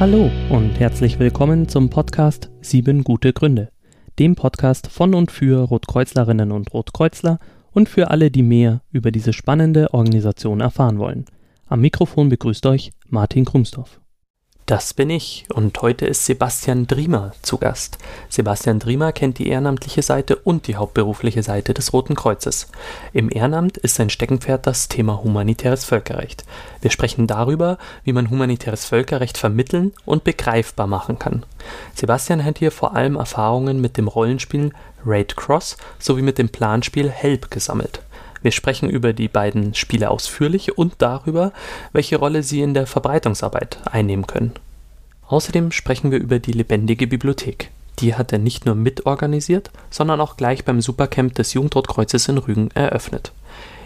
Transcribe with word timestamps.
Hallo 0.00 0.30
und 0.48 0.80
herzlich 0.80 1.18
willkommen 1.18 1.68
zum 1.68 1.90
Podcast 1.90 2.48
Sieben 2.62 3.04
gute 3.04 3.34
Gründe, 3.34 3.68
dem 4.18 4.34
Podcast 4.34 4.86
von 4.86 5.14
und 5.14 5.30
für 5.30 5.60
Rotkreuzlerinnen 5.60 6.52
und 6.52 6.72
Rotkreuzler 6.72 7.38
und 7.72 7.90
für 7.90 8.10
alle, 8.10 8.30
die 8.30 8.42
mehr 8.42 8.80
über 8.92 9.10
diese 9.10 9.34
spannende 9.34 9.92
Organisation 9.92 10.60
erfahren 10.60 10.98
wollen. 10.98 11.26
Am 11.66 11.82
Mikrofon 11.82 12.30
begrüßt 12.30 12.64
euch 12.64 12.92
Martin 13.10 13.44
Krumsdorf. 13.44 14.01
Das 14.72 14.94
bin 14.94 15.10
ich 15.10 15.44
und 15.52 15.82
heute 15.82 16.06
ist 16.06 16.24
Sebastian 16.24 16.86
Driemer 16.86 17.32
zu 17.42 17.58
Gast. 17.58 17.98
Sebastian 18.30 18.78
Driemer 18.78 19.12
kennt 19.12 19.36
die 19.36 19.48
ehrenamtliche 19.48 20.00
Seite 20.00 20.36
und 20.36 20.66
die 20.66 20.76
hauptberufliche 20.76 21.42
Seite 21.42 21.74
des 21.74 21.92
Roten 21.92 22.14
Kreuzes. 22.14 22.68
Im 23.12 23.30
Ehrenamt 23.30 23.76
ist 23.76 23.96
sein 23.96 24.08
Steckenpferd 24.08 24.66
das 24.66 24.88
Thema 24.88 25.22
humanitäres 25.22 25.84
Völkerrecht. 25.84 26.44
Wir 26.80 26.90
sprechen 26.90 27.26
darüber, 27.26 27.76
wie 28.04 28.14
man 28.14 28.30
humanitäres 28.30 28.86
Völkerrecht 28.86 29.36
vermitteln 29.36 29.92
und 30.06 30.24
begreifbar 30.24 30.86
machen 30.86 31.18
kann. 31.18 31.44
Sebastian 31.94 32.42
hat 32.42 32.56
hier 32.56 32.72
vor 32.72 32.96
allem 32.96 33.16
Erfahrungen 33.16 33.78
mit 33.78 33.98
dem 33.98 34.08
Rollenspiel 34.08 34.72
Raid 35.04 35.36
Cross 35.36 35.76
sowie 35.98 36.22
mit 36.22 36.38
dem 36.38 36.48
Planspiel 36.48 37.10
Help 37.10 37.50
gesammelt. 37.50 38.00
Wir 38.42 38.50
sprechen 38.50 38.90
über 38.90 39.12
die 39.12 39.28
beiden 39.28 39.74
Spiele 39.74 40.10
ausführlich 40.10 40.76
und 40.76 40.94
darüber, 40.98 41.52
welche 41.92 42.16
Rolle 42.16 42.42
sie 42.42 42.60
in 42.60 42.74
der 42.74 42.86
Verbreitungsarbeit 42.86 43.78
einnehmen 43.90 44.26
können. 44.26 44.52
Außerdem 45.28 45.72
sprechen 45.72 46.10
wir 46.10 46.18
über 46.18 46.38
die 46.38 46.52
lebendige 46.52 47.06
Bibliothek. 47.06 47.70
Die 48.00 48.14
hat 48.14 48.32
er 48.32 48.38
nicht 48.38 48.66
nur 48.66 48.74
mitorganisiert, 48.74 49.70
sondern 49.90 50.20
auch 50.20 50.36
gleich 50.36 50.64
beim 50.64 50.80
Supercamp 50.80 51.34
des 51.34 51.54
Jugendrotkreuzes 51.54 52.28
in 52.28 52.38
Rügen 52.38 52.70
eröffnet. 52.72 53.32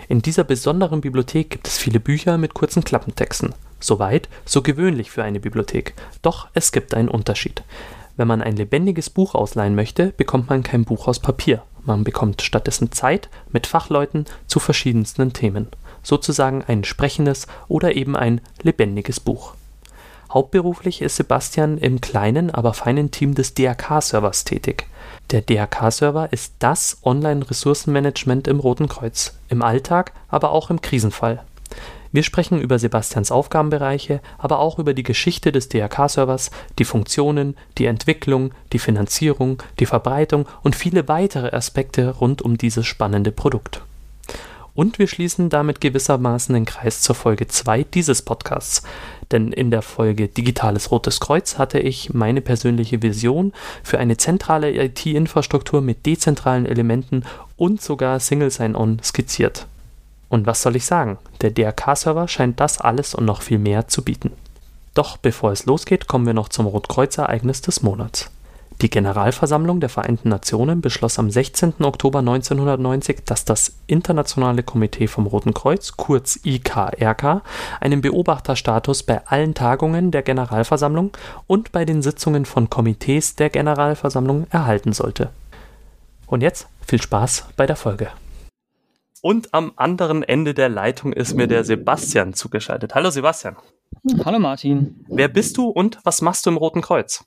In 0.08 0.22
dieser 0.22 0.44
besonderen 0.44 1.00
Bibliothek 1.00 1.50
gibt 1.50 1.66
es 1.66 1.78
viele 1.78 2.00
Bücher 2.00 2.38
mit 2.38 2.54
kurzen 2.54 2.84
Klappentexten. 2.84 3.54
Soweit, 3.80 4.28
so 4.44 4.62
gewöhnlich 4.62 5.10
für 5.10 5.22
eine 5.22 5.40
Bibliothek. 5.40 5.94
Doch 6.22 6.48
es 6.54 6.72
gibt 6.72 6.94
einen 6.94 7.08
Unterschied. 7.08 7.62
Wenn 8.16 8.28
man 8.28 8.40
ein 8.40 8.56
lebendiges 8.56 9.10
Buch 9.10 9.34
ausleihen 9.34 9.74
möchte, 9.74 10.12
bekommt 10.16 10.48
man 10.48 10.62
kein 10.62 10.84
Buch 10.84 11.08
aus 11.08 11.18
Papier. 11.18 11.62
Man 11.86 12.02
bekommt 12.02 12.42
stattdessen 12.42 12.90
Zeit 12.90 13.28
mit 13.52 13.66
Fachleuten 13.66 14.26
zu 14.48 14.58
verschiedensten 14.58 15.32
Themen. 15.32 15.68
Sozusagen 16.02 16.64
ein 16.66 16.84
sprechendes 16.84 17.46
oder 17.68 17.94
eben 17.94 18.16
ein 18.16 18.40
lebendiges 18.62 19.20
Buch. 19.20 19.54
Hauptberuflich 20.32 21.00
ist 21.00 21.16
Sebastian 21.16 21.78
im 21.78 22.00
kleinen, 22.00 22.50
aber 22.50 22.74
feinen 22.74 23.12
Team 23.12 23.36
des 23.36 23.54
DRK-Servers 23.54 24.42
tätig. 24.42 24.88
Der 25.30 25.40
DRK-Server 25.40 26.32
ist 26.32 26.54
das 26.58 26.98
Online-Ressourcenmanagement 27.04 28.48
im 28.48 28.58
Roten 28.58 28.88
Kreuz, 28.88 29.38
im 29.48 29.62
Alltag, 29.62 30.12
aber 30.28 30.50
auch 30.50 30.70
im 30.70 30.80
Krisenfall. 30.80 31.44
Wir 32.16 32.22
sprechen 32.22 32.62
über 32.62 32.78
Sebastians 32.78 33.30
Aufgabenbereiche, 33.30 34.20
aber 34.38 34.58
auch 34.58 34.78
über 34.78 34.94
die 34.94 35.02
Geschichte 35.02 35.52
des 35.52 35.68
DRK-Servers, 35.68 36.50
die 36.78 36.86
Funktionen, 36.86 37.58
die 37.76 37.84
Entwicklung, 37.84 38.52
die 38.72 38.78
Finanzierung, 38.78 39.62
die 39.80 39.84
Verbreitung 39.84 40.48
und 40.62 40.74
viele 40.74 41.08
weitere 41.08 41.54
Aspekte 41.54 42.08
rund 42.16 42.40
um 42.40 42.56
dieses 42.56 42.86
spannende 42.86 43.32
Produkt. 43.32 43.82
Und 44.74 44.98
wir 44.98 45.08
schließen 45.08 45.50
damit 45.50 45.82
gewissermaßen 45.82 46.54
den 46.54 46.64
Kreis 46.64 47.02
zur 47.02 47.14
Folge 47.14 47.48
2 47.48 47.82
dieses 47.82 48.22
Podcasts. 48.22 48.82
Denn 49.30 49.52
in 49.52 49.70
der 49.70 49.82
Folge 49.82 50.28
Digitales 50.28 50.90
Rotes 50.90 51.20
Kreuz 51.20 51.58
hatte 51.58 51.80
ich 51.80 52.14
meine 52.14 52.40
persönliche 52.40 53.02
Vision 53.02 53.52
für 53.82 53.98
eine 53.98 54.16
zentrale 54.16 54.72
IT-Infrastruktur 54.72 55.82
mit 55.82 56.06
dezentralen 56.06 56.64
Elementen 56.64 57.24
und 57.58 57.82
sogar 57.82 58.20
Single 58.20 58.50
Sign-On 58.50 59.00
skizziert. 59.02 59.66
Und 60.28 60.46
was 60.46 60.62
soll 60.62 60.76
ich 60.76 60.86
sagen? 60.86 61.18
Der 61.40 61.50
DRK-Server 61.50 62.28
scheint 62.28 62.60
das 62.60 62.80
alles 62.80 63.14
und 63.14 63.24
noch 63.24 63.42
viel 63.42 63.58
mehr 63.58 63.88
zu 63.88 64.02
bieten. 64.02 64.32
Doch 64.94 65.16
bevor 65.16 65.52
es 65.52 65.66
losgeht, 65.66 66.06
kommen 66.06 66.26
wir 66.26 66.34
noch 66.34 66.48
zum 66.48 66.66
Rotkreuz-Ereignis 66.66 67.60
des 67.60 67.82
Monats. 67.82 68.30
Die 68.82 68.90
Generalversammlung 68.90 69.80
der 69.80 69.88
Vereinten 69.88 70.28
Nationen 70.28 70.82
beschloss 70.82 71.18
am 71.18 71.30
16. 71.30 71.82
Oktober 71.82 72.18
1990, 72.18 73.24
dass 73.24 73.46
das 73.46 73.72
Internationale 73.86 74.62
Komitee 74.62 75.06
vom 75.06 75.26
Roten 75.26 75.54
Kreuz, 75.54 75.96
kurz 75.96 76.40
IKRK, 76.44 77.42
einen 77.80 78.02
Beobachterstatus 78.02 79.02
bei 79.02 79.26
allen 79.26 79.54
Tagungen 79.54 80.10
der 80.10 80.22
Generalversammlung 80.22 81.12
und 81.46 81.72
bei 81.72 81.86
den 81.86 82.02
Sitzungen 82.02 82.44
von 82.44 82.68
Komitees 82.68 83.34
der 83.34 83.48
Generalversammlung 83.48 84.46
erhalten 84.50 84.92
sollte. 84.92 85.30
Und 86.26 86.42
jetzt 86.42 86.66
viel 86.86 87.00
Spaß 87.00 87.46
bei 87.56 87.66
der 87.66 87.76
Folge. 87.76 88.10
Und 89.22 89.54
am 89.54 89.72
anderen 89.76 90.22
Ende 90.22 90.54
der 90.54 90.68
Leitung 90.68 91.12
ist 91.12 91.34
mir 91.34 91.46
der 91.46 91.64
Sebastian 91.64 92.34
zugeschaltet. 92.34 92.94
Hallo 92.94 93.10
Sebastian. 93.10 93.56
Hallo 94.24 94.38
Martin. 94.38 95.04
Wer 95.08 95.28
bist 95.28 95.56
du 95.56 95.66
und 95.68 95.98
was 96.04 96.22
machst 96.22 96.46
du 96.46 96.50
im 96.50 96.56
Roten 96.56 96.82
Kreuz? 96.82 97.24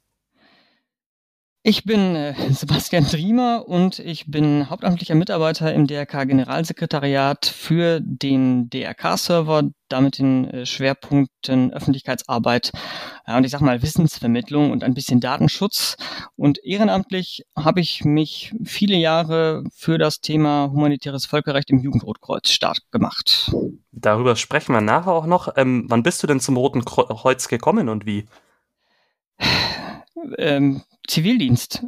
Ich 1.61 1.83
bin 1.83 2.15
äh, 2.15 2.33
Sebastian 2.51 3.03
Driemer 3.03 3.67
und 3.67 3.99
ich 3.99 4.31
bin 4.31 4.69
hauptamtlicher 4.69 5.15
Mitarbeiter 5.15 5.73
im 5.73 5.87
DRK 5.87 6.25
Generalsekretariat 6.25 7.45
für 7.45 7.99
den 8.01 8.69
DRK-Server, 8.69 9.63
damit 9.89 10.19
den 10.19 10.49
äh, 10.49 10.65
Schwerpunkten 10.65 11.73
Öffentlichkeitsarbeit 11.73 12.71
ja, 13.27 13.35
und 13.35 13.43
ich 13.43 13.51
sag 13.51 13.59
mal 13.59 13.81
Wissensvermittlung 13.81 14.71
und 14.71 14.85
ein 14.85 14.93
bisschen 14.93 15.19
Datenschutz. 15.19 15.97
Und 16.37 16.63
ehrenamtlich 16.63 17.43
habe 17.57 17.81
ich 17.81 18.05
mich 18.05 18.53
viele 18.63 18.95
Jahre 18.95 19.65
für 19.75 19.97
das 19.97 20.21
Thema 20.21 20.69
humanitäres 20.71 21.25
Völkerrecht 21.25 21.69
im 21.71 21.79
Jugendrotkreuz 21.79 22.49
stark 22.51 22.79
gemacht. 22.91 23.51
Darüber 23.91 24.37
sprechen 24.37 24.73
wir 24.73 24.81
nachher 24.81 25.11
auch 25.11 25.25
noch. 25.25 25.57
Ähm, 25.57 25.85
wann 25.89 26.03
bist 26.03 26.23
du 26.23 26.27
denn 26.27 26.39
zum 26.39 26.55
Roten 26.55 26.85
Kreuz 26.85 27.49
gekommen 27.49 27.89
und 27.89 28.05
wie? 28.05 28.27
Ähm, 30.37 30.83
Zivildienst. 31.09 31.83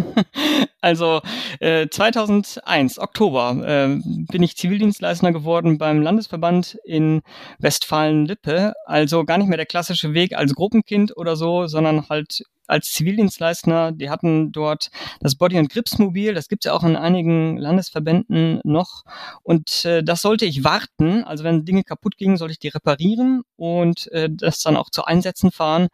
also 0.80 1.20
äh, 1.60 1.88
2001, 1.88 2.98
Oktober, 2.98 3.56
äh, 3.64 4.00
bin 4.30 4.42
ich 4.42 4.56
Zivildienstleister 4.56 5.32
geworden 5.32 5.78
beim 5.78 6.02
Landesverband 6.02 6.78
in 6.84 7.22
Westfalen-Lippe. 7.58 8.74
Also 8.84 9.24
gar 9.24 9.38
nicht 9.38 9.48
mehr 9.48 9.56
der 9.56 9.66
klassische 9.66 10.12
Weg 10.12 10.36
als 10.36 10.54
Gruppenkind 10.54 11.16
oder 11.16 11.36
so, 11.36 11.66
sondern 11.66 12.08
halt 12.08 12.42
als 12.68 12.92
Zivildienstleister. 12.92 13.92
Die 13.92 14.10
hatten 14.10 14.52
dort 14.52 14.90
das 15.20 15.34
Body- 15.34 15.58
und 15.58 15.70
Gripsmobil, 15.70 16.34
das 16.34 16.48
gibt's 16.48 16.66
ja 16.66 16.74
auch 16.74 16.84
in 16.84 16.96
einigen 16.96 17.56
Landesverbänden 17.56 18.60
noch. 18.62 19.04
Und 19.42 19.84
äh, 19.84 20.04
das 20.04 20.22
sollte 20.22 20.44
ich 20.44 20.64
warten. 20.64 21.24
Also 21.24 21.44
wenn 21.44 21.64
Dinge 21.64 21.82
kaputt 21.82 22.16
gingen, 22.16 22.36
sollte 22.36 22.52
ich 22.52 22.58
die 22.58 22.68
reparieren 22.68 23.42
und 23.56 24.10
äh, 24.12 24.28
das 24.30 24.60
dann 24.60 24.76
auch 24.76 24.90
zu 24.90 25.04
Einsätzen 25.04 25.50
fahren. 25.50 25.88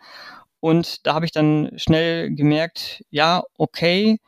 Und 0.65 1.07
da 1.07 1.13
habe 1.13 1.27
ich 1.27 1.31
dann 1.31 1.73
schnell 1.77 2.35
gemerkt, 2.35 3.05
ja, 3.11 3.43
okay, 3.59 4.19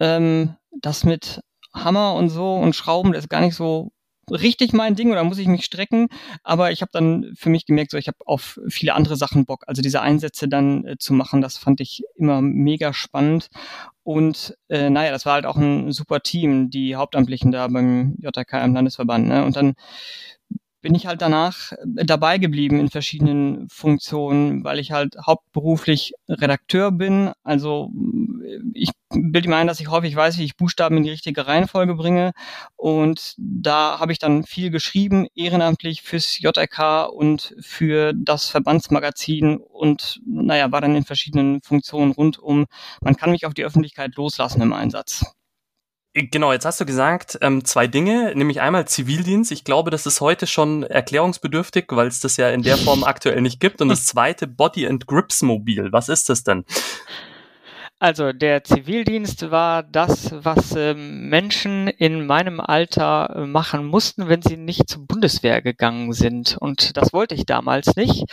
ähm, 0.00 0.56
das 0.80 1.04
mit 1.04 1.42
Hammer 1.74 2.14
und 2.14 2.30
so 2.30 2.54
und 2.54 2.74
Schrauben, 2.74 3.12
das 3.12 3.24
ist 3.24 3.28
gar 3.28 3.42
nicht 3.42 3.54
so 3.54 3.92
richtig 4.30 4.72
mein 4.72 4.94
Ding 4.94 5.12
oder 5.12 5.24
muss 5.24 5.36
ich 5.36 5.46
mich 5.46 5.66
strecken. 5.66 6.08
Aber 6.42 6.72
ich 6.72 6.80
habe 6.80 6.88
dann 6.90 7.34
für 7.36 7.50
mich 7.50 7.66
gemerkt, 7.66 7.90
so 7.90 7.98
ich 7.98 8.08
habe 8.08 8.16
auf 8.24 8.58
viele 8.66 8.94
andere 8.94 9.16
Sachen 9.16 9.44
Bock. 9.44 9.64
Also 9.66 9.82
diese 9.82 10.00
Einsätze 10.00 10.48
dann 10.48 10.86
äh, 10.86 10.96
zu 10.98 11.12
machen, 11.12 11.42
das 11.42 11.58
fand 11.58 11.82
ich 11.82 12.02
immer 12.14 12.40
mega 12.40 12.94
spannend. 12.94 13.48
Und 14.04 14.56
äh, 14.70 14.88
naja, 14.88 15.10
das 15.10 15.26
war 15.26 15.34
halt 15.34 15.44
auch 15.44 15.56
ein 15.56 15.92
super 15.92 16.20
Team, 16.20 16.70
die 16.70 16.96
Hauptamtlichen 16.96 17.52
da 17.52 17.68
beim 17.68 18.16
JK 18.20 18.54
im 18.64 18.72
Landesverband. 18.72 19.28
Ne? 19.28 19.44
Und 19.44 19.54
dann 19.56 19.74
bin 20.84 20.94
ich 20.94 21.06
halt 21.06 21.22
danach 21.22 21.72
äh, 21.72 22.04
dabei 22.04 22.36
geblieben 22.36 22.78
in 22.78 22.90
verschiedenen 22.90 23.70
Funktionen, 23.70 24.64
weil 24.64 24.78
ich 24.78 24.92
halt 24.92 25.16
hauptberuflich 25.26 26.12
Redakteur 26.28 26.92
bin. 26.92 27.32
Also 27.42 27.90
äh, 28.44 28.58
ich 28.74 28.90
bilde 29.08 29.48
mir 29.48 29.56
ein, 29.56 29.66
dass 29.66 29.80
ich 29.80 29.88
häufig 29.88 30.14
weiß, 30.14 30.36
wie 30.36 30.44
ich 30.44 30.58
Buchstaben 30.58 30.98
in 30.98 31.02
die 31.02 31.10
richtige 31.10 31.46
Reihenfolge 31.46 31.94
bringe. 31.94 32.32
Und 32.76 33.34
da 33.38 33.98
habe 33.98 34.12
ich 34.12 34.18
dann 34.18 34.44
viel 34.44 34.70
geschrieben, 34.70 35.26
ehrenamtlich 35.34 36.02
fürs 36.02 36.38
JRK 36.38 37.06
und 37.06 37.56
für 37.60 38.12
das 38.14 38.50
Verbandsmagazin 38.50 39.56
und 39.56 40.20
naja, 40.26 40.70
war 40.70 40.82
dann 40.82 40.96
in 40.96 41.04
verschiedenen 41.06 41.62
Funktionen 41.62 42.12
rundum. 42.12 42.66
Man 43.00 43.16
kann 43.16 43.30
mich 43.30 43.46
auf 43.46 43.54
die 43.54 43.64
Öffentlichkeit 43.64 44.16
loslassen 44.16 44.60
im 44.60 44.74
Einsatz. 44.74 45.24
Genau, 46.16 46.52
jetzt 46.52 46.64
hast 46.64 46.80
du 46.80 46.86
gesagt, 46.86 47.38
ähm, 47.40 47.64
zwei 47.64 47.88
Dinge, 47.88 48.34
nämlich 48.36 48.60
einmal 48.60 48.86
Zivildienst. 48.86 49.50
Ich 49.50 49.64
glaube, 49.64 49.90
das 49.90 50.06
ist 50.06 50.20
heute 50.20 50.46
schon 50.46 50.84
erklärungsbedürftig, 50.84 51.86
weil 51.90 52.06
es 52.06 52.20
das 52.20 52.36
ja 52.36 52.50
in 52.50 52.62
der 52.62 52.76
Form 52.76 53.02
aktuell 53.02 53.40
nicht 53.40 53.58
gibt. 53.58 53.82
Und 53.82 53.88
das 53.88 54.06
zweite 54.06 54.46
Body 54.46 54.86
and 54.86 55.08
Grips 55.08 55.42
Mobil. 55.42 55.90
Was 55.90 56.08
ist 56.08 56.28
das 56.28 56.44
denn? 56.44 56.64
Also 58.04 58.34
der 58.34 58.62
Zivildienst 58.64 59.50
war 59.50 59.82
das, 59.82 60.30
was 60.44 60.76
äh, 60.76 60.92
Menschen 60.92 61.88
in 61.88 62.26
meinem 62.26 62.60
Alter 62.60 63.30
äh, 63.34 63.46
machen 63.46 63.86
mussten, 63.86 64.28
wenn 64.28 64.42
sie 64.42 64.58
nicht 64.58 64.90
zur 64.90 65.06
Bundeswehr 65.06 65.62
gegangen 65.62 66.12
sind. 66.12 66.58
Und 66.60 66.98
das 66.98 67.14
wollte 67.14 67.34
ich 67.34 67.46
damals 67.46 67.96
nicht. 67.96 68.26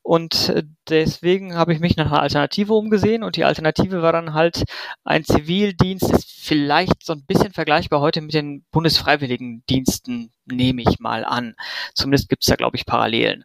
Und 0.00 0.48
äh, 0.48 0.62
deswegen 0.88 1.56
habe 1.56 1.74
ich 1.74 1.78
mich 1.78 1.94
nach 1.98 2.06
einer 2.06 2.22
Alternative 2.22 2.72
umgesehen. 2.72 3.22
Und 3.22 3.36
die 3.36 3.44
Alternative 3.44 4.00
war 4.00 4.14
dann 4.14 4.32
halt 4.32 4.64
ein 5.04 5.24
Zivildienst, 5.24 6.10
ist 6.10 6.30
vielleicht 6.30 7.04
so 7.04 7.12
ein 7.12 7.26
bisschen 7.26 7.52
vergleichbar 7.52 8.00
heute 8.00 8.22
mit 8.22 8.32
den 8.32 8.64
Bundesfreiwilligendiensten, 8.70 10.32
nehme 10.46 10.80
ich 10.80 11.00
mal 11.00 11.26
an. 11.26 11.54
Zumindest 11.92 12.30
gibt 12.30 12.44
es 12.44 12.48
da, 12.48 12.56
glaube 12.56 12.78
ich, 12.78 12.86
Parallelen. 12.86 13.44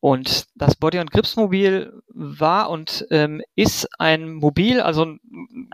Und 0.00 0.46
das 0.54 0.76
Body- 0.76 1.00
und 1.00 1.10
Gripsmobil 1.10 1.92
war 2.08 2.70
und 2.70 3.06
ähm, 3.10 3.42
ist 3.56 3.88
ein 3.98 4.32
Mobil, 4.32 4.80
also 4.80 5.04
ein, 5.04 5.20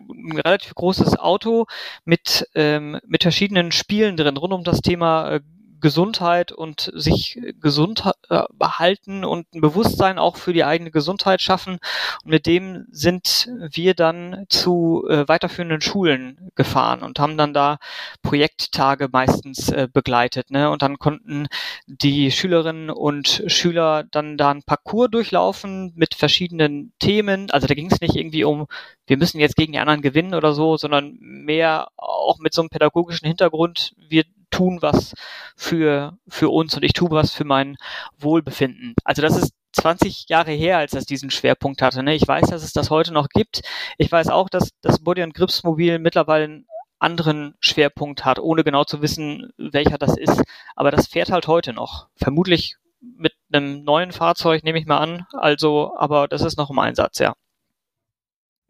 ein 0.08 0.40
relativ 0.40 0.74
großes 0.74 1.18
Auto 1.18 1.66
mit, 2.04 2.48
ähm, 2.54 2.98
mit 3.06 3.22
verschiedenen 3.22 3.70
Spielen 3.70 4.16
drin, 4.16 4.38
rund 4.38 4.54
um 4.54 4.64
das 4.64 4.80
Thema 4.80 5.30
äh, 5.30 5.40
Gesundheit 5.84 6.50
und 6.50 6.90
sich 6.94 7.38
gesund 7.60 8.10
äh, 8.30 8.44
behalten 8.54 9.22
und 9.22 9.54
ein 9.54 9.60
Bewusstsein 9.60 10.18
auch 10.18 10.36
für 10.36 10.54
die 10.54 10.64
eigene 10.64 10.90
Gesundheit 10.90 11.42
schaffen. 11.42 11.78
Und 12.24 12.30
mit 12.30 12.46
dem 12.46 12.86
sind 12.90 13.50
wir 13.70 13.92
dann 13.92 14.46
zu 14.48 15.04
äh, 15.10 15.28
weiterführenden 15.28 15.82
Schulen 15.82 16.50
gefahren 16.54 17.02
und 17.02 17.18
haben 17.18 17.36
dann 17.36 17.52
da 17.52 17.76
Projekttage 18.22 19.10
meistens 19.12 19.68
äh, 19.68 19.86
begleitet. 19.92 20.50
Ne? 20.50 20.70
Und 20.70 20.80
dann 20.80 20.98
konnten 20.98 21.48
die 21.86 22.30
Schülerinnen 22.30 22.88
und 22.88 23.42
Schüler 23.46 24.04
dann 24.04 24.38
da 24.38 24.52
ein 24.52 24.62
Parcours 24.62 25.10
durchlaufen 25.10 25.92
mit 25.96 26.14
verschiedenen 26.14 26.94
Themen. 26.98 27.50
Also 27.50 27.66
da 27.66 27.74
ging 27.74 27.90
es 27.90 28.00
nicht 28.00 28.16
irgendwie 28.16 28.44
um, 28.44 28.68
wir 29.06 29.18
müssen 29.18 29.38
jetzt 29.38 29.56
gegen 29.56 29.72
die 29.72 29.80
anderen 29.80 30.00
gewinnen 30.00 30.32
oder 30.32 30.54
so, 30.54 30.78
sondern 30.78 31.18
mehr 31.20 31.88
auch 31.98 32.38
mit 32.38 32.54
so 32.54 32.62
einem 32.62 32.70
pädagogischen 32.70 33.28
Hintergrund. 33.28 33.94
Wir 34.08 34.24
tun 34.50 34.78
was 34.80 35.14
für, 35.56 36.16
für 36.28 36.50
uns 36.50 36.76
und 36.76 36.82
ich 36.82 36.92
tue 36.92 37.10
was 37.10 37.32
für 37.32 37.44
mein 37.44 37.76
Wohlbefinden. 38.18 38.94
Also 39.04 39.22
das 39.22 39.36
ist 39.36 39.52
20 39.72 40.28
Jahre 40.28 40.52
her, 40.52 40.78
als 40.78 40.92
das 40.92 41.04
diesen 41.04 41.30
Schwerpunkt 41.30 41.82
hatte. 41.82 42.02
Ne? 42.02 42.14
Ich 42.14 42.26
weiß, 42.26 42.48
dass 42.50 42.62
es 42.62 42.72
das 42.72 42.90
heute 42.90 43.12
noch 43.12 43.28
gibt. 43.28 43.62
Ich 43.98 44.10
weiß 44.10 44.28
auch, 44.28 44.48
dass 44.48 44.70
das 44.82 45.00
Body 45.00 45.22
und 45.22 45.34
Grips 45.34 45.64
Mobil 45.64 45.98
mittlerweile 45.98 46.44
einen 46.44 46.66
anderen 46.98 47.54
Schwerpunkt 47.60 48.24
hat, 48.24 48.38
ohne 48.38 48.64
genau 48.64 48.84
zu 48.84 49.02
wissen, 49.02 49.52
welcher 49.56 49.98
das 49.98 50.16
ist. 50.16 50.42
Aber 50.76 50.90
das 50.90 51.08
fährt 51.08 51.30
halt 51.30 51.48
heute 51.48 51.72
noch. 51.72 52.08
Vermutlich 52.16 52.76
mit 53.00 53.34
einem 53.52 53.84
neuen 53.84 54.12
Fahrzeug, 54.12 54.64
nehme 54.64 54.78
ich 54.78 54.86
mal 54.86 54.98
an. 54.98 55.26
Also, 55.32 55.94
aber 55.96 56.28
das 56.28 56.42
ist 56.42 56.56
noch 56.56 56.70
im 56.70 56.78
Einsatz, 56.78 57.18
ja. 57.18 57.34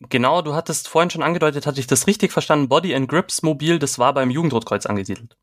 Genau, 0.01 0.43
du 0.43 0.55
hattest 0.55 0.89
vorhin 0.89 1.11
schon 1.11 1.23
angedeutet, 1.23 1.67
hatte 1.67 1.81
ich 1.81 1.87
das 1.87 2.07
richtig 2.07 2.33
verstanden? 2.33 2.69
Body 2.69 2.95
and 2.95 3.09
Grips 3.09 3.43
Mobil, 3.43 3.79
das 3.79 3.99
war 3.99 4.13
beim 4.13 4.31
Jugendrotkreuz 4.31 4.87
angesiedelt. 4.87 5.37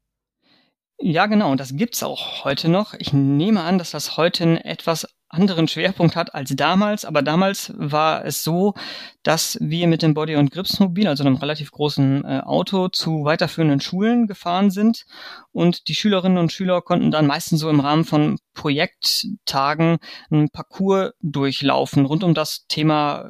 Ja, 1.03 1.25
genau, 1.25 1.51
und 1.51 1.59
das 1.59 1.75
gibt's 1.75 2.03
auch 2.03 2.43
heute 2.43 2.69
noch. 2.69 2.93
Ich 2.93 3.11
nehme 3.11 3.63
an, 3.63 3.79
dass 3.79 3.89
das 3.89 4.17
heute 4.17 4.43
einen 4.43 4.57
etwas 4.57 5.07
anderen 5.29 5.67
Schwerpunkt 5.67 6.15
hat 6.15 6.35
als 6.35 6.53
damals, 6.55 7.05
aber 7.05 7.23
damals 7.23 7.73
war 7.75 8.23
es 8.23 8.43
so, 8.43 8.75
dass 9.23 9.57
wir 9.61 9.87
mit 9.87 10.03
dem 10.03 10.13
Body- 10.13 10.35
und 10.35 10.51
Gripsmobil, 10.51 11.07
also 11.07 11.23
einem 11.23 11.37
relativ 11.37 11.71
großen 11.71 12.23
äh, 12.25 12.41
Auto, 12.41 12.89
zu 12.89 13.23
weiterführenden 13.23 13.79
Schulen 13.79 14.27
gefahren 14.27 14.69
sind 14.69 15.05
und 15.51 15.87
die 15.87 15.95
Schülerinnen 15.95 16.37
und 16.37 16.51
Schüler 16.51 16.81
konnten 16.81 17.09
dann 17.09 17.27
meistens 17.27 17.61
so 17.61 17.69
im 17.69 17.79
Rahmen 17.79 18.03
von 18.03 18.37
Projekttagen 18.53 19.97
einen 20.29 20.49
Parcours 20.49 21.13
durchlaufen 21.21 22.05
rund 22.05 22.23
um 22.23 22.33
das 22.33 22.65
Thema 22.67 23.29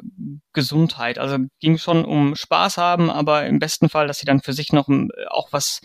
Gesundheit. 0.53 1.19
Also 1.19 1.37
ging 1.59 1.77
schon 1.77 2.03
um 2.03 2.35
Spaß 2.35 2.77
haben, 2.77 3.09
aber 3.09 3.45
im 3.45 3.59
besten 3.59 3.87
Fall, 3.87 4.07
dass 4.07 4.19
sie 4.19 4.25
dann 4.25 4.41
für 4.41 4.53
sich 4.53 4.73
noch 4.73 4.89
äh, 4.89 5.07
auch 5.29 5.49
was 5.53 5.81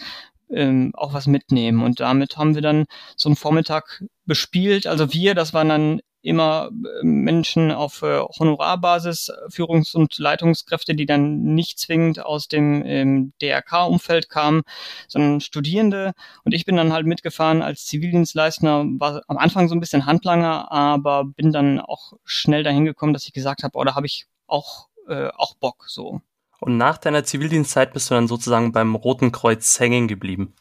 ähm, 0.50 0.93
auch 0.94 1.12
was 1.12 1.26
mitnehmen. 1.26 1.82
Und 1.82 2.00
damit 2.00 2.37
haben 2.37 2.54
wir 2.54 2.62
dann 2.62 2.87
so 3.16 3.28
einen 3.28 3.37
Vormittag 3.37 4.04
bespielt. 4.25 4.87
Also 4.87 5.12
wir, 5.12 5.34
das 5.34 5.54
waren 5.54 5.69
dann 5.69 6.00
immer 6.26 6.70
äh, 6.70 7.04
Menschen 7.04 7.70
auf 7.70 8.02
äh, 8.02 8.20
Honorarbasis, 8.20 9.31
Führungs- 9.48 9.94
und 9.94 10.19
Leitungskräfte, 10.19 10.94
die 10.94 11.06
dann 11.06 11.43
nicht 11.54 11.78
zwingend 11.78 12.25
aus 12.25 12.48
dem 12.48 12.84
ähm, 12.84 13.32
DRK-Umfeld 13.40 14.28
kamen, 14.28 14.62
sondern 15.08 15.40
Studierende. 15.40 16.12
Und 16.44 16.52
ich 16.52 16.64
bin 16.64 16.76
dann 16.76 16.92
halt 16.92 17.06
mitgefahren 17.06 17.62
als 17.62 17.87
Zivildienstleister, 17.87 18.84
war 18.99 19.22
am 19.28 19.38
Anfang 19.38 19.69
so 19.69 19.75
ein 19.75 19.81
bisschen 19.81 20.06
Handlanger, 20.06 20.70
aber 20.72 21.25
bin 21.25 21.52
dann 21.52 21.81
auch 21.81 22.14
schnell 22.25 22.64
dahin 22.64 22.84
gekommen, 22.84 23.12
dass 23.12 23.26
ich 23.26 23.32
gesagt 23.32 23.62
habe, 23.62 23.78
oh, 23.78 23.84
da 23.84 23.94
habe 23.94 24.06
ich 24.06 24.26
auch, 24.46 24.88
äh, 25.08 25.28
auch 25.28 25.54
Bock 25.56 25.84
so. 25.88 26.20
Und 26.66 26.78
nach 26.78 26.98
deiner 26.98 27.22
Zivildienstzeit 27.22 27.92
bist 27.92 28.10
du 28.10 28.14
dann 28.14 28.26
sozusagen 28.26 28.72
beim 28.72 28.96
Roten 28.96 29.30
Kreuz 29.30 29.78
hängen 29.78 30.08
geblieben. 30.08 30.52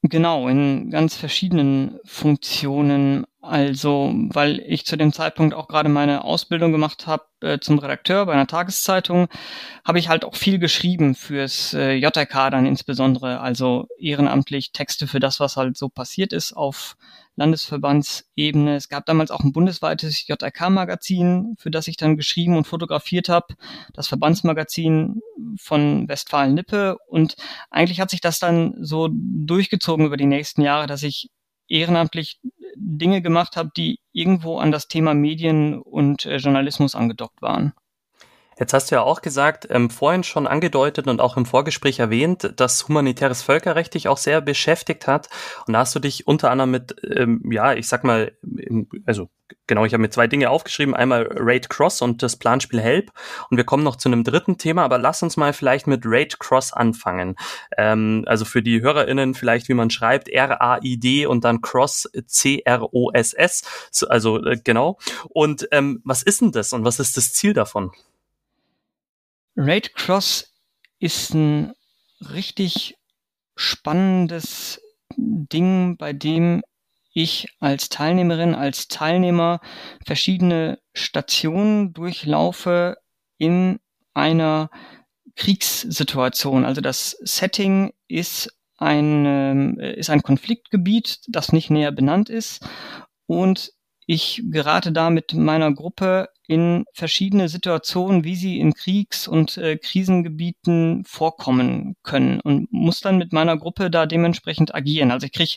Genau, 0.00 0.48
in 0.48 0.90
ganz 0.90 1.14
verschiedenen 1.14 2.00
Funktionen. 2.06 3.26
Also, 3.42 4.14
weil 4.30 4.60
ich 4.60 4.86
zu 4.86 4.96
dem 4.96 5.12
Zeitpunkt 5.12 5.52
auch 5.52 5.68
gerade 5.68 5.90
meine 5.90 6.24
Ausbildung 6.24 6.72
gemacht 6.72 7.06
habe 7.06 7.24
äh, 7.42 7.58
zum 7.58 7.78
Redakteur 7.78 8.24
bei 8.24 8.32
einer 8.32 8.46
Tageszeitung, 8.46 9.28
habe 9.84 9.98
ich 9.98 10.08
halt 10.08 10.24
auch 10.24 10.36
viel 10.36 10.58
geschrieben 10.58 11.14
fürs 11.14 11.74
äh, 11.74 11.96
JRK 11.96 12.48
dann 12.50 12.64
insbesondere, 12.64 13.40
also 13.40 13.88
ehrenamtlich 13.98 14.72
Texte 14.72 15.06
für 15.06 15.20
das, 15.20 15.38
was 15.38 15.58
halt 15.58 15.76
so 15.76 15.90
passiert 15.90 16.32
ist 16.32 16.54
auf 16.54 16.96
Landesverbandsebene. 17.36 18.76
Es 18.76 18.88
gab 18.88 19.06
damals 19.06 19.30
auch 19.30 19.40
ein 19.40 19.52
bundesweites 19.52 20.26
JRK-Magazin, 20.26 21.54
für 21.58 21.70
das 21.70 21.88
ich 21.88 21.96
dann 21.96 22.16
geschrieben 22.16 22.56
und 22.56 22.66
fotografiert 22.66 23.28
habe, 23.28 23.54
das 23.94 24.08
Verbandsmagazin 24.08 25.20
von 25.58 26.08
Westfalen-Lippe. 26.08 26.96
Und 27.08 27.36
eigentlich 27.70 28.00
hat 28.00 28.10
sich 28.10 28.20
das 28.20 28.38
dann 28.38 28.74
so 28.80 29.08
durchgezogen 29.12 30.06
über 30.06 30.16
die 30.16 30.26
nächsten 30.26 30.62
Jahre, 30.62 30.86
dass 30.86 31.02
ich 31.02 31.30
ehrenamtlich 31.68 32.40
Dinge 32.76 33.22
gemacht 33.22 33.56
habe, 33.56 33.70
die 33.76 34.00
irgendwo 34.12 34.58
an 34.58 34.72
das 34.72 34.88
Thema 34.88 35.14
Medien 35.14 35.80
und 35.80 36.26
äh, 36.26 36.36
Journalismus 36.36 36.94
angedockt 36.94 37.40
waren. 37.42 37.72
Jetzt 38.62 38.74
hast 38.74 38.92
du 38.92 38.94
ja 38.94 39.02
auch 39.02 39.22
gesagt, 39.22 39.66
ähm, 39.70 39.90
vorhin 39.90 40.22
schon 40.22 40.46
angedeutet 40.46 41.08
und 41.08 41.20
auch 41.20 41.36
im 41.36 41.46
Vorgespräch 41.46 41.98
erwähnt, 41.98 42.52
dass 42.58 42.86
humanitäres 42.86 43.42
Völkerrecht 43.42 43.92
dich 43.92 44.06
auch 44.06 44.18
sehr 44.18 44.40
beschäftigt 44.40 45.08
hat. 45.08 45.28
Und 45.66 45.72
da 45.72 45.80
hast 45.80 45.96
du 45.96 45.98
dich 45.98 46.28
unter 46.28 46.48
anderem 46.48 46.70
mit, 46.70 46.94
ähm, 47.02 47.42
ja, 47.50 47.74
ich 47.74 47.88
sag 47.88 48.04
mal, 48.04 48.30
also 49.04 49.30
genau, 49.66 49.84
ich 49.84 49.94
habe 49.94 50.00
mir 50.00 50.10
zwei 50.10 50.28
Dinge 50.28 50.48
aufgeschrieben. 50.48 50.94
Einmal 50.94 51.26
Raid 51.32 51.70
Cross 51.70 52.02
und 52.02 52.22
das 52.22 52.36
Planspiel 52.36 52.80
Help. 52.80 53.10
Und 53.50 53.56
wir 53.56 53.64
kommen 53.64 53.82
noch 53.82 53.96
zu 53.96 54.08
einem 54.08 54.22
dritten 54.22 54.58
Thema, 54.58 54.84
aber 54.84 54.98
lass 54.98 55.24
uns 55.24 55.36
mal 55.36 55.52
vielleicht 55.52 55.88
mit 55.88 56.02
Raid 56.04 56.38
Cross 56.38 56.72
anfangen. 56.72 57.34
Ähm, 57.76 58.22
also 58.28 58.44
für 58.44 58.62
die 58.62 58.80
HörerInnen 58.80 59.34
vielleicht, 59.34 59.68
wie 59.68 59.74
man 59.74 59.90
schreibt, 59.90 60.28
R-A-I-D 60.28 61.26
und 61.26 61.42
dann 61.42 61.62
Cross 61.62 62.08
C-R-O-S-S. 62.26 63.62
Also 64.08 64.40
äh, 64.44 64.56
genau. 64.62 64.98
Und 65.30 65.66
ähm, 65.72 66.00
was 66.04 66.22
ist 66.22 66.42
denn 66.42 66.52
das 66.52 66.72
und 66.72 66.84
was 66.84 67.00
ist 67.00 67.16
das 67.16 67.32
Ziel 67.32 67.54
davon? 67.54 67.90
Raid 69.56 69.94
Cross 69.94 70.52
ist 70.98 71.34
ein 71.34 71.72
richtig 72.20 72.96
spannendes 73.56 74.80
Ding, 75.16 75.96
bei 75.98 76.12
dem 76.12 76.62
ich 77.12 77.48
als 77.60 77.90
Teilnehmerin, 77.90 78.54
als 78.54 78.88
Teilnehmer 78.88 79.60
verschiedene 80.06 80.78
Stationen 80.94 81.92
durchlaufe 81.92 82.96
in 83.36 83.78
einer 84.14 84.70
Kriegssituation. 85.36 86.64
Also 86.64 86.80
das 86.80 87.10
Setting 87.20 87.92
ist 88.08 88.56
ein, 88.78 89.78
ist 89.78 90.08
ein 90.08 90.22
Konfliktgebiet, 90.22 91.20
das 91.28 91.52
nicht 91.52 91.70
näher 91.70 91.92
benannt 91.92 92.30
ist 92.30 92.66
und 93.26 93.72
ich 94.06 94.42
gerate 94.46 94.92
da 94.92 95.10
mit 95.10 95.34
meiner 95.34 95.72
Gruppe 95.72 96.28
in 96.48 96.84
verschiedene 96.92 97.48
Situationen, 97.48 98.24
wie 98.24 98.36
sie 98.36 98.58
in 98.58 98.74
Kriegs- 98.74 99.28
und 99.28 99.56
äh, 99.58 99.76
Krisengebieten 99.76 101.04
vorkommen 101.04 101.96
können 102.02 102.40
und 102.40 102.72
muss 102.72 103.00
dann 103.00 103.18
mit 103.18 103.32
meiner 103.32 103.56
Gruppe 103.56 103.90
da 103.90 104.06
dementsprechend 104.06 104.74
agieren. 104.74 105.10
Also 105.10 105.26
ich 105.26 105.32
kriege 105.32 105.56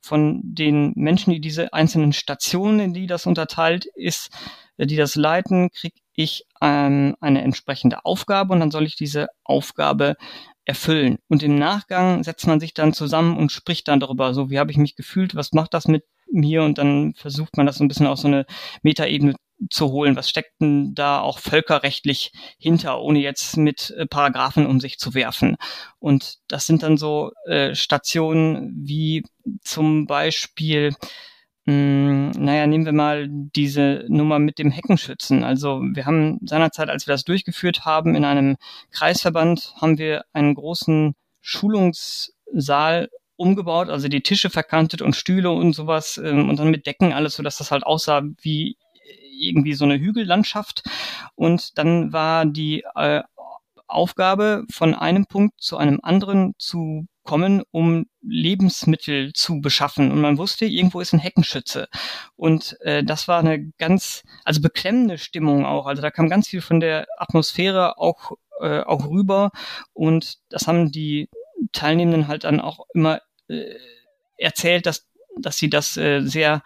von 0.00 0.40
den 0.42 0.92
Menschen, 0.94 1.32
die 1.32 1.40
diese 1.40 1.72
einzelnen 1.72 2.12
Stationen, 2.12 2.80
in 2.80 2.94
die 2.94 3.06
das 3.06 3.26
unterteilt 3.26 3.86
ist, 3.94 4.30
äh, 4.76 4.86
die 4.86 4.96
das 4.96 5.14
leiten, 5.16 5.70
kriege 5.70 5.96
ich 6.14 6.44
ähm, 6.60 7.16
eine 7.20 7.42
entsprechende 7.42 8.04
Aufgabe 8.04 8.52
und 8.52 8.60
dann 8.60 8.70
soll 8.70 8.84
ich 8.84 8.96
diese 8.96 9.28
Aufgabe 9.44 10.16
erfüllen. 10.64 11.18
Und 11.28 11.42
im 11.42 11.58
Nachgang 11.58 12.24
setzt 12.24 12.46
man 12.46 12.60
sich 12.60 12.74
dann 12.74 12.92
zusammen 12.92 13.36
und 13.36 13.52
spricht 13.52 13.88
dann 13.88 14.00
darüber, 14.00 14.34
so 14.34 14.50
wie 14.50 14.58
habe 14.58 14.70
ich 14.70 14.76
mich 14.76 14.96
gefühlt, 14.96 15.34
was 15.34 15.52
macht 15.52 15.74
das 15.74 15.86
mit 15.86 16.04
mir 16.30 16.64
und 16.64 16.78
dann 16.78 17.14
versucht 17.14 17.56
man 17.56 17.66
das 17.66 17.76
so 17.76 17.84
ein 17.84 17.88
bisschen 17.88 18.06
auf 18.06 18.18
so 18.18 18.26
eine 18.28 18.46
Metaebene 18.82 19.34
zu 19.70 19.90
holen. 19.90 20.16
Was 20.16 20.28
steckt 20.28 20.60
denn 20.60 20.94
da 20.94 21.20
auch 21.20 21.38
völkerrechtlich 21.38 22.32
hinter, 22.58 23.00
ohne 23.00 23.20
jetzt 23.20 23.56
mit 23.56 23.90
äh, 23.96 24.06
Paragraphen 24.06 24.66
um 24.66 24.80
sich 24.80 24.98
zu 24.98 25.14
werfen? 25.14 25.56
Und 25.98 26.36
das 26.48 26.66
sind 26.66 26.82
dann 26.82 26.96
so 26.96 27.32
äh, 27.46 27.74
Stationen 27.74 28.72
wie 28.76 29.24
zum 29.62 30.06
Beispiel 30.06 30.94
Mm, 31.66 32.30
naja, 32.30 32.66
nehmen 32.68 32.84
wir 32.86 32.92
mal 32.92 33.26
diese 33.28 34.04
Nummer 34.08 34.38
mit 34.38 34.58
dem 34.60 34.70
Heckenschützen. 34.70 35.42
Also 35.42 35.80
wir 35.82 36.06
haben 36.06 36.38
seinerzeit, 36.44 36.88
als 36.88 37.06
wir 37.08 37.12
das 37.14 37.24
durchgeführt 37.24 37.84
haben, 37.84 38.14
in 38.14 38.24
einem 38.24 38.56
Kreisverband, 38.92 39.74
haben 39.80 39.98
wir 39.98 40.24
einen 40.32 40.54
großen 40.54 41.14
Schulungssaal 41.40 43.08
umgebaut, 43.36 43.90
also 43.90 44.08
die 44.08 44.22
Tische 44.22 44.48
verkantet 44.48 45.02
und 45.02 45.16
Stühle 45.16 45.50
und 45.50 45.72
sowas 45.74 46.18
ähm, 46.18 46.48
und 46.48 46.58
dann 46.58 46.70
mit 46.70 46.86
Decken 46.86 47.12
alles, 47.12 47.34
so 47.34 47.42
dass 47.42 47.58
das 47.58 47.70
halt 47.72 47.84
aussah 47.84 48.22
wie 48.40 48.76
irgendwie 49.40 49.74
so 49.74 49.84
eine 49.84 49.98
Hügellandschaft. 49.98 50.82
Und 51.34 51.78
dann 51.78 52.12
war 52.12 52.46
die 52.46 52.84
äh, 52.94 53.22
Aufgabe, 53.86 54.64
von 54.70 54.94
einem 54.94 55.26
Punkt 55.26 55.60
zu 55.60 55.76
einem 55.76 56.00
anderen 56.02 56.54
zu 56.58 57.06
kommen, 57.26 57.62
um 57.70 58.06
Lebensmittel 58.22 59.32
zu 59.32 59.60
beschaffen. 59.60 60.10
Und 60.10 60.20
man 60.20 60.38
wusste, 60.38 60.64
irgendwo 60.64 61.00
ist 61.00 61.12
ein 61.12 61.18
Heckenschütze. 61.18 61.88
Und 62.36 62.80
äh, 62.80 63.04
das 63.04 63.28
war 63.28 63.40
eine 63.40 63.70
ganz, 63.78 64.22
also 64.44 64.60
beklemmende 64.60 65.18
Stimmung 65.18 65.66
auch. 65.66 65.86
Also 65.86 66.02
da 66.02 66.10
kam 66.10 66.28
ganz 66.28 66.48
viel 66.48 66.62
von 66.62 66.80
der 66.80 67.06
Atmosphäre 67.18 67.98
auch, 67.98 68.32
äh, 68.60 68.80
auch 68.80 69.08
rüber. 69.08 69.50
Und 69.92 70.38
das 70.48 70.66
haben 70.66 70.90
die 70.90 71.28
Teilnehmenden 71.72 72.28
halt 72.28 72.44
dann 72.44 72.60
auch 72.60 72.86
immer 72.94 73.20
äh, 73.48 73.74
erzählt, 74.38 74.86
dass 74.86 75.06
dass 75.36 75.56
sie 75.58 75.70
das 75.70 75.96
äh, 75.96 76.22
sehr 76.22 76.62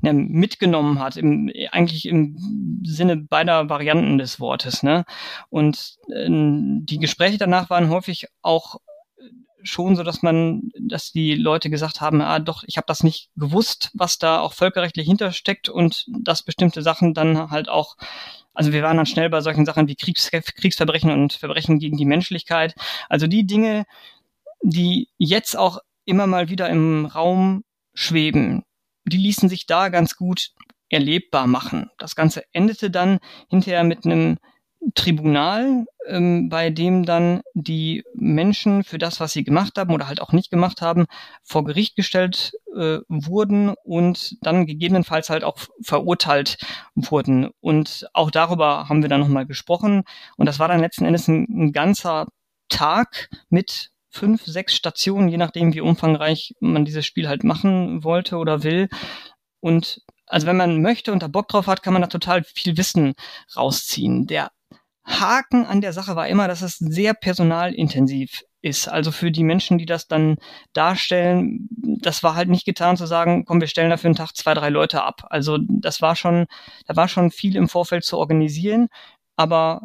ne, 0.00 0.12
mitgenommen 0.12 0.98
hat, 0.98 1.16
im, 1.16 1.50
eigentlich 1.72 2.06
im 2.06 2.80
Sinne 2.84 3.16
beider 3.16 3.68
Varianten 3.68 4.18
des 4.18 4.40
Wortes. 4.40 4.82
Ne? 4.82 5.04
Und 5.50 5.96
äh, 6.08 6.26
die 6.28 6.98
Gespräche 6.98 7.38
danach 7.38 7.70
waren 7.70 7.90
häufig 7.90 8.26
auch 8.42 8.80
schon 9.64 9.96
so, 9.96 10.02
dass 10.02 10.22
man, 10.22 10.70
dass 10.78 11.12
die 11.12 11.34
Leute 11.34 11.70
gesagt 11.70 12.00
haben, 12.00 12.20
ah 12.20 12.38
doch, 12.38 12.64
ich 12.66 12.76
habe 12.76 12.86
das 12.86 13.02
nicht 13.02 13.30
gewusst, 13.36 13.90
was 13.94 14.18
da 14.18 14.40
auch 14.40 14.52
völkerrechtlich 14.52 15.06
hintersteckt 15.06 15.68
und 15.68 16.06
dass 16.08 16.42
bestimmte 16.42 16.82
Sachen 16.82 17.14
dann 17.14 17.50
halt 17.50 17.68
auch, 17.68 17.96
also 18.52 18.72
wir 18.72 18.82
waren 18.82 18.98
dann 18.98 19.06
schnell 19.06 19.30
bei 19.30 19.40
solchen 19.40 19.64
Sachen 19.64 19.88
wie 19.88 19.96
Kriegs, 19.96 20.30
Kriegsverbrechen 20.30 21.10
und 21.10 21.32
Verbrechen 21.32 21.78
gegen 21.78 21.96
die 21.96 22.04
Menschlichkeit. 22.04 22.74
Also 23.08 23.26
die 23.26 23.46
Dinge, 23.46 23.84
die 24.62 25.08
jetzt 25.16 25.56
auch 25.56 25.78
immer 26.04 26.26
mal 26.26 26.50
wieder 26.50 26.68
im 26.68 27.06
Raum 27.06 27.64
schweben, 27.94 28.64
die 29.04 29.16
ließen 29.16 29.48
sich 29.48 29.66
da 29.66 29.88
ganz 29.88 30.16
gut 30.16 30.50
erlebbar 30.88 31.46
machen. 31.46 31.90
Das 31.98 32.14
Ganze 32.14 32.44
endete 32.52 32.90
dann 32.90 33.18
hinterher 33.48 33.84
mit 33.84 34.04
einem 34.04 34.38
Tribunal, 34.94 35.86
ähm, 36.06 36.48
bei 36.50 36.68
dem 36.68 37.06
dann 37.06 37.40
die 37.54 38.04
Menschen 38.14 38.84
für 38.84 38.98
das, 38.98 39.18
was 39.18 39.32
sie 39.32 39.42
gemacht 39.42 39.78
haben 39.78 39.94
oder 39.94 40.08
halt 40.08 40.20
auch 40.20 40.32
nicht 40.32 40.50
gemacht 40.50 40.82
haben, 40.82 41.06
vor 41.42 41.64
Gericht 41.64 41.96
gestellt 41.96 42.52
äh, 42.76 42.98
wurden 43.08 43.74
und 43.84 44.36
dann 44.42 44.66
gegebenenfalls 44.66 45.30
halt 45.30 45.42
auch 45.42 45.56
verurteilt 45.80 46.58
wurden. 46.94 47.50
Und 47.60 48.06
auch 48.12 48.30
darüber 48.30 48.88
haben 48.88 49.00
wir 49.00 49.08
dann 49.08 49.20
nochmal 49.20 49.46
gesprochen. 49.46 50.02
Und 50.36 50.46
das 50.46 50.58
war 50.58 50.68
dann 50.68 50.80
letzten 50.80 51.06
Endes 51.06 51.28
ein, 51.28 51.46
ein 51.48 51.72
ganzer 51.72 52.26
Tag 52.68 53.30
mit 53.48 53.90
fünf, 54.14 54.44
sechs 54.44 54.74
Stationen, 54.74 55.28
je 55.28 55.36
nachdem, 55.36 55.74
wie 55.74 55.80
umfangreich 55.80 56.54
man 56.60 56.84
dieses 56.84 57.04
Spiel 57.04 57.28
halt 57.28 57.44
machen 57.44 58.04
wollte 58.04 58.36
oder 58.36 58.62
will. 58.62 58.88
Und 59.60 60.02
also 60.26 60.46
wenn 60.46 60.56
man 60.56 60.82
möchte 60.82 61.12
und 61.12 61.22
da 61.22 61.28
Bock 61.28 61.48
drauf 61.48 61.66
hat, 61.66 61.82
kann 61.82 61.92
man 61.92 62.02
da 62.02 62.08
total 62.08 62.44
viel 62.44 62.76
Wissen 62.76 63.14
rausziehen. 63.56 64.26
Der 64.26 64.50
Haken 65.04 65.66
an 65.66 65.80
der 65.80 65.92
Sache 65.92 66.16
war 66.16 66.28
immer, 66.28 66.48
dass 66.48 66.62
es 66.62 66.78
sehr 66.78 67.12
personalintensiv 67.12 68.42
ist. 68.62 68.88
Also 68.88 69.12
für 69.12 69.30
die 69.30 69.44
Menschen, 69.44 69.76
die 69.78 69.86
das 69.86 70.08
dann 70.08 70.36
darstellen, 70.72 71.68
das 72.00 72.22
war 72.22 72.34
halt 72.34 72.48
nicht 72.48 72.64
getan 72.64 72.96
zu 72.96 73.06
sagen, 73.06 73.44
komm, 73.44 73.60
wir 73.60 73.68
stellen 73.68 73.90
dafür 73.90 74.08
einen 74.08 74.16
Tag 74.16 74.34
zwei, 74.34 74.54
drei 74.54 74.70
Leute 74.70 75.02
ab. 75.02 75.26
Also 75.28 75.58
das 75.68 76.00
war 76.00 76.16
schon, 76.16 76.46
da 76.86 76.96
war 76.96 77.08
schon 77.08 77.30
viel 77.30 77.56
im 77.56 77.68
Vorfeld 77.68 78.04
zu 78.04 78.16
organisieren. 78.16 78.88
Aber 79.36 79.82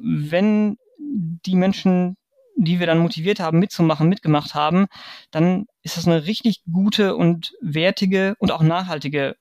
wenn 0.00 0.78
die 0.98 1.56
Menschen, 1.56 2.16
die 2.56 2.80
wir 2.80 2.86
dann 2.86 2.98
motiviert 2.98 3.40
haben, 3.40 3.58
mitzumachen, 3.58 4.08
mitgemacht 4.08 4.54
haben, 4.54 4.86
dann 5.30 5.66
ist 5.82 5.96
das 5.96 6.06
eine 6.06 6.26
richtig 6.26 6.62
gute 6.70 7.16
und 7.16 7.52
wertige 7.60 8.34
und 8.38 8.52
auch 8.52 8.62
nachhaltige 8.62 9.36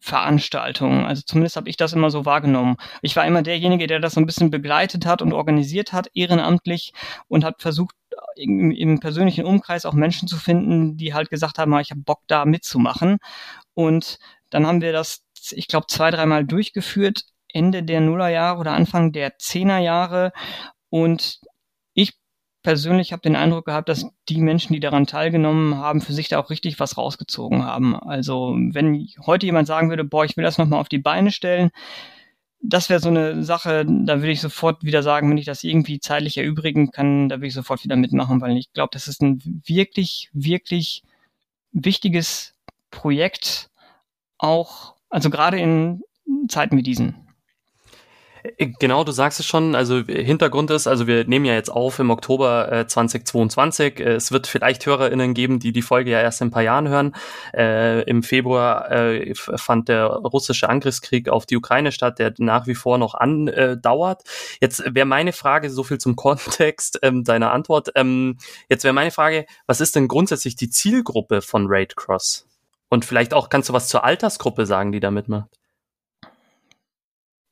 Veranstaltungen. 0.00 1.04
Also 1.04 1.22
zumindest 1.26 1.56
habe 1.56 1.68
ich 1.68 1.76
das 1.76 1.92
immer 1.92 2.10
so 2.10 2.24
wahrgenommen. 2.24 2.76
Ich 3.02 3.16
war 3.16 3.26
immer 3.26 3.42
derjenige, 3.42 3.86
der 3.86 4.00
das 4.00 4.14
so 4.14 4.20
ein 4.20 4.26
bisschen 4.26 4.50
begleitet 4.50 5.04
hat 5.04 5.20
und 5.20 5.34
organisiert 5.34 5.92
hat, 5.92 6.08
ehrenamtlich 6.14 6.92
und 7.28 7.44
hat 7.44 7.60
versucht, 7.60 7.94
im, 8.36 8.70
im 8.70 8.98
persönlichen 8.98 9.44
Umkreis 9.44 9.84
auch 9.84 9.92
Menschen 9.92 10.26
zu 10.26 10.36
finden, 10.36 10.96
die 10.96 11.14
halt 11.14 11.30
gesagt 11.30 11.58
haben, 11.58 11.78
ich 11.78 11.90
habe 11.90 12.00
Bock 12.00 12.20
da 12.26 12.44
mitzumachen. 12.44 13.18
Und 13.74 14.18
dann 14.48 14.66
haben 14.66 14.80
wir 14.80 14.92
das, 14.92 15.22
ich 15.50 15.68
glaube, 15.68 15.86
zwei, 15.88 16.10
dreimal 16.10 16.44
durchgeführt, 16.44 17.24
Ende 17.52 17.82
der 17.82 18.00
Nullerjahre 18.00 18.58
oder 18.58 18.72
Anfang 18.72 19.12
der 19.12 19.38
Zehnerjahre. 19.38 20.32
Und 20.88 21.40
persönlich 22.62 23.12
habe 23.12 23.22
den 23.22 23.36
Eindruck 23.36 23.66
gehabt, 23.66 23.88
dass 23.88 24.06
die 24.28 24.40
Menschen, 24.40 24.72
die 24.72 24.80
daran 24.80 25.06
teilgenommen 25.06 25.76
haben, 25.76 26.00
für 26.00 26.12
sich 26.12 26.28
da 26.28 26.38
auch 26.38 26.50
richtig 26.50 26.78
was 26.78 26.98
rausgezogen 26.98 27.64
haben. 27.64 27.96
Also 27.96 28.54
wenn 28.56 29.06
heute 29.26 29.46
jemand 29.46 29.66
sagen 29.66 29.88
würde, 29.90 30.04
boah, 30.04 30.24
ich 30.24 30.36
will 30.36 30.44
das 30.44 30.58
nochmal 30.58 30.80
auf 30.80 30.88
die 30.88 30.98
Beine 30.98 31.30
stellen, 31.30 31.70
das 32.62 32.90
wäre 32.90 33.00
so 33.00 33.08
eine 33.08 33.42
Sache, 33.42 33.86
da 33.86 34.18
würde 34.18 34.32
ich 34.32 34.40
sofort 34.40 34.84
wieder 34.84 35.02
sagen, 35.02 35.30
wenn 35.30 35.38
ich 35.38 35.46
das 35.46 35.64
irgendwie 35.64 35.98
zeitlich 35.98 36.36
erübrigen 36.36 36.90
kann, 36.90 37.28
da 37.28 37.36
würde 37.36 37.46
ich 37.46 37.54
sofort 37.54 37.82
wieder 37.84 37.96
mitmachen, 37.96 38.40
weil 38.40 38.56
ich 38.58 38.72
glaube, 38.72 38.90
das 38.92 39.08
ist 39.08 39.22
ein 39.22 39.62
wirklich, 39.66 40.28
wirklich 40.34 41.02
wichtiges 41.72 42.54
Projekt, 42.90 43.70
auch, 44.36 44.94
also 45.08 45.30
gerade 45.30 45.58
in 45.58 46.02
Zeiten 46.48 46.76
wie 46.76 46.82
diesen. 46.82 47.29
Äh, 48.42 48.72
genau, 48.78 49.04
du 49.04 49.12
sagst 49.12 49.40
es 49.40 49.46
schon. 49.46 49.74
Also 49.74 50.02
Hintergrund 50.06 50.70
ist, 50.70 50.86
also 50.86 51.06
wir 51.06 51.24
nehmen 51.26 51.44
ja 51.44 51.54
jetzt 51.54 51.70
auf 51.70 51.98
im 51.98 52.10
Oktober 52.10 52.70
äh, 52.72 52.86
2022. 52.86 54.00
Äh, 54.00 54.12
es 54.12 54.32
wird 54.32 54.46
vielleicht 54.46 54.86
HörerInnen 54.86 55.34
geben, 55.34 55.58
die 55.58 55.72
die 55.72 55.82
Folge 55.82 56.10
ja 56.10 56.20
erst 56.20 56.40
in 56.40 56.48
ein 56.48 56.50
paar 56.50 56.62
Jahren 56.62 56.88
hören. 56.88 57.14
Äh, 57.54 58.02
Im 58.02 58.22
Februar 58.22 58.90
äh, 58.90 59.34
fand 59.34 59.88
der 59.88 60.06
russische 60.06 60.68
Angriffskrieg 60.68 61.28
auf 61.28 61.46
die 61.46 61.56
Ukraine 61.56 61.92
statt, 61.92 62.18
der 62.18 62.34
nach 62.38 62.66
wie 62.66 62.74
vor 62.74 62.98
noch 62.98 63.14
andauert. 63.14 64.22
jetzt 64.60 64.82
wäre 64.94 65.06
meine 65.06 65.32
Frage, 65.32 65.70
so 65.70 65.82
viel 65.82 65.98
zum 65.98 66.16
Kontext 66.20 66.98
ähm, 67.02 67.24
deiner 67.24 67.52
Antwort. 67.52 67.90
Ähm, 67.94 68.38
jetzt 68.68 68.84
wäre 68.84 68.94
meine 68.94 69.10
Frage, 69.10 69.46
was 69.66 69.80
ist 69.80 69.96
denn 69.96 70.08
grundsätzlich 70.08 70.56
die 70.56 70.70
Zielgruppe 70.70 71.42
von 71.42 71.66
Raid 71.68 71.96
Cross? 71.96 72.46
Und 72.88 73.04
vielleicht 73.04 73.34
auch 73.34 73.48
kannst 73.48 73.68
du 73.68 73.72
was 73.72 73.88
zur 73.88 74.04
Altersgruppe 74.04 74.66
sagen, 74.66 74.92
die 74.92 75.00
da 75.00 75.10
mitmacht? 75.10 75.59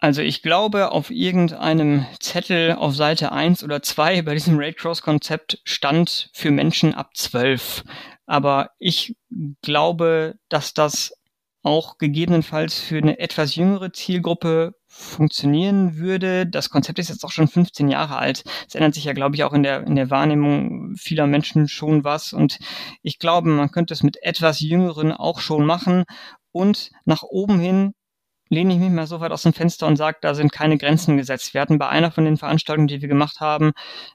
Also 0.01 0.23
ich 0.23 0.43
glaube, 0.43 0.93
auf 0.93 1.11
irgendeinem 1.11 2.07
Zettel 2.21 2.73
auf 2.73 2.95
Seite 2.95 3.33
1 3.33 3.65
oder 3.65 3.83
2 3.83 4.23
bei 4.23 4.35
diesem 4.35 4.57
Raid 4.59 4.77
Cross 4.77 5.03
Konzept 5.03 5.61
stand 5.65 6.31
für 6.33 6.53
Menschen 6.53 6.95
ab 6.95 7.11
12. 7.17 7.85
Aber 8.27 8.71
ich 8.79 9.17
glaube, 9.63 10.37
dass 10.49 10.73
das 10.73 11.15
auch 11.63 11.99
gegebenenfalls 11.99 12.79
für 12.79 12.99
eine 12.99 13.19
etwas 13.19 13.57
jüngere 13.57 13.93
Zielgruppe 13.93 14.75
funktionieren 14.87 15.97
würde. 15.97 16.47
Das 16.47 16.71
Konzept 16.71 17.01
ist 17.01 17.09
jetzt 17.09 17.25
auch 17.25 17.33
schon 17.33 17.49
15 17.49 17.89
Jahre 17.89 18.17
alt. 18.17 18.45
Es 18.69 18.77
ändert 18.77 18.95
sich 18.95 19.05
ja, 19.05 19.13
glaube 19.13 19.35
ich, 19.35 19.43
auch 19.43 19.53
in 19.53 19.65
der, 19.65 19.83
in 19.85 19.97
der 19.97 20.11
Wahrnehmung 20.11 20.95
vieler 20.97 21.27
Menschen 21.27 21.69
schon 21.69 22.05
was. 22.05 22.33
Und 22.33 22.59
ich 23.03 23.19
glaube, 23.19 23.49
man 23.51 23.73
könnte 23.73 23.95
es 23.95 24.05
mit 24.05 24.23
etwas 24.23 24.61
Jüngeren 24.61 25.13
auch 25.13 25.41
schon 25.41 25.67
machen. 25.67 26.05
Und 26.53 26.91
nach 27.05 27.23
oben 27.23 27.59
hin 27.59 27.95
lehne 28.49 28.75
ich 28.75 28.81
mich 28.81 28.91
mal 28.91 29.07
so 29.07 29.21
weit 29.21 29.33
aus 29.33 29.43
dem 29.43 29.53
Fenster 29.53 29.87
und 29.87 29.97
sage, 29.97 30.19
da 30.21 30.35
sind 30.35 30.53
keine 30.53 30.79
Grenzen 30.79 31.17
gesetzt. 31.17 31.55
Wir 31.55 31.61
hatten 31.61 31.79
bei 31.79 31.89
einer 31.89 32.11
von 32.11 32.25
den 32.25 32.37
Veranstaltungen, 32.37 32.89
die 32.89 33.01
wir 33.01 33.09
gemacht 33.09 33.41
haben, 33.41 33.73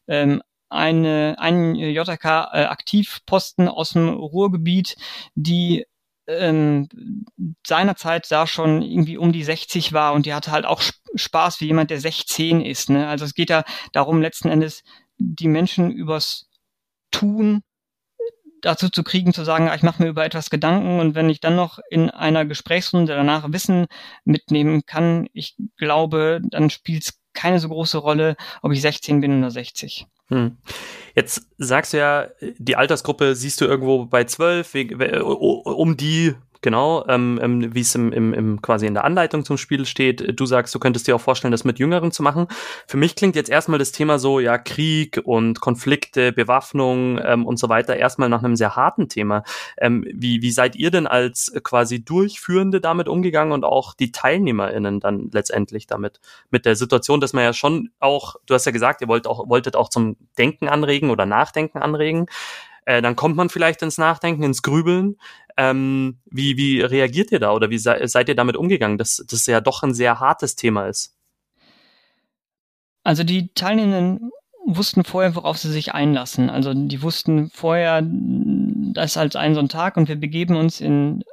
ähm, 0.07 0.41
eine, 0.69 1.35
einen 1.37 1.75
JK-Aktivposten 1.75 3.67
äh, 3.67 3.69
aus 3.69 3.91
dem 3.91 4.09
Ruhrgebiet, 4.09 4.95
die 5.35 5.85
ähm, 6.27 6.87
seinerzeit 7.65 8.31
da 8.31 8.47
schon 8.47 8.81
irgendwie 8.81 9.17
um 9.17 9.33
die 9.33 9.43
60 9.43 9.93
war 9.93 10.13
und 10.13 10.25
die 10.25 10.33
hatte 10.33 10.51
halt 10.51 10.65
auch 10.65 10.81
Spaß 11.15 11.61
wie 11.61 11.67
jemand, 11.67 11.91
der 11.91 11.99
16 11.99 12.61
ist. 12.61 12.89
Ne? 12.89 13.07
Also 13.07 13.25
es 13.25 13.33
geht 13.35 13.49
ja 13.49 13.63
darum, 13.91 14.21
letzten 14.21 14.49
Endes 14.49 14.83
die 15.17 15.47
Menschen 15.47 15.91
übers 15.91 16.49
Tun 17.11 17.61
dazu 18.63 18.89
zu 18.89 19.03
kriegen, 19.03 19.33
zu 19.33 19.43
sagen, 19.43 19.69
ah, 19.69 19.75
ich 19.75 19.83
mache 19.83 20.01
mir 20.01 20.09
über 20.09 20.25
etwas 20.25 20.49
Gedanken 20.49 20.99
und 20.99 21.15
wenn 21.15 21.29
ich 21.29 21.41
dann 21.41 21.55
noch 21.55 21.79
in 21.89 22.09
einer 22.09 22.45
Gesprächsrunde 22.45 23.13
danach 23.13 23.51
Wissen 23.51 23.85
mitnehmen 24.25 24.85
kann, 24.85 25.27
ich 25.33 25.55
glaube, 25.77 26.41
dann 26.43 26.69
spielt 26.69 27.03
es 27.03 27.19
keine 27.33 27.59
so 27.59 27.69
große 27.69 27.97
Rolle, 27.97 28.35
ob 28.61 28.71
ich 28.71 28.81
16 28.81 29.21
bin 29.21 29.39
oder 29.39 29.51
60. 29.51 30.07
Hm. 30.29 30.57
Jetzt 31.15 31.47
sagst 31.57 31.93
du 31.93 31.97
ja, 31.97 32.27
die 32.57 32.75
Altersgruppe 32.75 33.35
siehst 33.35 33.59
du 33.59 33.65
irgendwo 33.65 34.05
bei 34.05 34.23
12, 34.23 34.75
um 35.65 35.97
die 35.97 36.35
genau, 36.63 37.05
ähm, 37.07 37.39
ähm, 37.43 37.75
wie 37.75 37.81
es 37.81 37.93
im, 37.93 38.11
im, 38.11 38.33
im 38.33 38.61
quasi 38.63 38.87
in 38.87 38.95
der 38.95 39.03
Anleitung 39.03 39.45
zum 39.45 39.57
Spiel 39.57 39.85
steht. 39.85 40.39
Du 40.39 40.47
sagst, 40.47 40.73
du 40.73 40.79
könntest 40.79 41.07
dir 41.07 41.15
auch 41.15 41.21
vorstellen, 41.21 41.51
das 41.51 41.63
mit 41.63 41.77
Jüngeren 41.77 42.11
zu 42.11 42.23
machen. 42.23 42.47
Für 42.87 42.97
mich 42.97 43.15
klingt 43.15 43.35
jetzt 43.35 43.49
erstmal 43.49 43.77
das 43.77 43.91
Thema 43.91 44.17
so, 44.17 44.39
ja, 44.39 44.57
Krieg 44.57 45.21
und 45.23 45.61
Konflikte, 45.61 46.31
Bewaffnung 46.31 47.19
ähm, 47.23 47.45
und 47.45 47.59
so 47.59 47.69
weiter 47.69 47.95
erstmal 47.95 48.29
nach 48.29 48.41
einem 48.41 48.55
sehr 48.55 48.75
harten 48.75 49.09
Thema. 49.09 49.43
Ähm, 49.77 50.07
wie, 50.11 50.41
wie 50.41 50.51
seid 50.51 50.75
ihr 50.75 50.89
denn 50.89 51.05
als 51.05 51.53
quasi 51.63 52.03
Durchführende 52.03 52.81
damit 52.81 53.07
umgegangen 53.07 53.53
und 53.53 53.65
auch 53.65 53.93
die 53.93 54.11
TeilnehmerInnen 54.11 54.99
dann 54.99 55.29
letztendlich 55.31 55.85
damit? 55.85 56.19
Mit 56.49 56.65
der 56.65 56.75
Situation, 56.75 57.19
dass 57.19 57.33
man 57.33 57.43
ja 57.43 57.53
schon 57.53 57.89
auch, 57.99 58.37
du 58.45 58.53
hast 58.53 58.65
ja 58.65 58.71
gesagt, 58.71 59.01
ihr 59.01 59.07
wollt 59.07 59.27
auch, 59.27 59.49
wolltet 59.49 59.75
auch 59.75 59.89
zum 59.89 60.15
Denken 60.37 60.69
anregen 60.69 61.11
oder 61.11 61.25
Nachdenken 61.25 61.79
anregen. 61.79 62.27
Äh, 62.85 63.01
dann 63.01 63.15
kommt 63.15 63.35
man 63.35 63.49
vielleicht 63.49 63.81
ins 63.81 63.97
Nachdenken, 63.97 64.43
ins 64.43 64.61
Grübeln. 64.61 65.17
Ähm, 65.57 66.19
wie, 66.25 66.57
wie 66.57 66.81
reagiert 66.81 67.31
ihr 67.31 67.39
da 67.39 67.53
oder 67.53 67.69
wie 67.69 67.77
se 67.77 67.99
seid 68.05 68.27
ihr 68.29 68.35
damit 68.35 68.57
umgegangen, 68.57 68.97
dass 68.97 69.23
das 69.27 69.45
ja 69.45 69.61
doch 69.61 69.83
ein 69.83 69.93
sehr 69.93 70.19
hartes 70.19 70.55
Thema 70.55 70.87
ist? 70.87 71.15
Also 73.03 73.23
die 73.23 73.53
Teilnehmenden 73.53 74.31
wussten 74.65 75.03
vorher, 75.03 75.35
worauf 75.35 75.57
sie 75.57 75.71
sich 75.71 75.93
einlassen. 75.93 76.49
Also 76.49 76.73
die 76.73 77.01
wussten 77.01 77.49
vorher, 77.49 78.01
das 78.01 79.11
ist 79.11 79.17
halt 79.17 79.35
ein 79.35 79.53
so 79.53 79.59
ein 79.59 79.69
Tag 79.69 79.97
und 79.97 80.07
wir 80.07 80.15
begeben 80.15 80.55
uns 80.55 80.81
in 80.81 81.23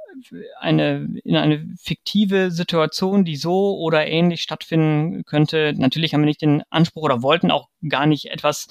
eine, 0.59 1.09
in 1.25 1.37
eine 1.37 1.66
fiktive 1.80 2.50
Situation, 2.50 3.25
die 3.25 3.37
so 3.37 3.78
oder 3.78 4.07
ähnlich 4.07 4.42
stattfinden 4.42 5.25
könnte. 5.25 5.73
Natürlich 5.76 6.12
haben 6.12 6.23
wir 6.23 6.26
nicht 6.26 6.42
den 6.42 6.62
Anspruch 6.71 7.02
oder 7.02 7.23
wollten 7.23 7.50
auch 7.50 7.69
gar 7.88 8.07
nicht 8.07 8.26
etwas 8.26 8.69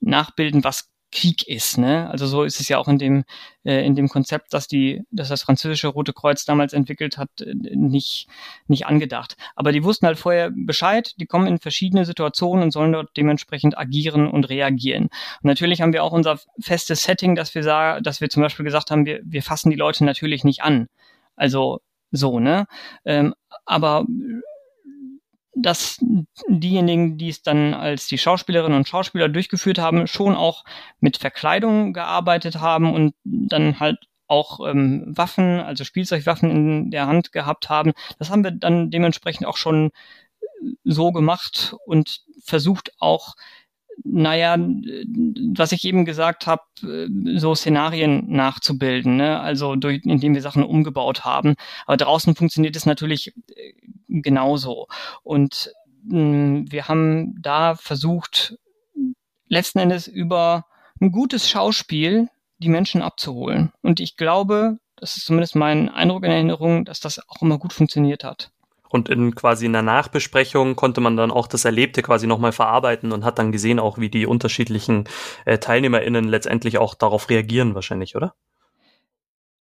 nachbilden, 0.00 0.64
was 0.64 0.88
Krieg 1.16 1.48
ist. 1.48 1.78
Ne? 1.78 2.08
Also 2.10 2.26
so 2.26 2.44
ist 2.44 2.60
es 2.60 2.68
ja 2.68 2.76
auch 2.78 2.88
in 2.88 2.98
dem 2.98 3.24
äh, 3.64 3.84
in 3.86 3.94
dem 3.94 4.08
Konzept, 4.08 4.52
das 4.52 4.68
die, 4.68 5.02
dass 5.10 5.30
das 5.30 5.42
französische 5.42 5.88
Rote 5.88 6.12
Kreuz 6.12 6.44
damals 6.44 6.74
entwickelt 6.74 7.16
hat, 7.16 7.30
äh, 7.40 7.54
nicht 7.54 8.28
nicht 8.68 8.86
angedacht. 8.86 9.36
Aber 9.54 9.72
die 9.72 9.82
wussten 9.82 10.06
halt 10.06 10.18
vorher 10.18 10.50
Bescheid. 10.54 11.14
Die 11.18 11.26
kommen 11.26 11.46
in 11.46 11.58
verschiedene 11.58 12.04
Situationen 12.04 12.64
und 12.64 12.70
sollen 12.70 12.92
dort 12.92 13.16
dementsprechend 13.16 13.78
agieren 13.78 14.28
und 14.28 14.48
reagieren. 14.50 15.04
Und 15.04 15.44
natürlich 15.44 15.80
haben 15.80 15.94
wir 15.94 16.04
auch 16.04 16.12
unser 16.12 16.38
festes 16.60 17.02
Setting, 17.02 17.34
dass 17.34 17.54
wir 17.54 17.62
sagen, 17.62 18.02
dass 18.02 18.20
wir 18.20 18.28
zum 18.28 18.42
Beispiel 18.42 18.64
gesagt 18.64 18.90
haben, 18.90 19.06
wir 19.06 19.20
wir 19.24 19.42
fassen 19.42 19.70
die 19.70 19.76
Leute 19.76 20.04
natürlich 20.04 20.44
nicht 20.44 20.62
an. 20.62 20.88
Also 21.34 21.80
so 22.10 22.40
ne. 22.40 22.66
Ähm, 23.06 23.34
aber 23.64 24.04
dass 25.56 25.98
diejenigen, 26.48 27.16
die 27.16 27.30
es 27.30 27.42
dann 27.42 27.72
als 27.72 28.06
die 28.06 28.18
Schauspielerinnen 28.18 28.76
und 28.76 28.88
Schauspieler 28.88 29.28
durchgeführt 29.28 29.78
haben, 29.78 30.06
schon 30.06 30.36
auch 30.36 30.64
mit 31.00 31.16
Verkleidung 31.16 31.94
gearbeitet 31.94 32.60
haben 32.60 32.92
und 32.92 33.14
dann 33.24 33.80
halt 33.80 33.98
auch 34.28 34.60
ähm, 34.68 35.04
Waffen, 35.06 35.60
also 35.60 35.84
Spielzeugwaffen 35.84 36.50
in 36.50 36.90
der 36.90 37.06
Hand 37.06 37.32
gehabt 37.32 37.70
haben. 37.70 37.92
Das 38.18 38.30
haben 38.30 38.44
wir 38.44 38.50
dann 38.50 38.90
dementsprechend 38.90 39.46
auch 39.46 39.56
schon 39.56 39.92
so 40.84 41.12
gemacht 41.12 41.74
und 41.86 42.22
versucht 42.44 42.92
auch 42.98 43.34
naja, 44.04 44.56
was 44.58 45.72
ich 45.72 45.84
eben 45.84 46.04
gesagt 46.04 46.46
habe, 46.46 46.62
so 47.36 47.54
Szenarien 47.54 48.24
nachzubilden, 48.28 49.16
ne? 49.16 49.40
also 49.40 49.76
durch, 49.76 50.04
indem 50.04 50.34
wir 50.34 50.42
Sachen 50.42 50.62
umgebaut 50.62 51.24
haben. 51.24 51.54
Aber 51.86 51.96
draußen 51.96 52.34
funktioniert 52.34 52.76
es 52.76 52.86
natürlich 52.86 53.32
äh, 53.54 53.72
genauso. 54.08 54.88
Und 55.22 55.72
mh, 56.04 56.66
wir 56.70 56.88
haben 56.88 57.40
da 57.40 57.74
versucht, 57.74 58.58
letzten 59.48 59.78
Endes 59.78 60.06
über 60.08 60.66
ein 61.00 61.12
gutes 61.12 61.48
Schauspiel 61.48 62.28
die 62.58 62.68
Menschen 62.68 63.02
abzuholen. 63.02 63.72
Und 63.82 64.00
ich 64.00 64.16
glaube, 64.16 64.78
das 64.96 65.16
ist 65.16 65.26
zumindest 65.26 65.56
mein 65.56 65.88
Eindruck 65.88 66.24
in 66.24 66.30
Erinnerung, 66.30 66.84
dass 66.84 67.00
das 67.00 67.20
auch 67.28 67.42
immer 67.42 67.58
gut 67.58 67.72
funktioniert 67.72 68.24
hat. 68.24 68.50
Und 68.88 69.08
in 69.08 69.34
quasi 69.34 69.66
einer 69.66 69.82
Nachbesprechung 69.82 70.76
konnte 70.76 71.00
man 71.00 71.16
dann 71.16 71.30
auch 71.30 71.46
das 71.46 71.64
Erlebte 71.64 72.02
quasi 72.02 72.26
nochmal 72.26 72.52
verarbeiten 72.52 73.12
und 73.12 73.24
hat 73.24 73.38
dann 73.38 73.52
gesehen 73.52 73.78
auch, 73.78 73.98
wie 73.98 74.10
die 74.10 74.26
unterschiedlichen 74.26 75.04
äh, 75.44 75.58
TeilnehmerInnen 75.58 76.24
letztendlich 76.24 76.78
auch 76.78 76.94
darauf 76.94 77.28
reagieren 77.30 77.74
wahrscheinlich, 77.74 78.16
oder? 78.16 78.34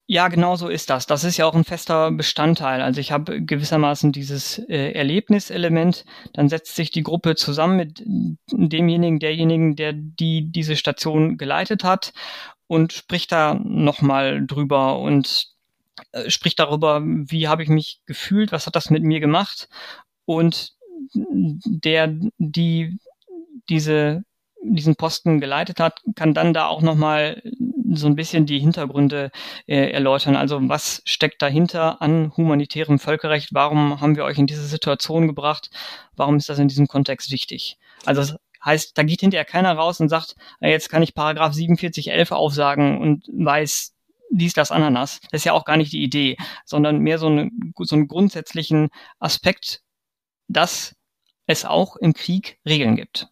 Ja, 0.09 0.29
genau 0.29 0.57
so 0.57 0.69
ist 0.69 0.91
das. 0.91 1.07
Das 1.07 1.25
ist 1.25 1.37
ja 1.37 1.47
auch 1.47 1.55
ein 1.55 1.65
fester 1.65 2.11
Bestandteil. 2.11 2.83
Also 2.83 3.01
ich 3.01 3.13
habe 3.13 3.41
gewissermaßen 3.41 4.13
dieses 4.13 4.59
äh, 4.59 4.93
Erlebniselement, 4.93 6.05
dann 6.35 6.49
setzt 6.49 6.75
sich 6.77 6.91
die 6.91 7.03
Gruppe 7.03 7.35
zusammen 7.37 7.77
mit 7.77 8.03
demjenigen, 8.51 9.21
derjenigen, 9.21 9.77
der 9.77 9.93
die 9.95 10.51
diese 10.51 10.77
Station 10.77 11.39
geleitet 11.39 11.85
hat 11.85 12.13
und 12.67 12.93
spricht 12.93 13.33
da 13.33 13.55
nochmal 13.55 14.45
drüber 14.47 14.99
und 14.99 15.52
äh, 16.13 16.31
spricht 16.31 16.59
darüber, 16.59 17.01
wie 17.03 17.49
habe 17.49 17.63
ich 17.63 17.69
mich 17.69 18.01
gefühlt, 18.07 18.53
was 18.53 18.67
hat 18.67 18.77
das 18.77 18.91
mit 18.91 19.03
mir 19.03 19.21
gemacht 19.21 19.69
und 20.25 20.75
der, 21.15 22.15
die 22.39 22.99
diese 23.69 24.25
diesen 24.63 24.97
Posten 24.97 25.41
geleitet 25.41 25.81
hat, 25.81 26.01
kann 26.15 26.35
dann 26.35 26.55
da 26.55 26.67
auch 26.67 26.83
nochmal 26.83 27.43
so 27.93 28.07
ein 28.07 28.15
bisschen 28.15 28.47
die 28.47 28.61
Hintergründe 28.61 29.31
äh, 29.67 29.91
erläutern. 29.91 30.37
Also 30.37 30.61
was 30.69 31.03
steckt 31.05 31.43
dahinter 31.43 32.01
an 32.01 32.33
humanitärem 32.37 32.99
Völkerrecht? 32.99 33.51
Warum 33.53 34.01
haben 34.01 34.17
wir 34.17 34.25
euch 34.25 34.39
in 34.39 34.47
diese 34.47 34.65
Situation 34.65 35.27
gebracht? 35.27 35.71
Warum 36.15 36.37
ist 36.37 36.49
das 36.49 36.59
in 36.59 36.69
diesem 36.69 36.87
Kontext 36.87 37.33
wichtig? 37.33 37.77
Also 38.05 38.21
das 38.21 38.37
heißt, 38.65 38.97
da 38.97 39.03
geht 39.03 39.21
hinterher 39.21 39.45
keiner 39.45 39.73
raus 39.73 40.01
und 40.01 40.09
sagt, 40.09 40.37
jetzt 40.61 40.89
kann 40.89 41.03
ich 41.03 41.15
Paragraph 41.15 41.57
4711 41.57 42.31
aufsagen 42.31 43.01
und 43.01 43.27
weiß, 43.33 43.95
dies, 44.33 44.55
das, 44.55 44.71
Ananas. 44.73 45.21
Das 45.31 45.41
ist 45.41 45.45
ja 45.45 45.53
auch 45.53 45.65
gar 45.65 45.77
nicht 45.77 45.93
die 45.93 46.03
Idee, 46.03 46.37
sondern 46.65 46.99
mehr 46.99 47.19
so, 47.19 47.27
eine, 47.27 47.51
so 47.79 47.95
einen 47.95 48.09
grundsätzlichen 48.09 48.89
Aspekt, 49.19 49.83
dass 50.49 50.97
es 51.47 51.65
auch 51.65 51.97
im 51.97 52.15
Krieg 52.15 52.59
Regeln 52.67 52.97
gibt. 52.97 53.32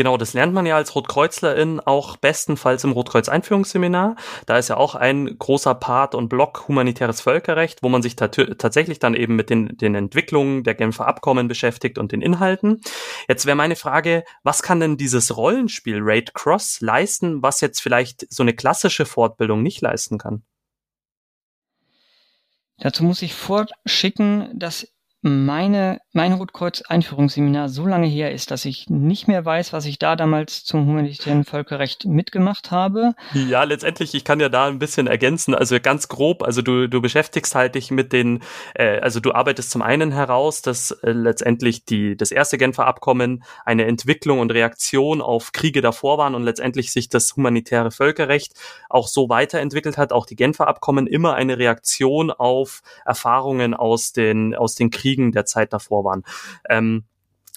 Genau, 0.00 0.16
das 0.16 0.32
lernt 0.32 0.54
man 0.54 0.64
ja 0.64 0.76
als 0.76 0.94
Rotkreuzlerin 0.94 1.78
auch 1.78 2.16
bestenfalls 2.16 2.84
im 2.84 2.92
Rotkreuz-Einführungsseminar. 2.92 4.16
Da 4.46 4.56
ist 4.56 4.68
ja 4.70 4.78
auch 4.78 4.94
ein 4.94 5.38
großer 5.38 5.74
Part 5.74 6.14
und 6.14 6.30
Block 6.30 6.66
humanitäres 6.68 7.20
Völkerrecht, 7.20 7.82
wo 7.82 7.90
man 7.90 8.00
sich 8.00 8.16
tatsächlich 8.16 8.98
dann 8.98 9.12
eben 9.12 9.36
mit 9.36 9.50
den, 9.50 9.76
den 9.76 9.94
Entwicklungen 9.94 10.64
der 10.64 10.74
Genfer 10.74 11.06
Abkommen 11.06 11.48
beschäftigt 11.48 11.98
und 11.98 12.12
den 12.12 12.22
Inhalten. 12.22 12.80
Jetzt 13.28 13.44
wäre 13.44 13.58
meine 13.58 13.76
Frage, 13.76 14.24
was 14.42 14.62
kann 14.62 14.80
denn 14.80 14.96
dieses 14.96 15.36
Rollenspiel 15.36 15.98
Raid 16.00 16.32
Cross 16.32 16.80
leisten, 16.80 17.42
was 17.42 17.60
jetzt 17.60 17.82
vielleicht 17.82 18.24
so 18.32 18.42
eine 18.42 18.54
klassische 18.54 19.04
Fortbildung 19.04 19.62
nicht 19.62 19.82
leisten 19.82 20.16
kann? 20.16 20.44
Dazu 22.78 23.04
muss 23.04 23.20
ich 23.20 23.34
vorschicken, 23.34 24.58
dass 24.58 24.88
meine, 25.22 26.00
mein 26.12 26.32
Rotkreuz-Einführungsseminar 26.32 27.68
so 27.68 27.86
lange 27.86 28.06
her 28.06 28.32
ist, 28.32 28.50
dass 28.50 28.64
ich 28.64 28.88
nicht 28.88 29.28
mehr 29.28 29.44
weiß, 29.44 29.72
was 29.72 29.84
ich 29.84 29.98
da 29.98 30.16
damals 30.16 30.64
zum 30.64 30.86
humanitären 30.86 31.44
Völkerrecht 31.44 32.06
mitgemacht 32.06 32.70
habe. 32.70 33.12
Ja, 33.34 33.64
letztendlich, 33.64 34.14
ich 34.14 34.24
kann 34.24 34.40
ja 34.40 34.48
da 34.48 34.66
ein 34.66 34.78
bisschen 34.78 35.06
ergänzen, 35.06 35.54
also 35.54 35.78
ganz 35.78 36.08
grob, 36.08 36.42
also 36.42 36.62
du, 36.62 36.88
du 36.88 37.02
beschäftigst 37.02 37.54
halt 37.54 37.74
dich 37.74 37.90
mit 37.90 38.14
den, 38.14 38.40
äh, 38.74 38.98
also 39.00 39.20
du 39.20 39.32
arbeitest 39.32 39.70
zum 39.70 39.82
einen 39.82 40.10
heraus, 40.10 40.62
dass 40.62 40.90
äh, 40.90 41.12
letztendlich 41.12 41.84
die, 41.84 42.16
das 42.16 42.30
erste 42.30 42.56
Genfer 42.56 42.86
Abkommen 42.86 43.44
eine 43.66 43.84
Entwicklung 43.84 44.40
und 44.40 44.50
Reaktion 44.52 45.20
auf 45.20 45.52
Kriege 45.52 45.82
davor 45.82 46.16
waren 46.16 46.34
und 46.34 46.44
letztendlich 46.44 46.92
sich 46.92 47.10
das 47.10 47.36
humanitäre 47.36 47.90
Völkerrecht 47.90 48.54
auch 48.88 49.06
so 49.06 49.28
weiterentwickelt 49.28 49.98
hat, 49.98 50.12
auch 50.12 50.24
die 50.24 50.36
Genfer 50.36 50.66
Abkommen 50.66 51.06
immer 51.06 51.34
eine 51.34 51.58
Reaktion 51.58 52.30
auf 52.30 52.80
Erfahrungen 53.04 53.74
aus 53.74 54.12
den, 54.12 54.54
aus 54.54 54.74
den 54.74 54.90
Kriegen 54.90 55.09
Kriegen 55.10 55.32
der 55.32 55.44
Zeit 55.44 55.72
davor 55.72 56.04
waren. 56.04 56.24
Ähm, 56.68 57.04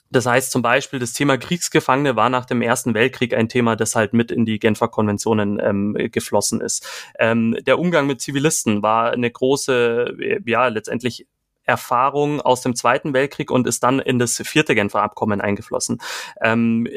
das 0.09 0.27
heißt 0.27 0.51
zum 0.51 0.61
Beispiel, 0.61 0.99
das 0.99 1.13
Thema 1.13 1.37
Kriegsgefangene 1.37 2.15
war 2.15 2.29
nach 2.29 2.45
dem 2.45 2.61
Ersten 2.61 2.93
Weltkrieg 2.93 3.33
ein 3.33 3.49
Thema, 3.49 3.75
das 3.75 3.95
halt 3.95 4.13
mit 4.13 4.31
in 4.31 4.45
die 4.45 4.59
Genfer 4.59 4.87
Konventionen 4.87 5.59
ähm, 5.59 5.97
geflossen 6.11 6.61
ist. 6.61 6.87
Ähm, 7.17 7.57
der 7.65 7.79
Umgang 7.79 8.05
mit 8.05 8.21
Zivilisten 8.21 8.83
war 8.83 9.11
eine 9.11 9.31
große, 9.31 10.41
ja, 10.45 10.67
letztendlich 10.67 11.25
Erfahrung 11.65 12.41
aus 12.41 12.61
dem 12.61 12.75
Zweiten 12.75 13.13
Weltkrieg 13.13 13.49
und 13.49 13.65
ist 13.65 13.83
dann 13.83 13.99
in 13.99 14.19
das 14.19 14.35
vierte 14.35 14.75
Genfer 14.75 15.01
Abkommen 15.01 15.41
eingeflossen. 15.41 15.99
Ähm, 16.41 16.87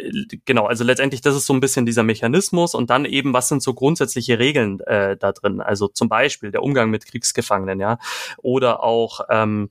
genau, 0.44 0.66
also 0.66 0.84
letztendlich 0.84 1.20
das 1.20 1.36
ist 1.36 1.46
so 1.46 1.54
ein 1.54 1.60
bisschen 1.60 1.86
dieser 1.86 2.02
Mechanismus 2.02 2.74
und 2.74 2.90
dann 2.90 3.04
eben, 3.04 3.32
was 3.32 3.48
sind 3.48 3.62
so 3.62 3.74
grundsätzliche 3.74 4.38
Regeln 4.38 4.80
äh, 4.80 5.16
da 5.16 5.32
drin? 5.32 5.60
Also 5.60 5.88
zum 5.88 6.08
Beispiel 6.08 6.50
der 6.50 6.62
Umgang 6.62 6.90
mit 6.90 7.06
Kriegsgefangenen, 7.06 7.80
ja, 7.80 7.98
oder 8.38 8.82
auch 8.82 9.20
ähm, 9.30 9.70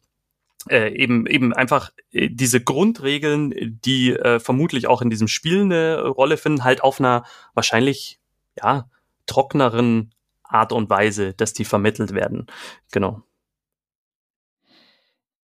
äh, 0.70 0.94
eben 0.94 1.28
eben 1.28 1.54
einfach 1.54 1.92
äh, 2.12 2.30
diese 2.30 2.64
Grundregeln, 2.64 3.80
die 3.84 4.12
äh, 4.12 4.40
vermutlich 4.40 4.88
auch 4.88 5.02
in 5.02 5.10
diesem 5.10 5.28
Spiel 5.28 5.62
eine 5.62 6.08
Rolle 6.08 6.38
finden, 6.38 6.64
halt 6.64 6.84
auf 6.84 7.00
einer 7.00 7.24
wahrscheinlich 7.54 8.20
ja 8.58 8.90
trockneren 9.26 10.14
Art 10.44 10.72
und 10.72 10.90
Weise, 10.90 11.34
dass 11.34 11.54
die 11.54 11.66
vermittelt 11.66 12.14
werden. 12.14 12.48
Genau. 12.92 13.24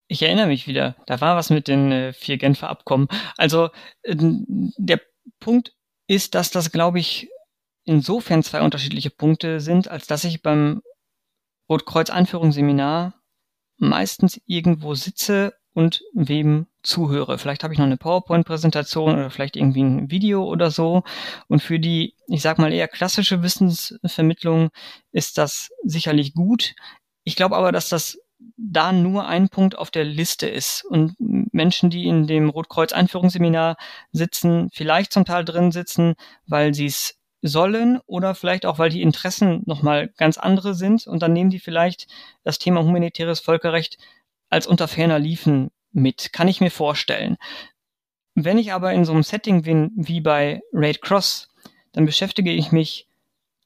Ich 0.08 0.22
erinnere 0.22 0.48
mich 0.48 0.68
wieder, 0.68 0.98
da 1.06 1.22
war 1.22 1.38
was 1.38 1.50
mit 1.50 1.68
den 1.68 1.92
äh, 1.92 2.14
vier 2.14 2.38
Genfer 2.38 2.70
Abkommen. 2.70 3.08
Also 3.38 3.70
äh, 4.04 4.16
der 4.18 5.00
Punkt 5.40 5.74
ist, 6.08 6.36
dass 6.36 6.52
das, 6.52 6.72
glaube 6.72 7.00
ich, 7.00 7.30
insofern 7.86 8.44
zwei 8.44 8.62
unterschiedliche 8.62 9.10
Punkte 9.10 9.60
sind, 9.62 9.88
als 9.88 10.08
dass 10.08 10.26
ich 10.26 10.42
beim 10.42 10.82
Rotkreuz-Einführungsseminar 11.70 13.21
meistens 13.82 14.40
irgendwo 14.46 14.96
sitze 14.96 15.54
und 15.74 16.04
wem 16.14 16.68
zuhöre. 16.84 17.38
Vielleicht 17.38 17.64
habe 17.64 17.74
ich 17.74 17.80
noch 17.80 17.86
eine 17.86 17.98
PowerPoint-Präsentation 17.98 19.14
oder 19.14 19.30
vielleicht 19.30 19.56
irgendwie 19.56 19.84
ein 19.84 20.12
Video 20.12 20.44
oder 20.44 20.72
so. 20.72 21.04
Und 21.48 21.62
für 21.62 21.80
die, 21.80 22.16
ich 22.28 22.42
sag 22.42 22.60
mal, 22.60 22.74
eher 22.74 22.88
klassische 22.88 23.44
Wissensvermittlung 23.44 24.70
ist 25.12 25.38
das 25.38 25.70
sicherlich 25.84 26.34
gut. 26.34 26.74
Ich 27.24 27.36
glaube 27.36 27.56
aber, 27.56 27.72
dass 27.72 27.90
das 27.90 28.20
da 28.58 28.92
nur 28.92 29.28
ein 29.28 29.50
Punkt 29.50 29.78
auf 29.78 29.92
der 29.92 30.04
Liste 30.04 30.48
ist 30.48 30.84
und 30.86 31.16
Menschen, 31.20 31.90
die 31.90 32.06
in 32.06 32.28
dem 32.28 32.50
Rotkreuz-Einführungsseminar 32.50 33.78
sitzen, 34.12 34.70
vielleicht 34.74 35.14
zum 35.14 35.26
Teil 35.26 35.46
drin 35.46 35.72
sitzen, 35.72 36.16
weil 36.48 36.74
sie 36.74 36.88
es 36.88 37.21
sollen 37.42 38.00
oder 38.06 38.36
vielleicht 38.36 38.66
auch, 38.66 38.80
weil 38.80 38.90
die 38.90 39.02
Interessen 39.02 39.64
nochmal 39.66 40.10
ganz 40.18 40.38
andere 40.38 40.76
sind 40.76 41.08
und 41.08 41.22
dann 41.22 41.34
nehmen 41.34 41.50
die 41.50 41.60
vielleicht 41.60 42.08
das 42.44 42.60
Thema 42.60 42.84
humanitäres 42.84 43.40
Völkerrecht 43.40 43.98
als 44.50 44.68
unter 44.68 44.88
ferner 44.88 45.20
Liefen 45.20 45.72
mit, 45.92 46.34
kann 46.34 46.48
ich 46.48 46.62
mir 46.62 46.72
vorstellen. 46.72 47.38
Wenn 48.36 48.58
ich 48.58 48.74
aber 48.74 48.94
in 48.94 49.06
so 49.06 49.12
einem 49.12 49.24
Setting 49.24 49.64
bin 49.64 49.92
wie 49.96 50.22
bei 50.22 50.62
Raid 50.72 51.02
Cross, 51.02 51.50
dann 51.92 52.06
beschäftige 52.06 52.52
ich 52.52 52.72
mich 52.72 53.08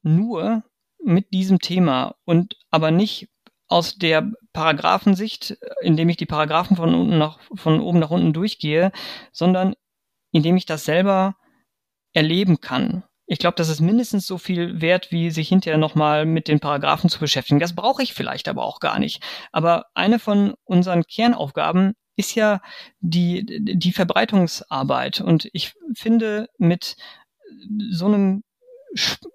nur 0.01 0.63
mit 1.03 1.33
diesem 1.33 1.59
Thema 1.59 2.15
und 2.25 2.57
aber 2.71 2.91
nicht 2.91 3.29
aus 3.67 3.97
der 3.97 4.31
Paragraphensicht, 4.53 5.57
indem 5.81 6.09
ich 6.09 6.17
die 6.17 6.25
Paragraphen 6.25 6.77
von 6.77 6.93
unten 6.93 7.17
nach, 7.17 7.39
von 7.55 7.79
oben 7.79 7.99
nach 7.99 8.11
unten 8.11 8.33
durchgehe, 8.33 8.91
sondern 9.31 9.75
indem 10.31 10.57
ich 10.57 10.65
das 10.65 10.85
selber 10.85 11.35
erleben 12.13 12.61
kann. 12.61 13.03
Ich 13.27 13.39
glaube, 13.39 13.55
das 13.55 13.69
ist 13.69 13.79
mindestens 13.81 14.27
so 14.27 14.37
viel 14.37 14.81
wert, 14.81 15.11
wie 15.11 15.31
sich 15.31 15.49
hinterher 15.49 15.79
nochmal 15.79 16.25
mit 16.25 16.47
den 16.47 16.59
Paragraphen 16.59 17.09
zu 17.09 17.19
beschäftigen. 17.19 17.59
Das 17.59 17.75
brauche 17.75 18.03
ich 18.03 18.13
vielleicht 18.13 18.47
aber 18.47 18.63
auch 18.63 18.79
gar 18.79 18.99
nicht. 18.99 19.23
Aber 19.51 19.85
eine 19.95 20.19
von 20.19 20.53
unseren 20.63 21.03
Kernaufgaben 21.03 21.93
ist 22.15 22.35
ja 22.35 22.61
die, 22.99 23.45
die 23.45 23.91
Verbreitungsarbeit. 23.91 25.21
Und 25.21 25.49
ich 25.53 25.73
finde, 25.95 26.49
mit 26.57 26.95
so 27.91 28.05
einem 28.05 28.43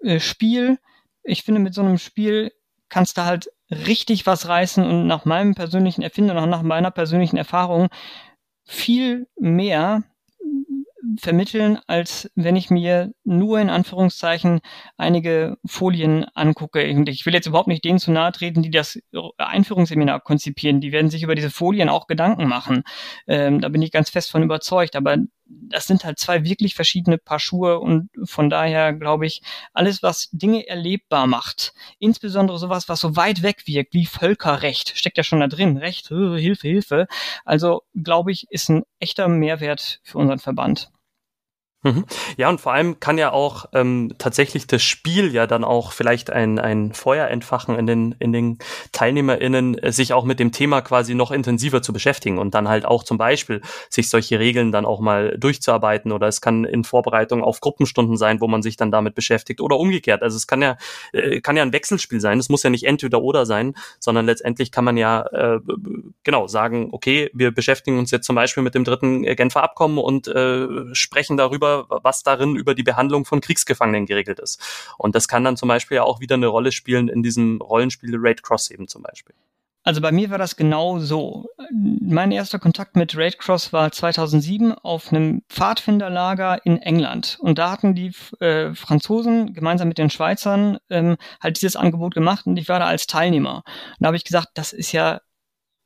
äh, 0.03 0.21
Spiel, 0.21 0.79
ich 1.23 1.43
finde, 1.43 1.61
mit 1.61 1.75
so 1.75 1.83
einem 1.83 1.99
Spiel 1.99 2.53
kannst 2.89 3.19
du 3.19 3.25
halt 3.25 3.51
richtig 3.71 4.27
was 4.27 4.49
reißen 4.49 4.85
und 4.85 5.07
nach 5.07 5.25
meinem 5.25 5.55
persönlichen 5.55 6.03
Erfinden 6.03 6.37
und 6.37 6.51
nach 6.51 6.63
meiner 6.63 6.91
persönlichen 6.91 7.37
Erfahrung 7.37 7.89
viel 8.65 9.29
mehr 9.37 10.05
vermitteln, 11.19 11.79
als 11.87 12.31
wenn 12.35 12.57
ich 12.57 12.71
mir 12.71 13.13
nur 13.25 13.59
in 13.59 13.71
Anführungszeichen 13.71 14.61
einige 14.97 15.57
Folien 15.67 16.27
angucke. 16.35 16.89
Und 16.91 17.09
ich 17.09 17.27
will 17.27 17.35
jetzt 17.35 17.47
überhaupt 17.47 17.69
nicht 17.69 17.85
denen 17.85 17.99
zu 17.99 18.13
nahe 18.13 18.33
treten, 18.33 18.63
die 18.63 18.71
das 18.71 18.99
Einführungsseminar 19.39 20.21
konzipieren. 20.21 20.81
Die 20.81 20.93
werden 20.93 21.11
sich 21.11 21.23
über 21.23 21.35
diese 21.35 21.51
Folien 21.51 21.89
auch 21.89 22.07
Gedanken 22.07 22.47
machen. 22.47 22.83
Ähm, 23.27 23.61
da 23.61 23.69
bin 23.69 23.83
ich 23.83 23.93
ganz 23.93 24.11
fest 24.11 24.31
von 24.31 24.43
überzeugt. 24.43 24.97
Aber 24.97 25.17
das 25.51 25.87
sind 25.87 26.05
halt 26.05 26.19
zwei 26.19 26.45
wirklich 26.45 26.75
verschiedene 26.75 27.19
Paar 27.19 27.39
Schuhe 27.39 27.81
und 27.81 28.11
von 28.25 28.51
daher 28.51 28.93
glaube 28.93 29.27
ich, 29.27 29.43
alles, 29.73 30.03
was 30.03 30.29
Dinge 30.33 30.67
erlebbar 30.67 31.27
macht, 31.27 31.75
insbesondere 31.99 32.59
sowas, 32.59 32.89
was 32.89 33.01
so 33.01 33.17
weit 33.17 33.43
weg 33.43 33.67
wirkt, 33.67 33.95
wie 33.95 34.07
Völkerrecht, 34.07 34.97
steckt 34.97 35.17
ja 35.17 35.25
schon 35.25 35.41
da 35.41 35.49
drin, 35.49 35.77
Recht, 35.77 36.09
Hilfe, 36.09 36.69
Hilfe. 36.69 37.07
Also 37.45 37.83
glaube 37.95 38.33
ich, 38.33 38.47
ist 38.51 38.69
ein 38.69 38.85
echter 38.99 39.29
Mehrwert 39.29 40.01
für 40.03 40.19
unseren 40.19 40.39
Verband. 40.39 40.91
Mhm. 41.83 42.05
Ja, 42.37 42.51
und 42.51 42.61
vor 42.61 42.75
allem 42.75 43.01
kann 43.01 43.17
ja 43.17 43.33
auch 43.33 43.65
ähm, 43.73 44.13
tatsächlich 44.19 44.67
das 44.67 44.83
Spiel 44.83 45.33
ja 45.33 45.47
dann 45.47 45.65
auch 45.65 45.93
vielleicht 45.93 46.29
ein, 46.29 46.59
ein 46.59 46.93
Feuer 46.93 47.29
entfachen 47.29 47.75
in 47.79 47.87
den, 47.87 48.15
in 48.19 48.35
den 48.35 48.59
TeilnehmerInnen, 48.93 49.79
äh, 49.79 49.91
sich 49.91 50.13
auch 50.13 50.25
mit 50.25 50.41
dem 50.41 50.53
Thema 50.53 50.83
quasi 50.83 51.15
noch 51.15 51.31
intensiver 51.31 51.81
zu 51.81 51.95
beschäftigen 51.95 52.37
und 52.39 52.55
dann 52.55 52.69
halt 52.69 52.85
auch 52.85 53.03
zum 53.03 53.17
Beispiel 53.17 53.63
sich 53.89 54.11
solche 54.11 54.39
Regeln 54.39 54.73
dann 54.73 54.85
auch 54.85 55.01
mal 55.01 55.39
durchzuarbeiten 55.39 56.13
oder 56.13 56.29
es 56.29 56.43
kann 56.43 56.65
in 56.67 56.85
Vorbereitung 56.85 57.43
auf 57.43 57.63
Gruppenstunden 57.63 58.19
sein, 58.19 58.43
wo 58.43 58.47
man 58.47 58.61
sich 58.61 58.77
dann 58.77 58.91
damit 58.91 59.15
beschäftigt 59.15 59.63
oder 59.63 59.79
umgekehrt. 59.79 60.23
Also 60.23 60.37
es 60.37 60.47
kann 60.47 60.61
ja, 60.61 60.77
äh, 61.15 61.41
kann 61.41 61.57
ja 61.57 61.63
ein 61.63 61.73
Wechselspiel 61.73 62.21
sein. 62.21 62.39
Es 62.39 62.51
muss 62.51 62.63
ja 62.63 62.69
nicht 62.69 62.85
entweder 62.85 63.23
oder 63.23 63.47
sein, 63.47 63.75
sondern 64.01 64.27
letztendlich 64.27 64.71
kann 64.71 64.85
man 64.85 64.99
ja 64.99 65.23
äh, 65.33 65.61
genau 66.25 66.47
sagen, 66.47 66.91
okay, 66.93 67.31
wir 67.33 67.53
beschäftigen 67.53 67.99
uns 67.99 68.11
jetzt 68.11 68.27
zum 68.27 68.37
Beispiel 68.37 68.63
mit 68.63 68.75
dem 68.75 68.85
dritten 68.85 69.23
Genfer 69.23 69.63
Abkommen 69.63 69.97
und 69.97 70.29
äh, 70.29 70.67
sprechen 70.93 71.39
darüber, 71.39 71.70
was 71.89 72.23
darin 72.23 72.57
über 72.57 72.75
die 72.75 72.83
Behandlung 72.83 73.25
von 73.25 73.41
Kriegsgefangenen 73.41 74.07
geregelt 74.07 74.39
ist. 74.41 74.61
Und 74.99 75.15
das 75.15 75.29
kann 75.29 75.45
dann 75.45 75.57
zum 75.57 75.69
Beispiel 75.69 75.97
ja 75.97 76.03
auch 76.03 76.21
wieder 76.21 76.35
eine 76.35 76.49
Rolle 76.49 76.73
spielen 76.73 77.09
in 77.09 77.23
diesem 77.23 77.61
Rollenspiel 77.61 78.17
Raid 78.17 78.43
Cross 78.43 78.71
eben 78.71 78.89
zum 78.89 79.03
Beispiel. 79.03 79.35
Also 79.83 80.03
bei 80.03 80.13
mir 80.13 80.29
war 80.31 80.37
das 80.37 80.57
genau 80.57 80.99
so. 80.99 81.47
Mein 81.71 82.33
erster 82.33 82.59
Kontakt 82.59 82.97
mit 82.97 83.17
Raid 83.17 83.39
Cross 83.39 83.73
war 83.73 83.91
2007 83.91 84.75
auf 84.75 85.11
einem 85.11 85.43
Pfadfinderlager 85.49 86.65
in 86.67 86.83
England. 86.83 87.39
Und 87.41 87.59
da 87.59 87.71
hatten 87.71 87.95
die 87.95 88.13
äh, 88.41 88.75
Franzosen 88.75 89.55
gemeinsam 89.55 89.89
mit 89.89 89.97
den 89.97 90.11
Schweizern 90.11 90.79
ähm, 90.91 91.17
halt 91.41 91.57
dieses 91.57 91.77
Angebot 91.77 92.15
gemacht 92.15 92.47
und 92.47 92.59
ich 92.59 92.69
war 92.69 92.79
da 92.79 92.87
als 92.87 93.07
Teilnehmer. 93.07 93.63
Und 93.65 93.97
da 94.01 94.09
habe 94.09 94.17
ich 94.19 94.25
gesagt, 94.25 94.49
das 94.55 94.75
ist 94.75 94.93
ja 94.93 95.21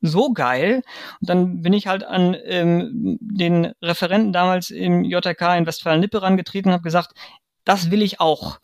so 0.01 0.33
geil. 0.33 0.83
Und 1.21 1.29
dann 1.29 1.61
bin 1.61 1.73
ich 1.73 1.87
halt 1.87 2.03
an 2.03 2.35
ähm, 2.43 3.17
den 3.21 3.73
Referenten 3.81 4.33
damals 4.33 4.69
im 4.69 5.03
JK 5.03 5.41
in 5.57 5.65
Westfalen-Lippe 5.65 6.21
rangetreten 6.21 6.69
und 6.69 6.73
habe 6.73 6.83
gesagt, 6.83 7.13
das 7.63 7.91
will 7.91 8.01
ich 8.01 8.19
auch. 8.19 8.59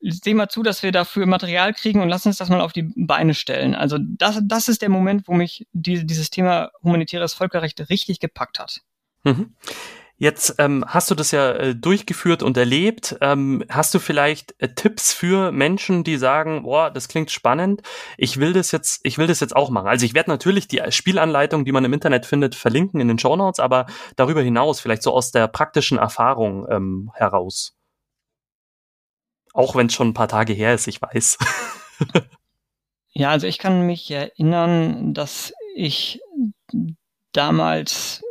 Seh 0.00 0.34
mal 0.34 0.48
zu, 0.48 0.64
dass 0.64 0.82
wir 0.82 0.90
dafür 0.90 1.26
Material 1.26 1.72
kriegen 1.72 2.00
und 2.00 2.08
lass 2.08 2.26
uns 2.26 2.36
das 2.36 2.48
mal 2.48 2.60
auf 2.60 2.72
die 2.72 2.92
Beine 2.96 3.34
stellen. 3.34 3.76
Also 3.76 3.98
das, 4.00 4.40
das 4.42 4.68
ist 4.68 4.82
der 4.82 4.88
Moment, 4.88 5.28
wo 5.28 5.32
mich 5.32 5.66
die, 5.72 6.04
dieses 6.04 6.30
Thema 6.30 6.70
humanitäres 6.82 7.34
Völkerrecht 7.34 7.88
richtig 7.88 8.18
gepackt 8.18 8.58
hat. 8.58 8.80
Mhm. 9.22 9.54
Jetzt 10.22 10.54
ähm, 10.58 10.84
hast 10.86 11.10
du 11.10 11.16
das 11.16 11.32
ja 11.32 11.50
äh, 11.50 11.74
durchgeführt 11.74 12.44
und 12.44 12.56
erlebt. 12.56 13.16
Ähm, 13.20 13.64
hast 13.68 13.92
du 13.92 13.98
vielleicht 13.98 14.54
äh, 14.60 14.72
Tipps 14.72 15.12
für 15.12 15.50
Menschen, 15.50 16.04
die 16.04 16.16
sagen, 16.16 16.62
boah, 16.62 16.92
das 16.92 17.08
klingt 17.08 17.32
spannend, 17.32 17.82
ich 18.16 18.36
will 18.36 18.52
das 18.52 18.70
jetzt, 18.70 19.00
ich 19.02 19.18
will 19.18 19.26
das 19.26 19.40
jetzt 19.40 19.56
auch 19.56 19.68
machen. 19.68 19.88
Also 19.88 20.06
ich 20.06 20.14
werde 20.14 20.30
natürlich 20.30 20.68
die 20.68 20.80
Spielanleitung, 20.90 21.64
die 21.64 21.72
man 21.72 21.84
im 21.84 21.92
Internet 21.92 22.24
findet, 22.24 22.54
verlinken 22.54 23.00
in 23.00 23.08
den 23.08 23.18
Show 23.18 23.34
Notes, 23.34 23.58
aber 23.58 23.86
darüber 24.14 24.42
hinaus 24.42 24.78
vielleicht 24.78 25.02
so 25.02 25.12
aus 25.12 25.32
der 25.32 25.48
praktischen 25.48 25.98
Erfahrung 25.98 26.68
ähm, 26.70 27.10
heraus. 27.14 27.74
Auch 29.52 29.74
wenn 29.74 29.88
es 29.88 29.92
schon 29.92 30.10
ein 30.10 30.14
paar 30.14 30.28
Tage 30.28 30.52
her 30.52 30.72
ist, 30.72 30.86
ich 30.86 31.02
weiß. 31.02 31.36
ja, 33.10 33.30
also 33.30 33.48
ich 33.48 33.58
kann 33.58 33.86
mich 33.86 34.08
erinnern, 34.08 35.14
dass 35.14 35.52
ich 35.74 36.20
damals 37.32 38.22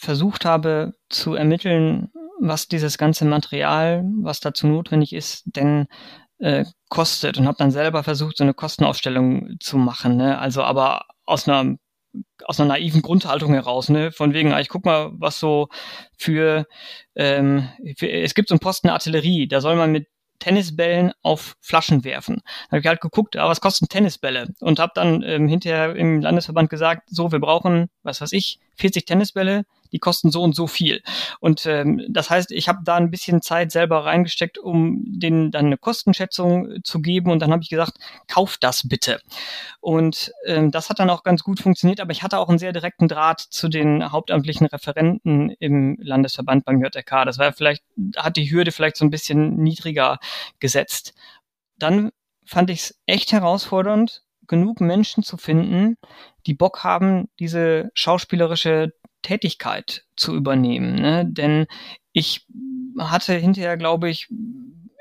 versucht 0.00 0.46
habe 0.46 0.94
zu 1.10 1.34
ermitteln, 1.34 2.10
was 2.40 2.68
dieses 2.68 2.96
ganze 2.96 3.26
Material, 3.26 4.02
was 4.22 4.40
dazu 4.40 4.66
notwendig 4.66 5.12
ist, 5.12 5.42
denn 5.44 5.88
äh, 6.38 6.64
kostet 6.88 7.36
und 7.36 7.46
habe 7.46 7.58
dann 7.58 7.70
selber 7.70 8.02
versucht, 8.02 8.38
so 8.38 8.44
eine 8.44 8.54
Kostenaufstellung 8.54 9.56
zu 9.60 9.76
machen. 9.76 10.16
Ne? 10.16 10.38
Also 10.38 10.62
aber 10.62 11.04
aus 11.26 11.46
einer 11.46 11.76
aus 12.44 12.58
einer 12.58 12.70
naiven 12.70 13.02
Grundhaltung 13.02 13.52
heraus, 13.52 13.88
ne? 13.88 14.10
Von 14.10 14.32
wegen, 14.32 14.52
ah, 14.52 14.58
ich 14.58 14.68
guck 14.68 14.84
mal, 14.84 15.10
was 15.12 15.38
so 15.38 15.68
für, 16.18 16.66
ähm, 17.14 17.68
für 17.96 18.10
es 18.10 18.34
gibt 18.34 18.48
so 18.48 18.54
einen 18.54 18.60
Posten 18.60 18.88
Artillerie, 18.88 19.46
da 19.46 19.60
soll 19.60 19.76
man 19.76 19.92
mit 19.92 20.08
Tennisbällen 20.40 21.12
auf 21.22 21.54
Flaschen 21.60 22.02
werfen. 22.02 22.42
Da 22.44 22.72
habe 22.72 22.80
ich 22.80 22.86
halt 22.86 23.00
geguckt, 23.00 23.36
ah, 23.36 23.48
was 23.48 23.60
kosten 23.60 23.86
Tennisbälle? 23.88 24.48
Und 24.58 24.80
habe 24.80 24.92
dann 24.96 25.22
ähm, 25.22 25.46
hinterher 25.46 25.94
im 25.94 26.20
Landesverband 26.20 26.68
gesagt, 26.68 27.08
so, 27.10 27.30
wir 27.30 27.38
brauchen, 27.38 27.90
was 28.02 28.20
weiß 28.20 28.32
ich, 28.32 28.58
40 28.76 29.04
Tennisbälle, 29.04 29.64
die 29.92 29.98
kosten 29.98 30.30
so 30.30 30.42
und 30.42 30.54
so 30.54 30.66
viel. 30.66 31.02
Und 31.40 31.66
ähm, 31.66 32.02
das 32.08 32.30
heißt, 32.30 32.52
ich 32.52 32.68
habe 32.68 32.80
da 32.84 32.96
ein 32.96 33.10
bisschen 33.10 33.42
Zeit 33.42 33.72
selber 33.72 34.04
reingesteckt, 34.04 34.58
um 34.58 35.02
denen 35.06 35.50
dann 35.50 35.66
eine 35.66 35.78
Kostenschätzung 35.78 36.82
zu 36.84 37.00
geben. 37.00 37.30
Und 37.30 37.40
dann 37.40 37.52
habe 37.52 37.62
ich 37.62 37.68
gesagt, 37.68 37.98
kauf 38.28 38.56
das 38.58 38.88
bitte. 38.88 39.20
Und 39.80 40.32
ähm, 40.46 40.70
das 40.70 40.90
hat 40.90 40.98
dann 40.98 41.10
auch 41.10 41.22
ganz 41.22 41.42
gut 41.42 41.60
funktioniert, 41.60 42.00
aber 42.00 42.12
ich 42.12 42.22
hatte 42.22 42.38
auch 42.38 42.48
einen 42.48 42.58
sehr 42.58 42.72
direkten 42.72 43.08
Draht 43.08 43.40
zu 43.40 43.68
den 43.68 44.12
hauptamtlichen 44.12 44.66
Referenten 44.66 45.50
im 45.58 45.96
Landesverband 46.00 46.64
beim 46.64 46.82
JRK. 46.82 47.24
Das 47.24 47.38
war 47.38 47.52
vielleicht, 47.52 47.82
hat 48.16 48.36
die 48.36 48.50
Hürde 48.50 48.72
vielleicht 48.72 48.96
so 48.96 49.04
ein 49.04 49.10
bisschen 49.10 49.56
niedriger 49.56 50.18
gesetzt. 50.58 51.14
Dann 51.78 52.10
fand 52.44 52.70
ich 52.70 52.80
es 52.80 53.00
echt 53.06 53.32
herausfordernd, 53.32 54.22
genug 54.46 54.80
Menschen 54.80 55.22
zu 55.22 55.36
finden, 55.36 55.96
die 56.46 56.54
Bock 56.54 56.82
haben, 56.82 57.28
diese 57.38 57.90
schauspielerische 57.94 58.92
Tätigkeit 59.22 60.04
zu 60.16 60.34
übernehmen. 60.34 60.94
Ne? 60.94 61.26
Denn 61.26 61.66
ich 62.12 62.46
hatte 62.98 63.34
hinterher, 63.34 63.76
glaube 63.76 64.10
ich, 64.10 64.28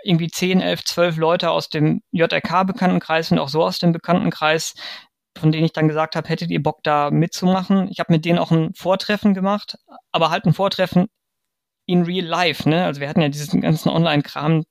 irgendwie 0.04 0.30
10, 0.30 0.62
11, 0.62 0.86
12 0.86 1.18
Leute 1.18 1.52
aus 1.52 1.70
dem 1.70 2.02
JRK-Bekanntenkreis 2.12 3.32
und 3.32 3.40
auch 3.40 3.50
so 3.50 3.64
aus 3.64 3.80
dem 3.80 3.92
Bekanntenkreis, 3.92 4.76
von 5.38 5.52
denen 5.52 5.66
ich 5.66 5.74
dann 5.74 5.88
gesagt 5.88 6.16
habe, 6.16 6.28
hättet 6.30 6.52
ihr 6.52 6.64
Bock 6.64 6.80
da 6.84 7.12
mitzumachen? 7.12 7.90
Ich 7.90 8.00
habe 8.00 8.14
mit 8.14 8.26
denen 8.26 8.40
auch 8.40 8.52
ein 8.52 8.74
Vortreffen 8.74 9.34
gemacht, 9.34 9.78
aber 10.12 10.30
halt 10.30 10.46
ein 10.46 10.54
Vortreffen 10.54 11.08
in 11.86 12.04
real 12.04 12.26
life. 12.26 12.68
Ne? 12.70 12.86
Also 12.86 13.02
wir 13.02 13.10
hatten 13.10 13.22
ja 13.22 13.30
diesen 13.30 13.62
ganzen 13.62 13.90
Online-Kram 13.90 14.64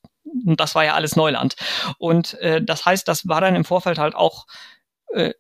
und 0.46 0.61
das 0.61 0.74
war 0.74 0.84
ja 0.84 0.94
alles 0.94 1.16
Neuland. 1.16 1.56
Und 1.98 2.34
äh, 2.34 2.62
das 2.62 2.84
heißt, 2.87 3.08
das 3.08 3.28
war 3.28 3.40
dann 3.40 3.56
im 3.56 3.64
Vorfeld 3.64 3.98
halt 3.98 4.14
auch 4.14 4.46
äh, 5.14 5.32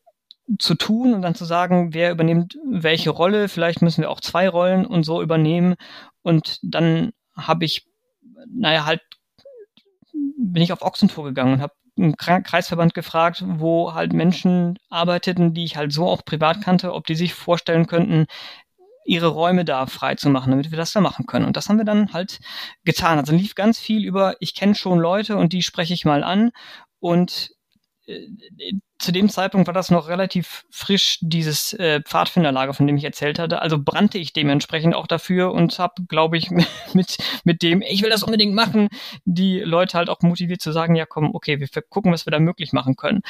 zu 0.58 0.74
tun 0.74 1.14
und 1.14 1.22
dann 1.22 1.34
zu 1.34 1.44
sagen, 1.44 1.92
wer 1.92 2.10
übernimmt 2.10 2.58
welche 2.64 3.10
Rolle, 3.10 3.48
vielleicht 3.48 3.82
müssen 3.82 4.02
wir 4.02 4.10
auch 4.10 4.20
zwei 4.20 4.48
Rollen 4.48 4.86
und 4.86 5.04
so 5.04 5.22
übernehmen. 5.22 5.74
Und 6.22 6.58
dann 6.62 7.12
habe 7.36 7.64
ich, 7.64 7.86
naja, 8.46 8.86
halt, 8.86 9.02
bin 10.38 10.62
ich 10.62 10.72
auf 10.72 10.82
Ochsentour 10.82 11.24
gegangen 11.24 11.54
und 11.54 11.62
habe 11.62 11.74
einen 11.98 12.16
Kreisverband 12.16 12.94
gefragt, 12.94 13.44
wo 13.46 13.92
halt 13.92 14.12
Menschen 14.12 14.78
arbeiteten, 14.88 15.52
die 15.52 15.64
ich 15.64 15.76
halt 15.76 15.92
so 15.92 16.06
auch 16.06 16.24
privat 16.24 16.62
kannte, 16.62 16.94
ob 16.94 17.06
die 17.06 17.16
sich 17.16 17.34
vorstellen 17.34 17.86
könnten, 17.86 18.26
ihre 19.04 19.28
Räume 19.28 19.64
da 19.64 19.86
frei 19.86 20.14
zu 20.14 20.28
machen, 20.28 20.50
damit 20.50 20.70
wir 20.70 20.78
das 20.78 20.92
da 20.92 21.00
machen 21.00 21.26
können. 21.26 21.46
Und 21.46 21.56
das 21.56 21.68
haben 21.68 21.78
wir 21.78 21.84
dann 21.84 22.12
halt 22.12 22.40
getan. 22.84 23.18
Also 23.18 23.34
lief 23.34 23.54
ganz 23.54 23.78
viel 23.78 24.04
über, 24.04 24.36
ich 24.38 24.54
kenne 24.54 24.74
schon 24.74 24.98
Leute 24.98 25.36
und 25.36 25.52
die 25.52 25.62
spreche 25.62 25.94
ich 25.94 26.04
mal 26.04 26.22
an. 26.22 26.50
Und 27.00 27.50
zu 28.98 29.12
dem 29.12 29.28
Zeitpunkt 29.28 29.66
war 29.66 29.74
das 29.74 29.90
noch 29.90 30.08
relativ 30.08 30.64
frisch, 30.70 31.18
dieses 31.20 31.72
äh, 31.74 32.00
Pfadfinderlager, 32.02 32.74
von 32.74 32.86
dem 32.86 32.96
ich 32.96 33.04
erzählt 33.04 33.38
hatte. 33.38 33.60
Also 33.60 33.78
brannte 33.78 34.18
ich 34.18 34.32
dementsprechend 34.32 34.94
auch 34.94 35.06
dafür 35.06 35.52
und 35.52 35.78
habe, 35.78 36.02
glaube 36.08 36.36
ich, 36.36 36.50
mit, 36.94 37.18
mit 37.44 37.62
dem, 37.62 37.82
ich 37.82 38.02
will 38.02 38.10
das 38.10 38.22
unbedingt 38.22 38.54
machen, 38.54 38.88
die 39.24 39.60
Leute 39.60 39.98
halt 39.98 40.10
auch 40.10 40.20
motiviert 40.22 40.60
zu 40.60 40.72
sagen, 40.72 40.94
ja 40.94 41.06
komm, 41.06 41.34
okay, 41.34 41.60
wir 41.60 41.68
gucken, 41.88 42.12
was 42.12 42.26
wir 42.26 42.30
da 42.30 42.40
möglich 42.40 42.72
machen 42.72 42.96
können. 42.96 43.20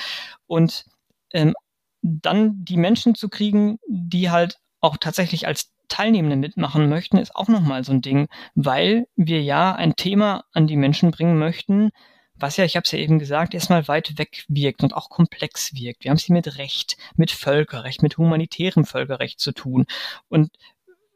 Und 0.47 0.85
ähm, 1.33 1.55
dann 2.03 2.65
die 2.65 2.77
Menschen 2.77 3.15
zu 3.15 3.29
kriegen, 3.29 3.79
die 3.89 4.31
halt 4.31 4.59
auch 4.81 4.97
tatsächlich 4.97 5.47
als 5.47 5.73
Teilnehmende 5.89 6.37
mitmachen 6.37 6.89
möchten, 6.89 7.19
ist 7.19 7.35
auch 7.35 7.49
nochmal 7.49 7.83
so 7.83 7.93
ein 7.93 8.03
Ding, 8.03 8.29
weil 8.55 9.07
wir 9.17 9.43
ja 9.43 9.75
ein 9.75 9.97
Thema 9.97 10.45
an 10.53 10.67
die 10.67 10.77
Menschen 10.77 11.11
bringen 11.11 11.39
möchten, 11.39 11.91
was 12.39 12.57
ja, 12.57 12.65
ich 12.65 12.77
habe 12.77 12.85
es 12.85 12.93
ja 12.93 12.99
eben 12.99 13.19
gesagt, 13.19 13.55
erstmal 13.55 13.89
weit 13.89 14.19
weg 14.19 14.45
wirkt 14.49 14.83
und 14.83 14.95
auch 14.95 15.11
komplex 15.11 15.75
wirkt. 15.75 16.05
Wir 16.05 16.11
haben 16.11 16.17
es 16.17 16.25
hier 16.25 16.35
mit 16.35 16.59
Recht, 16.59 16.97
mit 17.17 17.31
Völkerrecht, 17.31 18.03
mit 18.03 18.19
humanitärem 18.19 18.85
Völkerrecht 18.85 19.41
zu 19.41 19.53
tun. 19.53 19.87
Und 20.29 20.51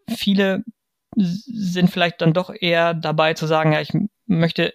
viele 0.09 0.65
sind 1.17 1.91
vielleicht 1.91 2.21
dann 2.23 2.33
doch 2.33 2.53
eher 2.55 2.95
dabei 2.95 3.35
zu 3.35 3.47
sagen, 3.47 3.73
ja, 3.73 3.81
ich 3.81 3.93
möchte 4.27 4.75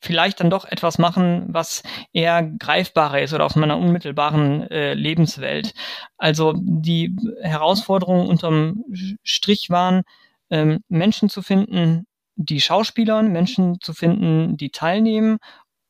vielleicht 0.00 0.40
dann 0.40 0.50
doch 0.50 0.64
etwas 0.64 0.98
machen, 0.98 1.46
was 1.48 1.82
eher 2.12 2.42
greifbarer 2.42 3.20
ist 3.20 3.34
oder 3.34 3.44
aus 3.44 3.56
meiner 3.56 3.76
unmittelbaren 3.76 4.62
äh, 4.70 4.94
Lebenswelt. 4.94 5.74
Also 6.16 6.54
die 6.56 7.16
Herausforderungen 7.42 8.26
unterm 8.26 8.84
Strich 9.22 9.68
waren, 9.70 10.02
ähm, 10.48 10.82
Menschen 10.88 11.28
zu 11.28 11.42
finden, 11.42 12.06
die 12.36 12.60
Schauspielern, 12.60 13.30
Menschen 13.30 13.80
zu 13.80 13.92
finden, 13.92 14.56
die 14.56 14.70
teilnehmen 14.70 15.38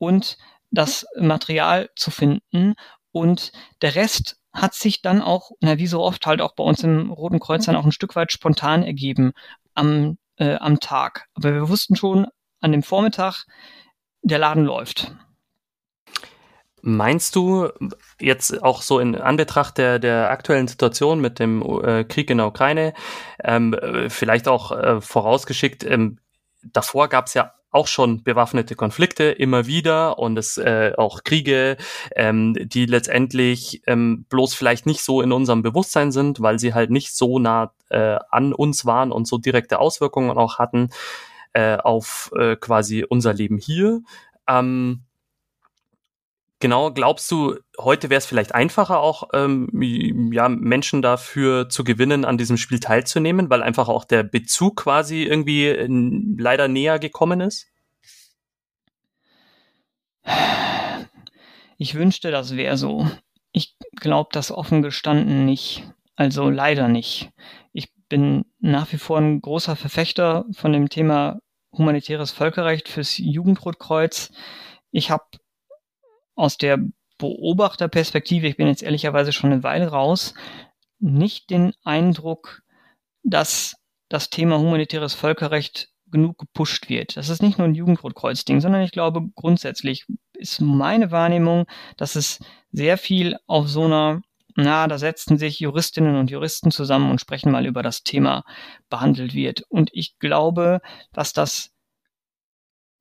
und 0.01 0.39
das 0.71 1.07
Material 1.17 1.91
zu 1.95 2.11
finden. 2.11 2.75
Und 3.13 3.53
der 3.83 3.95
Rest 3.95 4.39
hat 4.53 4.75
sich 4.75 5.03
dann 5.03 5.23
auch, 5.23 5.53
na, 5.61 5.79
wie 5.79 5.87
so 5.87 6.01
oft 6.01 6.27
halt 6.27 6.41
auch 6.41 6.55
bei 6.55 6.65
uns 6.65 6.83
im 6.83 7.11
Roten 7.11 7.39
Kreuz 7.39 7.67
dann 7.67 7.77
auch 7.77 7.85
ein 7.85 7.93
Stück 7.93 8.17
weit 8.17 8.33
spontan 8.33 8.83
ergeben 8.83 9.33
am, 9.75 10.19
äh, 10.37 10.57
am 10.57 10.81
Tag. 10.81 11.27
Aber 11.35 11.53
wir 11.53 11.69
wussten 11.69 11.95
schon 11.95 12.27
an 12.61 12.73
dem 12.73 12.83
Vormittag, 12.83 13.45
der 14.23 14.39
Laden 14.39 14.65
läuft. 14.65 15.15
Meinst 16.83 17.37
du 17.37 17.69
jetzt 18.19 18.63
auch 18.63 18.81
so 18.81 19.01
in 19.01 19.15
Anbetracht 19.15 19.77
der, 19.77 19.99
der 19.99 20.31
aktuellen 20.31 20.67
Situation 20.67 21.21
mit 21.21 21.39
dem 21.39 21.63
äh, 21.85 22.05
Krieg 22.05 22.31
in 22.31 22.39
der 22.39 22.47
Ukraine, 22.47 22.95
ähm, 23.45 23.77
vielleicht 24.09 24.49
auch 24.49 24.73
äh, 24.73 25.01
vorausgeschickt, 25.03 25.85
ähm, 25.85 26.19
davor 26.63 27.09
gab 27.09 27.27
es 27.27 27.35
ja 27.35 27.53
auch 27.71 27.87
schon 27.87 28.23
bewaffnete 28.23 28.75
Konflikte 28.75 29.25
immer 29.25 29.67
wieder 29.67 30.19
und 30.19 30.37
es 30.37 30.59
äh, 30.59 30.93
auch 30.97 31.23
Kriege, 31.23 31.77
ähm, 32.17 32.57
die 32.59 32.87
letztendlich 32.87 33.83
ähm, 33.87 34.25
bloß 34.29 34.55
vielleicht 34.55 34.87
nicht 34.87 35.03
so 35.03 35.23
in 35.23 35.33
unserem 35.33 35.63
Bewusstsein 35.63 36.13
sind, 36.13 36.41
weil 36.41 36.59
sie 36.59 36.75
halt 36.75 36.91
nicht 36.91 37.15
so 37.15 37.39
nah 37.39 37.73
äh, 37.89 38.19
an 38.31 38.53
uns 38.53 38.87
waren 38.87 39.13
und 39.13 39.27
so 39.27 39.39
direkte 39.39 39.79
Auswirkungen 39.79 40.31
auch 40.31 40.59
hatten 40.59 40.91
äh, 41.53 41.77
auf 41.77 42.33
äh, 42.37 42.57
quasi 42.57 43.05
unser 43.09 43.35
Leben 43.35 43.59
hier. 43.59 44.03
Ähm, 44.49 45.03
Genau, 46.61 46.93
glaubst 46.93 47.31
du, 47.31 47.57
heute 47.79 48.11
wäre 48.11 48.19
es 48.19 48.27
vielleicht 48.27 48.55
einfacher, 48.55 49.01
auch 49.01 49.31
ähm, 49.33 50.31
ja, 50.31 50.47
Menschen 50.51 51.01
dafür 51.01 51.71
zu 51.71 51.85
gewinnen, 51.85 52.27
an 52.27 52.37
diesem 52.37 52.59
Spiel 52.59 52.81
teilzunehmen, 52.81 53.49
weil 53.49 53.63
einfach 53.63 53.89
auch 53.89 54.05
der 54.05 54.25
Bezug 54.25 54.77
quasi 54.77 55.23
irgendwie 55.23 55.69
äh, 55.69 55.89
leider 55.89 56.69
näher 56.69 56.99
gekommen 56.99 57.41
ist? 57.41 57.67
Ich 61.79 61.95
wünschte, 61.95 62.31
das 62.31 62.55
wäre 62.57 62.77
so. 62.77 63.11
Ich 63.53 63.77
glaube 63.97 64.29
das 64.33 64.53
offen 64.53 64.83
gestanden 64.83 65.47
nicht. 65.47 65.85
Also 66.15 66.51
leider 66.51 66.89
nicht. 66.89 67.31
Ich 67.73 67.89
bin 68.11 68.45
nach 68.59 68.93
wie 68.93 68.99
vor 68.99 69.17
ein 69.17 69.41
großer 69.41 69.77
Verfechter 69.77 70.45
von 70.53 70.75
dem 70.75 70.91
Thema 70.91 71.41
humanitäres 71.73 72.33
Völkerrecht 72.33 72.91
fürs 72.91 73.17
Jugendrotkreuz. 73.17 74.31
Ich 74.91 75.11
habe 75.11 75.25
aus 76.35 76.57
der 76.59 76.79
Beobachterperspektive, 77.19 78.47
ich 78.47 78.57
bin 78.57 78.67
jetzt 78.67 78.83
ehrlicherweise 78.83 79.33
schon 79.33 79.53
eine 79.53 79.63
Weile 79.63 79.89
raus, 79.89 80.35
nicht 80.99 81.51
den 81.51 81.73
Eindruck, 81.85 82.63
dass 83.23 83.77
das 84.09 84.31
Thema 84.31 84.59
humanitäres 84.59 85.15
Völkerrecht 85.15 85.89
genug 86.11 86.39
gepusht 86.39 86.89
wird. 86.89 87.17
Das 87.17 87.29
ist 87.29 87.43
nicht 87.43 87.59
nur 87.59 87.69
ein 87.69 87.75
Jugendrotkreuz-Ding, 87.75 88.61
sondern 88.61 88.83
ich 88.83 88.91
glaube 88.93 89.29
grundsätzlich 89.35 90.07
ist 90.35 90.61
meine 90.61 91.11
Wahrnehmung, 91.11 91.67
dass 91.97 92.17
es 92.17 92.41
sehr 92.73 92.99
viel 92.99 93.37
auf 93.47 93.69
so 93.69 93.85
einer, 93.85 94.23
na, 94.57 94.89
da 94.89 94.99
setzen 94.99 95.39
sich 95.39 95.61
Juristinnen 95.61 96.17
und 96.17 96.31
Juristen 96.31 96.71
zusammen 96.71 97.11
und 97.11 97.21
sprechen 97.21 97.53
mal 97.53 97.67
über 97.67 97.83
das 97.83 98.03
Thema 98.03 98.45
behandelt 98.89 99.35
wird. 99.35 99.63
Und 99.69 99.91
ich 99.93 100.19
glaube, 100.19 100.81
dass 101.13 101.33
das 101.33 101.71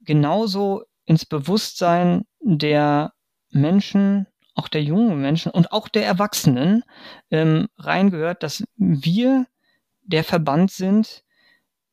genauso 0.02 0.84
ins 1.06 1.26
Bewusstsein 1.26 2.26
der 2.42 3.14
Menschen, 3.52 4.28
auch 4.56 4.68
der 4.68 4.84
jungen 4.84 5.22
Menschen 5.22 5.52
und 5.52 5.72
auch 5.72 5.88
der 5.88 6.06
Erwachsenen 6.06 6.84
ähm, 7.32 7.68
reingehört, 7.78 8.44
dass 8.44 8.64
wir 8.76 9.48
der 10.02 10.24
Verband 10.24 10.72
sind, 10.72 11.24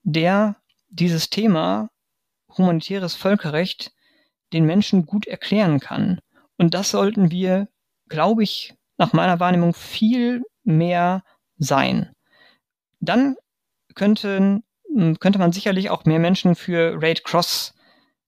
der 0.02 0.56
dieses 0.88 1.30
Thema 1.30 1.90
humanitäres 2.56 3.14
Völkerrecht 3.14 3.92
den 4.52 4.64
Menschen 4.64 5.06
gut 5.06 5.26
erklären 5.26 5.80
kann. 5.80 6.20
Und 6.56 6.74
das 6.74 6.90
sollten 6.90 7.30
wir, 7.30 7.68
glaube 8.08 8.42
ich, 8.42 8.74
nach 8.96 9.12
meiner 9.12 9.40
Wahrnehmung 9.40 9.74
viel 9.74 10.42
mehr 10.64 11.22
sein. 11.58 12.12
Dann 13.00 13.36
könnten, 13.94 14.64
könnte 15.20 15.38
man 15.38 15.52
sicherlich 15.52 15.90
auch 15.90 16.04
mehr 16.04 16.18
Menschen 16.18 16.54
für 16.54 16.96
Raid 17.00 17.24
Cross 17.24 17.74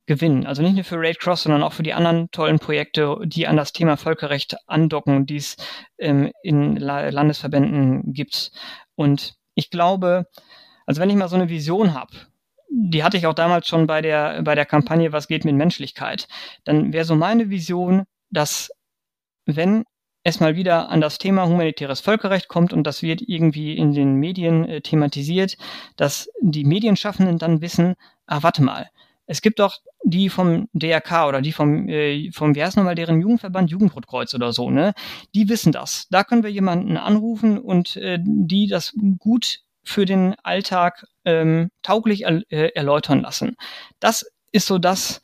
gewinnen. 0.08 0.46
Also 0.46 0.62
nicht 0.62 0.74
nur 0.74 0.82
für 0.82 0.98
Raid 0.98 1.20
Cross, 1.20 1.44
sondern 1.44 1.62
auch 1.62 1.72
für 1.72 1.84
die 1.84 1.94
anderen 1.94 2.30
tollen 2.32 2.58
Projekte, 2.58 3.18
die 3.24 3.46
an 3.46 3.56
das 3.56 3.72
Thema 3.72 3.96
Völkerrecht 3.96 4.56
andocken, 4.66 5.26
die 5.26 5.36
es 5.36 5.56
ähm, 5.98 6.32
in 6.42 6.76
La 6.76 7.08
Landesverbänden 7.10 8.12
gibt. 8.12 8.50
Und 8.96 9.36
ich 9.54 9.70
glaube, 9.70 10.26
also 10.86 11.00
wenn 11.00 11.10
ich 11.10 11.16
mal 11.16 11.28
so 11.28 11.36
eine 11.36 11.48
Vision 11.48 11.94
habe, 11.94 12.10
die 12.70 13.04
hatte 13.04 13.16
ich 13.16 13.26
auch 13.26 13.34
damals 13.34 13.68
schon 13.68 13.86
bei 13.86 14.02
der, 14.02 14.42
bei 14.42 14.54
der 14.54 14.66
Kampagne 14.66 15.12
Was 15.12 15.28
geht 15.28 15.44
mit 15.44 15.54
Menschlichkeit, 15.54 16.26
dann 16.64 16.92
wäre 16.92 17.04
so 17.04 17.14
meine 17.14 17.50
Vision, 17.50 18.04
dass 18.30 18.70
wenn 19.46 19.84
es 20.24 20.40
mal 20.40 20.56
wieder 20.56 20.90
an 20.90 21.00
das 21.00 21.18
Thema 21.18 21.46
humanitäres 21.46 22.00
Völkerrecht 22.00 22.48
kommt 22.48 22.72
und 22.72 22.84
das 22.84 23.02
wird 23.02 23.22
irgendwie 23.22 23.76
in 23.76 23.94
den 23.94 24.14
Medien 24.14 24.64
äh, 24.64 24.80
thematisiert, 24.80 25.56
dass 25.96 26.28
die 26.40 26.64
Medienschaffenden 26.64 27.38
dann 27.38 27.60
wissen, 27.60 27.94
ah, 28.26 28.42
warte 28.42 28.62
mal, 28.62 28.90
es 29.28 29.42
gibt 29.42 29.60
doch 29.60 29.76
die 30.02 30.30
vom 30.30 30.68
DRK 30.72 31.28
oder 31.28 31.42
die 31.42 31.52
vom, 31.52 31.88
äh, 31.88 32.32
vom 32.32 32.54
wie 32.54 32.62
heißt 32.62 32.76
nochmal 32.76 32.94
deren 32.94 33.20
Jugendverband, 33.20 33.70
Jugendrotkreuz 33.70 34.34
oder 34.34 34.52
so, 34.52 34.70
ne? 34.70 34.94
Die 35.34 35.48
wissen 35.48 35.70
das. 35.70 36.08
Da 36.10 36.24
können 36.24 36.42
wir 36.42 36.50
jemanden 36.50 36.96
anrufen 36.96 37.58
und 37.58 37.96
äh, 37.96 38.18
die 38.20 38.66
das 38.66 38.94
gut 39.18 39.60
für 39.84 40.06
den 40.06 40.34
Alltag 40.42 41.06
ähm, 41.24 41.70
tauglich 41.82 42.22
er, 42.24 42.42
äh, 42.50 42.70
erläutern 42.74 43.20
lassen. 43.20 43.56
Das 44.00 44.26
ist 44.50 44.66
so 44.66 44.78
das, 44.78 45.20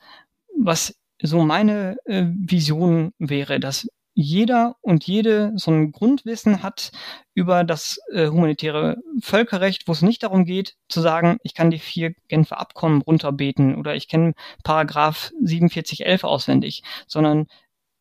was 0.56 0.94
so 1.22 1.42
meine 1.42 1.96
äh, 2.04 2.24
Vision 2.26 3.12
wäre, 3.18 3.58
dass 3.58 3.88
jeder 4.14 4.76
und 4.80 5.06
jede 5.06 5.52
so 5.56 5.72
ein 5.72 5.90
Grundwissen 5.92 6.62
hat 6.62 6.92
über 7.34 7.64
das 7.64 7.98
äh, 8.12 8.28
humanitäre 8.28 8.98
Völkerrecht, 9.20 9.88
wo 9.88 9.92
es 9.92 10.02
nicht 10.02 10.22
darum 10.22 10.44
geht, 10.44 10.76
zu 10.88 11.00
sagen, 11.00 11.38
ich 11.42 11.54
kann 11.54 11.70
die 11.70 11.80
vier 11.80 12.14
Genfer 12.28 12.60
Abkommen 12.60 13.02
runterbeten 13.02 13.74
oder 13.74 13.94
ich 13.96 14.08
kenne 14.08 14.34
Paragraph 14.62 15.32
4711 15.44 16.24
auswendig, 16.24 16.82
sondern 17.08 17.46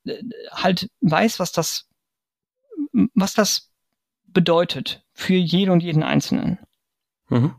äh, 0.05 0.21
halt 0.51 0.89
weiß, 1.01 1.39
was 1.39 1.51
das, 1.51 1.89
was 3.15 3.33
das 3.33 3.71
bedeutet 4.27 5.03
für 5.13 5.35
jede 5.35 5.71
und 5.71 5.81
jeden 5.81 6.03
Einzelnen. 6.03 6.59
Mhm. 7.29 7.55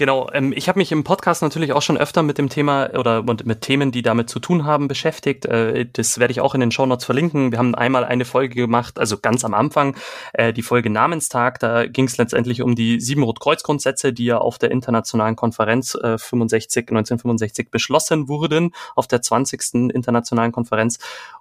Genau, 0.00 0.30
ähm, 0.32 0.54
ich 0.56 0.66
habe 0.70 0.78
mich 0.78 0.92
im 0.92 1.04
Podcast 1.04 1.42
natürlich 1.42 1.74
auch 1.74 1.82
schon 1.82 1.98
öfter 1.98 2.22
mit 2.22 2.38
dem 2.38 2.48
Thema 2.48 2.88
oder 2.98 3.22
mit 3.22 3.60
Themen, 3.60 3.92
die 3.92 4.00
damit 4.00 4.30
zu 4.30 4.40
tun 4.40 4.64
haben, 4.64 4.88
beschäftigt. 4.88 5.44
Äh, 5.44 5.90
das 5.92 6.18
werde 6.18 6.32
ich 6.32 6.40
auch 6.40 6.54
in 6.54 6.62
den 6.62 6.70
Shownotes 6.70 7.04
verlinken. 7.04 7.52
Wir 7.52 7.58
haben 7.58 7.74
einmal 7.74 8.04
eine 8.04 8.24
Folge 8.24 8.54
gemacht, 8.54 8.98
also 8.98 9.18
ganz 9.18 9.44
am 9.44 9.52
Anfang, 9.52 9.94
äh, 10.32 10.54
die 10.54 10.62
Folge 10.62 10.88
Namenstag. 10.88 11.58
Da 11.58 11.84
ging 11.84 12.06
es 12.06 12.16
letztendlich 12.16 12.62
um 12.62 12.74
die 12.74 12.98
sieben 12.98 13.22
Rotkreuz-Grundsätze, 13.24 14.14
die 14.14 14.24
ja 14.24 14.38
auf 14.38 14.56
der 14.56 14.70
internationalen 14.70 15.36
Konferenz 15.36 15.94
äh, 15.96 16.16
65, 16.16 16.88
1965 16.88 17.70
beschlossen 17.70 18.26
wurden, 18.26 18.70
auf 18.96 19.06
der 19.06 19.20
20. 19.20 19.92
internationalen 19.92 20.52
Konferenz. 20.52 20.98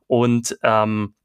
Und 0.07 0.59
ähm, 0.63 1.13
äh, 1.13 1.18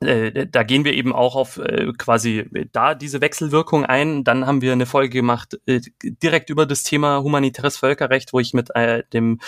da 0.00 0.62
gehen 0.64 0.84
wir 0.84 0.92
eben 0.92 1.12
auch 1.12 1.34
auf 1.34 1.56
äh, 1.56 1.92
quasi 1.96 2.46
da 2.72 2.94
diese 2.94 3.20
Wechselwirkung 3.20 3.86
ein. 3.86 4.22
Dann 4.24 4.46
haben 4.46 4.60
wir 4.60 4.72
eine 4.72 4.86
Folge 4.86 5.10
gemacht 5.10 5.58
äh, 5.66 5.80
direkt 6.02 6.50
über 6.50 6.66
das 6.66 6.82
Thema 6.82 7.22
humanitäres 7.22 7.78
Völkerrecht, 7.78 8.32
wo 8.32 8.40
ich 8.40 8.52
mit 8.52 8.74
äh, 8.74 9.02
dem 9.12 9.40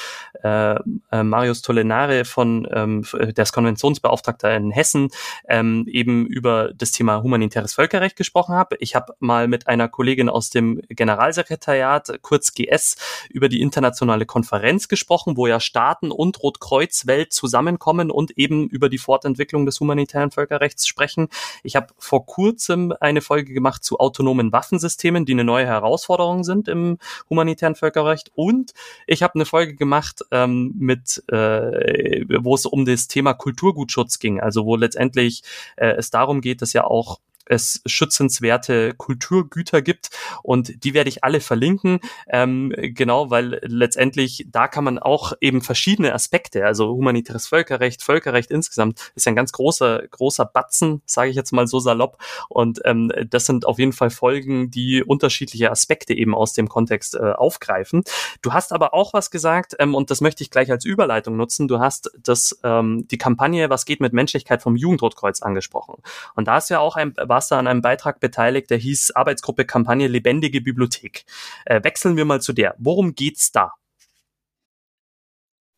äh, 0.42 0.76
äh 1.10 1.22
Marius 1.22 1.62
Tolenare 1.62 2.24
von 2.24 2.66
ähm, 2.72 3.04
der 3.12 3.42
ist 3.42 3.52
Konventionsbeauftragter 3.52 4.56
in 4.56 4.70
Hessen 4.70 5.08
ähm, 5.48 5.84
eben 5.88 6.26
über 6.26 6.72
das 6.74 6.90
Thema 6.90 7.22
humanitäres 7.22 7.74
Völkerrecht 7.74 8.16
gesprochen 8.16 8.54
habe. 8.54 8.76
Ich 8.80 8.94
habe 8.94 9.14
mal 9.18 9.48
mit 9.48 9.68
einer 9.68 9.88
Kollegin 9.88 10.28
aus 10.28 10.50
dem 10.50 10.80
Generalsekretariat, 10.88 12.22
kurz 12.22 12.54
GS, 12.54 12.96
über 13.28 13.48
die 13.48 13.60
internationale 13.60 14.24
Konferenz 14.24 14.88
gesprochen, 14.88 15.36
wo 15.36 15.46
ja 15.46 15.60
Staaten 15.60 16.10
und 16.10 16.42
Rotkreuzwelt 16.42 17.32
zusammenkommen 17.32 18.10
und 18.10 18.30
eben 18.38 18.68
über 18.68 18.88
die 18.88 18.98
Fortentwicklung 18.98 19.66
des 19.66 19.80
humanitären 19.80 20.30
Völkerrechts 20.30 20.45
sprechen. 20.86 21.28
Ich 21.62 21.76
habe 21.76 21.88
vor 21.98 22.26
kurzem 22.26 22.94
eine 23.00 23.20
Folge 23.20 23.52
gemacht 23.52 23.84
zu 23.84 23.98
autonomen 23.98 24.52
Waffensystemen, 24.52 25.24
die 25.24 25.32
eine 25.32 25.44
neue 25.44 25.66
Herausforderung 25.66 26.44
sind 26.44 26.68
im 26.68 26.98
humanitären 27.28 27.74
Völkerrecht. 27.74 28.30
Und 28.34 28.72
ich 29.06 29.22
habe 29.22 29.34
eine 29.34 29.46
Folge 29.46 29.74
gemacht 29.74 30.24
ähm, 30.30 30.74
mit, 30.78 31.22
äh, 31.28 32.24
wo 32.40 32.54
es 32.54 32.66
um 32.66 32.84
das 32.84 33.08
Thema 33.08 33.34
Kulturgutschutz 33.34 34.18
ging, 34.18 34.40
also 34.40 34.64
wo 34.64 34.76
letztendlich 34.76 35.42
äh, 35.76 35.94
es 35.96 36.10
darum 36.10 36.40
geht, 36.40 36.62
dass 36.62 36.72
ja 36.72 36.84
auch 36.84 37.20
es 37.46 37.80
schützenswerte 37.86 38.94
Kulturgüter 38.94 39.82
gibt 39.82 40.10
und 40.42 40.84
die 40.84 40.94
werde 40.94 41.08
ich 41.08 41.24
alle 41.24 41.40
verlinken, 41.40 42.00
ähm, 42.28 42.72
genau, 42.76 43.30
weil 43.30 43.60
letztendlich 43.62 44.46
da 44.50 44.68
kann 44.68 44.84
man 44.84 44.98
auch 44.98 45.32
eben 45.40 45.62
verschiedene 45.62 46.12
Aspekte, 46.12 46.66
also 46.66 46.88
humanitäres 46.88 47.46
Völkerrecht, 47.46 48.02
Völkerrecht 48.02 48.50
insgesamt, 48.50 49.12
ist 49.14 49.26
ein 49.28 49.36
ganz 49.36 49.52
großer, 49.52 50.02
großer 50.10 50.44
Batzen, 50.44 51.02
sage 51.06 51.30
ich 51.30 51.36
jetzt 51.36 51.52
mal 51.52 51.66
so 51.66 51.78
salopp. 51.78 52.18
Und 52.48 52.80
ähm, 52.84 53.10
das 53.30 53.46
sind 53.46 53.66
auf 53.66 53.78
jeden 53.78 53.92
Fall 53.92 54.10
Folgen, 54.10 54.70
die 54.70 55.02
unterschiedliche 55.02 55.70
Aspekte 55.70 56.14
eben 56.14 56.34
aus 56.34 56.52
dem 56.52 56.68
Kontext 56.68 57.14
äh, 57.14 57.32
aufgreifen. 57.32 58.02
Du 58.42 58.52
hast 58.52 58.72
aber 58.72 58.94
auch 58.94 59.12
was 59.12 59.30
gesagt 59.30 59.76
ähm, 59.78 59.94
und 59.94 60.10
das 60.10 60.20
möchte 60.20 60.42
ich 60.42 60.50
gleich 60.50 60.70
als 60.70 60.84
Überleitung 60.84 61.36
nutzen, 61.36 61.68
du 61.68 61.78
hast 61.78 62.10
das, 62.18 62.58
ähm, 62.62 63.06
die 63.08 63.18
Kampagne 63.18 63.70
Was 63.70 63.84
geht 63.84 64.00
mit 64.00 64.12
Menschlichkeit 64.12 64.62
vom 64.62 64.76
Jugendrotkreuz 64.76 65.42
angesprochen. 65.42 66.02
Und 66.34 66.48
da 66.48 66.58
ist 66.58 66.70
ja 66.70 66.80
auch 66.80 66.96
ein, 66.96 67.14
warst 67.36 67.52
an 67.52 67.66
einem 67.66 67.82
Beitrag 67.82 68.18
beteiligt, 68.18 68.70
der 68.70 68.78
hieß 68.78 69.10
Arbeitsgruppe 69.10 69.66
Kampagne 69.66 70.08
Lebendige 70.08 70.62
Bibliothek. 70.62 71.26
Äh, 71.66 71.84
wechseln 71.84 72.16
wir 72.16 72.24
mal 72.24 72.40
zu 72.40 72.54
der. 72.54 72.74
Worum 72.78 73.14
geht's 73.14 73.52
da? 73.52 73.74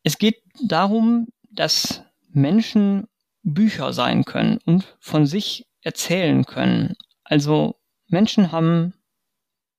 Es 0.03 0.17
geht 0.17 0.41
darum, 0.65 1.27
dass 1.51 2.01
Menschen 2.31 3.09
Bücher 3.43 3.91
sein 3.91 4.23
können 4.23 4.59
und 4.65 4.95
von 5.01 5.25
sich 5.25 5.67
erzählen 5.81 6.45
können. 6.45 6.95
Also 7.25 7.75
Menschen 8.07 8.53
haben 8.53 8.93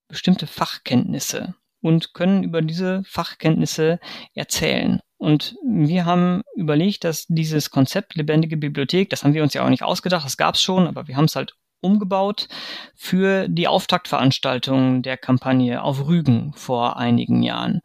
bestimmte 0.06 0.46
Fachkenntnisse 0.46 1.54
und 1.80 2.12
können 2.12 2.44
über 2.44 2.60
diese 2.60 3.02
Fachkenntnisse 3.04 4.00
erzählen. 4.34 5.00
Und 5.16 5.56
wir 5.64 6.04
haben 6.04 6.42
überlegt, 6.56 7.04
dass 7.04 7.24
dieses 7.28 7.70
Konzept 7.70 8.16
lebendige 8.16 8.58
Bibliothek, 8.58 9.08
das 9.08 9.24
haben 9.24 9.32
wir 9.32 9.42
uns 9.42 9.54
ja 9.54 9.64
auch 9.64 9.70
nicht 9.70 9.82
ausgedacht, 9.82 10.26
das 10.26 10.36
gab 10.36 10.56
es 10.56 10.62
schon, 10.62 10.86
aber 10.86 11.08
wir 11.08 11.16
haben 11.16 11.24
es 11.24 11.36
halt 11.36 11.54
umgebaut 11.80 12.48
für 12.94 13.48
die 13.48 13.68
Auftaktveranstaltung 13.68 15.02
der 15.02 15.16
Kampagne 15.16 15.82
auf 15.82 16.06
Rügen 16.06 16.52
vor 16.54 16.96
einigen 16.96 17.42
Jahren. 17.42 17.80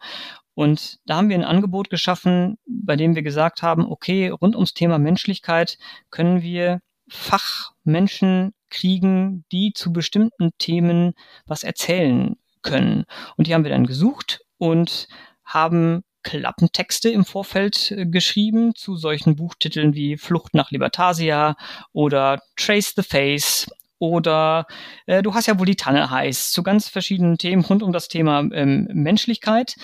Und 0.53 0.99
da 1.05 1.17
haben 1.17 1.29
wir 1.29 1.35
ein 1.35 1.43
Angebot 1.43 1.89
geschaffen, 1.89 2.57
bei 2.65 2.95
dem 2.95 3.15
wir 3.15 3.23
gesagt 3.23 3.61
haben, 3.61 3.85
okay, 3.85 4.29
rund 4.29 4.55
ums 4.55 4.73
Thema 4.73 4.97
Menschlichkeit 4.97 5.77
können 6.11 6.41
wir 6.41 6.79
Fachmenschen 7.09 8.53
kriegen, 8.69 9.45
die 9.51 9.73
zu 9.73 9.91
bestimmten 9.91 10.51
Themen 10.57 11.13
was 11.45 11.63
erzählen 11.63 12.37
können. 12.61 13.05
Und 13.35 13.47
die 13.47 13.53
haben 13.53 13.63
wir 13.63 13.71
dann 13.71 13.85
gesucht 13.85 14.41
und 14.57 15.07
haben 15.43 16.03
Klappentexte 16.25 17.09
im 17.09 17.23
Vorfeld 17.23 17.91
äh, 17.91 18.05
geschrieben 18.07 18.73
zu 18.75 18.97
solchen 18.97 19.35
Buchtiteln 19.35 19.93
wie 19.93 20.17
Flucht 20.17 20.55
nach 20.55 20.71
Libertasia 20.71 21.55
oder 21.93 22.41
Trace 22.57 22.93
the 22.95 23.03
Face 23.03 23.67
oder 23.99 24.67
äh, 25.05 25.21
du 25.21 25.33
hast 25.33 25.47
ja 25.47 25.59
wohl 25.59 25.65
die 25.65 25.75
Tanne 25.75 26.09
heiß 26.09 26.51
zu 26.51 26.63
ganz 26.63 26.89
verschiedenen 26.89 27.37
Themen 27.37 27.63
rund 27.63 27.83
um 27.83 27.93
das 27.93 28.07
Thema 28.07 28.39
ähm, 28.53 28.87
Menschlichkeit. 28.91 29.75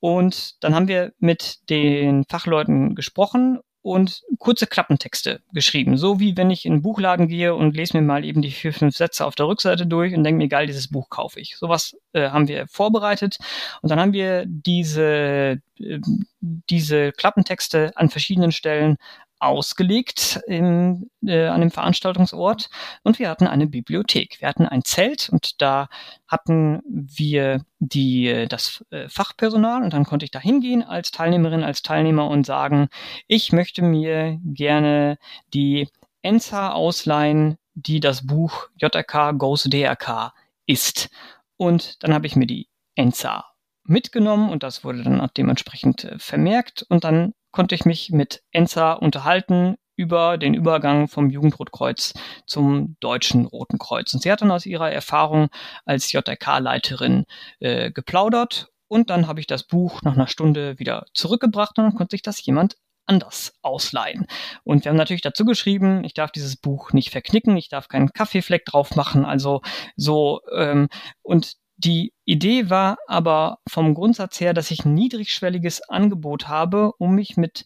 Und 0.00 0.62
dann 0.62 0.74
haben 0.74 0.88
wir 0.88 1.12
mit 1.18 1.68
den 1.68 2.24
Fachleuten 2.24 2.94
gesprochen 2.94 3.60
und 3.86 4.24
kurze 4.40 4.66
Klappentexte 4.66 5.42
geschrieben. 5.52 5.96
So 5.96 6.18
wie 6.18 6.36
wenn 6.36 6.50
ich 6.50 6.66
in 6.66 6.72
einen 6.72 6.82
Buchladen 6.82 7.28
gehe 7.28 7.54
und 7.54 7.76
lese 7.76 7.96
mir 7.96 8.02
mal 8.02 8.24
eben 8.24 8.42
die 8.42 8.50
vier, 8.50 8.72
fünf 8.72 8.96
Sätze 8.96 9.24
auf 9.24 9.36
der 9.36 9.46
Rückseite 9.46 9.86
durch 9.86 10.12
und 10.12 10.24
denke 10.24 10.38
mir, 10.38 10.48
geil, 10.48 10.66
dieses 10.66 10.88
Buch 10.88 11.08
kaufe 11.08 11.38
ich. 11.38 11.56
Sowas 11.56 11.96
äh, 12.12 12.30
haben 12.30 12.48
wir 12.48 12.66
vorbereitet. 12.66 13.38
Und 13.82 13.90
dann 13.90 14.00
haben 14.00 14.12
wir 14.12 14.44
diese, 14.44 15.60
äh, 15.78 16.00
diese 16.40 17.12
Klappentexte 17.12 17.92
an 17.94 18.10
verschiedenen 18.10 18.50
Stellen 18.50 18.96
ausgelegt 19.38 20.40
im, 20.46 21.10
äh, 21.24 21.46
an 21.46 21.60
dem 21.60 21.70
Veranstaltungsort 21.70 22.70
und 23.02 23.18
wir 23.18 23.28
hatten 23.28 23.46
eine 23.46 23.66
Bibliothek. 23.66 24.40
Wir 24.40 24.48
hatten 24.48 24.66
ein 24.66 24.82
Zelt 24.82 25.28
und 25.30 25.60
da 25.60 25.88
hatten 26.26 26.82
wir 26.86 27.64
die, 27.78 28.46
das 28.48 28.84
äh, 28.90 29.08
Fachpersonal 29.08 29.82
und 29.82 29.92
dann 29.92 30.04
konnte 30.04 30.24
ich 30.24 30.30
da 30.30 30.40
hingehen 30.40 30.82
als 30.82 31.10
Teilnehmerin, 31.10 31.62
als 31.62 31.82
Teilnehmer 31.82 32.28
und 32.28 32.46
sagen, 32.46 32.88
ich 33.26 33.52
möchte 33.52 33.82
mir 33.82 34.38
gerne 34.44 35.18
die 35.52 35.88
ENSA 36.22 36.72
ausleihen, 36.72 37.58
die 37.74 38.00
das 38.00 38.26
Buch 38.26 38.68
JRK 38.76 39.32
Goes 39.32 39.64
DRK 39.64 40.32
ist. 40.66 41.10
Und 41.56 42.02
dann 42.02 42.14
habe 42.14 42.26
ich 42.26 42.36
mir 42.36 42.46
die 42.46 42.68
ENSA 42.94 43.44
mitgenommen 43.84 44.50
und 44.50 44.62
das 44.62 44.82
wurde 44.84 45.02
dann 45.02 45.28
dementsprechend 45.36 46.04
äh, 46.04 46.18
vermerkt 46.18 46.84
und 46.88 47.04
dann 47.04 47.34
konnte 47.56 47.74
ich 47.74 47.86
mich 47.86 48.10
mit 48.10 48.42
Enza 48.52 48.92
unterhalten 48.92 49.76
über 49.96 50.36
den 50.36 50.52
Übergang 50.52 51.08
vom 51.08 51.30
Jugendrotkreuz 51.30 52.12
zum 52.46 52.98
Deutschen 53.00 53.46
Roten 53.46 53.78
Kreuz. 53.78 54.12
Und 54.12 54.22
sie 54.22 54.30
hat 54.30 54.42
dann 54.42 54.50
aus 54.50 54.66
ihrer 54.66 54.92
Erfahrung 54.92 55.48
als 55.86 56.12
JRK-Leiterin 56.12 57.24
äh, 57.60 57.90
geplaudert 57.90 58.68
und 58.88 59.08
dann 59.08 59.26
habe 59.26 59.40
ich 59.40 59.46
das 59.46 59.62
Buch 59.62 60.02
nach 60.02 60.16
einer 60.16 60.26
Stunde 60.26 60.78
wieder 60.78 61.06
zurückgebracht 61.14 61.78
und 61.78 61.84
dann 61.84 61.94
konnte 61.94 62.12
sich 62.12 62.20
das 62.20 62.44
jemand 62.44 62.76
anders 63.06 63.54
ausleihen. 63.62 64.26
Und 64.62 64.84
wir 64.84 64.90
haben 64.90 64.98
natürlich 64.98 65.22
dazu 65.22 65.46
geschrieben, 65.46 66.04
ich 66.04 66.12
darf 66.12 66.32
dieses 66.32 66.56
Buch 66.56 66.92
nicht 66.92 67.08
verknicken, 67.08 67.56
ich 67.56 67.70
darf 67.70 67.88
keinen 67.88 68.12
Kaffeefleck 68.12 68.66
drauf 68.66 68.96
machen, 68.96 69.24
also 69.24 69.62
so 69.96 70.42
ähm, 70.54 70.88
und 71.22 71.56
die 71.76 72.12
Idee 72.24 72.70
war 72.70 72.98
aber 73.06 73.58
vom 73.68 73.94
Grundsatz 73.94 74.40
her, 74.40 74.54
dass 74.54 74.70
ich 74.70 74.84
ein 74.84 74.94
niedrigschwelliges 74.94 75.88
Angebot 75.88 76.48
habe, 76.48 76.92
um 76.98 77.14
mich 77.14 77.36
mit 77.36 77.64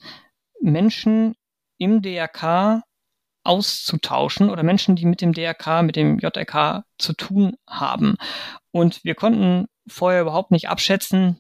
Menschen 0.61 1.35
im 1.79 2.03
DRK 2.03 2.83
auszutauschen 3.43 4.51
oder 4.51 4.63
Menschen, 4.63 4.97
die 4.97 5.07
mit 5.07 5.21
dem 5.21 5.33
DRK, 5.33 5.83
mit 5.83 5.97
dem 5.97 6.19
JRK 6.19 6.85
zu 6.99 7.15
tun 7.15 7.57
haben. 7.67 8.17
Und 8.71 9.03
wir 9.05 9.15
konnten 9.15 9.67
vorher 9.89 10.23
überhaupt 10.23 10.51
nicht 10.51 10.69
abschätzen, 10.69 11.39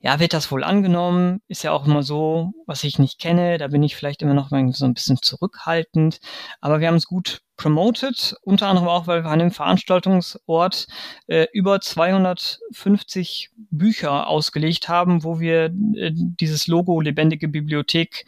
ja, 0.00 0.20
wird 0.20 0.32
das 0.32 0.50
wohl 0.52 0.62
angenommen? 0.62 1.40
Ist 1.48 1.64
ja 1.64 1.72
auch 1.72 1.86
immer 1.86 2.02
so, 2.02 2.52
was 2.66 2.84
ich 2.84 2.98
nicht 2.98 3.18
kenne, 3.18 3.58
da 3.58 3.68
bin 3.68 3.82
ich 3.82 3.96
vielleicht 3.96 4.22
immer 4.22 4.34
noch 4.34 4.50
so 4.50 4.84
ein 4.84 4.94
bisschen 4.94 5.18
zurückhaltend. 5.20 6.20
Aber 6.60 6.80
wir 6.80 6.86
haben 6.86 6.94
es 6.94 7.06
gut 7.06 7.40
promoted, 7.56 8.36
unter 8.42 8.68
anderem 8.68 8.88
auch, 8.88 9.08
weil 9.08 9.24
wir 9.24 9.30
an 9.30 9.40
dem 9.40 9.50
Veranstaltungsort 9.50 10.86
äh, 11.26 11.46
über 11.52 11.80
250 11.80 13.50
Bücher 13.70 14.28
ausgelegt 14.28 14.88
haben, 14.88 15.24
wo 15.24 15.40
wir 15.40 15.64
äh, 15.96 16.12
dieses 16.12 16.68
Logo 16.68 17.00
Lebendige 17.00 17.48
Bibliothek 17.48 18.24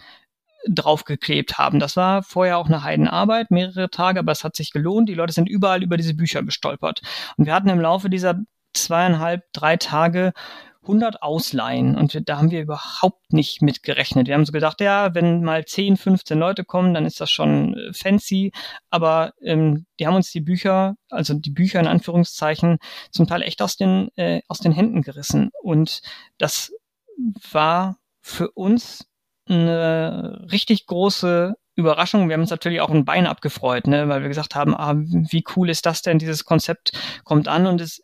draufgeklebt 0.68 1.56
haben. 1.58 1.78
Das 1.78 1.96
war 1.96 2.24
vorher 2.24 2.58
auch 2.58 2.66
eine 2.66 2.82
Heidenarbeit, 2.82 3.52
mehrere 3.52 3.90
Tage, 3.90 4.18
aber 4.18 4.32
es 4.32 4.42
hat 4.42 4.56
sich 4.56 4.72
gelohnt. 4.72 5.08
Die 5.08 5.14
Leute 5.14 5.32
sind 5.32 5.48
überall 5.48 5.82
über 5.84 5.96
diese 5.96 6.14
Bücher 6.14 6.42
gestolpert. 6.42 7.00
Und 7.36 7.46
wir 7.46 7.54
hatten 7.54 7.68
im 7.68 7.80
Laufe 7.80 8.10
dieser 8.10 8.40
zweieinhalb, 8.72 9.44
drei 9.52 9.76
Tage 9.76 10.32
100 10.82 11.22
ausleihen. 11.22 11.96
Und 11.96 12.28
da 12.28 12.38
haben 12.38 12.50
wir 12.50 12.62
überhaupt 12.62 13.32
nicht 13.32 13.62
mit 13.62 13.82
gerechnet. 13.82 14.26
Wir 14.26 14.34
haben 14.34 14.44
so 14.44 14.52
gedacht, 14.52 14.80
ja, 14.80 15.14
wenn 15.14 15.42
mal 15.42 15.64
10, 15.64 15.96
15 15.96 16.38
Leute 16.38 16.64
kommen, 16.64 16.94
dann 16.94 17.04
ist 17.04 17.20
das 17.20 17.30
schon 17.30 17.74
äh, 17.74 17.92
fancy. 17.92 18.52
Aber 18.90 19.32
ähm, 19.42 19.86
die 19.98 20.06
haben 20.06 20.16
uns 20.16 20.30
die 20.30 20.40
Bücher, 20.40 20.94
also 21.10 21.34
die 21.34 21.50
Bücher 21.50 21.80
in 21.80 21.86
Anführungszeichen, 21.86 22.78
zum 23.10 23.26
Teil 23.26 23.42
echt 23.42 23.60
aus 23.62 23.76
den, 23.76 24.08
äh, 24.16 24.40
aus 24.48 24.58
den 24.60 24.72
Händen 24.72 25.02
gerissen. 25.02 25.50
Und 25.62 26.00
das 26.38 26.72
war 27.52 27.98
für 28.22 28.50
uns 28.52 29.06
eine 29.46 30.46
richtig 30.50 30.86
große 30.86 31.54
Überraschung. 31.74 32.28
Wir 32.28 32.34
haben 32.34 32.42
uns 32.42 32.50
natürlich 32.50 32.80
auch 32.80 32.90
ein 32.90 33.04
Bein 33.04 33.26
abgefreut, 33.26 33.86
ne, 33.86 34.08
weil 34.08 34.22
wir 34.22 34.28
gesagt 34.28 34.54
haben, 34.54 34.74
ah, 34.74 34.94
wie 34.96 35.44
cool 35.56 35.68
ist 35.68 35.86
das 35.86 36.02
denn? 36.02 36.18
Dieses 36.18 36.44
Konzept 36.44 36.92
kommt 37.24 37.48
an 37.48 37.66
und 37.66 37.80
es 37.80 38.02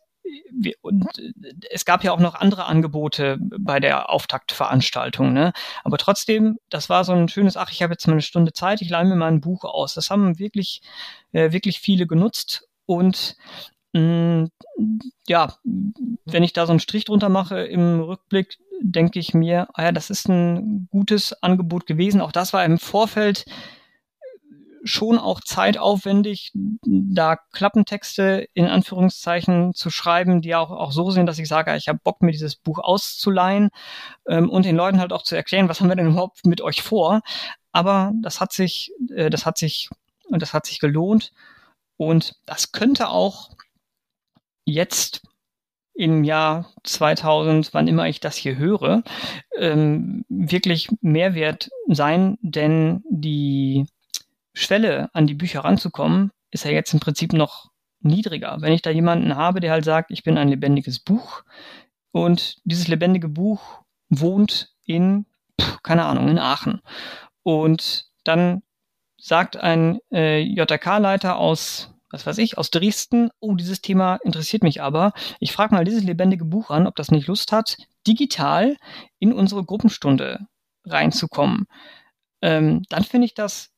und 0.81 1.05
es 1.69 1.85
gab 1.85 2.03
ja 2.03 2.11
auch 2.11 2.19
noch 2.19 2.35
andere 2.35 2.65
Angebote 2.65 3.37
bei 3.39 3.79
der 3.79 4.09
Auftaktveranstaltung, 4.09 5.33
ne? 5.33 5.53
Aber 5.83 5.97
trotzdem, 5.97 6.57
das 6.69 6.89
war 6.89 7.03
so 7.03 7.13
ein 7.13 7.27
schönes, 7.27 7.57
ach, 7.57 7.71
ich 7.71 7.81
habe 7.81 7.93
jetzt 7.93 8.07
mal 8.07 8.13
eine 8.13 8.21
Stunde 8.21 8.53
Zeit, 8.53 8.81
ich 8.81 8.89
leihe 8.89 9.05
mir 9.05 9.15
mal 9.15 9.27
ein 9.27 9.41
Buch 9.41 9.63
aus. 9.63 9.93
Das 9.93 10.09
haben 10.09 10.39
wirklich, 10.39 10.81
äh, 11.31 11.51
wirklich 11.51 11.79
viele 11.79 12.07
genutzt 12.07 12.67
und 12.85 13.35
mh, 13.93 14.01
mm, 14.01 14.49
ja, 15.27 15.53
wenn 16.25 16.43
ich 16.43 16.53
da 16.53 16.65
so 16.65 16.71
einen 16.71 16.79
Strich 16.79 17.05
drunter 17.05 17.29
mache 17.29 17.61
im 17.61 17.99
Rückblick, 17.99 18.57
denke 18.81 19.19
ich 19.19 19.33
mir, 19.33 19.67
ah 19.73 19.83
ja, 19.85 19.91
das 19.91 20.09
ist 20.09 20.29
ein 20.29 20.87
gutes 20.91 21.41
Angebot 21.41 21.87
gewesen. 21.87 22.21
Auch 22.21 22.31
das 22.31 22.53
war 22.53 22.63
im 22.63 22.77
Vorfeld 22.77 23.45
schon 24.83 25.17
auch 25.17 25.41
zeitaufwendig, 25.41 26.51
da 26.83 27.37
Klappentexte 27.53 28.47
in 28.53 28.65
Anführungszeichen 28.65 29.73
zu 29.73 29.89
schreiben, 29.89 30.41
die 30.41 30.55
auch, 30.55 30.71
auch 30.71 30.91
so 30.91 31.11
sind, 31.11 31.25
dass 31.25 31.39
ich 31.39 31.47
sage, 31.47 31.75
ich 31.75 31.87
habe 31.87 31.99
Bock, 32.03 32.21
mir 32.21 32.31
dieses 32.31 32.55
Buch 32.55 32.79
auszuleihen 32.79 33.69
ähm, 34.27 34.49
und 34.49 34.65
den 34.65 34.75
Leuten 34.75 34.99
halt 34.99 35.13
auch 35.13 35.23
zu 35.23 35.35
erklären, 35.35 35.69
was 35.69 35.81
haben 35.81 35.89
wir 35.89 35.95
denn 35.95 36.11
überhaupt 36.11 36.45
mit 36.45 36.61
euch 36.61 36.81
vor. 36.81 37.21
Aber 37.71 38.11
das 38.21 38.41
hat 38.41 38.53
sich, 38.53 38.91
äh, 39.13 39.29
das 39.29 39.45
hat 39.45 39.57
sich, 39.57 39.89
und 40.29 40.41
das 40.41 40.53
hat 40.53 40.65
sich 40.65 40.79
gelohnt. 40.79 41.31
Und 41.97 42.35
das 42.45 42.71
könnte 42.71 43.09
auch 43.09 43.51
jetzt 44.65 45.21
im 45.97 46.23
Jahr 46.23 46.71
2000, 46.83 47.73
wann 47.73 47.87
immer 47.87 48.07
ich 48.07 48.19
das 48.19 48.35
hier 48.35 48.57
höre, 48.57 49.03
ähm, 49.57 50.25
wirklich 50.29 50.89
Mehrwert 51.01 51.69
sein, 51.87 52.37
denn 52.41 53.03
die 53.09 53.87
Schwelle, 54.57 55.09
an 55.13 55.27
die 55.27 55.33
Bücher 55.33 55.61
ranzukommen, 55.61 56.31
ist 56.51 56.65
ja 56.65 56.71
jetzt 56.71 56.93
im 56.93 56.99
Prinzip 56.99 57.33
noch 57.33 57.71
niedriger. 57.99 58.57
Wenn 58.59 58.73
ich 58.73 58.81
da 58.81 58.89
jemanden 58.89 59.35
habe, 59.35 59.59
der 59.59 59.71
halt 59.71 59.85
sagt, 59.85 60.11
ich 60.11 60.23
bin 60.23 60.37
ein 60.37 60.49
lebendiges 60.49 60.99
Buch 60.99 61.43
und 62.11 62.57
dieses 62.63 62.87
lebendige 62.87 63.29
Buch 63.29 63.81
wohnt 64.09 64.73
in, 64.83 65.25
keine 65.83 66.05
Ahnung, 66.05 66.29
in 66.29 66.39
Aachen. 66.39 66.81
Und 67.43 68.05
dann 68.23 68.63
sagt 69.17 69.57
ein 69.57 69.99
äh, 70.11 70.39
JK-Leiter 70.39 71.37
aus 71.37 71.93
was 72.09 72.25
weiß 72.25 72.37
ich, 72.37 72.57
aus 72.57 72.71
Dresden, 72.71 73.29
oh, 73.39 73.55
dieses 73.55 73.81
Thema 73.81 74.15
interessiert 74.23 74.63
mich 74.63 74.81
aber. 74.81 75.13
Ich 75.39 75.51
frage 75.51 75.75
mal 75.75 75.83
dieses 75.83 76.03
lebendige 76.03 76.45
Buch 76.45 76.69
an, 76.69 76.87
ob 76.87 76.95
das 76.95 77.11
nicht 77.11 77.27
Lust 77.27 77.51
hat, 77.51 77.77
digital 78.05 78.77
in 79.19 79.33
unsere 79.33 79.63
Gruppenstunde 79.65 80.47
reinzukommen. 80.85 81.65
Ähm, 82.41 82.83
dann 82.89 83.03
finde 83.03 83.25
ich 83.25 83.33
das 83.33 83.71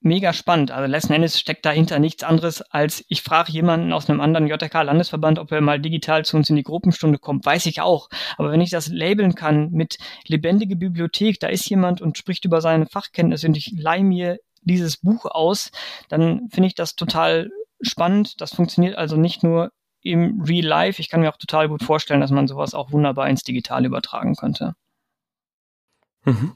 mega 0.00 0.32
spannend. 0.32 0.70
Also 0.70 0.90
letzten 0.90 1.12
Endes 1.12 1.38
steckt 1.38 1.64
dahinter 1.64 1.98
nichts 1.98 2.22
anderes, 2.22 2.62
als 2.62 3.04
ich 3.08 3.22
frage 3.22 3.52
jemanden 3.52 3.92
aus 3.92 4.08
einem 4.08 4.20
anderen 4.20 4.46
JK-Landesverband, 4.46 5.38
ob 5.38 5.52
er 5.52 5.60
mal 5.60 5.80
digital 5.80 6.24
zu 6.24 6.36
uns 6.36 6.50
in 6.50 6.56
die 6.56 6.62
Gruppenstunde 6.62 7.18
kommt. 7.18 7.44
Weiß 7.44 7.66
ich 7.66 7.80
auch. 7.80 8.08
Aber 8.38 8.50
wenn 8.50 8.60
ich 8.60 8.70
das 8.70 8.88
labeln 8.88 9.34
kann 9.34 9.70
mit 9.70 9.98
lebendige 10.26 10.76
Bibliothek, 10.76 11.38
da 11.40 11.48
ist 11.48 11.68
jemand 11.68 12.00
und 12.00 12.18
spricht 12.18 12.44
über 12.44 12.60
seine 12.60 12.86
Fachkenntnisse 12.86 13.46
und 13.46 13.56
ich 13.56 13.72
leih 13.76 14.02
mir 14.02 14.38
dieses 14.62 14.96
Buch 14.98 15.26
aus, 15.26 15.70
dann 16.08 16.48
finde 16.50 16.68
ich 16.68 16.74
das 16.74 16.96
total 16.96 17.50
spannend. 17.82 18.40
Das 18.40 18.54
funktioniert 18.54 18.96
also 18.96 19.16
nicht 19.16 19.42
nur 19.42 19.70
im 20.02 20.42
Real 20.42 20.66
Life. 20.66 21.00
Ich 21.00 21.08
kann 21.08 21.20
mir 21.20 21.30
auch 21.30 21.36
total 21.36 21.68
gut 21.68 21.82
vorstellen, 21.82 22.20
dass 22.20 22.30
man 22.30 22.48
sowas 22.48 22.74
auch 22.74 22.92
wunderbar 22.92 23.28
ins 23.28 23.42
Digitale 23.42 23.86
übertragen 23.86 24.34
könnte. 24.34 24.74
Mhm. 26.24 26.52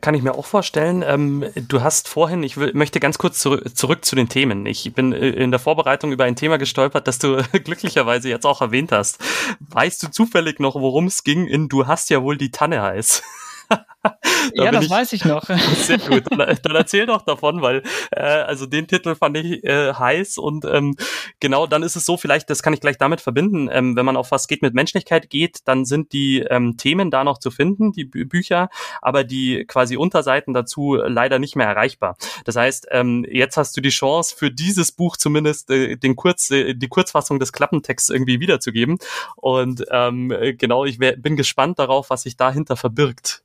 Kann 0.00 0.14
ich 0.14 0.22
mir 0.22 0.32
auch 0.34 0.46
vorstellen. 0.46 1.04
Ähm, 1.06 1.44
du 1.54 1.82
hast 1.82 2.08
vorhin, 2.08 2.42
ich 2.42 2.56
möchte 2.56 2.98
ganz 2.98 3.18
kurz 3.18 3.38
zurück, 3.38 3.76
zurück 3.76 4.04
zu 4.04 4.16
den 4.16 4.28
Themen. 4.28 4.64
Ich 4.64 4.92
bin 4.94 5.12
äh, 5.12 5.28
in 5.30 5.50
der 5.50 5.60
Vorbereitung 5.60 6.12
über 6.12 6.24
ein 6.24 6.36
Thema 6.36 6.56
gestolpert, 6.56 7.06
das 7.06 7.18
du 7.18 7.36
glücklicherweise 7.64 8.30
jetzt 8.30 8.46
auch 8.46 8.62
erwähnt 8.62 8.90
hast. 8.90 9.18
Weißt 9.60 10.02
du 10.02 10.10
zufällig 10.10 10.60
noch, 10.60 10.76
worum 10.76 11.06
es 11.06 11.24
ging 11.24 11.46
in 11.46 11.68
Du 11.68 11.86
hast 11.86 12.08
ja 12.10 12.22
wohl 12.22 12.38
die 12.38 12.50
Tanne 12.50 12.80
heiß? 12.80 13.22
ja, 14.54 14.70
das 14.70 14.84
ich, 14.84 14.90
weiß 14.90 15.12
ich 15.12 15.24
noch. 15.24 15.44
Sehr 15.76 15.98
gut. 15.98 16.24
Dann, 16.30 16.58
dann, 16.62 16.74
erzähl 16.74 17.06
doch 17.06 17.22
davon, 17.22 17.62
weil 17.62 17.82
äh, 18.10 18.22
also 18.22 18.66
den 18.66 18.86
Titel 18.86 19.14
fand 19.14 19.36
ich 19.36 19.64
äh, 19.64 19.94
heiß 19.94 20.38
und 20.38 20.64
ähm, 20.64 20.96
genau 21.40 21.66
dann 21.66 21.82
ist 21.82 21.96
es 21.96 22.04
so, 22.04 22.16
vielleicht, 22.16 22.50
das 22.50 22.62
kann 22.62 22.74
ich 22.74 22.80
gleich 22.80 22.98
damit 22.98 23.20
verbinden, 23.20 23.68
ähm, 23.72 23.96
wenn 23.96 24.04
man 24.04 24.16
auf 24.16 24.30
was 24.30 24.48
geht 24.48 24.62
mit 24.62 24.74
Menschlichkeit 24.74 25.30
geht, 25.30 25.60
dann 25.66 25.84
sind 25.84 26.12
die 26.12 26.40
ähm, 26.40 26.76
Themen 26.76 27.10
da 27.10 27.24
noch 27.24 27.38
zu 27.38 27.50
finden, 27.50 27.92
die 27.92 28.04
Bü 28.04 28.24
Bücher, 28.24 28.70
aber 29.00 29.24
die 29.24 29.64
quasi 29.66 29.96
Unterseiten 29.96 30.54
dazu 30.54 30.94
leider 30.94 31.38
nicht 31.38 31.54
mehr 31.54 31.66
erreichbar. 31.66 32.16
Das 32.44 32.56
heißt, 32.56 32.88
ähm, 32.90 33.26
jetzt 33.28 33.56
hast 33.56 33.76
du 33.76 33.80
die 33.80 33.90
Chance, 33.90 34.34
für 34.36 34.50
dieses 34.50 34.92
Buch 34.92 35.16
zumindest 35.16 35.70
äh, 35.70 35.96
den 35.96 36.16
Kurz, 36.16 36.50
äh, 36.50 36.74
die 36.74 36.88
Kurzfassung 36.88 37.38
des 37.38 37.52
Klappentexts 37.52 38.08
irgendwie 38.08 38.40
wiederzugeben. 38.40 38.98
Und 39.36 39.84
ähm, 39.90 40.32
genau, 40.56 40.84
ich 40.84 40.98
wär, 40.98 41.16
bin 41.16 41.36
gespannt 41.36 41.78
darauf, 41.78 42.10
was 42.10 42.22
sich 42.22 42.36
dahinter 42.36 42.76
verbirgt. 42.76 43.42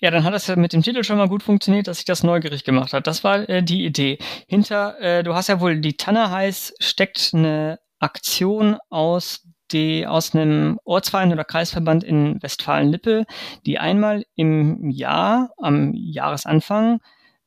Ja, 0.00 0.10
dann 0.10 0.24
hat 0.24 0.34
das 0.34 0.46
ja 0.46 0.56
mit 0.56 0.72
dem 0.72 0.82
Titel 0.82 1.04
schon 1.04 1.18
mal 1.18 1.28
gut 1.28 1.42
funktioniert, 1.42 1.86
dass 1.86 1.98
sich 1.98 2.04
das 2.04 2.22
neugierig 2.22 2.64
gemacht 2.64 2.92
hat. 2.92 3.06
Das 3.06 3.24
war 3.24 3.48
äh, 3.48 3.62
die 3.62 3.84
Idee. 3.84 4.18
Hinter, 4.48 5.00
äh, 5.00 5.22
du 5.22 5.34
hast 5.34 5.48
ja 5.48 5.60
wohl 5.60 5.80
die 5.80 5.96
Tanne 5.96 6.30
heiß, 6.30 6.74
steckt 6.80 7.30
eine 7.32 7.78
Aktion 8.00 8.76
aus 8.90 9.44
die 9.72 10.06
aus 10.06 10.34
einem 10.34 10.78
Ortsverein 10.84 11.32
oder 11.32 11.44
Kreisverband 11.44 12.04
in 12.04 12.42
Westfalen-Lippe, 12.42 13.24
die 13.66 13.78
einmal 13.78 14.24
im 14.34 14.90
Jahr, 14.90 15.52
am 15.58 15.92
Jahresanfang, 15.94 17.00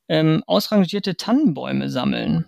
ähm, 0.09 0.43
ausrangierte 0.47 1.15
Tannenbäume 1.15 1.89
sammeln. 1.89 2.45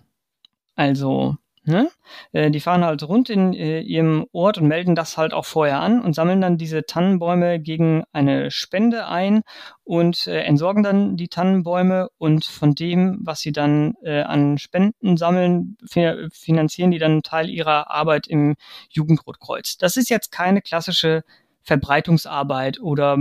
Also 0.74 1.36
Ne? 1.70 1.90
Äh, 2.32 2.50
die 2.50 2.60
fahren 2.60 2.84
halt 2.84 3.02
rund 3.04 3.30
in 3.30 3.54
äh, 3.54 3.80
ihrem 3.80 4.26
Ort 4.32 4.58
und 4.58 4.66
melden 4.66 4.94
das 4.94 5.16
halt 5.16 5.32
auch 5.32 5.44
vorher 5.44 5.80
an 5.80 6.02
und 6.02 6.14
sammeln 6.14 6.40
dann 6.40 6.58
diese 6.58 6.84
Tannenbäume 6.84 7.60
gegen 7.60 8.04
eine 8.12 8.50
Spende 8.50 9.06
ein 9.06 9.42
und 9.84 10.26
äh, 10.26 10.42
entsorgen 10.42 10.82
dann 10.82 11.16
die 11.16 11.28
Tannenbäume 11.28 12.08
und 12.18 12.44
von 12.44 12.74
dem, 12.74 13.18
was 13.22 13.40
sie 13.40 13.52
dann 13.52 13.94
äh, 14.02 14.22
an 14.22 14.58
Spenden 14.58 15.16
sammeln, 15.16 15.76
finanzieren 16.32 16.90
die 16.90 16.98
dann 16.98 17.12
einen 17.12 17.22
Teil 17.22 17.48
ihrer 17.48 17.90
Arbeit 17.90 18.26
im 18.26 18.56
Jugendrotkreuz. 18.90 19.78
Das 19.78 19.96
ist 19.96 20.10
jetzt 20.10 20.32
keine 20.32 20.62
klassische 20.62 21.22
Verbreitungsarbeit 21.70 22.80
oder 22.80 23.16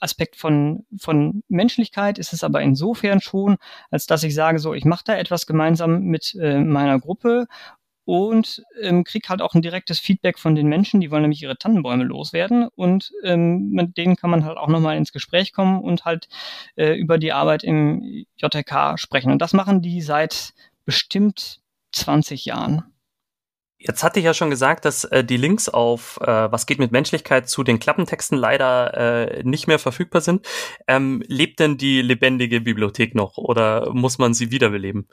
Aspekt 0.00 0.36
von, 0.36 0.84
von 0.98 1.42
Menschlichkeit 1.48 2.18
ist 2.18 2.34
es 2.34 2.44
aber 2.44 2.60
insofern 2.60 3.22
schon, 3.22 3.56
als 3.90 4.04
dass 4.04 4.22
ich 4.22 4.34
sage, 4.34 4.58
so, 4.58 4.74
ich 4.74 4.84
mache 4.84 5.04
da 5.06 5.16
etwas 5.16 5.46
gemeinsam 5.46 6.02
mit 6.02 6.34
äh, 6.34 6.58
meiner 6.58 7.00
Gruppe 7.00 7.46
und 8.04 8.62
ähm, 8.82 9.02
krieg 9.04 9.30
halt 9.30 9.40
auch 9.40 9.54
ein 9.54 9.62
direktes 9.62 9.98
Feedback 9.98 10.38
von 10.38 10.54
den 10.54 10.66
Menschen, 10.66 11.00
die 11.00 11.10
wollen 11.10 11.22
nämlich 11.22 11.42
ihre 11.42 11.56
Tannenbäume 11.56 12.04
loswerden 12.04 12.68
und 12.76 13.12
ähm, 13.24 13.70
mit 13.70 13.96
denen 13.96 14.16
kann 14.16 14.28
man 14.28 14.44
halt 14.44 14.58
auch 14.58 14.68
nochmal 14.68 14.98
ins 14.98 15.12
Gespräch 15.12 15.54
kommen 15.54 15.80
und 15.80 16.04
halt 16.04 16.28
äh, 16.76 16.92
über 16.92 17.16
die 17.16 17.32
Arbeit 17.32 17.64
im 17.64 18.26
JTK 18.36 18.98
sprechen. 18.98 19.32
Und 19.32 19.40
das 19.40 19.54
machen 19.54 19.80
die 19.80 20.02
seit 20.02 20.52
bestimmt 20.84 21.60
20 21.92 22.44
Jahren. 22.44 22.84
Jetzt 23.82 24.04
hatte 24.04 24.18
ich 24.18 24.26
ja 24.26 24.34
schon 24.34 24.50
gesagt, 24.50 24.84
dass 24.84 25.04
äh, 25.04 25.24
die 25.24 25.38
Links 25.38 25.70
auf 25.70 26.18
äh, 26.20 26.52
Was 26.52 26.66
geht 26.66 26.78
mit 26.78 26.92
Menschlichkeit 26.92 27.48
zu 27.48 27.64
den 27.64 27.78
Klappentexten 27.78 28.36
leider 28.36 28.92
äh, 28.94 29.42
nicht 29.42 29.68
mehr 29.68 29.78
verfügbar 29.78 30.20
sind. 30.20 30.46
Ähm, 30.86 31.22
lebt 31.26 31.60
denn 31.60 31.78
die 31.78 32.02
lebendige 32.02 32.60
Bibliothek 32.60 33.14
noch 33.14 33.38
oder 33.38 33.90
muss 33.94 34.18
man 34.18 34.34
sie 34.34 34.50
wiederbeleben? 34.50 35.08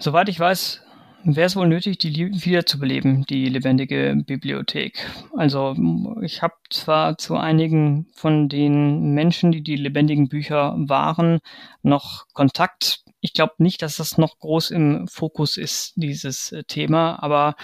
Soweit 0.00 0.28
ich 0.28 0.40
weiß, 0.40 0.82
wäre 1.22 1.46
es 1.46 1.54
wohl 1.54 1.68
nötig, 1.68 1.98
die 1.98 2.16
wiederzubeleben, 2.16 3.24
die 3.28 3.48
lebendige 3.48 4.16
Bibliothek. 4.26 5.06
Also 5.36 5.76
ich 6.20 6.42
habe 6.42 6.54
zwar 6.70 7.16
zu 7.16 7.36
einigen 7.36 8.08
von 8.14 8.48
den 8.48 9.14
Menschen, 9.14 9.52
die 9.52 9.62
die 9.62 9.76
lebendigen 9.76 10.28
Bücher 10.28 10.74
waren, 10.76 11.38
noch 11.82 12.24
Kontakt 12.32 13.04
ich 13.20 13.32
glaube 13.32 13.54
nicht, 13.58 13.82
dass 13.82 13.96
das 13.96 14.18
noch 14.18 14.38
groß 14.38 14.70
im 14.70 15.06
Fokus 15.08 15.56
ist, 15.56 15.92
dieses 15.96 16.52
äh, 16.52 16.64
Thema. 16.64 17.22
Aber 17.22 17.56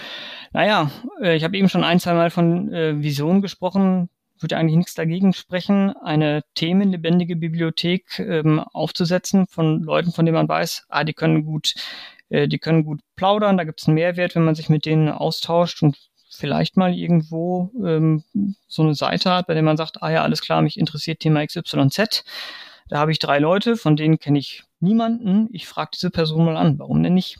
naja, 0.51 0.91
äh, 1.21 1.35
ich 1.35 1.43
habe 1.43 1.57
eben 1.57 1.69
schon 1.69 1.83
ein, 1.83 1.99
zwei 1.99 2.13
Mal 2.13 2.29
von 2.29 2.71
äh, 2.73 3.01
Vision 3.01 3.41
gesprochen. 3.41 4.09
Würde 4.39 4.55
eigentlich 4.57 4.77
nichts 4.77 4.93
dagegen 4.93 5.33
sprechen, 5.33 5.95
eine 5.97 6.43
themenlebendige 6.53 7.35
Bibliothek 7.35 8.19
ähm, 8.19 8.59
aufzusetzen 8.59 9.47
von 9.47 9.81
Leuten, 9.81 10.11
von 10.11 10.25
denen 10.25 10.35
man 10.35 10.47
weiß, 10.47 10.85
ah, 10.89 11.03
die 11.03 11.13
können 11.13 11.43
gut, 11.43 11.73
äh, 12.29 12.47
die 12.47 12.59
können 12.59 12.83
gut 12.83 12.99
plaudern, 13.15 13.57
da 13.57 13.63
gibt 13.63 13.81
es 13.81 13.87
einen 13.87 13.95
Mehrwert, 13.95 14.35
wenn 14.35 14.45
man 14.45 14.53
sich 14.53 14.69
mit 14.69 14.85
denen 14.85 15.09
austauscht 15.09 15.81
und 15.81 15.97
vielleicht 16.29 16.77
mal 16.77 16.93
irgendwo 16.93 17.71
ähm, 17.83 18.23
so 18.67 18.83
eine 18.83 18.93
Seite 18.93 19.31
hat, 19.31 19.47
bei 19.47 19.55
der 19.55 19.63
man 19.63 19.75
sagt, 19.75 20.03
ah 20.03 20.11
ja, 20.11 20.21
alles 20.21 20.41
klar, 20.41 20.61
mich 20.61 20.77
interessiert 20.77 21.19
Thema 21.19 21.43
XYZ. 21.43 22.23
Da 22.89 22.99
habe 22.99 23.11
ich 23.11 23.17
drei 23.17 23.39
Leute, 23.39 23.75
von 23.75 23.95
denen 23.95 24.19
kenne 24.19 24.37
ich 24.37 24.66
niemanden. 24.79 25.49
Ich 25.51 25.67
frage 25.67 25.91
diese 25.93 26.11
Person 26.11 26.45
mal 26.45 26.57
an, 26.57 26.79
warum 26.79 27.03
denn 27.03 27.13
nicht? 27.13 27.39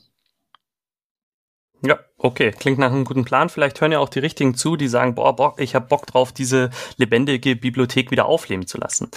Ja, 1.84 2.00
okay, 2.18 2.52
klingt 2.52 2.80
nach 2.80 2.92
einem 2.92 3.06
guten 3.06 3.24
Plan. 3.26 3.50
Vielleicht 3.50 3.80
hören 3.80 3.92
ja 3.92 4.00
auch 4.00 4.10
die 4.10 4.20
Richtigen 4.20 4.56
zu, 4.56 4.78
die 4.78 4.88
sagen, 4.88 5.16
boah, 5.16 5.36
Bock, 5.36 5.60
ich 5.62 5.76
habe 5.76 5.88
Bock 5.88 6.08
drauf, 6.08 6.32
diese 6.32 6.72
lebendige 6.98 7.56
Bibliothek 7.56 8.10
wieder 8.10 8.26
aufleben 8.26 8.66
zu 8.66 8.80
lassen. 8.80 9.12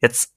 Jetzt 0.00 0.34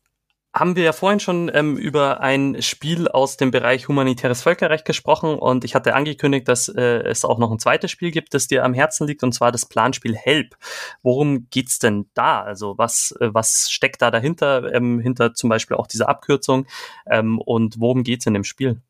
haben 0.53 0.75
wir 0.75 0.83
ja 0.83 0.93
vorhin 0.93 1.19
schon 1.19 1.49
ähm, 1.53 1.77
über 1.77 2.21
ein 2.21 2.61
Spiel 2.61 3.07
aus 3.07 3.37
dem 3.37 3.49
Bereich 3.49 3.87
humanitäres 3.87 4.43
Völkerrecht 4.43 4.85
gesprochen 4.85 5.35
und 5.39 5.63
ich 5.63 5.73
hatte 5.73 5.95
angekündigt, 5.95 6.47
dass 6.47 6.67
äh, 6.67 6.99
es 7.07 7.25
auch 7.25 7.39
noch 7.39 7.51
ein 7.51 7.59
zweites 7.59 7.89
Spiel 7.89 8.11
gibt, 8.11 8.33
das 8.33 8.47
dir 8.47 8.63
am 8.63 8.73
Herzen 8.75 9.07
liegt 9.07 9.23
und 9.23 9.33
zwar 9.33 9.51
das 9.51 9.65
Planspiel 9.65 10.15
Help. 10.15 10.55
Worum 11.01 11.47
geht's 11.49 11.79
denn 11.79 12.05
da? 12.13 12.41
Also 12.43 12.77
was 12.77 13.15
äh, 13.19 13.33
was 13.33 13.67
steckt 13.71 14.01
da 14.03 14.11
dahinter 14.11 14.71
ähm, 14.73 14.99
hinter 14.99 15.33
zum 15.33 15.49
Beispiel 15.49 15.75
auch 15.75 15.87
dieser 15.87 16.07
Abkürzung 16.07 16.67
ähm, 17.07 17.39
und 17.39 17.79
worum 17.79 18.03
geht's 18.03 18.27
in 18.27 18.35
dem 18.35 18.43
Spiel? 18.43 18.81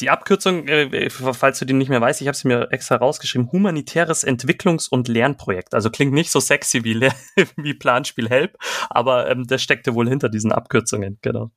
Die 0.00 0.10
Abkürzung, 0.10 0.66
äh, 0.68 1.10
falls 1.10 1.58
du 1.58 1.64
die 1.64 1.74
nicht 1.74 1.88
mehr 1.88 2.00
weißt, 2.00 2.20
ich 2.20 2.28
habe 2.28 2.36
sie 2.36 2.48
mir 2.48 2.68
extra 2.72 2.96
rausgeschrieben, 2.96 3.52
humanitäres 3.52 4.26
Entwicklungs- 4.26 4.88
und 4.88 5.08
Lernprojekt. 5.08 5.74
Also 5.74 5.90
klingt 5.90 6.12
nicht 6.12 6.30
so 6.30 6.40
sexy 6.40 6.84
wie, 6.84 7.00
wie 7.56 7.74
Planspiel 7.74 8.28
Help, 8.28 8.56
aber 8.88 9.30
ähm, 9.30 9.46
das 9.46 9.62
steckte 9.62 9.94
wohl 9.94 10.08
hinter 10.08 10.28
diesen 10.28 10.52
Abkürzungen, 10.52 11.18
genau. 11.22 11.50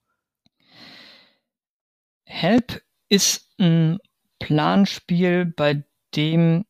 Help 2.26 2.82
ist 3.10 3.50
ein 3.60 4.00
Planspiel, 4.40 5.46
bei 5.46 5.84
dem 6.16 6.66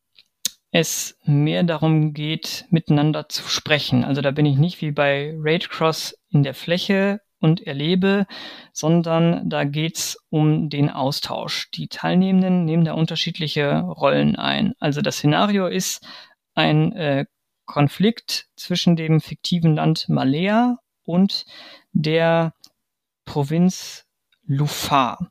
es 0.70 1.16
mehr 1.24 1.62
darum 1.62 2.14
geht, 2.14 2.66
miteinander 2.70 3.28
zu 3.28 3.48
sprechen. 3.48 4.04
Also 4.04 4.22
da 4.22 4.32
bin 4.32 4.44
ich 4.44 4.58
nicht 4.58 4.80
wie 4.80 4.90
bei 4.90 5.32
Raid 5.38 5.70
Cross 5.70 6.18
in 6.30 6.42
der 6.42 6.54
Fläche 6.54 7.20
und 7.44 7.66
erlebe, 7.66 8.26
sondern 8.72 9.48
da 9.50 9.64
geht's 9.64 10.18
um 10.30 10.70
den 10.70 10.88
Austausch. 10.88 11.70
Die 11.72 11.88
Teilnehmenden 11.88 12.64
nehmen 12.64 12.86
da 12.86 12.94
unterschiedliche 12.94 13.80
Rollen 13.80 14.34
ein. 14.36 14.72
Also 14.80 15.02
das 15.02 15.16
Szenario 15.16 15.66
ist 15.66 16.04
ein 16.54 16.92
äh, 16.92 17.26
Konflikt 17.66 18.46
zwischen 18.56 18.96
dem 18.96 19.20
fiktiven 19.20 19.74
Land 19.74 20.08
Malea 20.08 20.78
und 21.04 21.44
der 21.92 22.54
Provinz 23.26 24.06
Lufar. 24.46 25.30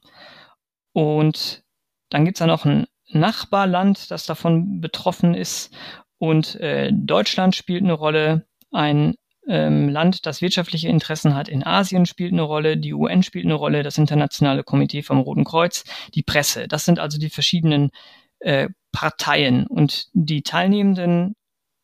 Und 0.93 1.63
dann 2.09 2.25
gibt's 2.25 2.39
da 2.39 2.47
noch 2.47 2.65
ein 2.65 2.85
Nachbarland, 3.09 4.11
das 4.11 4.27
davon 4.27 4.81
betroffen 4.81 5.33
ist. 5.33 5.73
Und 6.19 6.55
äh, 6.55 6.91
Deutschland 6.93 7.55
spielt 7.55 7.83
eine 7.83 7.93
Rolle, 7.93 8.45
ein 8.71 9.15
ähm, 9.47 9.89
Land, 9.89 10.25
das 10.25 10.41
wirtschaftliche 10.41 10.87
Interessen 10.87 11.35
hat 11.35 11.49
in 11.49 11.65
Asien, 11.65 12.05
spielt 12.05 12.33
eine 12.33 12.43
Rolle, 12.43 12.77
die 12.77 12.93
UN 12.93 13.23
spielt 13.23 13.45
eine 13.45 13.53
Rolle, 13.55 13.83
das 13.83 13.97
Internationale 13.97 14.63
Komitee 14.63 15.03
vom 15.03 15.19
Roten 15.19 15.43
Kreuz, 15.43 15.83
die 16.13 16.23
Presse. 16.23 16.67
Das 16.67 16.85
sind 16.85 16.99
also 16.99 17.17
die 17.17 17.29
verschiedenen 17.29 17.91
äh, 18.39 18.69
Parteien. 18.91 19.67
Und 19.67 20.07
die 20.13 20.43
Teilnehmenden 20.43 21.35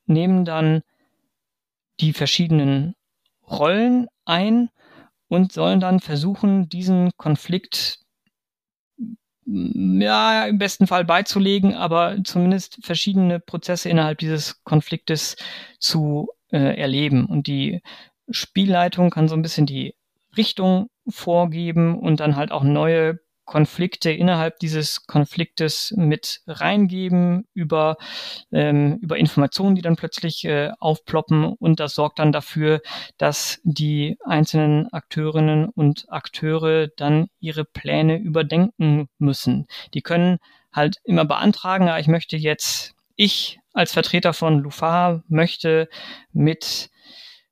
nehmen 0.05 0.45
dann 0.45 0.82
die 1.99 2.14
verschiedenen 2.14 2.95
Rollen 3.49 4.07
ein 4.26 4.70
und 5.28 5.51
sollen 5.51 5.80
dann 5.80 5.99
versuchen, 5.99 6.70
diesen 6.70 7.12
Konflikt 7.18 7.99
ja, 9.45 10.45
im 10.45 10.57
besten 10.60 10.86
Fall 10.86 11.05
beizulegen, 11.05 11.74
aber 11.74 12.18
zumindest 12.24 12.80
verschiedene 12.84 13.39
Prozesse 13.39 13.89
innerhalb 13.89 14.20
dieses 14.20 14.64
Konfliktes 14.64 15.38
zu 15.80 16.30
äh, 16.52 16.80
erleben. 16.80 17.26
Und 17.26 17.47
die 17.47 17.82
Spielleitung 18.30 19.10
kann 19.10 19.28
so 19.28 19.36
ein 19.36 19.41
bisschen 19.41 19.66
die 19.66 19.95
Richtung 20.38 20.89
vorgeben 21.08 22.00
und 22.00 22.20
dann 22.20 22.36
halt 22.36 22.52
auch 22.52 22.64
neue 22.64 23.20
Konflikte 23.50 24.12
innerhalb 24.12 24.60
dieses 24.60 25.08
Konfliktes 25.08 25.91
mit 25.97 26.41
reingeben 26.45 27.47
über, 27.56 27.97
ähm, 28.52 29.00
über 29.02 29.18
Informationen, 29.18 29.74
die 29.74 29.82
dann 29.82 29.95
plötzlich 29.95 30.45
äh, 30.45 30.70
aufploppen 30.80 31.45
und 31.45 31.80
das 31.80 31.95
sorgt 31.95 32.20
dann 32.20 32.32
dafür, 32.32 32.80
dass 33.18 33.60
die 33.64 34.18
einzelnen 34.24 34.93
Akteurinnen 34.93 35.68
und 35.70 36.06
Akteure 36.10 36.89
dann 36.95 37.30
ihre 37.39 37.66
Pläne 37.66 38.18
überdenken 38.18 39.10
müssen. 39.18 39.66
Die 39.95 40.04
können 40.04 40.38
halt 40.72 40.97
immer 41.04 41.26
beantragen, 41.26 41.88
ja, 41.88 41.97
ich 41.97 42.08
möchte 42.08 42.38
jetzt, 42.38 42.93
ich 43.16 43.59
als 43.74 43.93
Vertreter 43.93 44.34
von 44.34 44.59
Lufa 44.59 45.24
möchte 45.28 45.89
mit 46.32 46.89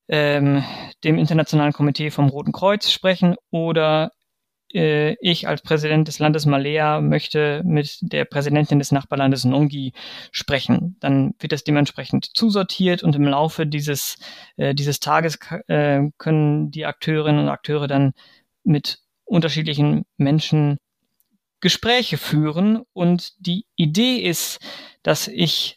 ähm, 0.07 0.63
dem 1.03 1.17
Internationalen 1.17 1.73
Komitee 1.73 2.11
vom 2.11 2.29
Roten 2.29 2.51
Kreuz 2.51 2.89
sprechen 2.91 3.35
oder 3.51 4.11
äh, 4.73 5.15
ich 5.21 5.47
als 5.47 5.61
Präsident 5.61 6.07
des 6.07 6.19
Landes 6.19 6.45
Malea 6.45 7.01
möchte 7.01 7.61
mit 7.65 7.99
der 8.01 8.25
Präsidentin 8.25 8.79
des 8.79 8.91
Nachbarlandes 8.91 9.45
Nongi 9.45 9.93
sprechen. 10.31 10.97
Dann 10.99 11.33
wird 11.39 11.51
das 11.51 11.63
dementsprechend 11.63 12.29
zusortiert 12.35 13.03
und 13.03 13.15
im 13.15 13.23
Laufe 13.23 13.65
dieses, 13.65 14.17
äh, 14.57 14.73
dieses 14.73 14.99
Tages 14.99 15.39
äh, 15.67 16.01
können 16.17 16.71
die 16.71 16.85
Akteurinnen 16.85 17.41
und 17.41 17.49
Akteure 17.49 17.87
dann 17.87 18.13
mit 18.63 18.99
unterschiedlichen 19.25 20.05
Menschen 20.17 20.77
Gespräche 21.59 22.17
führen. 22.17 22.83
Und 22.93 23.33
die 23.45 23.65
Idee 23.75 24.17
ist, 24.17 24.59
dass 25.03 25.27
ich 25.27 25.76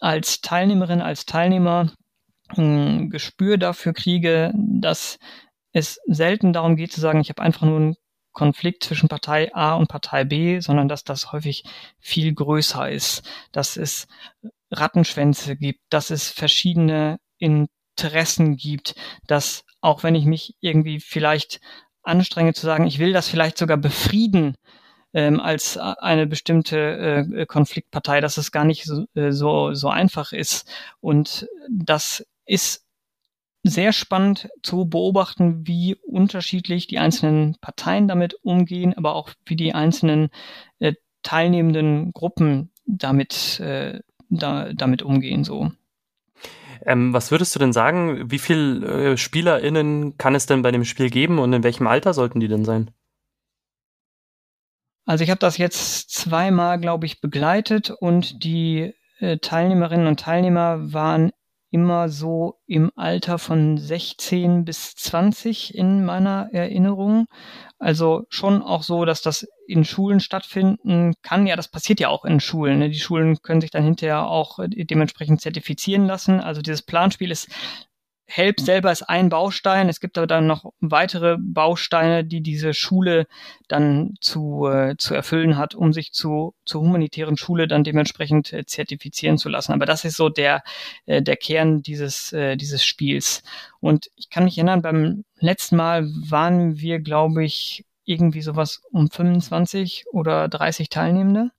als 0.00 0.40
Teilnehmerin, 0.40 1.02
als 1.02 1.26
Teilnehmer 1.26 1.92
ein 2.48 3.10
Gespür 3.10 3.58
dafür 3.58 3.92
kriege, 3.92 4.52
dass 4.54 5.18
es 5.72 6.00
selten 6.06 6.52
darum 6.52 6.76
geht 6.76 6.92
zu 6.92 7.00
sagen, 7.00 7.20
ich 7.20 7.28
habe 7.28 7.42
einfach 7.42 7.62
nur 7.62 7.76
einen 7.76 7.94
Konflikt 8.32 8.84
zwischen 8.84 9.08
Partei 9.08 9.54
A 9.54 9.74
und 9.74 9.88
Partei 9.88 10.24
B, 10.24 10.60
sondern 10.60 10.88
dass 10.88 11.04
das 11.04 11.32
häufig 11.32 11.64
viel 11.98 12.32
größer 12.34 12.90
ist, 12.90 13.22
dass 13.52 13.76
es 13.76 14.06
Rattenschwänze 14.70 15.56
gibt, 15.56 15.80
dass 15.90 16.10
es 16.10 16.28
verschiedene 16.28 17.18
Interessen 17.38 18.56
gibt, 18.56 18.94
dass 19.26 19.64
auch 19.80 20.02
wenn 20.02 20.14
ich 20.14 20.26
mich 20.26 20.54
irgendwie 20.60 21.00
vielleicht 21.00 21.60
anstrenge 22.02 22.54
zu 22.54 22.66
sagen, 22.66 22.86
ich 22.86 22.98
will 22.98 23.12
das 23.12 23.28
vielleicht 23.28 23.58
sogar 23.58 23.76
befrieden, 23.76 24.56
ähm, 25.12 25.40
als 25.40 25.76
eine 25.76 26.26
bestimmte 26.26 27.26
äh, 27.28 27.46
Konfliktpartei, 27.46 28.20
dass 28.20 28.36
es 28.36 28.52
gar 28.52 28.64
nicht 28.64 28.84
so, 28.84 29.06
äh, 29.14 29.32
so, 29.32 29.74
so 29.74 29.88
einfach 29.88 30.32
ist. 30.32 30.70
Und 31.00 31.48
das 31.68 32.26
ist 32.46 32.84
sehr 33.62 33.92
spannend 33.92 34.48
zu 34.62 34.86
beobachten, 34.86 35.66
wie 35.66 35.94
unterschiedlich 35.96 36.86
die 36.86 36.98
einzelnen 36.98 37.56
Parteien 37.60 38.08
damit 38.08 38.34
umgehen, 38.42 38.94
aber 38.96 39.14
auch 39.14 39.30
wie 39.44 39.56
die 39.56 39.74
einzelnen 39.74 40.30
äh, 40.78 40.94
teilnehmenden 41.22 42.12
Gruppen 42.12 42.70
damit, 42.86 43.60
äh, 43.60 44.00
da, 44.30 44.72
damit 44.72 45.02
umgehen. 45.02 45.44
So. 45.44 45.70
Ähm, 46.86 47.12
was 47.12 47.30
würdest 47.30 47.54
du 47.54 47.58
denn 47.58 47.72
sagen, 47.72 48.30
wie 48.30 48.38
viele 48.38 49.12
äh, 49.12 49.16
SpielerInnen 49.16 50.16
kann 50.16 50.34
es 50.34 50.46
denn 50.46 50.62
bei 50.62 50.70
dem 50.70 50.84
Spiel 50.84 51.10
geben 51.10 51.38
und 51.38 51.52
in 51.52 51.62
welchem 51.62 51.86
Alter 51.86 52.14
sollten 52.14 52.40
die 52.40 52.48
denn 52.48 52.64
sein? 52.64 52.90
Also 55.10 55.24
ich 55.24 55.30
habe 55.30 55.40
das 55.40 55.58
jetzt 55.58 56.10
zweimal, 56.10 56.78
glaube 56.78 57.04
ich, 57.04 57.20
begleitet 57.20 57.90
und 57.90 58.44
die 58.44 58.94
äh, 59.18 59.38
Teilnehmerinnen 59.38 60.06
und 60.06 60.20
Teilnehmer 60.20 60.92
waren 60.92 61.32
immer 61.72 62.08
so 62.08 62.60
im 62.68 62.92
Alter 62.94 63.40
von 63.40 63.76
16 63.76 64.64
bis 64.64 64.94
20 64.94 65.74
in 65.74 66.04
meiner 66.04 66.50
Erinnerung. 66.52 67.26
Also 67.76 68.22
schon 68.28 68.62
auch 68.62 68.84
so, 68.84 69.04
dass 69.04 69.20
das 69.20 69.48
in 69.66 69.84
Schulen 69.84 70.20
stattfinden 70.20 71.14
kann. 71.22 71.44
Ja, 71.48 71.56
das 71.56 71.66
passiert 71.66 71.98
ja 71.98 72.08
auch 72.08 72.24
in 72.24 72.38
Schulen. 72.38 72.78
Ne? 72.78 72.88
Die 72.88 73.00
Schulen 73.00 73.42
können 73.42 73.60
sich 73.60 73.72
dann 73.72 73.82
hinterher 73.82 74.28
auch 74.28 74.60
äh, 74.60 74.68
dementsprechend 74.68 75.40
zertifizieren 75.40 76.06
lassen. 76.06 76.38
Also 76.38 76.62
dieses 76.62 76.82
Planspiel 76.82 77.32
ist 77.32 77.48
Help 78.30 78.60
selber 78.60 78.92
ist 78.92 79.02
ein 79.02 79.28
Baustein. 79.28 79.88
Es 79.88 79.98
gibt 79.98 80.16
aber 80.16 80.28
dann 80.28 80.46
noch 80.46 80.72
weitere 80.80 81.36
Bausteine, 81.38 82.24
die 82.24 82.42
diese 82.42 82.74
Schule 82.74 83.26
dann 83.66 84.14
zu, 84.20 84.68
äh, 84.68 84.96
zu 84.96 85.14
erfüllen 85.14 85.56
hat, 85.56 85.74
um 85.74 85.92
sich 85.92 86.12
zu, 86.12 86.54
zur 86.64 86.82
humanitären 86.82 87.36
Schule 87.36 87.66
dann 87.66 87.82
dementsprechend 87.82 88.52
äh, 88.52 88.64
zertifizieren 88.64 89.36
zu 89.36 89.48
lassen. 89.48 89.72
Aber 89.72 89.84
das 89.84 90.04
ist 90.04 90.16
so 90.16 90.28
der, 90.28 90.62
äh, 91.06 91.22
der 91.22 91.36
Kern 91.36 91.82
dieses, 91.82 92.32
äh, 92.32 92.56
dieses 92.56 92.84
Spiels. 92.84 93.42
Und 93.80 94.10
ich 94.14 94.30
kann 94.30 94.44
mich 94.44 94.56
erinnern, 94.58 94.82
beim 94.82 95.24
letzten 95.40 95.74
Mal 95.74 96.06
waren 96.28 96.78
wir, 96.78 97.00
glaube 97.00 97.44
ich, 97.44 97.84
irgendwie 98.04 98.42
sowas 98.42 98.82
um 98.92 99.10
25 99.10 100.04
oder 100.12 100.48
30 100.48 100.88
Teilnehmende. 100.88 101.50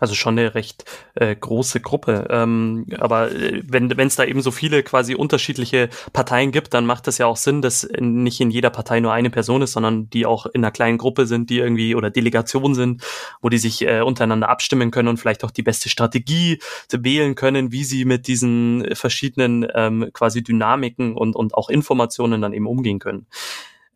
Also 0.00 0.14
schon 0.14 0.38
eine 0.38 0.54
recht 0.54 0.84
äh, 1.14 1.34
große 1.34 1.80
Gruppe. 1.80 2.28
Ähm, 2.30 2.86
aber 2.98 3.32
äh, 3.32 3.62
wenn 3.66 3.98
es 3.98 4.16
da 4.16 4.24
eben 4.24 4.42
so 4.42 4.50
viele 4.50 4.82
quasi 4.82 5.14
unterschiedliche 5.14 5.88
Parteien 6.12 6.52
gibt, 6.52 6.74
dann 6.74 6.86
macht 6.86 7.06
das 7.06 7.18
ja 7.18 7.26
auch 7.26 7.36
Sinn, 7.36 7.62
dass 7.62 7.88
nicht 7.98 8.40
in 8.40 8.50
jeder 8.50 8.70
Partei 8.70 9.00
nur 9.00 9.12
eine 9.12 9.30
Person 9.30 9.62
ist, 9.62 9.72
sondern 9.72 10.08
die 10.10 10.26
auch 10.26 10.46
in 10.46 10.64
einer 10.64 10.70
kleinen 10.70 10.98
Gruppe 10.98 11.26
sind, 11.26 11.50
die 11.50 11.58
irgendwie 11.58 11.94
oder 11.94 12.10
Delegation 12.10 12.74
sind, 12.74 13.02
wo 13.40 13.48
die 13.48 13.58
sich 13.58 13.82
äh, 13.82 14.00
untereinander 14.00 14.48
abstimmen 14.48 14.90
können 14.90 15.08
und 15.08 15.18
vielleicht 15.18 15.44
auch 15.44 15.50
die 15.50 15.62
beste 15.62 15.88
Strategie 15.88 16.60
wählen 16.92 17.34
können, 17.34 17.72
wie 17.72 17.84
sie 17.84 18.04
mit 18.04 18.26
diesen 18.26 18.94
verschiedenen 18.94 19.66
ähm, 19.74 20.10
quasi 20.12 20.42
Dynamiken 20.42 21.14
und, 21.16 21.34
und 21.36 21.54
auch 21.54 21.68
Informationen 21.68 22.40
dann 22.40 22.52
eben 22.52 22.66
umgehen 22.66 22.98
können. 22.98 23.26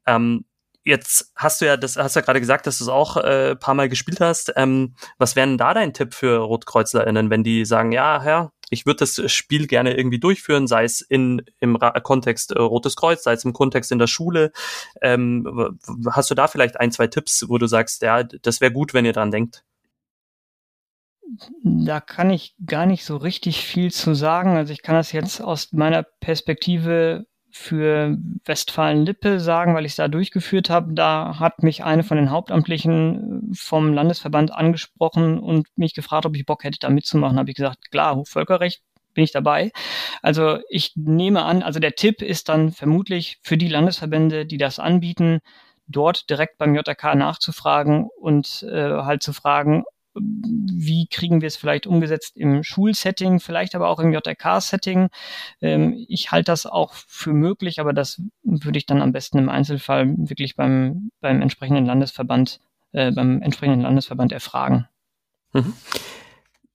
Ähm, 0.07 0.45
Jetzt 0.85 1.33
hast 1.37 1.61
du 1.61 1.67
ja, 1.67 1.77
das 1.77 1.97
hast 1.97 2.17
du 2.17 2.21
ja 2.21 2.25
gerade 2.25 2.41
gesagt, 2.41 2.67
dass 2.67 2.79
du 2.79 2.85
es 2.85 2.89
auch 2.89 3.17
äh, 3.17 3.55
paar 3.55 3.75
Mal 3.75 3.89
gespielt 3.89 4.21
hast. 4.21 4.53
Ähm, 4.57 4.95
was 5.19 5.37
wäre 5.37 5.47
denn 5.47 5.59
da 5.59 5.75
dein 5.75 5.95
Tipp 5.95 6.13
für 6.13 6.39
RotkreuzlerInnen, 6.39 7.31
wenn 7.31 7.45
die 7.45 7.65
sagen, 7.65 7.93
ja, 7.93 8.21
Herr, 8.21 8.53
ich 8.73 8.87
würde 8.87 8.99
das 8.99 9.31
Spiel 9.31 9.67
gerne 9.67 9.97
irgendwie 9.97 10.19
durchführen, 10.19 10.67
sei 10.67 10.85
es 10.85 11.01
in, 11.03 11.43
im 11.61 11.77
Ra 11.77 12.01
Kontext 12.01 12.53
äh, 12.53 12.59
Rotes 12.59 12.97
Kreuz, 12.97 13.23
sei 13.23 13.35
es 13.35 13.45
im 13.45 13.53
Kontext 13.53 13.93
in 13.93 13.99
der 13.99 14.07
Schule. 14.07 14.51
Ähm, 15.01 15.79
hast 16.11 16.31
du 16.31 16.35
da 16.35 16.49
vielleicht 16.49 16.81
ein, 16.81 16.91
zwei 16.91 17.07
Tipps, 17.07 17.45
wo 17.49 17.59
du 17.59 17.67
sagst, 17.67 18.03
ja, 18.03 18.23
das 18.25 18.61
wäre 18.61 18.73
gut, 18.73 18.95
wenn 18.95 19.05
ihr 19.05 19.13
dran 19.13 19.31
denkt? 19.31 19.65
Da 21.63 22.01
kann 22.01 22.31
ich 22.31 22.55
gar 22.67 22.87
nicht 22.87 23.05
so 23.05 23.17
richtig 23.17 23.65
viel 23.65 23.93
zu 23.93 24.15
sagen. 24.15 24.57
Also 24.57 24.73
ich 24.73 24.83
kann 24.83 24.97
das 24.97 25.13
jetzt 25.13 25.41
aus 25.41 25.73
meiner 25.73 26.03
Perspektive 26.03 27.27
für 27.53 28.17
Westfalen-Lippe 28.47 29.39
sagen, 29.39 29.75
weil 29.75 29.85
ich 29.85 29.93
es 29.93 29.97
da 29.97 30.09
durchgeführt 30.09 30.71
habe. 30.71 30.95
Da 30.95 31.39
hat 31.39 31.63
mich 31.63 31.85
eine 31.85 32.03
von 32.03 32.17
den 32.17 32.31
Hauptamtlichen 32.31 33.51
äh, 33.53 33.55
vom 33.55 33.93
Landesverband 33.93 34.53
angesprochen 34.53 35.39
und 35.39 35.69
mich 35.77 35.95
gefragt, 35.95 36.27
ob 36.27 36.35
ich 36.35 36.47
Bock 36.47 36.65
hätte, 36.65 36.79
da 36.81 36.89
mitzumachen. 36.89 37.39
Habe 37.39 37.51
ich 37.51 37.57
gesagt, 37.57 37.91
klar, 37.91 38.23
Völkerrecht 38.25 38.83
bin 39.15 39.25
ich 39.25 39.33
dabei. 39.33 39.71
Also 40.23 40.59
ich 40.71 40.93
nehme 40.97 41.45
an, 41.45 41.63
also 41.63 41.79
der 41.79 41.95
Tipp 41.95 42.23
ist 42.23 42.49
dann 42.49 42.73
vermutlich 42.73 43.39
für 43.43 43.59
die 43.59 43.69
Landesverbände, 43.69 44.47
die 44.47 44.57
das 44.57 44.79
anbieten, 44.79 45.41
dort 45.87 46.31
direkt 46.31 46.57
beim 46.57 46.75
JRK 46.75 47.15
nachzufragen 47.15 48.09
und 48.19 48.63
äh, 48.63 48.91
halt 49.03 49.23
zu 49.23 49.35
fragen, 49.35 49.85
wie 50.15 51.07
kriegen 51.07 51.41
wir 51.41 51.49
es 51.49 51.57
vielleicht 51.57 51.87
umgesetzt 51.87 52.37
im 52.37 52.63
Schulsetting, 52.63 53.41
vielleicht 53.41 53.75
aber 53.75 53.89
auch 53.89 53.99
im 53.99 54.13
JRK-Setting. 54.13 55.09
Ähm, 55.61 56.05
ich 56.09 56.31
halte 56.33 56.53
das 56.53 56.67
auch 56.67 56.93
für 56.95 57.33
möglich, 57.33 57.81
aber 57.81 57.93
das 57.93 58.23
würde 58.43 58.79
ich 58.79 58.87
dann 58.87 59.03
am 59.03 59.13
besten 59.13 59.39
im 59.39 59.49
Einzelfall 59.49 60.15
wirklich 60.17 60.57
beim, 60.57 61.11
beim 61.21 61.41
entsprechenden 61.41 61.87
Landesverband, 61.87 62.61
äh, 62.93 63.11
beim 63.11 63.43
entsprechenden 63.43 63.83
Landesverband 63.83 64.33
erfragen. 64.33 64.89
Mhm. 65.53 65.75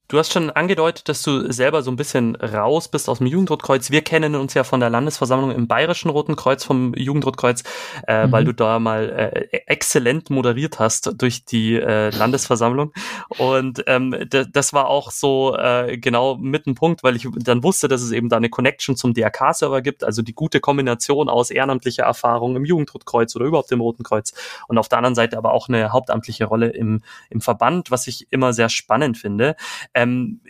Du 0.08 0.18
hast 0.18 0.32
schon 0.32 0.48
angedeutet, 0.48 1.06
dass 1.10 1.20
du 1.20 1.52
selber 1.52 1.82
so 1.82 1.90
ein 1.90 1.96
bisschen 1.96 2.34
raus 2.36 2.88
bist 2.88 3.10
aus 3.10 3.18
dem 3.18 3.26
Jugendrotkreuz. 3.26 3.90
Wir 3.90 4.00
kennen 4.00 4.36
uns 4.36 4.54
ja 4.54 4.64
von 4.64 4.80
der 4.80 4.88
Landesversammlung 4.88 5.50
im 5.50 5.68
Bayerischen 5.68 6.08
Roten 6.08 6.34
Kreuz 6.34 6.64
vom 6.64 6.94
Jugendrotkreuz, 6.94 7.62
äh, 8.06 8.26
mhm. 8.26 8.32
weil 8.32 8.44
du 8.46 8.54
da 8.54 8.78
mal 8.78 9.10
äh, 9.10 9.58
exzellent 9.66 10.30
moderiert 10.30 10.78
hast 10.78 11.12
durch 11.20 11.44
die 11.44 11.74
äh, 11.74 12.08
Landesversammlung. 12.08 12.94
Und 13.36 13.84
ähm, 13.86 14.16
das 14.30 14.72
war 14.72 14.88
auch 14.88 15.10
so 15.10 15.54
äh, 15.58 15.98
genau 15.98 16.36
mit 16.36 16.66
ein 16.66 16.74
Punkt, 16.74 17.02
weil 17.02 17.14
ich 17.14 17.28
dann 17.36 17.62
wusste, 17.62 17.86
dass 17.86 18.00
es 18.00 18.10
eben 18.10 18.30
da 18.30 18.38
eine 18.38 18.48
Connection 18.48 18.96
zum 18.96 19.12
DRK-Server 19.12 19.82
gibt, 19.82 20.04
also 20.04 20.22
die 20.22 20.32
gute 20.32 20.60
Kombination 20.60 21.28
aus 21.28 21.50
ehrenamtlicher 21.50 22.04
Erfahrung 22.04 22.56
im 22.56 22.64
Jugendrotkreuz 22.64 23.36
oder 23.36 23.44
überhaupt 23.44 23.70
im 23.72 23.82
Roten 23.82 24.04
Kreuz 24.04 24.32
und 24.68 24.78
auf 24.78 24.88
der 24.88 24.96
anderen 24.96 25.16
Seite 25.16 25.36
aber 25.36 25.52
auch 25.52 25.68
eine 25.68 25.92
hauptamtliche 25.92 26.46
Rolle 26.46 26.68
im, 26.68 27.02
im 27.28 27.42
Verband, 27.42 27.90
was 27.90 28.06
ich 28.06 28.26
immer 28.30 28.54
sehr 28.54 28.70
spannend 28.70 29.18
finde. 29.18 29.54
Ähm, 29.98 30.40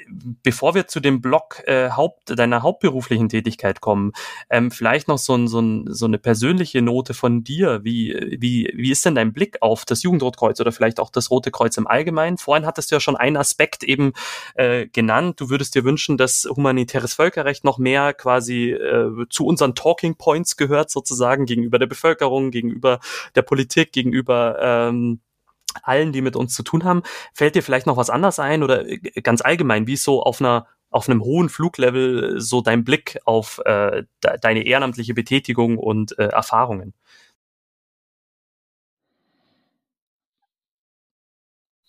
bevor 0.43 0.75
wir 0.75 0.89
zu 0.89 1.01
dem 1.01 1.23
Blog 1.23 1.63
äh, 1.67 1.91
Haupt, 1.91 2.39
deiner 2.39 2.63
hauptberuflichen 2.63 3.31
Tätigkeit 3.31 3.81
kommen, 3.81 4.13
ähm, 4.51 4.71
vielleicht 4.71 5.09
noch 5.09 5.17
so, 5.17 5.35
ein, 5.35 5.49
so, 5.49 5.61
ein, 5.61 5.87
so 5.89 6.05
eine 6.05 6.19
persönliche 6.19 6.83
Note 6.83 7.15
von 7.15 7.45
dir. 7.45 7.83
Wie, 7.83 8.15
wie, 8.39 8.71
wie 8.75 8.91
ist 8.91 9.07
denn 9.07 9.15
dein 9.15 9.33
Blick 9.33 9.63
auf 9.63 9.87
das 9.87 10.03
Jugendrotkreuz 10.03 10.61
oder 10.61 10.71
vielleicht 10.71 11.01
auch 11.01 11.09
das 11.09 11.31
Rote 11.31 11.51
Kreuz 11.51 11.79
im 11.79 11.87
Allgemeinen? 11.87 12.37
Vorhin 12.37 12.67
hattest 12.67 12.91
du 12.91 12.97
ja 12.97 13.01
schon 13.01 13.17
einen 13.17 13.39
Aspekt 13.39 13.85
eben 13.85 14.13
äh, 14.55 14.87
genannt. 14.87 15.41
Du 15.41 15.49
würdest 15.49 15.75
dir 15.75 15.85
wünschen, 15.85 16.19
dass 16.19 16.45
humanitäres 16.45 17.15
Völkerrecht 17.15 17.65
noch 17.65 17.79
mehr 17.79 18.13
quasi 18.13 18.73
äh, 18.73 19.27
zu 19.31 19.47
unseren 19.47 19.75
Talking 19.75 20.17
Points 20.17 20.59
gehört, 20.59 20.91
sozusagen 20.91 21.47
gegenüber 21.47 21.79
der 21.79 21.87
Bevölkerung, 21.87 22.51
gegenüber 22.51 23.01
der 23.35 23.43
Politik, 23.43 23.93
gegenüber 23.93 24.59
ähm, 24.61 25.21
allen, 25.83 26.13
die 26.13 26.23
mit 26.23 26.37
uns 26.37 26.55
zu 26.55 26.63
tun 26.63 26.85
haben. 26.85 27.03
Fällt 27.35 27.55
dir 27.55 27.63
vielleicht 27.63 27.87
noch 27.87 27.97
was 27.97 28.11
anderes 28.11 28.39
ein 28.39 28.63
oder 28.63 28.89
äh, 28.89 28.99
ganz 29.23 29.41
allgemein, 29.41 29.87
wie 29.87 29.95
ist 29.95 30.05
so 30.05 30.23
auf 30.23 30.41
einer 30.41 30.67
auf 30.91 31.09
einem 31.09 31.23
hohen 31.23 31.51
Fluglevel 31.51 32.41
so 32.41 32.63
dein 32.63 32.83
Blick 32.85 33.19
auf 33.27 33.61
äh, 33.67 34.05
de 34.25 34.39
deine 34.41 34.65
ehrenamtliche 34.67 35.15
Betätigung 35.15 35.79
und 35.79 36.19
äh, 36.19 36.29
Erfahrungen? 36.29 36.95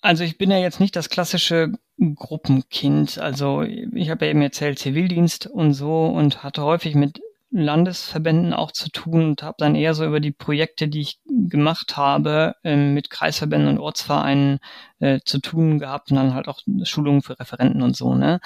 Also 0.02 0.24
ich 0.24 0.38
bin 0.38 0.50
ja 0.50 0.58
jetzt 0.58 0.80
nicht 0.80 0.96
das 0.96 1.10
klassische 1.10 1.74
Gruppenkind. 2.00 3.20
Also 3.20 3.64
ich 3.64 4.10
habe 4.10 4.26
ja 4.26 4.32
eben 4.32 4.42
erzählt, 4.42 4.80
Zivildienst 4.80 5.48
und 5.48 5.74
so 5.74 6.06
und 6.06 6.44
hatte 6.44 6.64
häufig 6.64 6.96
mit 6.96 7.22
Landesverbänden 7.52 8.54
auch 8.54 8.72
zu 8.72 8.89
tun 8.89 9.26
und 9.30 9.43
habe 9.43 9.56
dann 9.58 9.76
eher 9.76 9.93
so 9.93 10.06
über 10.06 10.20
die 10.20 10.32
Projekte, 10.32 10.88
die 10.88 11.02
ich 11.02 11.20
gemacht 11.26 11.97
habe, 11.97 12.56
ähm, 12.64 12.93
mit 12.93 13.10
Kreisverbänden 13.10 13.70
und 13.70 13.80
Ortsvereinen 13.80 14.60
äh, 15.00 15.20
zu 15.26 15.39
tun 15.39 15.80
gehabt 15.80 16.12
und 16.12 16.18
dann 16.18 16.34
halt 16.36 16.47
auch 16.47 16.62
Schulungen 16.84 17.22
für 17.22 17.39
Referenten 17.39 17.82
und 17.82 17.95
so. 17.95 18.14
Ne? 18.14 18.39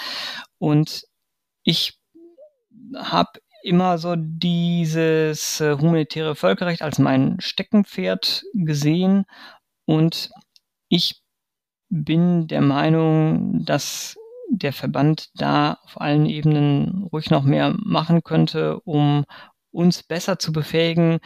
Und 0.58 1.04
ich 1.64 2.00
habe 2.96 3.40
immer 3.64 3.98
so 3.98 4.16
dieses 4.18 5.62
äh, 5.62 5.78
humanitäre 5.78 6.36
Völkerrecht 6.36 6.82
als 6.82 7.00
mein 7.00 7.38
Steckenpferd 7.40 8.44
gesehen 8.54 9.26
und 9.86 10.32
ich 10.90 11.22
bin 11.90 12.48
der 12.48 12.62
Meinung, 12.62 13.66
dass 13.66 14.18
der 14.58 14.74
Verband 14.74 15.30
da 15.36 15.80
auf 15.84 16.00
allen 16.00 16.26
Ebenen 16.26 17.04
ruhig 17.12 17.30
noch 17.30 17.44
mehr 17.44 17.76
machen 17.84 18.24
könnte, 18.24 18.80
um 18.82 19.26
uns 19.72 20.04
besser 20.04 20.38
zu 20.38 20.52
befähigen, 20.52 21.20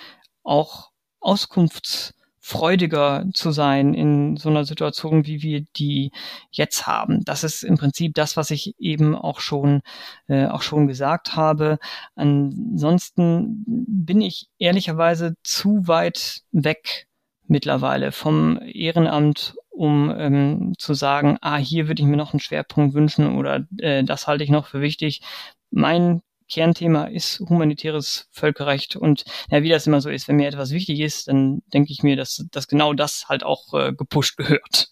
auch 0.43 0.91
auskunftsfreudiger 1.19 3.25
zu 3.33 3.51
sein 3.51 3.93
in 3.93 4.37
so 4.37 4.49
einer 4.49 4.63
Situation, 4.63 5.25
wie 5.25 5.41
wir 5.41 5.65
die 5.75 6.11
jetzt 6.51 6.87
haben. 6.87 7.25
Das 7.25 7.43
ist 7.43 7.63
im 7.63 7.77
Prinzip 7.77 8.13
das, 8.15 8.37
was 8.37 8.49
ich 8.49 8.75
eben 8.79 9.13
auch 9.13 9.41
schon, 9.41 9.81
äh, 10.27 10.47
auch 10.47 10.61
schon 10.61 10.87
gesagt 10.87 11.35
habe. 11.35 11.79
Ansonsten 12.15 13.65
bin 13.67 14.21
ich 14.21 14.47
ehrlicherweise 14.57 15.35
zu 15.43 15.87
weit 15.87 16.43
weg 16.51 17.07
mittlerweile 17.47 18.11
vom 18.11 18.59
Ehrenamt 18.61 19.55
um 19.77 20.13
ähm, 20.17 20.73
zu 20.77 20.93
sagen, 20.93 21.37
ah, 21.41 21.57
hier 21.57 21.87
würde 21.87 22.01
ich 22.01 22.07
mir 22.07 22.17
noch 22.17 22.33
einen 22.33 22.39
Schwerpunkt 22.39 22.93
wünschen 22.93 23.37
oder 23.37 23.65
äh, 23.77 24.03
das 24.03 24.27
halte 24.27 24.43
ich 24.43 24.49
noch 24.49 24.67
für 24.67 24.81
wichtig. 24.81 25.21
Mein 25.71 26.21
Kernthema 26.49 27.05
ist 27.05 27.39
humanitäres 27.41 28.27
Völkerrecht 28.31 28.95
und 28.95 29.25
ja, 29.51 29.63
wie 29.63 29.69
das 29.69 29.85
immer 29.85 30.01
so 30.01 30.09
ist, 30.09 30.27
wenn 30.27 30.37
mir 30.37 30.47
etwas 30.47 30.71
wichtig 30.71 30.99
ist, 30.99 31.27
dann 31.27 31.61
denke 31.73 31.91
ich 31.91 32.03
mir, 32.03 32.15
dass, 32.15 32.45
dass 32.51 32.67
genau 32.67 32.93
das 32.93 33.27
halt 33.27 33.43
auch 33.43 33.73
äh, 33.73 33.93
gepusht 33.93 34.37
gehört. 34.37 34.89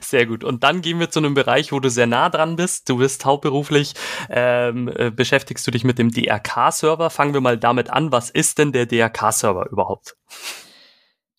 Sehr 0.00 0.26
gut. 0.26 0.44
Und 0.44 0.62
dann 0.62 0.82
gehen 0.82 1.00
wir 1.00 1.10
zu 1.10 1.18
einem 1.18 1.34
Bereich, 1.34 1.72
wo 1.72 1.80
du 1.80 1.88
sehr 1.88 2.06
nah 2.06 2.28
dran 2.28 2.56
bist. 2.56 2.88
Du 2.88 2.98
bist 2.98 3.24
hauptberuflich, 3.24 3.94
ähm, 4.28 4.92
äh, 4.94 5.10
beschäftigst 5.10 5.66
du 5.66 5.70
dich 5.70 5.84
mit 5.84 5.98
dem 5.98 6.10
DRK-Server. 6.10 7.08
Fangen 7.08 7.32
wir 7.32 7.40
mal 7.40 7.56
damit 7.56 7.90
an. 7.90 8.12
Was 8.12 8.28
ist 8.28 8.58
denn 8.58 8.72
der 8.72 8.84
DRK-Server 8.86 9.70
überhaupt? 9.70 10.16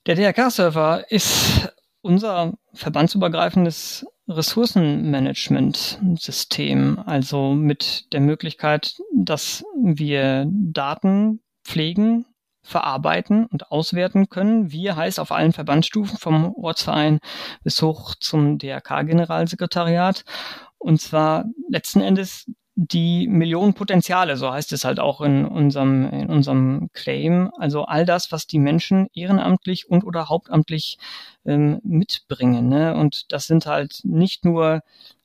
Der 0.08 0.16
DRK-Server 0.16 1.06
ist 1.10 1.72
unser 2.06 2.54
verbandsübergreifendes 2.74 4.06
Ressourcenmanagement-System, 4.28 7.00
also 7.04 7.54
mit 7.54 8.14
der 8.14 8.22
Möglichkeit, 8.22 9.02
dass 9.12 9.66
wir 9.76 10.46
Daten 10.48 11.42
pflegen, 11.64 12.28
verarbeiten 12.62 13.48
und 13.48 13.72
auswerten 13.72 14.30
können. 14.30 14.72
Wir 14.72 14.96
heißt 14.96 15.20
auf 15.20 15.32
allen 15.32 15.54
Verbandsstufen 15.54 16.20
vom 16.20 16.54
Ortsverein 16.56 17.18
bis 17.64 17.82
hoch 17.82 18.14
zum 18.20 18.60
DRK-Generalsekretariat. 18.60 20.24
Und 20.78 21.02
zwar 21.02 21.46
letzten 21.70 22.02
Endes 22.02 22.46
die 22.76 23.28
Millionen 23.30 23.74
Potenziale, 23.74 24.36
so 24.36 24.52
heißt 24.52 24.74
es 24.74 24.84
halt 24.84 25.00
auch 25.00 25.22
in 25.22 25.46
unserem, 25.46 26.10
in 26.10 26.30
unserem 26.30 26.90
Claim. 26.92 27.52
Also 27.58 27.86
all 27.86 28.06
das, 28.06 28.32
was 28.34 28.48
die 28.48 28.60
Menschen 28.60 29.08
ehrenamtlich 29.14 29.90
und 29.90 30.04
oder 30.04 30.28
hauptamtlich 30.28 30.98
ähm, 31.46 31.80
mitbringen. 31.84 32.68
Ne? 32.68 32.96
Und 32.96 33.32
das 33.32 33.48
sind 33.48 33.66
halt 33.66 34.02
nicht 34.04 34.44
nur 34.44 34.82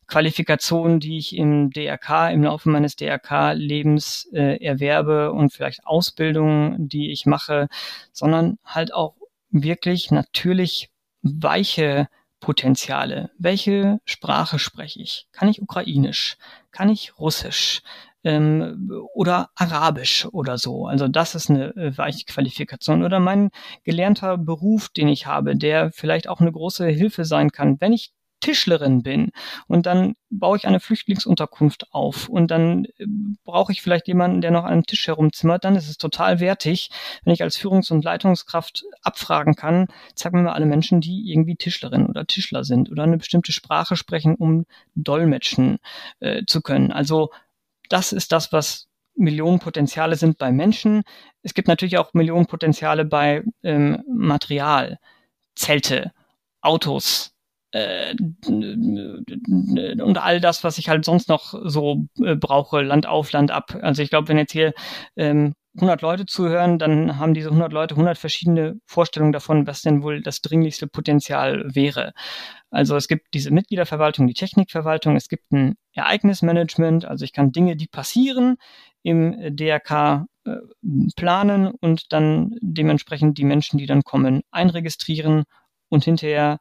Qualifikationen, 0.07 1.01
die 1.01 1.19
ich 1.19 1.37
im 1.37 1.71
DRK, 1.71 2.31
im 2.31 2.45
Laufe 2.45 2.69
meines 2.69 2.95
DRK-Lebens 2.97 4.29
äh, 4.33 4.65
erwerbe 4.65 5.33
und 5.33 5.53
vielleicht 5.53 5.87
Ausbildungen, 5.87 6.89
die 6.89 7.11
ich 7.11 7.27
mache, 7.27 7.69
sondern 8.13 8.59
halt 8.65 8.95
auch 8.95 9.15
wirklich 9.51 10.11
natürlich 10.13 10.91
weiche 11.23 12.09
Potenziale. 12.41 13.31
Welche 13.39 14.01
Sprache 14.05 14.59
spreche 14.59 15.01
ich? 15.01 15.29
Kann 15.33 15.49
ich 15.49 15.63
Ukrainisch? 15.63 16.37
Kann 16.73 16.89
ich 16.89 17.19
Russisch? 17.19 17.83
Ähm, 18.23 18.91
oder 19.15 19.51
Arabisch 19.55 20.27
oder 20.27 20.59
so. 20.59 20.87
Also 20.87 21.09
das 21.09 21.35
ist 21.35 21.49
eine 21.49 21.75
äh, 21.77 21.97
weiche 21.97 22.25
Qualifikation. 22.27 23.03
Oder 23.03 23.21
mein 23.21 23.51
gelernter 23.85 24.37
Beruf, 24.37 24.91
den 24.91 25.09
ich 25.09 25.27
habe, 25.27 25.57
der 25.57 25.91
vielleicht 25.93 26.29
auch 26.29 26.41
eine 26.41 26.53
große 26.53 26.87
Hilfe 26.87 27.25
sein 27.25 27.51
kann, 27.51 27.81
wenn 27.81 27.93
ich 27.93 28.13
Tischlerin 28.41 29.03
bin 29.03 29.31
und 29.67 29.87
dann 29.87 30.15
baue 30.31 30.57
ich 30.57 30.67
eine 30.67 30.81
Flüchtlingsunterkunft 30.81 31.93
auf 31.93 32.29
und 32.29 32.51
dann 32.51 32.87
äh, 32.97 33.07
brauche 33.45 33.73
ich 33.73 33.83
vielleicht 33.83 34.09
jemanden, 34.09 34.41
der 34.41 34.51
noch 34.51 34.65
an 34.65 34.73
einem 34.73 34.87
Tisch 34.87 35.07
herumzimmert, 35.07 35.65
dann 35.65 35.77
ist 35.77 35.89
es 35.89 35.99
total 35.99 36.41
wertig, 36.41 36.91
wenn 37.25 37.33
ich 37.33 37.43
als 37.43 37.57
Führungs- 37.57 37.91
und 37.91 38.05
Leitungskraft 38.05 38.85
abfragen 39.03 39.55
kann, 39.55 39.89
zeig 40.15 40.33
mir 40.33 40.43
mal 40.43 40.53
alle 40.53 40.67
Menschen, 40.67 41.01
die 41.01 41.31
irgendwie 41.31 41.57
Tischlerin 41.57 42.07
oder 42.07 42.27
Tischler 42.27 42.65
sind 42.65 42.91
oder 42.91 43.03
eine 43.03 43.19
bestimmte 43.19 43.53
Sprache 43.53 43.97
sprechen, 43.97 44.35
um 44.37 44.67
dolmetschen 44.95 45.79
äh, 46.21 46.45
zu 46.47 46.63
können. 46.63 46.93
Also 46.93 47.31
das 47.89 48.13
ist 48.13 48.33
das, 48.33 48.53
was 48.53 48.89
Millionenpotenziale 49.17 50.17
sind 50.17 50.39
bei 50.39 50.51
Menschen. 50.51 51.03
Es 51.43 51.55
gibt 51.55 51.69
natürlich 51.69 51.99
auch 51.99 52.15
Millionenpotenziale 52.15 53.05
bei 53.05 53.43
ähm, 53.63 54.03
Material, 54.09 54.99
Zelte, 55.55 56.13
Autos, 56.63 57.35
äh, 57.73 58.15
und 58.47 60.19
all 60.19 60.41
das, 60.41 60.65
was 60.65 60.79
ich 60.79 60.89
halt 60.89 61.05
sonst 61.05 61.29
noch 61.29 61.55
so 61.65 62.07
äh, 62.23 62.35
brauche, 62.35 62.83
Land 62.83 63.07
auf, 63.07 63.33
Land 63.33 63.51
ab. 63.51 63.79
Also 63.83 64.03
ich 64.03 64.11
glaube, 64.11 64.29
wenn 64.29 64.39
jetzt 64.39 64.53
hier 64.53 64.73
ähm, 65.17 65.55
100 65.77 66.03
Leute 66.03 66.27
zuhören, 66.27 66.79
dann 66.79 67.19
haben 67.19 67.33
diese 67.33 67.49
100 67.49 67.73
Leute 67.73 67.95
100 67.95 68.19
verschiedene 68.19 68.81
Vorstellungen 68.87 69.33
davon, 69.33 69.67
was 69.69 69.83
denn 69.83 70.03
wohl 70.03 70.21
das 70.21 70.41
dringlichste 70.41 70.89
Potenzial 70.89 71.65
wäre. 71.75 72.13
Also 72.71 72.97
es 72.97 73.07
gibt 73.07 73.35
diese 73.35 73.53
Mitgliederverwaltung, 73.53 74.27
die 74.27 74.35
Technikverwaltung, 74.35 75.15
es 75.17 75.29
gibt 75.29 75.53
ein 75.53 75.77
Ereignismanagement, 75.93 77.05
also 77.05 77.25
ich 77.25 77.33
kann 77.33 77.53
Dinge, 77.53 77.77
die 77.77 77.87
passieren, 77.87 78.57
im 79.03 79.57
DRK 79.57 80.27
äh, 80.45 80.57
planen 81.17 81.69
und 81.69 82.13
dann 82.13 82.57
dementsprechend 82.61 83.39
die 83.39 83.45
Menschen, 83.45 83.79
die 83.79 83.87
dann 83.87 84.03
kommen, 84.03 84.43
einregistrieren 84.51 85.45
und 85.89 86.05
hinterher 86.05 86.59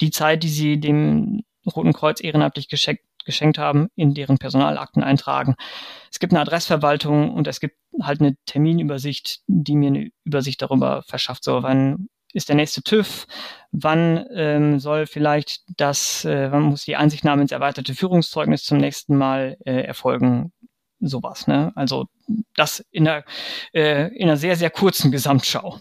die 0.00 0.10
Zeit, 0.10 0.42
die 0.42 0.48
sie 0.48 0.80
dem 0.80 1.42
Roten 1.66 1.92
Kreuz 1.92 2.22
ehrenamtlich 2.22 2.68
geschenkt, 2.68 3.02
geschenkt 3.24 3.58
haben, 3.58 3.88
in 3.96 4.14
deren 4.14 4.38
Personalakten 4.38 5.02
eintragen. 5.02 5.54
Es 6.12 6.18
gibt 6.18 6.32
eine 6.32 6.40
Adressverwaltung 6.40 7.32
und 7.32 7.46
es 7.48 7.60
gibt 7.60 7.76
halt 8.02 8.20
eine 8.20 8.36
Terminübersicht, 8.46 9.40
die 9.46 9.76
mir 9.76 9.88
eine 9.88 10.10
Übersicht 10.24 10.60
darüber 10.60 11.02
verschafft. 11.06 11.44
So, 11.44 11.62
wann 11.62 12.08
ist 12.34 12.48
der 12.48 12.56
nächste 12.56 12.82
TÜV? 12.82 13.26
Wann 13.72 14.26
ähm, 14.32 14.78
soll 14.78 15.06
vielleicht 15.06 15.62
das, 15.76 16.24
äh, 16.24 16.50
wann 16.50 16.64
muss 16.64 16.84
die 16.84 16.96
Einsichtnahme 16.96 17.42
ins 17.42 17.52
erweiterte 17.52 17.94
Führungszeugnis 17.94 18.64
zum 18.64 18.78
nächsten 18.78 19.16
Mal 19.16 19.56
äh, 19.64 19.82
erfolgen? 19.82 20.52
Sowas. 21.00 21.46
Ne? 21.46 21.72
Also 21.74 22.06
das 22.54 22.84
in 22.90 23.06
einer, 23.06 23.24
äh, 23.72 24.08
in 24.16 24.28
einer 24.28 24.36
sehr, 24.36 24.56
sehr 24.56 24.70
kurzen 24.70 25.10
Gesamtschau. 25.10 25.78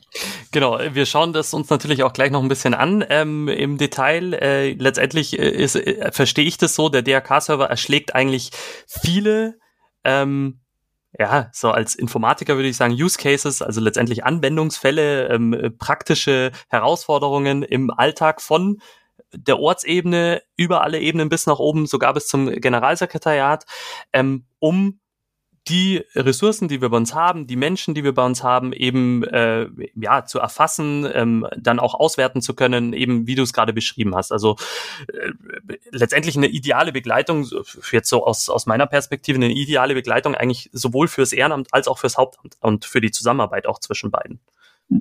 Genau, 0.52 0.80
wir 0.80 1.06
schauen 1.06 1.34
das 1.34 1.54
uns 1.54 1.70
natürlich 1.70 2.04
auch 2.04 2.14
gleich 2.14 2.32
noch 2.32 2.42
ein 2.42 2.50
bisschen 2.50 2.74
an 2.74 3.04
ähm, 3.10 3.48
im 3.48 3.78
Detail. 3.78 4.34
Äh, 4.34 4.74
letztendlich 4.74 5.40
äh, 5.40 5.50
ist, 5.50 5.76
äh, 5.76 6.12
verstehe 6.12 6.46
ich 6.46 6.58
das 6.58 6.76
so, 6.76 6.90
der 6.90 7.02
DRK-Server 7.02 7.70
erschlägt 7.70 8.16
eigentlich 8.16 8.52
viele 8.86 9.58
ähm, 10.04 10.60
ja, 11.18 11.50
so 11.54 11.70
als 11.70 11.94
Informatiker 11.94 12.56
würde 12.56 12.70
ich 12.70 12.78
sagen, 12.78 12.94
Use 12.94 13.18
Cases, 13.18 13.62
also 13.62 13.80
letztendlich 13.80 14.26
Anwendungsfälle, 14.26 15.28
ähm, 15.28 15.76
praktische 15.78 16.52
Herausforderungen 16.70 17.62
im 17.62 17.92
Alltag 17.92 18.42
von 18.42 18.82
der 19.36 19.60
Ortsebene 19.60 20.42
über 20.56 20.82
alle 20.82 21.00
Ebenen 21.00 21.30
bis 21.30 21.46
nach 21.46 21.60
oben, 21.60 21.86
sogar 21.86 22.14
bis 22.14 22.28
zum 22.28 22.50
Generalsekretariat, 22.50 23.66
ähm, 24.12 24.46
um 24.60 25.00
die 25.68 26.04
Ressourcen, 26.16 26.68
die 26.68 26.82
wir 26.82 26.90
bei 26.90 26.98
uns 26.98 27.14
haben, 27.14 27.48
die 27.48 27.56
Menschen, 27.56 27.94
die 27.94 28.04
wir 28.04 28.14
bei 28.14 28.26
uns 28.26 28.44
haben, 28.44 28.74
eben 28.74 29.24
äh, 29.24 29.68
ja 29.96 30.26
zu 30.26 30.40
erfassen, 30.40 31.08
ähm, 31.14 31.48
dann 31.58 31.80
auch 31.80 31.94
auswerten 31.96 32.42
zu 32.42 32.54
können, 32.54 32.92
eben 32.94 33.28
wie 33.28 33.36
du 33.36 33.44
es 33.44 33.54
gerade 33.54 33.72
beschrieben 33.72 34.16
hast. 34.16 34.32
Also 34.32 34.58
äh, 35.08 35.32
letztendlich 35.92 36.36
eine 36.36 36.48
ideale 36.48 36.92
Begleitung, 36.92 37.48
jetzt 37.92 38.10
so 38.10 38.26
aus, 38.26 38.50
aus 38.50 38.66
meiner 38.66 38.88
Perspektive, 38.88 39.38
eine 39.38 39.52
ideale 39.52 39.94
Begleitung 39.94 40.36
eigentlich 40.36 40.70
sowohl 40.74 41.08
fürs 41.08 41.32
Ehrenamt 41.32 41.68
als 41.72 41.88
auch 41.88 41.98
fürs 41.98 42.18
Hauptamt 42.18 42.58
und 42.60 42.86
für 42.86 43.00
die 43.00 43.12
Zusammenarbeit 43.12 43.66
auch 43.66 43.80
zwischen 43.80 44.12
beiden. 44.12 44.40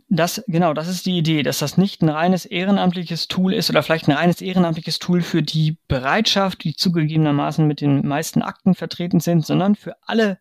Das, 0.09 0.43
genau, 0.47 0.75
das 0.75 0.89
ist 0.89 1.07
die 1.07 1.19
Idee, 1.19 1.43
dass 1.43 1.59
das 1.59 1.77
nicht 1.77 2.03
ein 2.03 2.09
reines 2.09 2.47
ehrenamtliches 2.47 3.29
Tool 3.29 3.53
ist 3.53 3.69
oder 3.69 3.83
vielleicht 3.83 4.09
ein 4.09 4.17
reines 4.17 4.41
ehrenamtliches 4.41 4.99
Tool 4.99 5.23
für 5.23 5.43
die 5.43 5.79
Bereitschaft, 5.89 6.65
die 6.65 6.75
zugegebenermaßen 6.75 7.67
mit 7.67 7.81
den 7.81 8.07
meisten 8.07 8.43
Akten 8.43 8.75
vertreten 8.75 9.21
sind, 9.21 9.45
sondern 9.45 9.75
für 9.75 9.97
alle 10.03 10.39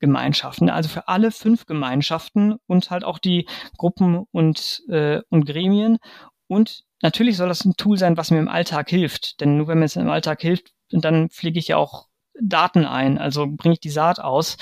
Gemeinschaften, 0.00 0.68
also 0.68 0.88
für 0.88 1.08
alle 1.08 1.30
fünf 1.30 1.66
Gemeinschaften 1.66 2.56
und 2.66 2.90
halt 2.90 3.04
auch 3.04 3.18
die 3.18 3.46
Gruppen 3.78 4.24
und, 4.32 4.82
äh, 4.88 5.22
und 5.30 5.46
Gremien. 5.46 5.98
Und 6.46 6.84
natürlich 7.00 7.36
soll 7.36 7.48
das 7.48 7.64
ein 7.64 7.76
Tool 7.76 7.96
sein, 7.96 8.16
was 8.16 8.30
mir 8.30 8.38
im 8.38 8.48
Alltag 8.48 8.90
hilft. 8.90 9.40
Denn 9.40 9.56
nur 9.56 9.68
wenn 9.68 9.78
mir 9.78 9.86
es 9.86 9.96
im 9.96 10.10
Alltag 10.10 10.42
hilft, 10.42 10.72
dann 10.90 11.30
pflege 11.30 11.58
ich 11.58 11.68
ja 11.68 11.76
auch 11.76 12.08
Daten 12.40 12.84
ein, 12.84 13.18
also 13.18 13.46
bringe 13.48 13.74
ich 13.74 13.80
die 13.80 13.90
Saat 13.90 14.20
aus. 14.20 14.56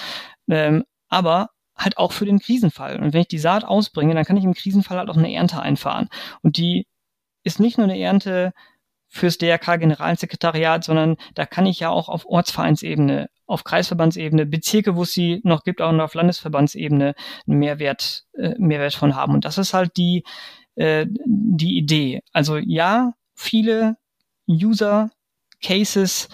Ähm, 0.49 0.85
aber 1.09 1.51
halt 1.85 1.99
auch 1.99 2.13
für 2.13 2.25
den 2.25 2.39
Krisenfall. 2.39 3.01
Und 3.01 3.13
wenn 3.13 3.23
ich 3.23 3.29
die 3.29 3.39
Saat 3.39 3.65
ausbringe, 3.65 4.15
dann 4.15 4.25
kann 4.25 4.37
ich 4.37 4.45
im 4.45 4.55
Krisenfall 4.55 4.99
halt 4.99 5.11
auch 5.11 5.17
eine 5.17 5.33
Ernte 5.33 5.61
einfahren. 5.61 6.09
Und 6.43 6.57
die 6.57 6.87
ist 7.45 7.61
nicht 7.61 7.79
nur 7.79 7.87
eine 7.87 7.99
Ernte 7.99 8.53
fürs 9.09 9.37
DRK-Generalsekretariat, 9.37 10.85
sondern 10.85 11.17
da 11.35 11.45
kann 11.45 11.67
ich 11.67 11.81
ja 11.81 11.91
auch 11.91 12.09
auf 12.09 12.25
Ortsvereinsebene, 12.25 13.29
auf 13.47 13.63
Kreisverbandsebene, 13.63 14.47
Bezirke, 14.47 14.97
wo 14.97 15.03
es 15.03 15.13
sie 15.13 15.41
noch 15.45 15.65
gibt, 15.65 15.83
auch 15.83 15.93
noch 15.93 16.05
auf 16.05 16.15
Landesverbandsebene 16.15 17.15
einen 17.47 17.59
Mehrwert, 17.59 18.25
äh, 18.33 18.55
Mehrwert 18.59 18.95
von 18.95 19.15
haben. 19.15 19.35
Und 19.35 19.45
das 19.45 19.59
ist 19.59 19.75
halt 19.75 19.99
die, 19.99 20.25
äh, 20.77 21.07
die 21.27 21.77
Idee. 21.77 22.23
Also 22.33 22.57
ja, 22.57 23.13
viele 23.35 23.97
User 24.49 25.11
Cases, 25.63 26.29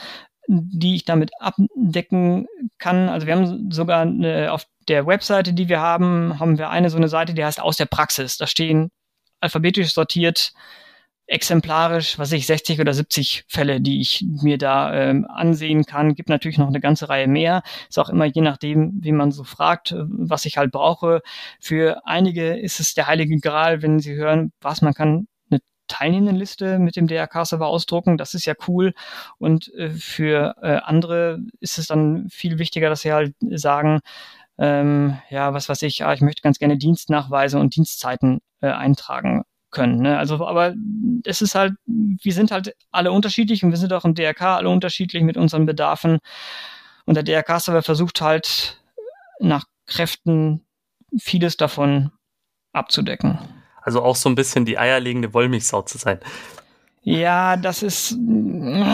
die 0.48 0.96
ich 0.96 1.04
damit 1.04 1.30
abdecken 1.40 2.46
kann. 2.78 3.08
Also 3.08 3.26
wir 3.26 3.36
haben 3.36 3.70
sogar 3.70 4.02
eine, 4.02 4.50
auf 4.52 4.66
der 4.88 5.06
Webseite, 5.06 5.52
die 5.52 5.68
wir 5.68 5.80
haben, 5.80 6.40
haben 6.40 6.58
wir 6.58 6.70
eine 6.70 6.90
so 6.90 6.96
eine 6.96 7.08
Seite, 7.08 7.34
die 7.34 7.44
heißt 7.44 7.60
aus 7.60 7.76
der 7.76 7.86
Praxis. 7.86 8.38
Da 8.38 8.46
stehen 8.46 8.90
alphabetisch 9.40 9.92
sortiert, 9.92 10.54
exemplarisch, 11.26 12.18
was 12.18 12.32
ich 12.32 12.46
60 12.46 12.80
oder 12.80 12.94
70 12.94 13.44
Fälle, 13.46 13.82
die 13.82 14.00
ich 14.00 14.24
mir 14.26 14.56
da 14.56 14.94
ähm, 14.94 15.26
ansehen 15.28 15.84
kann. 15.84 16.14
Gibt 16.14 16.30
natürlich 16.30 16.56
noch 16.56 16.68
eine 16.68 16.80
ganze 16.80 17.10
Reihe 17.10 17.28
mehr. 17.28 17.62
Ist 17.88 17.98
auch 17.98 18.08
immer 18.08 18.24
je 18.24 18.40
nachdem, 18.40 18.94
wie 19.02 19.12
man 19.12 19.30
so 19.30 19.44
fragt, 19.44 19.94
was 19.98 20.46
ich 20.46 20.56
halt 20.56 20.72
brauche. 20.72 21.20
Für 21.60 22.06
einige 22.06 22.56
ist 22.56 22.80
es 22.80 22.94
der 22.94 23.06
heilige 23.06 23.36
Gral, 23.38 23.82
wenn 23.82 24.00
sie 24.00 24.14
hören, 24.14 24.52
was 24.62 24.80
man 24.80 24.94
kann 24.94 25.28
Teilnehmendenliste 25.88 26.78
mit 26.78 26.96
dem 26.96 27.06
DRK-Server 27.08 27.66
ausdrucken. 27.66 28.18
Das 28.18 28.34
ist 28.34 28.46
ja 28.46 28.54
cool. 28.68 28.94
Und 29.38 29.72
äh, 29.74 29.90
für 29.90 30.54
äh, 30.62 30.78
andere 30.84 31.40
ist 31.60 31.78
es 31.78 31.86
dann 31.86 32.28
viel 32.30 32.58
wichtiger, 32.58 32.88
dass 32.88 33.02
sie 33.02 33.12
halt 33.12 33.34
sagen, 33.40 34.00
ähm, 34.58 35.18
ja, 35.30 35.54
was 35.54 35.68
weiß 35.68 35.82
ich, 35.82 35.98
ja, 35.98 36.12
ich 36.12 36.20
möchte 36.20 36.42
ganz 36.42 36.58
gerne 36.58 36.76
Dienstnachweise 36.76 37.58
und 37.58 37.76
Dienstzeiten 37.76 38.40
äh, 38.60 38.68
eintragen 38.68 39.44
können. 39.70 40.00
Ne? 40.00 40.18
Also, 40.18 40.46
aber 40.46 40.74
es 41.24 41.42
ist 41.42 41.54
halt, 41.54 41.74
wir 41.86 42.32
sind 42.32 42.50
halt 42.50 42.74
alle 42.90 43.12
unterschiedlich 43.12 43.64
und 43.64 43.70
wir 43.70 43.78
sind 43.78 43.92
auch 43.92 44.04
im 44.04 44.14
DRK 44.14 44.56
alle 44.56 44.68
unterschiedlich 44.68 45.22
mit 45.22 45.36
unseren 45.36 45.66
Bedarfen. 45.66 46.18
Und 47.04 47.14
der 47.14 47.22
DRK-Server 47.22 47.82
versucht 47.82 48.20
halt 48.20 48.82
nach 49.40 49.64
Kräften 49.86 50.66
vieles 51.18 51.56
davon 51.56 52.10
abzudecken. 52.72 53.38
Also 53.88 54.02
auch 54.02 54.16
so 54.16 54.28
ein 54.28 54.34
bisschen 54.34 54.66
die 54.66 54.76
eierlegende 54.76 55.32
Wollmilchsau 55.32 55.80
zu 55.80 55.96
sein. 55.96 56.20
Ja, 57.00 57.56
das 57.56 57.82
ist, 57.82 58.18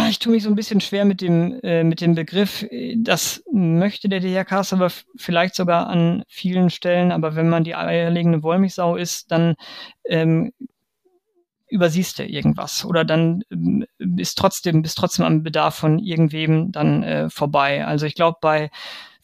ich 0.08 0.20
tue 0.20 0.30
mich 0.30 0.44
so 0.44 0.48
ein 0.48 0.54
bisschen 0.54 0.80
schwer 0.80 1.04
mit 1.04 1.20
dem, 1.20 1.58
äh, 1.64 1.82
mit 1.82 2.00
dem 2.00 2.14
Begriff. 2.14 2.64
Das 2.98 3.42
möchte 3.50 4.08
der 4.08 4.20
DRK 4.20 4.72
aber 4.72 4.92
vielleicht 5.16 5.56
sogar 5.56 5.88
an 5.88 6.22
vielen 6.28 6.70
Stellen, 6.70 7.10
aber 7.10 7.34
wenn 7.34 7.48
man 7.48 7.64
die 7.64 7.74
eierlegende 7.74 8.44
Wollmilchsau 8.44 8.94
ist, 8.94 9.32
dann 9.32 9.56
ähm, 10.08 10.52
übersiehst 11.66 12.20
du 12.20 12.24
irgendwas 12.24 12.84
oder 12.84 13.04
dann 13.04 13.42
ähm, 13.50 13.84
ist 14.16 14.38
trotzdem, 14.38 14.82
bist 14.82 14.96
trotzdem 14.96 15.24
am 15.24 15.42
Bedarf 15.42 15.74
von 15.74 15.98
irgendwem 15.98 16.70
dann 16.70 17.02
äh, 17.02 17.30
vorbei. 17.30 17.84
Also 17.84 18.06
ich 18.06 18.14
glaube, 18.14 18.38
bei 18.40 18.70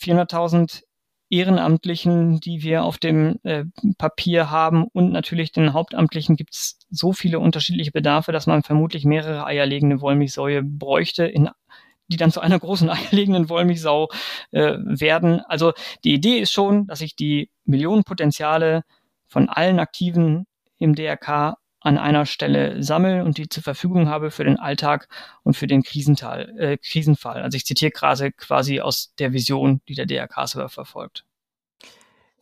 400.000 0.02 0.82
Ehrenamtlichen, 1.30 2.40
die 2.40 2.62
wir 2.62 2.82
auf 2.82 2.98
dem 2.98 3.38
äh, 3.44 3.64
Papier 3.98 4.50
haben 4.50 4.84
und 4.92 5.12
natürlich 5.12 5.52
den 5.52 5.72
Hauptamtlichen 5.72 6.34
gibt 6.36 6.54
es 6.54 6.78
so 6.90 7.12
viele 7.12 7.38
unterschiedliche 7.38 7.92
Bedarfe, 7.92 8.32
dass 8.32 8.48
man 8.48 8.64
vermutlich 8.64 9.04
mehrere 9.04 9.46
eierlegende 9.46 10.00
Wollmilchsäue 10.00 10.64
bräuchte, 10.64 11.24
in, 11.24 11.48
die 12.08 12.16
dann 12.16 12.32
zu 12.32 12.40
einer 12.40 12.58
großen 12.58 12.90
eierlegenden 12.90 13.48
Wollmilchsau 13.48 14.08
äh, 14.50 14.76
werden. 14.78 15.40
Also 15.46 15.72
die 16.02 16.14
Idee 16.14 16.40
ist 16.40 16.50
schon, 16.50 16.88
dass 16.88 17.00
ich 17.00 17.14
die 17.14 17.50
Millionenpotenziale 17.64 18.82
von 19.28 19.48
allen 19.48 19.78
Aktiven 19.78 20.46
im 20.78 20.96
DRK 20.96 21.59
an 21.80 21.98
einer 21.98 22.26
Stelle 22.26 22.82
sammle 22.82 23.24
und 23.24 23.38
die 23.38 23.48
zur 23.48 23.62
Verfügung 23.62 24.08
habe 24.08 24.30
für 24.30 24.44
den 24.44 24.58
Alltag 24.58 25.08
und 25.42 25.54
für 25.54 25.66
den 25.66 25.82
Krisental, 25.82 26.54
äh, 26.58 26.76
Krisenfall. 26.76 27.42
Also 27.42 27.56
ich 27.56 27.64
zitiere 27.64 27.90
gerade 27.90 28.32
quasi 28.32 28.80
aus 28.80 29.14
der 29.18 29.32
Vision, 29.32 29.80
die 29.88 29.94
der 29.94 30.06
DRK-Server 30.06 30.68
verfolgt. 30.68 31.24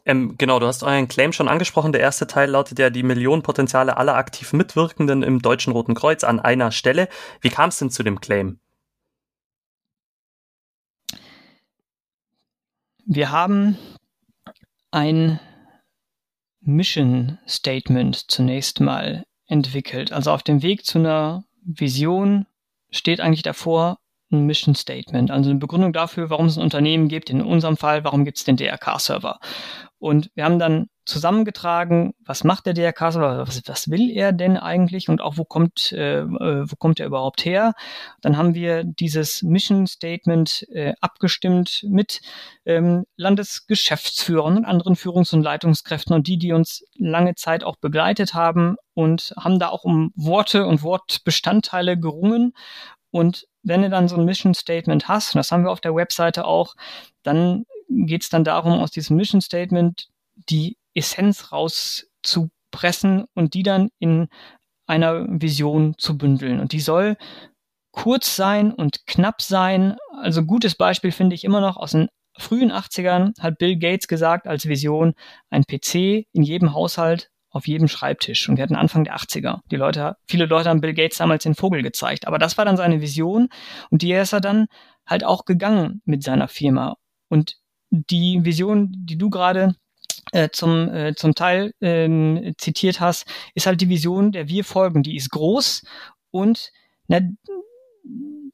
Ähm, 0.05 0.37
genau, 0.39 0.59
du 0.59 0.67
hast 0.67 0.83
euren 0.83 1.07
Claim 1.07 1.33
schon 1.33 1.49
angesprochen. 1.49 1.93
Der 1.93 2.01
erste 2.01 2.27
Teil 2.27 2.51
lautet 2.51 2.79
ja 2.79 2.89
die 2.89 3.03
Millionenpotenziale 3.03 3.97
aller 3.97 4.17
aktiv 4.17 4.55
Mitwirkenden 4.55 5.23
im 5.23 5.43
Deutschen 5.43 5.73
Roten 5.73 5.95
Kreuz 5.95 6.25
an 6.25 6.41
einer 6.41 6.73
Stelle. 6.73 7.09
Wie 7.43 7.51
kam 7.51 7.69
es 7.69 7.79
denn 7.79 7.91
zu 7.91 8.03
dem 8.03 8.21
Claim? 8.21 8.59
Wir 13.05 13.31
haben 13.31 13.79
ein 14.91 15.41
Mission 16.61 17.39
Statement 17.47 18.31
zunächst 18.31 18.81
mal 18.81 19.25
entwickelt. 19.49 20.13
Also 20.13 20.31
auf 20.31 20.43
dem 20.43 20.63
Weg 20.63 20.85
zu 20.87 20.99
einer 20.99 21.45
Vision 21.63 22.47
steht 22.91 23.21
eigentlich 23.21 23.43
davor 23.43 23.99
ein 24.31 24.47
Mission 24.47 24.75
Statement, 24.75 25.31
also 25.31 25.51
eine 25.51 25.59
Begründung 25.59 25.93
dafür, 25.93 26.31
warum 26.31 26.47
es 26.47 26.57
ein 26.57 26.63
Unternehmen 26.63 27.09
gibt. 27.09 27.31
In 27.31 27.43
unserem 27.43 27.77
Fall, 27.77 28.05
warum 28.05 28.25
gibt 28.25 28.39
es 28.39 28.45
den 28.45 28.57
DRK-Server? 28.57 29.39
Und 29.99 30.31
wir 30.35 30.45
haben 30.45 30.59
dann 30.59 30.89
zusammengetragen, 31.07 32.13
was 32.25 32.45
macht 32.45 32.67
der 32.67 32.75
DRK-Server, 32.75 33.47
was, 33.49 33.63
was, 33.67 33.91
will 33.91 34.11
er 34.11 34.33
denn 34.33 34.57
eigentlich 34.57 35.09
und 35.09 35.21
auch 35.21 35.39
wo 35.39 35.45
kommt, 35.45 35.91
äh, 35.93 36.25
wo 36.29 36.77
kommt 36.77 37.01
er 37.01 37.07
überhaupt 37.07 37.45
her. 37.45 37.73
Dann 38.21 38.37
haben 38.37 38.55
wir 38.55 38.85
dieses 38.85 39.43
Mission 39.43 39.87
Statement 39.87 40.67
äh, 40.71 40.93
abgestimmt 41.01 41.85
mit 41.89 42.21
ähm, 42.67 43.05
Landesgeschäftsführern 43.17 44.59
und 44.59 44.65
anderen 44.67 44.95
Führungs- 44.95 45.35
und 45.35 45.43
Leitungskräften 45.43 46.15
und 46.15 46.29
die, 46.29 46.39
die 46.39 46.53
uns 46.53 46.85
lange 46.97 47.35
Zeit 47.35 47.65
auch 47.65 47.77
begleitet 47.77 48.35
haben 48.35 48.77
und 48.95 49.33
haben 49.37 49.59
da 49.59 49.71
auch 49.71 49.85
um 49.85 50.13
Worte 50.15 50.67
und 50.67 50.83
Wortbestandteile 50.83 51.99
gerungen. 51.99 52.53
Und 53.11 53.47
wenn 53.69 53.83
du 53.83 53.91
dann 53.91 54.09
so 54.09 54.17
ein 54.17 54.25
Mission 54.25 54.55
Statement 54.55 55.09
hast, 55.09 55.35
und 55.35 55.39
das 55.39 55.53
haben 55.53 55.65
wir 55.65 55.71
auf 55.71 55.81
der 55.81 55.95
Webseite 55.95 56.45
auch, 56.45 56.75
dann 57.23 57.65
geht 57.89 58.23
es 58.23 58.29
dann 58.29 58.45
darum, 58.45 58.81
aus 58.81 58.91
diesem 58.91 59.17
Mission 59.17 59.41
Statement 59.41 60.09
die 60.49 60.77
Essenz 60.95 61.53
rauszupressen 61.53 63.27
und 63.35 63.55
die 63.55 63.63
dann 63.63 63.91
in 63.99 64.29
einer 64.87 65.27
Vision 65.29 65.95
zu 65.99 66.17
bündeln. 66.17 66.61
Und 66.61 66.73
die 66.73 66.81
soll 66.81 67.17
kurz 67.93 68.37
sein 68.37 68.73
und 68.73 69.07
knapp 69.07 69.43
sein. 69.43 69.97
Also 70.21 70.45
gutes 70.45 70.75
Beispiel 70.75 71.13
finde 71.13 71.35
ich 71.35 71.45
immer 71.45 71.61
noch 71.61 71.77
aus 71.77 71.93
den 71.93 72.09
frühen 72.39 72.73
80ern 72.73 73.33
hat 73.41 73.59
Bill 73.59 73.77
Gates 73.77 74.07
gesagt 74.09 74.47
als 74.47 74.67
Vision 74.67 75.15
ein 75.51 75.65
PC 75.65 76.27
in 76.33 76.43
jedem 76.43 76.73
Haushalt 76.73 77.31
auf 77.51 77.67
jedem 77.67 77.89
Schreibtisch. 77.89 78.49
Und 78.49 78.57
wir 78.57 78.63
hatten 78.63 78.77
Anfang 78.77 79.05
der 79.05 79.17
80er. 79.17 79.61
Die 79.71 79.77
Leute, 79.77 80.17
viele 80.27 80.47
Leute 80.47 80.69
haben 80.69 80.81
Bill 80.81 80.95
Gates 80.95 81.19
damals 81.19 81.45
den 81.45 81.55
Vogel 81.55 81.83
gezeigt. 81.83 82.27
Aber 82.27 82.39
das 82.39 82.59
war 82.59 82.65
dann 82.65 82.77
seine 82.77 83.01
Vision 83.01 83.49
und 83.91 84.03
die 84.03 84.13
ist 84.13 84.33
er 84.33 84.41
dann 84.41 84.67
halt 85.07 85.25
auch 85.25 85.45
gegangen 85.45 86.03
mit 86.05 86.23
seiner 86.23 86.49
Firma. 86.49 86.97
Und 87.29 87.57
die 87.91 88.45
Vision, 88.45 88.93
die 88.93 89.17
du 89.17 89.31
gerade 89.31 89.75
äh, 90.33 90.51
zum, 90.53 90.89
äh, 90.93 91.15
zum 91.15 91.35
Teil 91.35 91.73
ähm, 91.81 92.55
zitiert 92.59 93.01
hast, 93.01 93.27
ist 93.55 93.67
halt 93.67 93.81
die 93.81 93.89
Vision, 93.89 94.33
der 94.33 94.49
wir 94.49 94.65
folgen. 94.65 95.03
Die 95.03 95.17
ist 95.17 95.31
groß 95.31 95.83
und 96.31 96.71
na, 97.07 97.21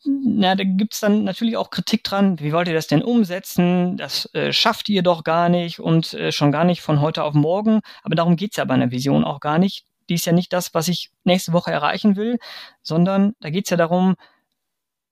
na, 0.07 0.55
da 0.55 0.65
gibt's 0.65 1.01
dann 1.01 1.25
natürlich 1.25 1.57
auch 1.57 1.71
Kritik 1.71 2.05
dran. 2.05 2.39
Wie 2.41 2.53
wollt 2.53 2.69
ihr 2.69 2.75
das 2.75 2.87
denn 2.87 3.03
umsetzen? 3.03 3.97
Das 3.97 4.29
äh, 4.35 4.53
schafft 4.53 4.89
ihr 4.89 5.03
doch 5.03 5.25
gar 5.25 5.49
nicht 5.49 5.81
und 5.81 6.13
äh, 6.15 6.33
schon 6.33 6.53
gar 6.53 6.65
nicht 6.65 6.83
von 6.83 7.01
heute 7.01 7.23
auf 7.25 7.35
morgen. 7.35 7.81
Aber 8.03 8.15
darum 8.15 8.37
geht's 8.37 8.57
ja 8.57 8.65
bei 8.65 8.75
einer 8.75 8.91
Vision 8.91 9.25
auch 9.25 9.41
gar 9.41 9.59
nicht. 9.59 9.87
Die 10.09 10.15
ist 10.15 10.27
ja 10.27 10.33
nicht 10.33 10.53
das, 10.53 10.75
was 10.75 10.89
ich 10.89 11.11
nächste 11.25 11.53
Woche 11.53 11.71
erreichen 11.71 12.17
will, 12.17 12.39
sondern 12.83 13.35
da 13.41 13.51
geht's 13.51 13.71
ja 13.71 13.77
darum, 13.77 14.17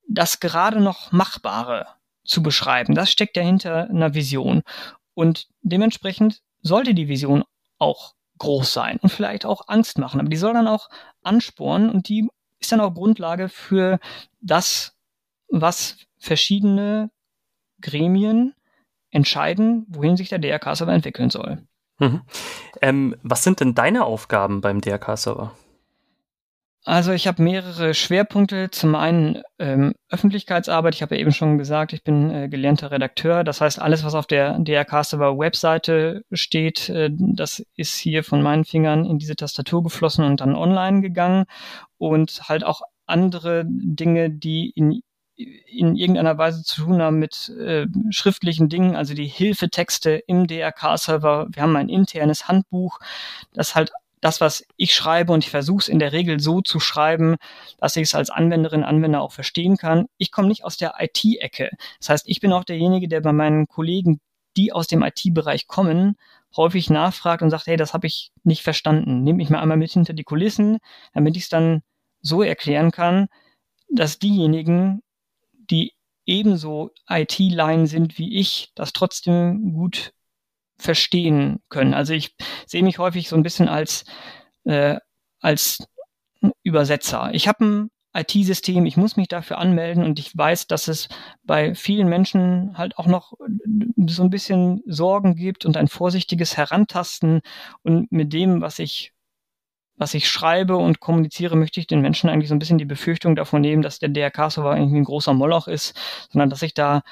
das 0.09 0.41
gerade 0.41 0.81
noch 0.81 1.13
Machbare 1.13 1.87
zu 2.25 2.43
beschreiben. 2.43 2.95
Das 2.95 3.11
steckt 3.11 3.37
ja 3.37 3.43
hinter 3.43 3.89
einer 3.89 4.15
Vision. 4.15 4.63
Und 5.15 5.47
dementsprechend 5.63 6.43
sollte 6.61 6.95
die 6.95 7.09
Vision 7.09 7.45
auch 7.79 8.15
groß 8.39 8.73
sein 8.73 8.99
und 9.01 9.11
vielleicht 9.11 9.47
auch 9.47 9.69
Angst 9.69 9.99
machen. 9.99 10.21
Aber 10.21 10.29
die 10.29 10.37
soll 10.37 10.53
dann 10.53 10.69
auch 10.69 10.89
anspornen 11.23 11.91
und 11.91 12.09
die 12.09 12.29
ist 12.63 12.73
dann 12.73 12.81
auch 12.81 12.95
Grundlage 12.95 13.49
für 13.49 13.99
das, 14.41 14.97
was 15.49 15.99
verschiedene 16.19 17.11
Gremien 17.81 18.55
entscheiden, 19.11 19.87
wohin 19.89 20.17
sich 20.17 20.29
der 20.29 20.39
DRK-Server 20.39 20.93
entwickeln 20.93 21.31
soll. 21.31 21.67
Mhm. 21.99 22.23
Ähm, 22.81 23.17
was 23.23 23.45
sind 23.45 23.61
denn 23.61 23.75
deine 23.75 24.05
Aufgaben 24.05 24.61
beim 24.61 24.81
DRK-Server? 24.81 25.53
Also 26.85 27.13
ich 27.13 27.29
habe 27.29 27.43
mehrere 27.43 27.95
Schwerpunkte. 27.95 28.71
Zum 28.71 28.97
einen 28.97 29.43
ähm, 29.61 29.95
Öffentlichkeitsarbeit. 30.11 30.97
Ich 30.97 31.03
habe 31.03 31.15
ja 31.15 31.21
eben 31.21 31.33
schon 31.33 31.57
gesagt, 31.57 31.93
ich 31.93 32.03
bin 32.03 32.31
äh, 32.31 32.49
gelernter 32.49 32.91
Redakteur. 32.91 33.45
Das 33.45 33.61
heißt, 33.61 33.81
alles, 33.81 34.03
was 34.05 34.15
auf 34.15 34.27
der 34.27 34.59
DRK-Server 34.59 35.39
Webseite 35.39 36.25
steht, 36.33 36.89
äh, 36.89 37.11
das 37.13 37.65
ist 37.77 37.97
hier 37.99 38.25
von 38.25 38.43
meinen 38.43 38.65
Fingern 38.65 39.07
in 39.07 39.19
diese 39.19 39.37
Tastatur 39.37 39.85
geflossen 39.85 40.25
und 40.25 40.41
dann 40.41 40.57
online 40.57 41.03
gegangen. 41.03 41.45
Und 41.99 42.49
halt 42.49 42.65
auch 42.65 42.83
andere 43.07 43.65
Dinge, 43.67 44.31
die 44.31 44.71
in 44.71 45.03
in 45.35 45.97
irgendeiner 45.97 46.37
Weise 46.37 46.63
zu 46.63 46.83
tun 46.83 47.01
haben 47.01 47.19
mit 47.19 47.49
äh, 47.59 47.87
schriftlichen 48.11 48.69
Dingen, 48.69 48.95
also 48.95 49.15
die 49.15 49.27
Hilfetexte 49.27 50.23
im 50.27 50.47
DRK-Server. 50.47 51.49
Wir 51.51 51.63
haben 51.63 51.75
ein 51.77 51.89
internes 51.89 52.49
Handbuch, 52.49 52.99
das 53.53 53.75
halt 53.75 53.93
das, 54.23 54.41
was 54.41 54.65
ich 54.77 54.95
schreibe 54.95 55.33
und 55.33 55.45
ich 55.45 55.51
versuche 55.51 55.83
es 55.83 55.89
in 55.89 55.99
der 55.99 56.13
Regel 56.13 56.41
so 56.41 56.63
zu 56.63 56.81
schreiben, 56.81 57.37
dass 57.79 57.97
ich 57.97 58.05
es 58.05 58.15
als 58.15 58.31
Anwenderin, 58.31 58.85
Anwender 58.85 59.21
auch 59.21 59.33
verstehen 59.33 59.77
kann. 59.77 60.07
Ich 60.17 60.31
komme 60.31 60.49
nicht 60.49 60.65
aus 60.65 60.77
der 60.77 60.95
IT-Ecke. 61.01 61.71
Das 61.99 62.09
heißt, 62.09 62.29
ich 62.29 62.41
bin 62.41 62.53
auch 62.53 62.65
derjenige, 62.65 63.09
der 63.09 63.21
bei 63.21 63.33
meinen 63.33 63.67
Kollegen, 63.67 64.21
die 64.57 64.73
aus 64.73 64.87
dem 64.87 65.03
IT-Bereich 65.03 65.67
kommen, 65.67 66.17
häufig 66.57 66.89
nachfragt 66.89 67.43
und 67.43 67.51
sagt, 67.51 67.67
hey, 67.67 67.77
das 67.77 67.95
habe 67.95 68.07
ich 68.07 68.31
nicht 68.45 68.63
verstanden. 68.63 69.25
Nehmt 69.25 69.39
mich 69.39 69.51
mal 69.51 69.61
einmal 69.61 69.77
mit 69.77 69.91
hinter 69.91 70.13
die 70.13 70.25
Kulissen, 70.25 70.79
damit 71.13 71.37
ich 71.37 71.45
es 71.45 71.49
dann 71.49 71.83
so 72.21 72.43
erklären 72.43 72.93
kann, 72.93 73.27
dass 73.91 74.21
diejenigen, 74.21 75.03
die 75.53 75.95
ebenso 76.27 76.91
IT-Line 77.09 77.89
sind 77.89 78.19
wie 78.19 78.39
ich, 78.39 78.71
das 78.77 78.93
trotzdem 78.93 79.75
gut 79.75 80.13
verstehen 80.83 81.61
können. 81.69 81.95
Also 81.95 82.13
ich 82.13 82.35
sehe 82.67 82.83
mich 82.83 82.99
häufig 82.99 83.29
so 83.29 83.37
ein 83.37 83.43
bisschen 83.43 83.69
als, 83.69 84.05
äh, 84.65 84.97
als 85.41 85.87
Übersetzer. 86.63 87.31
Ich 87.33 87.49
habe 87.49 87.65
ein 87.65 87.91
IT-System, 88.15 88.85
ich 88.85 88.97
muss 88.97 89.17
mich 89.17 89.29
dafür 89.29 89.59
anmelden 89.59 90.05
und 90.05 90.19
ich 90.19 90.37
weiß, 90.37 90.67
dass 90.67 90.89
es 90.89 91.09
bei 91.45 91.75
vielen 91.75 92.09
Menschen 92.09 92.77
halt 92.77 92.99
auch 92.99 93.07
noch 93.07 93.33
so 94.07 94.23
ein 94.23 94.31
bisschen 94.31 94.83
Sorgen 94.87 95.35
gibt 95.35 95.65
und 95.65 95.77
ein 95.77 95.89
vorsichtiges 95.89 96.57
Herantasten 96.57 97.41
und 97.83 98.13
mit 98.13 98.33
dem, 98.33 98.61
was 98.61 98.79
ich 98.79 99.13
was 99.97 100.15
ich 100.15 100.29
schreibe 100.29 100.77
und 100.79 101.01
kommuniziere, 101.01 101.55
möchte 101.55 101.79
ich 101.79 101.87
den 101.87 102.01
Menschen 102.01 102.29
eigentlich 102.29 102.49
so 102.49 102.55
ein 102.57 102.59
bisschen 102.59 102.79
die 102.79 102.85
Befürchtung 102.85 103.37
davon 103.37 103.61
nehmen, 103.61 103.83
dass 103.83 104.01
der 104.01 104.09
DRK-Server 104.09 104.77
irgendwie 104.77 104.97
ein 104.97 105.05
großer 105.05 105.33
Moloch 105.33 105.69
ist, 105.69 105.97
sondern 106.31 106.51
dass 106.51 106.63
ich 106.63 106.75
da 106.75 107.03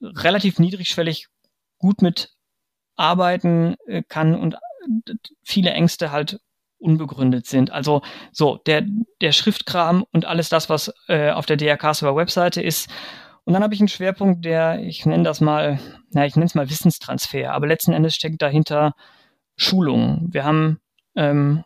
relativ 0.00 0.58
niedrigschwellig 0.58 1.28
gut 1.78 2.02
mit 2.02 2.31
arbeiten 2.96 3.76
äh, 3.86 4.02
kann 4.06 4.34
und 4.34 4.56
viele 5.42 5.70
Ängste 5.70 6.12
halt 6.12 6.40
unbegründet 6.82 7.46
sind. 7.46 7.70
Also 7.70 8.02
so, 8.32 8.58
der, 8.66 8.84
der 9.20 9.32
Schriftkram 9.32 10.04
und 10.12 10.24
alles 10.24 10.48
das, 10.48 10.68
was 10.68 10.92
äh, 11.08 11.30
auf 11.30 11.46
der 11.46 11.56
DRK-Server-Webseite 11.56 12.60
ist. 12.60 12.90
Und 13.44 13.54
dann 13.54 13.62
habe 13.62 13.74
ich 13.74 13.80
einen 13.80 13.88
Schwerpunkt, 13.88 14.44
der, 14.44 14.80
ich 14.80 15.06
nenne 15.06 15.22
das 15.22 15.40
mal, 15.40 15.78
na, 16.10 16.26
ich 16.26 16.36
nenne 16.36 16.46
es 16.46 16.54
mal 16.54 16.68
Wissenstransfer, 16.68 17.52
aber 17.52 17.66
letzten 17.66 17.92
Endes 17.92 18.14
steckt 18.14 18.42
dahinter 18.42 18.94
Schulung. 19.56 20.28
Wir 20.30 20.44
haben 20.44 20.80
ähm, 21.16 21.64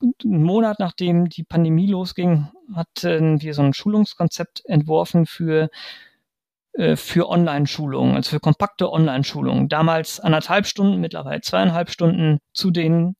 einen 0.00 0.42
Monat 0.42 0.78
nachdem 0.78 1.28
die 1.28 1.44
Pandemie 1.44 1.86
losging, 1.86 2.48
hatten 2.74 3.42
wir 3.42 3.54
so 3.54 3.62
ein 3.62 3.74
Schulungskonzept 3.74 4.62
entworfen 4.66 5.26
für 5.26 5.70
für 6.94 7.28
Online-Schulungen, 7.28 8.14
also 8.14 8.30
für 8.30 8.40
kompakte 8.40 8.90
Online-Schulungen. 8.92 9.68
Damals 9.68 10.20
anderthalb 10.20 10.66
Stunden, 10.66 11.00
mittlerweile 11.00 11.40
zweieinhalb 11.40 11.90
Stunden 11.90 12.38
zu 12.52 12.70
den 12.70 13.16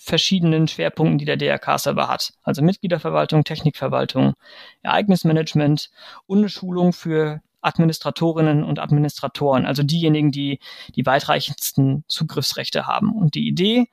verschiedenen 0.00 0.66
Schwerpunkten, 0.66 1.18
die 1.18 1.26
der 1.26 1.36
DRK-Server 1.36 2.08
hat. 2.08 2.32
Also 2.42 2.62
Mitgliederverwaltung, 2.62 3.44
Technikverwaltung, 3.44 4.34
Ereignismanagement 4.82 5.90
und 6.26 6.38
eine 6.38 6.48
Schulung 6.48 6.92
für 6.92 7.40
Administratorinnen 7.60 8.64
und 8.64 8.78
Administratoren, 8.78 9.66
also 9.66 9.82
diejenigen, 9.82 10.30
die 10.30 10.58
die 10.94 11.04
weitreichendsten 11.04 12.04
Zugriffsrechte 12.08 12.86
haben. 12.86 13.12
Und 13.12 13.34
die 13.34 13.46
Idee 13.46 13.88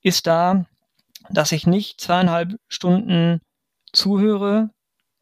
ist 0.00 0.26
da, 0.26 0.64
dass 1.30 1.52
ich 1.52 1.66
nicht 1.66 2.00
zweieinhalb 2.00 2.54
Stunden 2.68 3.40
zuhöre, 3.92 4.70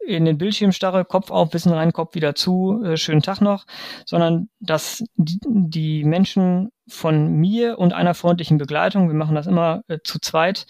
in 0.05 0.25
den 0.25 0.37
Bildschirm 0.37 0.71
starre, 0.71 1.05
Kopf 1.05 1.31
auf, 1.31 1.53
Wissen 1.53 1.71
rein, 1.71 1.93
Kopf 1.93 2.15
wieder 2.15 2.35
zu, 2.35 2.81
äh, 2.83 2.97
schönen 2.97 3.21
Tag 3.21 3.41
noch, 3.41 3.65
sondern 4.05 4.49
dass 4.59 5.03
die, 5.15 6.03
Menschen 6.03 6.71
von 6.87 7.33
mir 7.33 7.79
und 7.79 7.93
einer 7.93 8.13
freundlichen 8.13 8.57
Begleitung, 8.57 9.07
wir 9.07 9.15
machen 9.15 9.35
das 9.35 9.47
immer 9.47 9.83
äh, 9.87 9.99
zu 10.03 10.19
zweit, 10.19 10.65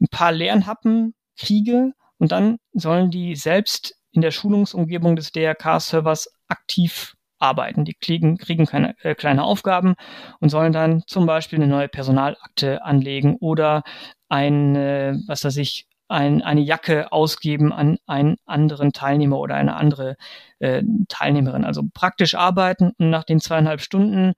ein 0.00 0.08
paar 0.08 0.32
Lernhappen 0.32 1.14
kriege 1.38 1.92
und 2.18 2.32
dann 2.32 2.58
sollen 2.72 3.10
die 3.10 3.36
selbst 3.36 3.96
in 4.12 4.20
der 4.20 4.30
Schulungsumgebung 4.30 5.16
des 5.16 5.32
DRK-Servers 5.32 6.28
aktiv 6.48 7.14
arbeiten. 7.38 7.84
Die 7.84 7.94
kriegen, 7.94 8.38
kriegen 8.38 8.66
keine, 8.66 8.94
äh, 9.02 9.14
kleine 9.14 9.44
Aufgaben 9.44 9.94
und 10.40 10.48
sollen 10.48 10.72
dann 10.72 11.02
zum 11.06 11.26
Beispiel 11.26 11.58
eine 11.58 11.68
neue 11.68 11.88
Personalakte 11.88 12.84
anlegen 12.84 13.36
oder 13.40 13.82
ein, 14.28 14.76
äh, 14.76 15.14
was 15.26 15.44
weiß 15.44 15.56
ich, 15.56 15.86
ein, 16.12 16.42
eine 16.42 16.60
Jacke 16.60 17.10
ausgeben 17.10 17.72
an 17.72 17.98
einen 18.06 18.36
anderen 18.46 18.92
Teilnehmer 18.92 19.38
oder 19.38 19.56
eine 19.56 19.74
andere 19.74 20.16
äh, 20.60 20.82
Teilnehmerin. 21.08 21.64
Also 21.64 21.82
praktisch 21.92 22.34
arbeiten 22.34 22.92
und 22.98 23.10
nach 23.10 23.24
den 23.24 23.40
zweieinhalb 23.40 23.80
Stunden 23.80 24.34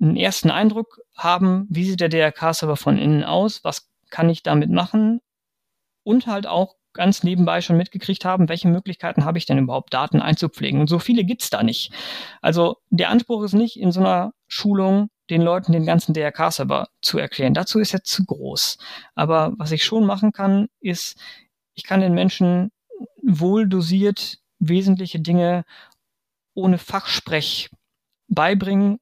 einen 0.00 0.16
ersten 0.16 0.50
Eindruck 0.50 1.00
haben, 1.16 1.66
wie 1.70 1.84
sieht 1.84 2.00
der 2.00 2.08
DRK-Server 2.08 2.76
von 2.76 2.98
innen 2.98 3.24
aus, 3.24 3.64
was 3.64 3.88
kann 4.10 4.28
ich 4.28 4.42
damit 4.42 4.70
machen 4.70 5.20
und 6.02 6.26
halt 6.26 6.46
auch 6.46 6.76
ganz 6.92 7.22
nebenbei 7.22 7.60
schon 7.60 7.76
mitgekriegt 7.76 8.24
haben, 8.24 8.48
welche 8.48 8.68
Möglichkeiten 8.68 9.24
habe 9.24 9.38
ich 9.38 9.46
denn 9.46 9.58
überhaupt, 9.58 9.94
Daten 9.94 10.20
einzupflegen. 10.20 10.80
Und 10.80 10.88
so 10.88 10.98
viele 10.98 11.24
gibt's 11.24 11.48
da 11.48 11.62
nicht. 11.62 11.92
Also 12.42 12.78
der 12.90 13.10
Anspruch 13.10 13.44
ist 13.44 13.54
nicht, 13.54 13.78
in 13.78 13.92
so 13.92 14.00
einer 14.00 14.32
Schulung 14.48 15.08
den 15.30 15.42
Leuten 15.42 15.72
den 15.72 15.86
ganzen 15.86 16.12
DRK-Server 16.12 16.88
zu 17.00 17.18
erklären. 17.18 17.54
Dazu 17.54 17.78
ist 17.78 17.94
er 17.94 18.02
zu 18.02 18.24
groß. 18.24 18.78
Aber 19.14 19.52
was 19.56 19.72
ich 19.72 19.84
schon 19.84 20.04
machen 20.04 20.32
kann, 20.32 20.68
ist, 20.80 21.18
ich 21.74 21.84
kann 21.84 22.00
den 22.00 22.14
Menschen 22.14 22.70
wohl 23.22 23.68
dosiert 23.68 24.38
wesentliche 24.58 25.20
Dinge 25.20 25.64
ohne 26.54 26.78
Fachsprech 26.78 27.70
beibringen 28.28 28.98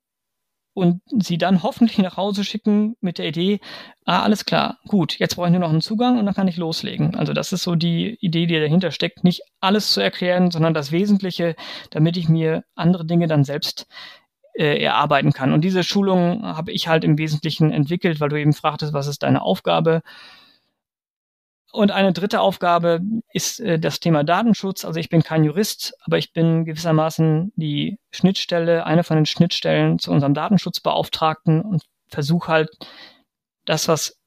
und 0.78 1.02
sie 1.10 1.38
dann 1.38 1.64
hoffentlich 1.64 1.98
nach 1.98 2.16
Hause 2.16 2.44
schicken 2.44 2.96
mit 3.00 3.18
der 3.18 3.26
Idee, 3.26 3.58
ah, 4.04 4.22
alles 4.22 4.44
klar, 4.44 4.78
gut, 4.86 5.18
jetzt 5.18 5.34
brauche 5.34 5.48
ich 5.48 5.50
nur 5.50 5.60
noch 5.60 5.70
einen 5.70 5.80
Zugang 5.80 6.18
und 6.18 6.26
dann 6.26 6.34
kann 6.34 6.46
ich 6.46 6.56
loslegen. 6.56 7.16
Also 7.16 7.32
das 7.32 7.52
ist 7.52 7.64
so 7.64 7.74
die 7.74 8.16
Idee, 8.20 8.46
die 8.46 8.60
dahinter 8.60 8.92
steckt, 8.92 9.24
nicht 9.24 9.42
alles 9.60 9.92
zu 9.92 10.00
erklären, 10.00 10.52
sondern 10.52 10.74
das 10.74 10.92
Wesentliche, 10.92 11.56
damit 11.90 12.16
ich 12.16 12.28
mir 12.28 12.64
andere 12.76 13.04
Dinge 13.04 13.26
dann 13.26 13.42
selbst 13.42 13.88
äh, 14.58 14.82
erarbeiten 14.82 15.32
kann. 15.32 15.52
Und 15.52 15.62
diese 15.62 15.84
Schulung 15.84 16.42
habe 16.42 16.72
ich 16.72 16.88
halt 16.88 17.04
im 17.04 17.16
Wesentlichen 17.16 17.70
entwickelt, 17.70 18.20
weil 18.20 18.28
du 18.28 18.40
eben 18.40 18.52
fragtest, 18.52 18.92
was 18.92 19.06
ist 19.06 19.22
deine 19.22 19.42
Aufgabe? 19.42 20.02
Und 21.70 21.92
eine 21.92 22.12
dritte 22.12 22.40
Aufgabe 22.40 23.00
ist 23.32 23.60
äh, 23.60 23.78
das 23.78 24.00
Thema 24.00 24.24
Datenschutz. 24.24 24.84
Also 24.84 24.98
ich 24.98 25.10
bin 25.10 25.22
kein 25.22 25.44
Jurist, 25.44 25.94
aber 26.00 26.18
ich 26.18 26.32
bin 26.32 26.64
gewissermaßen 26.64 27.52
die 27.54 27.98
Schnittstelle, 28.10 28.84
eine 28.84 29.04
von 29.04 29.16
den 29.16 29.26
Schnittstellen 29.26 29.98
zu 30.00 30.10
unserem 30.10 30.34
Datenschutzbeauftragten 30.34 31.62
und 31.62 31.82
versuche 32.08 32.50
halt 32.50 32.70
das, 33.64 33.86
was 33.86 34.18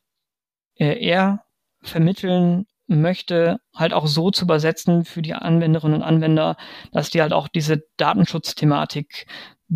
äh, 0.76 1.04
er 1.06 1.44
vermitteln 1.82 2.68
möchte, 2.88 3.58
halt 3.76 3.94
auch 3.94 4.08
so 4.08 4.32
zu 4.32 4.46
übersetzen 4.46 5.04
für 5.04 5.22
die 5.22 5.34
Anwenderinnen 5.34 5.96
und 5.96 6.04
Anwender, 6.04 6.58
dass 6.92 7.10
die 7.10 7.22
halt 7.22 7.34
auch 7.34 7.48
diese 7.48 7.84
Datenschutzthematik 7.98 9.26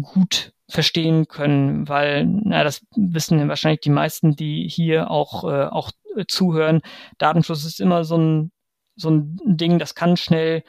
gut 0.01 0.53
verstehen 0.67 1.27
können, 1.27 1.87
weil, 1.87 2.25
na, 2.25 2.63
das 2.63 2.85
wissen 2.95 3.47
wahrscheinlich 3.47 3.81
die 3.81 3.91
meisten, 3.91 4.35
die 4.35 4.67
hier 4.67 5.11
auch, 5.11 5.43
äh, 5.43 5.65
auch 5.65 5.91
äh, 6.15 6.25
zuhören. 6.27 6.81
Datenschutz 7.17 7.65
ist 7.65 7.79
immer 7.79 8.03
so 8.03 8.17
ein, 8.17 8.51
so 8.95 9.09
ein 9.09 9.37
Ding, 9.45 9.77
das 9.77 9.95
kann 9.95 10.17
schnell 10.17 10.63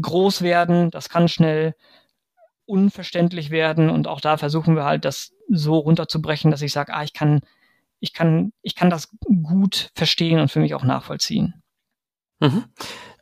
groß 0.00 0.42
werden, 0.42 0.90
das 0.90 1.08
kann 1.08 1.28
schnell 1.28 1.74
unverständlich 2.64 3.50
werden 3.50 3.90
und 3.90 4.08
auch 4.08 4.20
da 4.20 4.38
versuchen 4.38 4.76
wir 4.76 4.84
halt, 4.84 5.04
das 5.04 5.32
so 5.48 5.76
runterzubrechen, 5.76 6.50
dass 6.50 6.62
ich 6.62 6.72
sage, 6.72 6.94
ah, 6.94 7.02
ich 7.02 7.12
kann, 7.12 7.40
ich 8.00 8.14
kann, 8.14 8.52
ich 8.62 8.74
kann 8.74 8.88
das 8.88 9.10
gut 9.42 9.90
verstehen 9.94 10.38
und 10.38 10.50
für 10.50 10.60
mich 10.60 10.74
auch 10.74 10.84
nachvollziehen. 10.84 11.62
Mhm. 12.40 12.64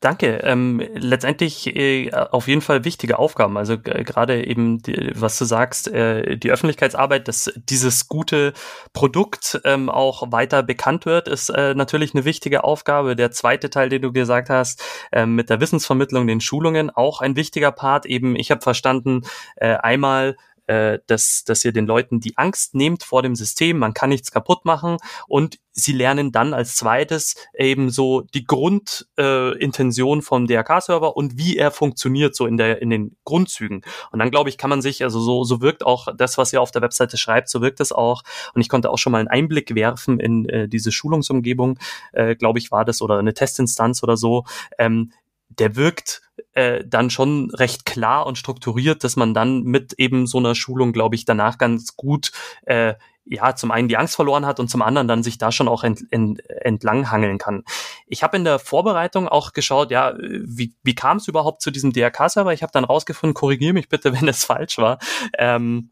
Danke. 0.01 0.41
Ähm, 0.45 0.83
letztendlich 0.95 1.77
äh, 1.77 2.11
auf 2.13 2.49
jeden 2.49 2.63
Fall 2.63 2.87
wichtige 2.87 3.19
Aufgaben. 3.19 3.59
Also 3.59 3.79
gerade 3.79 4.47
eben, 4.47 4.81
die, 4.81 5.13
was 5.15 5.37
du 5.39 5.45
sagst, 5.45 5.89
äh, 5.89 6.39
die 6.39 6.51
Öffentlichkeitsarbeit, 6.51 7.29
dass 7.29 7.53
dieses 7.69 8.09
gute 8.09 8.55
Produkt 8.95 9.61
ähm, 9.65 9.91
auch 9.91 10.33
weiter 10.33 10.63
bekannt 10.63 11.05
wird, 11.05 11.29
ist 11.29 11.51
äh, 11.51 11.75
natürlich 11.75 12.15
eine 12.15 12.25
wichtige 12.25 12.65
Aufgabe. 12.65 13.15
Der 13.15 13.31
zweite 13.31 13.69
Teil, 13.69 13.91
den 13.91 14.01
du 14.01 14.11
gesagt 14.11 14.49
hast, 14.49 14.83
äh, 15.13 15.27
mit 15.27 15.51
der 15.51 15.61
Wissensvermittlung, 15.61 16.27
den 16.27 16.41
Schulungen, 16.41 16.89
auch 16.89 17.21
ein 17.21 17.37
wichtiger 17.37 17.71
Part. 17.71 18.07
Eben, 18.07 18.37
ich 18.37 18.51
habe 18.51 18.63
verstanden, 18.63 19.27
äh, 19.57 19.75
einmal 19.75 20.35
äh, 20.71 21.01
dass, 21.09 21.43
dass 21.45 21.65
ihr 21.65 21.73
den 21.73 21.87
Leuten 21.87 22.21
die 22.21 22.39
Angst 22.39 22.77
nehmt 22.77 23.03
vor 23.03 23.23
dem 23.23 23.35
System, 23.35 23.79
man 23.79 23.93
kann 23.93 24.11
nichts 24.11 24.31
kaputt 24.31 24.65
machen 24.65 24.99
und 25.27 25.59
sie 25.73 25.93
lernen 25.93 26.31
dann 26.31 26.55
als 26.55 26.77
zweites 26.77 27.35
eben 27.59 27.91
so 27.91 28.21
die 28.21 28.45
Grundintention 28.45 30.19
äh, 30.21 30.23
vom 30.23 30.47
DRK-Server 30.47 31.17
und 31.17 31.37
wie 31.37 31.57
er 31.57 31.73
funktioniert 31.73 32.37
so 32.37 32.47
in 32.47 32.57
der 32.57 32.81
in 32.81 32.91
den 32.91 33.17
Grundzügen. 33.25 33.83
Und 34.13 34.21
dann 34.21 34.31
glaube 34.31 34.49
ich, 34.49 34.59
kann 34.59 34.71
man 34.71 34.81
sich 34.81 35.03
also 35.03 35.19
so 35.19 35.43
so 35.43 35.61
wirkt 35.61 35.85
auch 35.85 36.07
das, 36.17 36.39
was 36.39 36.53
ihr 36.53 36.63
auf 36.63 36.71
der 36.71 36.83
Webseite 36.83 37.17
schreibt, 37.17 37.49
so 37.49 37.61
wirkt 37.61 37.81
es 37.81 37.91
auch. 37.91 38.23
Und 38.55 38.61
ich 38.61 38.69
konnte 38.69 38.91
auch 38.91 38.99
schon 38.99 39.11
mal 39.11 39.19
einen 39.19 39.29
Einblick 39.29 39.75
werfen 39.75 40.21
in 40.21 40.49
äh, 40.49 40.69
diese 40.69 40.93
Schulungsumgebung, 40.93 41.81
äh, 42.13 42.37
glaube 42.37 42.61
ich, 42.61 42.71
war 42.71 42.85
das 42.85 43.03
oder 43.03 43.19
eine 43.19 43.35
Testinstanz 43.35 44.05
oder 44.05 44.17
so. 44.17 44.45
Ähm, 44.79 45.11
der 45.51 45.77
wirkt 45.77 46.23
äh, 46.53 46.85
dann 46.87 47.11
schon 47.11 47.51
recht 47.51 47.85
klar 47.85 48.27
und 48.27 48.39
strukturiert, 48.39 49.05
dass 49.05 49.17
man 49.17 49.35
dann 49.35 49.63
mit 49.63 49.95
eben 49.95 50.27
so 50.27 50.39
einer 50.39 50.55
Schulung, 50.55 50.93
glaube 50.93 51.15
ich, 51.15 51.25
danach 51.25 51.59
ganz 51.59 51.97
gut 51.97 52.33
äh, 52.63 52.95
ja, 53.25 53.55
zum 53.55 53.71
einen 53.71 53.89
die 53.89 53.97
Angst 53.97 54.17
verloren 54.17 54.45
hat 54.45 54.59
und 54.59 54.69
zum 54.69 54.83
anderen 54.83 55.07
dann 55.07 55.23
sich 55.23 55.39
da 55.39 55.53
schon 55.53 55.69
auch 55.69 55.85
ent, 55.85 56.03
ent, 56.11 56.41
entlang 56.49 57.11
hangeln 57.11 57.39
kann. 57.39 57.63
Ich 58.07 58.23
habe 58.23 58.37
in 58.37 58.45
der 58.45 58.59
Vorbereitung 58.59 59.29
auch 59.29 59.53
geschaut, 59.53 59.91
ja, 59.91 60.15
wie, 60.19 60.75
wie 60.83 60.95
kam 60.95 61.19
es 61.19 61.29
überhaupt 61.29 61.63
zu 61.63 61.71
diesem 61.71 61.93
DRK-Server? 61.93 62.53
Ich 62.53 62.63
habe 62.63 62.73
dann 62.73 62.85
rausgefunden, 62.85 63.35
korrigiere 63.35 63.75
mich 63.75 63.89
bitte, 63.89 64.13
wenn 64.21 64.27
es 64.27 64.45
falsch 64.45 64.79
war. 64.79 64.99
Ähm, 65.39 65.91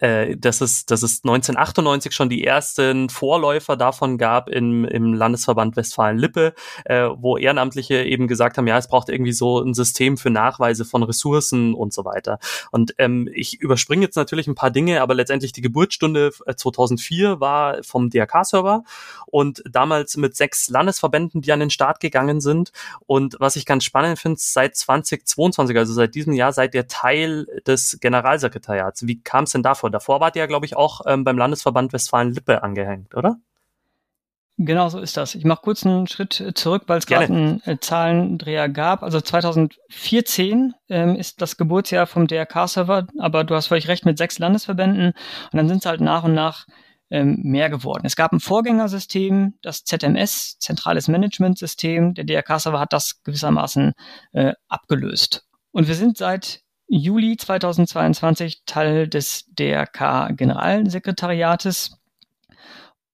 äh, 0.00 0.36
dass, 0.36 0.60
es, 0.60 0.86
dass 0.86 1.02
es 1.02 1.22
1998 1.24 2.12
schon 2.12 2.28
die 2.28 2.44
ersten 2.44 3.08
Vorläufer 3.08 3.76
davon 3.76 4.18
gab 4.18 4.48
im, 4.48 4.84
im 4.84 5.14
Landesverband 5.14 5.76
Westfalen-Lippe, 5.76 6.54
äh, 6.84 7.08
wo 7.16 7.36
Ehrenamtliche 7.36 8.04
eben 8.04 8.28
gesagt 8.28 8.58
haben, 8.58 8.66
ja, 8.66 8.76
es 8.76 8.88
braucht 8.88 9.08
irgendwie 9.08 9.32
so 9.32 9.60
ein 9.60 9.74
System 9.74 10.16
für 10.16 10.30
Nachweise 10.30 10.84
von 10.84 11.02
Ressourcen 11.02 11.74
und 11.74 11.92
so 11.92 12.04
weiter. 12.04 12.38
Und 12.70 12.94
ähm, 12.98 13.30
ich 13.32 13.60
überspringe 13.60 14.02
jetzt 14.02 14.16
natürlich 14.16 14.46
ein 14.46 14.54
paar 14.54 14.70
Dinge, 14.70 15.00
aber 15.00 15.14
letztendlich 15.14 15.52
die 15.52 15.62
Geburtsstunde 15.62 16.32
2004 16.54 17.28
äh, 17.28 17.40
war 17.40 17.82
vom 17.82 18.10
DRK-Server 18.10 18.84
und 19.26 19.62
damals 19.70 20.16
mit 20.16 20.36
sechs 20.36 20.68
Landesverbänden, 20.68 21.40
die 21.40 21.52
an 21.52 21.60
den 21.60 21.70
Start 21.70 22.00
gegangen 22.00 22.40
sind. 22.40 22.72
Und 23.06 23.36
was 23.40 23.56
ich 23.56 23.66
ganz 23.66 23.84
spannend 23.84 24.18
finde, 24.18 24.38
seit 24.40 24.76
2022, 24.76 25.76
also 25.76 25.92
seit 25.94 26.14
diesem 26.14 26.34
Jahr, 26.34 26.52
seid 26.52 26.74
ihr 26.74 26.88
Teil 26.88 27.46
des 27.66 27.98
Generalsekretariats. 28.00 29.06
Wie 29.06 29.20
kam 29.22 29.44
es 29.44 29.52
denn 29.52 29.62
da 29.62 29.74
davor. 29.78 29.90
Davor 29.90 30.20
wart 30.20 30.36
ihr 30.36 30.40
ja, 30.40 30.46
glaube 30.46 30.66
ich, 30.66 30.76
auch 30.76 31.02
ähm, 31.06 31.24
beim 31.24 31.38
Landesverband 31.38 31.92
Westfalen-Lippe 31.92 32.62
angehängt, 32.62 33.14
oder? 33.14 33.36
Genau 34.60 34.88
so 34.88 34.98
ist 34.98 35.16
das. 35.16 35.36
Ich 35.36 35.44
mache 35.44 35.60
kurz 35.62 35.86
einen 35.86 36.08
Schritt 36.08 36.52
zurück, 36.54 36.82
weil 36.88 36.98
es 36.98 37.06
gerade 37.06 37.26
einen 37.26 37.62
äh, 37.64 37.78
Zahlendreher 37.78 38.68
gab. 38.68 39.04
Also 39.04 39.20
2014 39.20 40.74
ähm, 40.88 41.14
ist 41.14 41.40
das 41.40 41.56
Geburtsjahr 41.56 42.08
vom 42.08 42.26
DRK-Server, 42.26 43.06
aber 43.20 43.44
du 43.44 43.54
hast 43.54 43.68
völlig 43.68 43.86
recht 43.86 44.04
mit 44.04 44.18
sechs 44.18 44.40
Landesverbänden 44.40 45.12
und 45.52 45.56
dann 45.56 45.68
sind 45.68 45.78
es 45.78 45.86
halt 45.86 46.00
nach 46.00 46.24
und 46.24 46.34
nach 46.34 46.66
ähm, 47.10 47.38
mehr 47.42 47.70
geworden. 47.70 48.04
Es 48.04 48.16
gab 48.16 48.32
ein 48.32 48.40
Vorgängersystem, 48.40 49.54
das 49.62 49.84
ZMS, 49.84 50.58
Zentrales 50.58 51.06
Management-System. 51.06 52.14
Der 52.14 52.24
DRK-Server 52.24 52.80
hat 52.80 52.92
das 52.92 53.22
gewissermaßen 53.22 53.92
äh, 54.32 54.54
abgelöst. 54.68 55.46
Und 55.70 55.86
wir 55.86 55.94
sind 55.94 56.18
seit 56.18 56.62
Juli 56.88 57.36
2022 57.36 58.62
Teil 58.64 59.08
des 59.08 59.44
DRK 59.54 60.30
Generalsekretariates. 60.36 61.98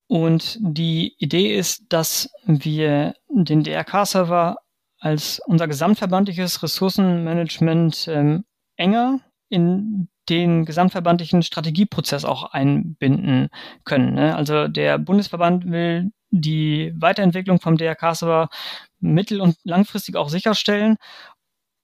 Und 0.06 0.58
die 0.60 1.14
Idee 1.18 1.56
ist, 1.56 1.86
dass 1.88 2.30
wir 2.44 3.14
den 3.28 3.64
DRK-Server 3.64 4.56
als 4.98 5.40
unser 5.46 5.66
gesamtverbandliches 5.66 6.62
Ressourcenmanagement 6.62 8.08
ähm, 8.08 8.44
enger 8.76 9.20
in 9.48 10.08
den 10.28 10.64
gesamtverbandlichen 10.64 11.42
Strategieprozess 11.42 12.24
auch 12.24 12.44
einbinden 12.52 13.48
können. 13.84 14.14
Ne? 14.14 14.34
Also 14.34 14.68
der 14.68 14.98
Bundesverband 14.98 15.70
will 15.70 16.12
die 16.30 16.92
Weiterentwicklung 16.96 17.60
vom 17.60 17.76
DRK-Server 17.76 18.48
mittel- 19.00 19.40
und 19.40 19.56
langfristig 19.64 20.16
auch 20.16 20.28
sicherstellen 20.28 20.96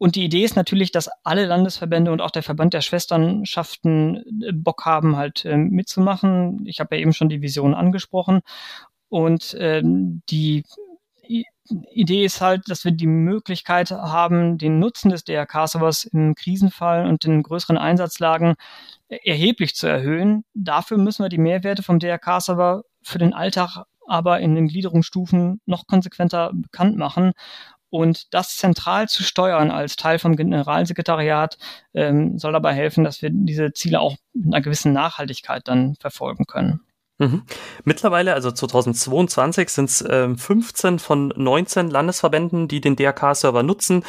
und 0.00 0.16
die 0.16 0.24
Idee 0.24 0.44
ist 0.44 0.56
natürlich, 0.56 0.92
dass 0.92 1.10
alle 1.24 1.44
Landesverbände 1.44 2.10
und 2.10 2.22
auch 2.22 2.30
der 2.30 2.42
Verband 2.42 2.72
der 2.72 2.80
Schwesternschaften 2.80 4.42
äh, 4.42 4.50
Bock 4.50 4.86
haben, 4.86 5.16
halt 5.16 5.44
äh, 5.44 5.58
mitzumachen. 5.58 6.64
Ich 6.64 6.80
habe 6.80 6.96
ja 6.96 7.02
eben 7.02 7.12
schon 7.12 7.28
die 7.28 7.42
Vision 7.42 7.74
angesprochen. 7.74 8.40
Und 9.10 9.52
äh, 9.52 9.82
die 9.84 10.64
Idee 11.92 12.24
ist 12.24 12.40
halt, 12.40 12.62
dass 12.68 12.86
wir 12.86 12.92
die 12.92 13.06
Möglichkeit 13.06 13.90
haben, 13.90 14.56
den 14.56 14.78
Nutzen 14.78 15.10
des 15.10 15.24
DRK-Servers 15.24 16.04
im 16.04 16.34
Krisenfall 16.34 17.06
und 17.06 17.26
in 17.26 17.42
größeren 17.42 17.76
Einsatzlagen 17.76 18.54
erheblich 19.10 19.74
zu 19.74 19.86
erhöhen. 19.86 20.44
Dafür 20.54 20.96
müssen 20.96 21.26
wir 21.26 21.28
die 21.28 21.36
Mehrwerte 21.36 21.82
vom 21.82 21.98
DRK-Server 21.98 22.84
für 23.02 23.18
den 23.18 23.34
Alltag 23.34 23.84
aber 24.06 24.40
in 24.40 24.56
den 24.56 24.66
Gliederungsstufen 24.66 25.60
noch 25.66 25.86
konsequenter 25.86 26.50
bekannt 26.52 26.96
machen 26.96 27.32
und 27.90 28.32
das 28.32 28.56
zentral 28.56 29.08
zu 29.08 29.22
steuern 29.22 29.70
als 29.70 29.96
Teil 29.96 30.18
vom 30.18 30.36
Generalsekretariat 30.36 31.58
ähm, 31.92 32.38
soll 32.38 32.52
dabei 32.52 32.74
helfen, 32.74 33.04
dass 33.04 33.20
wir 33.20 33.30
diese 33.32 33.72
Ziele 33.72 34.00
auch 34.00 34.16
mit 34.32 34.54
einer 34.54 34.62
gewissen 34.62 34.92
Nachhaltigkeit 34.92 35.66
dann 35.66 35.96
verfolgen 35.96 36.46
können. 36.46 36.80
Mhm. 37.18 37.42
Mittlerweile, 37.84 38.32
also 38.32 38.50
2022, 38.50 39.68
sind 39.68 39.90
es 39.90 40.00
äh, 40.00 40.34
15 40.34 40.98
von 40.98 41.28
19 41.36 41.90
Landesverbänden, 41.90 42.66
die 42.66 42.80
den 42.80 42.96
DRK-Server 42.96 43.62
nutzen. 43.62 44.04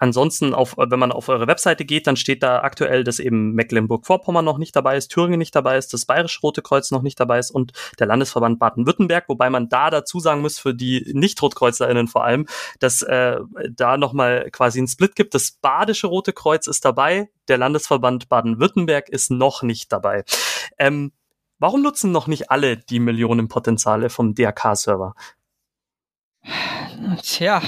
Ansonsten, 0.00 0.54
auf, 0.54 0.76
wenn 0.78 0.98
man 0.98 1.12
auf 1.12 1.28
eure 1.28 1.46
Webseite 1.46 1.84
geht, 1.84 2.06
dann 2.06 2.16
steht 2.16 2.42
da 2.42 2.62
aktuell, 2.62 3.04
dass 3.04 3.18
eben 3.18 3.52
Mecklenburg-Vorpommern 3.52 4.42
noch 4.42 4.56
nicht 4.56 4.74
dabei 4.74 4.96
ist, 4.96 5.08
Thüringen 5.08 5.38
nicht 5.38 5.54
dabei 5.54 5.76
ist, 5.76 5.92
das 5.92 6.06
Bayerische 6.06 6.40
Rote 6.40 6.62
Kreuz 6.62 6.90
noch 6.90 7.02
nicht 7.02 7.20
dabei 7.20 7.38
ist 7.38 7.50
und 7.50 7.72
der 7.98 8.06
Landesverband 8.06 8.58
Baden-Württemberg, 8.58 9.28
wobei 9.28 9.50
man 9.50 9.68
da 9.68 9.90
dazu 9.90 10.18
sagen 10.18 10.40
muss, 10.40 10.58
für 10.58 10.74
die 10.74 11.10
Nicht-RotkreuzlerInnen 11.12 12.08
vor 12.08 12.24
allem, 12.24 12.46
dass 12.78 13.02
äh, 13.02 13.40
da 13.68 13.98
nochmal 13.98 14.50
quasi 14.50 14.78
einen 14.78 14.88
Split 14.88 15.14
gibt. 15.16 15.34
Das 15.34 15.50
Badische 15.50 16.06
Rote 16.06 16.32
Kreuz 16.32 16.66
ist 16.66 16.86
dabei, 16.86 17.28
der 17.48 17.58
Landesverband 17.58 18.30
Baden-Württemberg 18.30 19.10
ist 19.10 19.30
noch 19.30 19.62
nicht 19.62 19.92
dabei. 19.92 20.24
Ähm, 20.78 21.12
warum 21.58 21.82
nutzen 21.82 22.10
noch 22.10 22.26
nicht 22.26 22.50
alle 22.50 22.78
die 22.78 23.00
Millionenpotenziale 23.00 24.08
vom 24.08 24.34
DRK-Server? 24.34 25.14
Tja, 27.22 27.60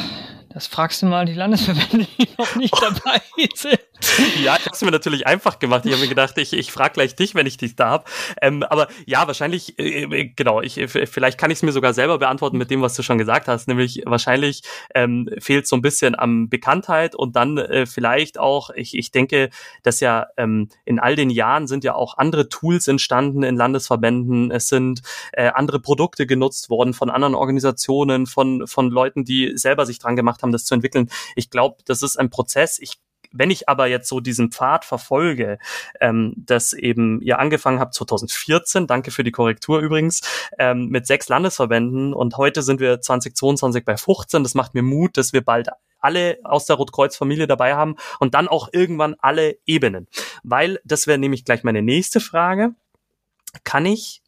das 0.55 0.67
fragst 0.67 1.03
du 1.03 1.07
mal 1.07 1.25
die 1.25 1.35
Landesverbände, 1.35 2.07
die 2.19 2.29
noch 2.39 2.57
nicht 2.57 2.75
dabei 2.81 3.21
sind. 3.55 3.79
ja, 4.43 4.57
ich 4.57 4.67
habe 4.67 4.75
es 4.75 4.83
mir 4.83 4.91
natürlich 4.91 5.27
einfach 5.27 5.59
gemacht. 5.59 5.87
Ich 5.87 5.93
habe 5.93 6.03
mir 6.03 6.09
gedacht, 6.09 6.37
ich, 6.39 6.53
ich 6.53 6.73
frage 6.73 6.95
gleich 6.95 7.15
dich, 7.15 7.35
wenn 7.35 7.47
ich 7.47 7.57
dich 7.57 7.77
da 7.77 7.91
habe. 7.91 8.05
Ähm, 8.41 8.63
aber 8.63 8.89
ja, 9.07 9.27
wahrscheinlich, 9.27 9.79
äh, 9.79 10.03
äh 10.03 10.33
genau, 10.35 10.61
ich, 10.61 10.79
äh, 10.79 10.89
vielleicht 10.89 11.39
kann 11.39 11.51
ich 11.51 11.59
es 11.59 11.63
mir 11.63 11.73
sogar 11.73 11.95
selber 11.95 12.19
beantworten 12.19 12.59
mit 12.59 12.71
dem, 12.71 12.83
was 12.83 12.95
du 12.95 13.03
schon 13.03 13.19
gesagt 13.19 13.49
hast. 13.49 13.69
Nämlich 13.69 14.03
wahrscheinlich 14.05 14.63
ähm, 14.95 15.29
fehlt 15.39 15.67
so 15.67 15.77
ein 15.77 15.83
bisschen 15.83 16.15
an 16.15 16.49
Bekanntheit 16.49 17.15
und 17.15 17.37
dann 17.37 17.59
äh, 17.59 17.87
vielleicht 17.87 18.39
auch, 18.39 18.71
ich, 18.71 18.97
ich 18.97 19.11
denke, 19.11 19.51
dass 19.83 20.01
ja 20.01 20.27
ähm, 20.37 20.69
in 20.85 20.99
all 20.99 21.17
den 21.17 21.31
Jahren 21.31 21.67
sind 21.67 21.85
ja 21.85 21.95
auch 21.95 22.19
andere 22.19 22.49
Tools 22.49 22.89
entstanden 22.89 23.43
in 23.43 23.57
Landesverbänden. 23.57 24.51
Es 24.51 24.69
sind 24.69 25.03
äh, 25.33 25.49
andere 25.49 25.81
Produkte 25.81 26.27
genutzt 26.27 26.71
worden 26.71 26.95
von 26.95 27.11
anderen 27.11 27.35
Organisationen, 27.35 28.27
von, 28.27 28.67
von 28.67 28.91
Leuten, 28.91 29.25
die 29.25 29.53
selber 29.55 29.87
sich 29.87 29.99
dran 29.99 30.17
gemacht 30.17 30.42
haben, 30.43 30.53
das 30.53 30.65
zu 30.65 30.75
entwickeln. 30.75 31.11
Ich 31.37 31.51
glaube, 31.51 31.83
das 31.85 32.03
ist 32.03 32.19
ein 32.19 32.31
Prozess. 32.31 32.79
Ich 32.79 33.01
wenn 33.33 33.51
ich 33.51 33.69
aber 33.69 33.87
jetzt 33.87 34.09
so 34.09 34.21
diesen 34.21 34.53
Pfad 34.53 34.85
verfolge, 34.85 35.59
ähm, 36.01 36.35
dass 36.37 36.73
eben 36.73 37.21
ihr 37.23 37.39
angefangen 37.39 37.81
habt 37.81 37.95
2014, 37.95 38.87
danke 38.87 39.11
für 39.11 39.25
die 39.25 39.31
Korrektur 39.31 39.81
übrigens, 39.81 40.21
ähm, 40.59 40.89
mit 40.89 41.07
sechs 41.07 41.29
Landesverbänden 41.29 42.13
und 42.15 42.37
heute 42.37 42.63
sind 42.63 42.81
wir 42.81 43.01
2022 43.01 43.85
bei 43.85 43.97
15. 43.97 44.43
Das 44.43 44.55
macht 44.55 44.75
mir 44.75 44.83
Mut, 44.83 45.17
dass 45.17 45.33
wir 45.33 45.43
bald 45.43 45.69
alle 45.99 46.39
aus 46.45 46.67
der 46.67 46.77
Rotkreuz-Familie 46.77 47.47
dabei 47.47 47.75
haben 47.75 47.97
und 48.19 48.35
dann 48.35 48.49
auch 48.49 48.69
irgendwann 48.73 49.15
alle 49.19 49.57
Ebenen. 49.67 50.09
Weil, 50.43 50.81
das 50.85 51.07
wäre 51.07 51.19
nämlich 51.19 51.45
gleich 51.45 51.63
meine 51.63 51.81
nächste 51.81 52.21
Frage, 52.21 52.75
kann 53.65 53.87
ich 53.87 54.22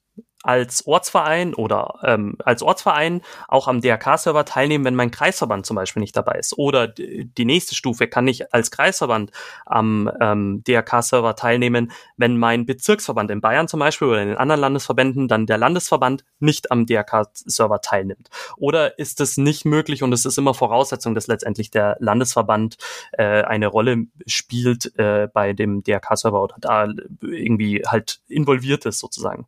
als 0.44 0.86
Ortsverein 0.86 1.54
oder 1.54 1.98
ähm, 2.02 2.36
als 2.44 2.62
Ortsverein 2.62 3.22
auch 3.48 3.66
am 3.66 3.80
DRK-Server 3.80 4.44
teilnehmen, 4.44 4.84
wenn 4.84 4.94
mein 4.94 5.10
Kreisverband 5.10 5.64
zum 5.64 5.74
Beispiel 5.74 6.00
nicht 6.00 6.16
dabei 6.16 6.38
ist. 6.38 6.58
Oder 6.58 6.86
die 6.86 7.44
nächste 7.44 7.74
Stufe 7.74 8.08
kann 8.08 8.28
ich 8.28 8.52
als 8.52 8.70
Kreisverband 8.70 9.32
am 9.64 10.10
ähm, 10.20 10.62
DRK-Server 10.64 11.34
teilnehmen, 11.34 11.92
wenn 12.18 12.36
mein 12.36 12.66
Bezirksverband 12.66 13.30
in 13.30 13.40
Bayern 13.40 13.68
zum 13.68 13.80
Beispiel 13.80 14.06
oder 14.06 14.20
in 14.20 14.28
den 14.28 14.36
anderen 14.36 14.60
Landesverbänden 14.60 15.28
dann 15.28 15.46
der 15.46 15.56
Landesverband 15.56 16.24
nicht 16.40 16.70
am 16.70 16.84
DRK-Server 16.84 17.80
teilnimmt. 17.80 18.28
Oder 18.58 18.98
ist 18.98 19.22
es 19.22 19.38
nicht 19.38 19.64
möglich 19.64 20.02
und 20.02 20.12
es 20.12 20.26
ist 20.26 20.36
immer 20.36 20.52
Voraussetzung, 20.52 21.14
dass 21.14 21.26
letztendlich 21.26 21.70
der 21.70 21.96
Landesverband 22.00 22.76
äh, 23.12 23.42
eine 23.42 23.68
Rolle 23.68 24.04
spielt 24.26 24.92
äh, 24.98 25.26
bei 25.32 25.54
dem 25.54 25.82
DRK-Server 25.82 26.42
oder 26.42 26.56
da 26.60 26.88
irgendwie 27.22 27.82
halt 27.86 28.20
involviert 28.28 28.84
ist 28.84 28.98
sozusagen? 28.98 29.46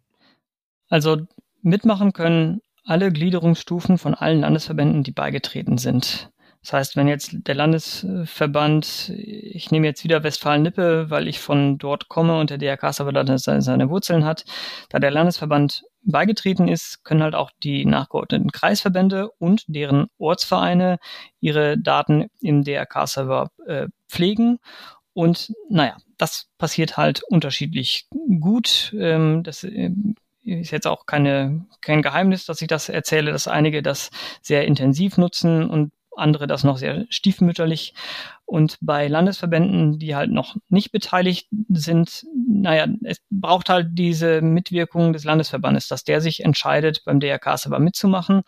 Also 0.88 1.18
mitmachen 1.62 2.12
können 2.12 2.60
alle 2.84 3.10
Gliederungsstufen 3.10 3.98
von 3.98 4.14
allen 4.14 4.40
Landesverbänden, 4.40 5.02
die 5.02 5.12
beigetreten 5.12 5.78
sind. 5.78 6.30
Das 6.62 6.72
heißt, 6.72 6.96
wenn 6.96 7.06
jetzt 7.06 7.30
der 7.32 7.54
Landesverband, 7.54 9.12
ich 9.16 9.70
nehme 9.70 9.86
jetzt 9.86 10.02
wieder 10.02 10.24
Westfalen-Lippe, 10.24 11.10
weil 11.10 11.28
ich 11.28 11.38
von 11.38 11.78
dort 11.78 12.08
komme 12.08 12.40
und 12.40 12.50
der 12.50 12.58
DRK-Server 12.58 13.12
da 13.12 13.38
seine 13.38 13.88
Wurzeln 13.88 14.24
hat, 14.24 14.44
da 14.88 14.98
der 14.98 15.12
Landesverband 15.12 15.84
beigetreten 16.02 16.66
ist, 16.66 17.04
können 17.04 17.22
halt 17.22 17.36
auch 17.36 17.52
die 17.62 17.84
nachgeordneten 17.84 18.50
Kreisverbände 18.50 19.30
und 19.38 19.62
deren 19.68 20.06
Ortsvereine 20.18 20.98
ihre 21.40 21.78
Daten 21.78 22.26
im 22.40 22.64
DRK-Server 22.64 23.50
äh, 23.66 23.86
pflegen. 24.08 24.58
Und 25.12 25.52
naja, 25.68 25.96
das 26.18 26.48
passiert 26.58 26.96
halt 26.96 27.22
unterschiedlich 27.28 28.08
gut. 28.40 28.92
Ähm, 28.98 29.44
das 29.44 29.62
äh, 29.62 29.90
ist 30.46 30.70
jetzt 30.70 30.86
auch 30.86 31.06
keine, 31.06 31.66
kein 31.80 32.02
Geheimnis, 32.02 32.46
dass 32.46 32.62
ich 32.62 32.68
das 32.68 32.88
erzähle, 32.88 33.32
dass 33.32 33.48
einige 33.48 33.82
das 33.82 34.10
sehr 34.42 34.66
intensiv 34.66 35.18
nutzen 35.18 35.68
und 35.68 35.92
andere 36.16 36.46
das 36.46 36.64
noch 36.64 36.78
sehr 36.78 37.06
stiefmütterlich. 37.10 37.94
Und 38.44 38.78
bei 38.80 39.08
Landesverbänden, 39.08 39.98
die 39.98 40.14
halt 40.14 40.30
noch 40.30 40.56
nicht 40.68 40.92
beteiligt 40.92 41.48
sind, 41.68 42.24
naja, 42.48 42.86
es 43.02 43.18
braucht 43.30 43.68
halt 43.68 43.88
diese 43.92 44.40
Mitwirkung 44.40 45.12
des 45.12 45.24
Landesverbandes, 45.24 45.88
dass 45.88 46.04
der 46.04 46.20
sich 46.20 46.44
entscheidet, 46.44 47.02
beim 47.04 47.20
DRK-Server 47.20 47.80
mitzumachen. 47.80 48.42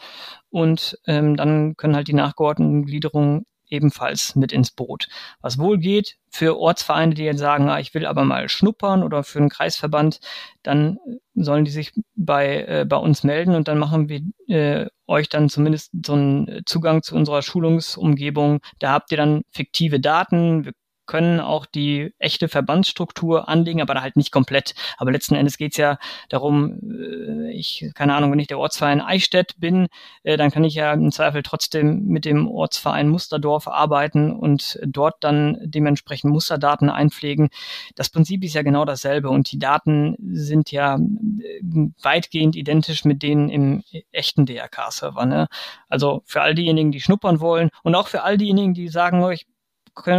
Und 0.50 0.98
ähm, 1.06 1.36
dann 1.36 1.76
können 1.76 1.96
halt 1.96 2.08
die 2.08 2.14
nachgeordneten 2.14 2.86
Gliederungen 2.86 3.44
ebenfalls 3.70 4.34
mit 4.36 4.52
ins 4.52 4.70
Boot. 4.70 5.08
Was 5.40 5.58
wohl 5.58 5.78
geht 5.78 6.16
für 6.30 6.58
Ortsvereine, 6.58 7.14
die 7.14 7.24
jetzt 7.24 7.38
sagen, 7.38 7.68
ah, 7.70 7.80
ich 7.80 7.94
will 7.94 8.06
aber 8.06 8.24
mal 8.24 8.48
schnuppern 8.48 9.02
oder 9.02 9.24
für 9.24 9.38
einen 9.38 9.48
Kreisverband, 9.48 10.20
dann 10.62 10.98
sollen 11.34 11.64
die 11.64 11.70
sich 11.70 11.92
bei, 12.14 12.64
äh, 12.64 12.86
bei 12.88 12.96
uns 12.96 13.24
melden 13.24 13.54
und 13.54 13.68
dann 13.68 13.78
machen 13.78 14.08
wir 14.08 14.22
äh, 14.48 14.86
euch 15.06 15.28
dann 15.28 15.48
zumindest 15.48 15.92
so 16.04 16.12
einen 16.12 16.62
Zugang 16.66 17.02
zu 17.02 17.14
unserer 17.14 17.42
Schulungsumgebung. 17.42 18.60
Da 18.78 18.92
habt 18.92 19.10
ihr 19.10 19.16
dann 19.16 19.42
fiktive 19.50 20.00
Daten. 20.00 20.64
Wir 20.64 20.72
können 21.08 21.40
auch 21.40 21.66
die 21.66 22.14
echte 22.18 22.48
Verbandsstruktur 22.48 23.48
anlegen, 23.48 23.82
aber 23.82 24.00
halt 24.00 24.16
nicht 24.16 24.30
komplett. 24.30 24.74
Aber 24.98 25.10
letzten 25.10 25.34
Endes 25.34 25.58
geht's 25.58 25.76
ja 25.76 25.98
darum, 26.28 26.78
äh, 26.88 27.50
ich, 27.50 27.90
keine 27.94 28.14
Ahnung, 28.14 28.30
wenn 28.30 28.38
ich 28.38 28.46
der 28.46 28.60
Ortsverein 28.60 29.00
Eichstätt 29.00 29.54
bin, 29.58 29.88
äh, 30.22 30.36
dann 30.36 30.52
kann 30.52 30.62
ich 30.62 30.74
ja 30.74 30.92
im 30.92 31.10
Zweifel 31.10 31.42
trotzdem 31.42 32.04
mit 32.04 32.24
dem 32.24 32.46
Ortsverein 32.46 33.08
Musterdorf 33.08 33.66
arbeiten 33.66 34.30
und 34.30 34.78
dort 34.86 35.24
dann 35.24 35.58
dementsprechend 35.64 36.32
Musterdaten 36.32 36.90
einpflegen. 36.90 37.48
Das 37.96 38.10
Prinzip 38.10 38.44
ist 38.44 38.54
ja 38.54 38.62
genau 38.62 38.84
dasselbe 38.84 39.30
und 39.30 39.50
die 39.50 39.58
Daten 39.58 40.14
sind 40.30 40.70
ja 40.70 40.96
äh, 40.96 41.88
weitgehend 42.02 42.54
identisch 42.54 43.04
mit 43.04 43.22
denen 43.22 43.48
im 43.48 43.82
echten 44.12 44.46
DRK-Server. 44.46 45.24
Ne? 45.26 45.48
Also 45.88 46.22
für 46.26 46.42
all 46.42 46.54
diejenigen, 46.54 46.92
die 46.92 47.00
schnuppern 47.00 47.40
wollen 47.40 47.70
und 47.82 47.94
auch 47.94 48.08
für 48.08 48.22
all 48.22 48.36
diejenigen, 48.36 48.74
die 48.74 48.88
sagen, 48.88 49.24
oh, 49.24 49.30
ich 49.30 49.46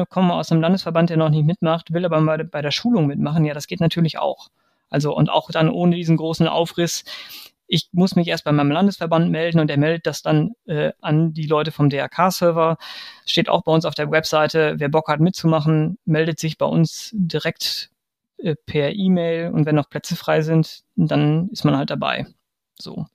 komme 0.09 0.33
aus 0.33 0.51
einem 0.51 0.61
Landesverband, 0.61 1.09
der 1.09 1.17
noch 1.17 1.29
nicht 1.29 1.45
mitmacht, 1.45 1.93
will 1.93 2.05
aber 2.05 2.19
mal 2.21 2.43
bei 2.43 2.61
der 2.61 2.71
Schulung 2.71 3.07
mitmachen, 3.07 3.45
ja, 3.45 3.53
das 3.53 3.67
geht 3.67 3.79
natürlich 3.79 4.17
auch. 4.17 4.49
Also 4.89 5.15
und 5.15 5.29
auch 5.29 5.51
dann 5.51 5.69
ohne 5.69 5.95
diesen 5.95 6.17
großen 6.17 6.47
Aufriss. 6.47 7.03
Ich 7.67 7.89
muss 7.91 8.15
mich 8.15 8.27
erst 8.27 8.45
bei 8.45 8.51
meinem 8.51 8.71
Landesverband 8.71 9.29
melden 9.29 9.59
und 9.59 9.67
der 9.67 9.77
meldet 9.77 10.07
das 10.07 10.23
dann 10.23 10.53
äh, 10.65 10.91
an 11.01 11.33
die 11.33 11.45
Leute 11.45 11.71
vom 11.71 11.89
DRK-Server. 11.89 12.77
Steht 13.27 13.47
auch 13.49 13.63
bei 13.63 13.71
uns 13.71 13.85
auf 13.85 13.93
der 13.93 14.09
Webseite. 14.09 14.75
Wer 14.77 14.89
Bock 14.89 15.07
hat 15.07 15.19
mitzumachen, 15.19 15.99
meldet 16.05 16.39
sich 16.39 16.57
bei 16.57 16.65
uns 16.65 17.11
direkt 17.13 17.91
äh, 18.37 18.55
per 18.65 18.93
E-Mail 18.95 19.51
und 19.51 19.65
wenn 19.65 19.75
noch 19.75 19.89
Plätze 19.89 20.15
frei 20.15 20.41
sind, 20.41 20.83
dann 20.95 21.49
ist 21.49 21.63
man 21.63 21.77
halt 21.77 21.91
dabei. 21.91 22.25
So. 22.79 23.05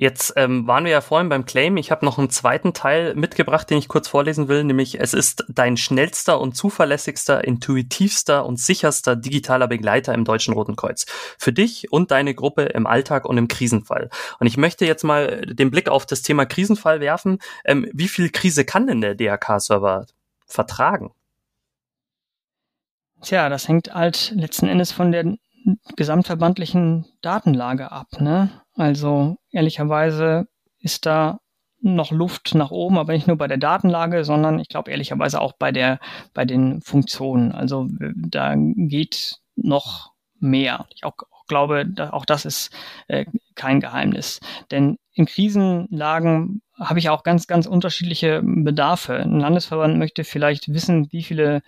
Jetzt 0.00 0.32
ähm, 0.36 0.66
waren 0.66 0.86
wir 0.86 0.92
ja 0.92 1.02
vorhin 1.02 1.28
beim 1.28 1.44
Claim. 1.44 1.76
Ich 1.76 1.90
habe 1.90 2.06
noch 2.06 2.16
einen 2.16 2.30
zweiten 2.30 2.72
Teil 2.72 3.14
mitgebracht, 3.14 3.68
den 3.68 3.76
ich 3.76 3.86
kurz 3.86 4.08
vorlesen 4.08 4.48
will, 4.48 4.64
nämlich 4.64 4.98
es 4.98 5.12
ist 5.12 5.44
dein 5.50 5.76
schnellster 5.76 6.40
und 6.40 6.56
zuverlässigster, 6.56 7.44
intuitivster 7.44 8.46
und 8.46 8.58
sicherster 8.58 9.14
digitaler 9.14 9.68
Begleiter 9.68 10.14
im 10.14 10.24
Deutschen 10.24 10.54
Roten 10.54 10.74
Kreuz. 10.74 11.04
Für 11.38 11.52
dich 11.52 11.92
und 11.92 12.12
deine 12.12 12.34
Gruppe 12.34 12.62
im 12.62 12.86
Alltag 12.86 13.26
und 13.26 13.36
im 13.36 13.46
Krisenfall. 13.46 14.08
Und 14.38 14.46
ich 14.46 14.56
möchte 14.56 14.86
jetzt 14.86 15.04
mal 15.04 15.42
den 15.42 15.70
Blick 15.70 15.90
auf 15.90 16.06
das 16.06 16.22
Thema 16.22 16.46
Krisenfall 16.46 17.00
werfen. 17.00 17.38
Ähm, 17.66 17.86
wie 17.92 18.08
viel 18.08 18.30
Krise 18.30 18.64
kann 18.64 18.86
denn 18.86 19.02
der 19.02 19.14
DRK-Server 19.14 20.06
vertragen? 20.46 21.12
Tja, 23.20 23.50
das 23.50 23.68
hängt 23.68 23.92
halt 23.92 24.32
letzten 24.34 24.66
Endes 24.66 24.92
von 24.92 25.12
der 25.12 25.36
gesamtverbandlichen 25.96 27.06
Datenlage 27.22 27.92
ab. 27.92 28.20
Ne? 28.20 28.50
Also 28.74 29.36
ehrlicherweise 29.50 30.48
ist 30.78 31.06
da 31.06 31.40
noch 31.82 32.10
Luft 32.10 32.54
nach 32.54 32.70
oben, 32.70 32.98
aber 32.98 33.12
nicht 33.12 33.26
nur 33.26 33.38
bei 33.38 33.48
der 33.48 33.56
Datenlage, 33.56 34.24
sondern 34.24 34.58
ich 34.58 34.68
glaube 34.68 34.90
ehrlicherweise 34.90 35.40
auch 35.40 35.52
bei 35.52 35.72
der, 35.72 35.98
bei 36.34 36.44
den 36.44 36.82
Funktionen. 36.82 37.52
Also 37.52 37.88
da 38.14 38.54
geht 38.56 39.38
noch 39.56 40.12
mehr. 40.38 40.86
Ich 40.94 41.04
auch 41.04 41.14
glaube, 41.50 41.84
auch 42.12 42.24
das 42.24 42.46
ist 42.46 42.70
äh, 43.08 43.26
kein 43.56 43.80
Geheimnis. 43.80 44.40
Denn 44.70 44.96
in 45.12 45.26
Krisenlagen 45.26 46.62
habe 46.78 46.98
ich 46.98 47.10
auch 47.10 47.24
ganz, 47.24 47.46
ganz 47.46 47.66
unterschiedliche 47.66 48.40
Bedarfe. 48.42 49.16
Ein 49.16 49.40
Landesverband 49.40 49.98
möchte 49.98 50.24
vielleicht 50.24 50.72
wissen, 50.72 51.12
wie 51.12 51.22
viele 51.22 51.62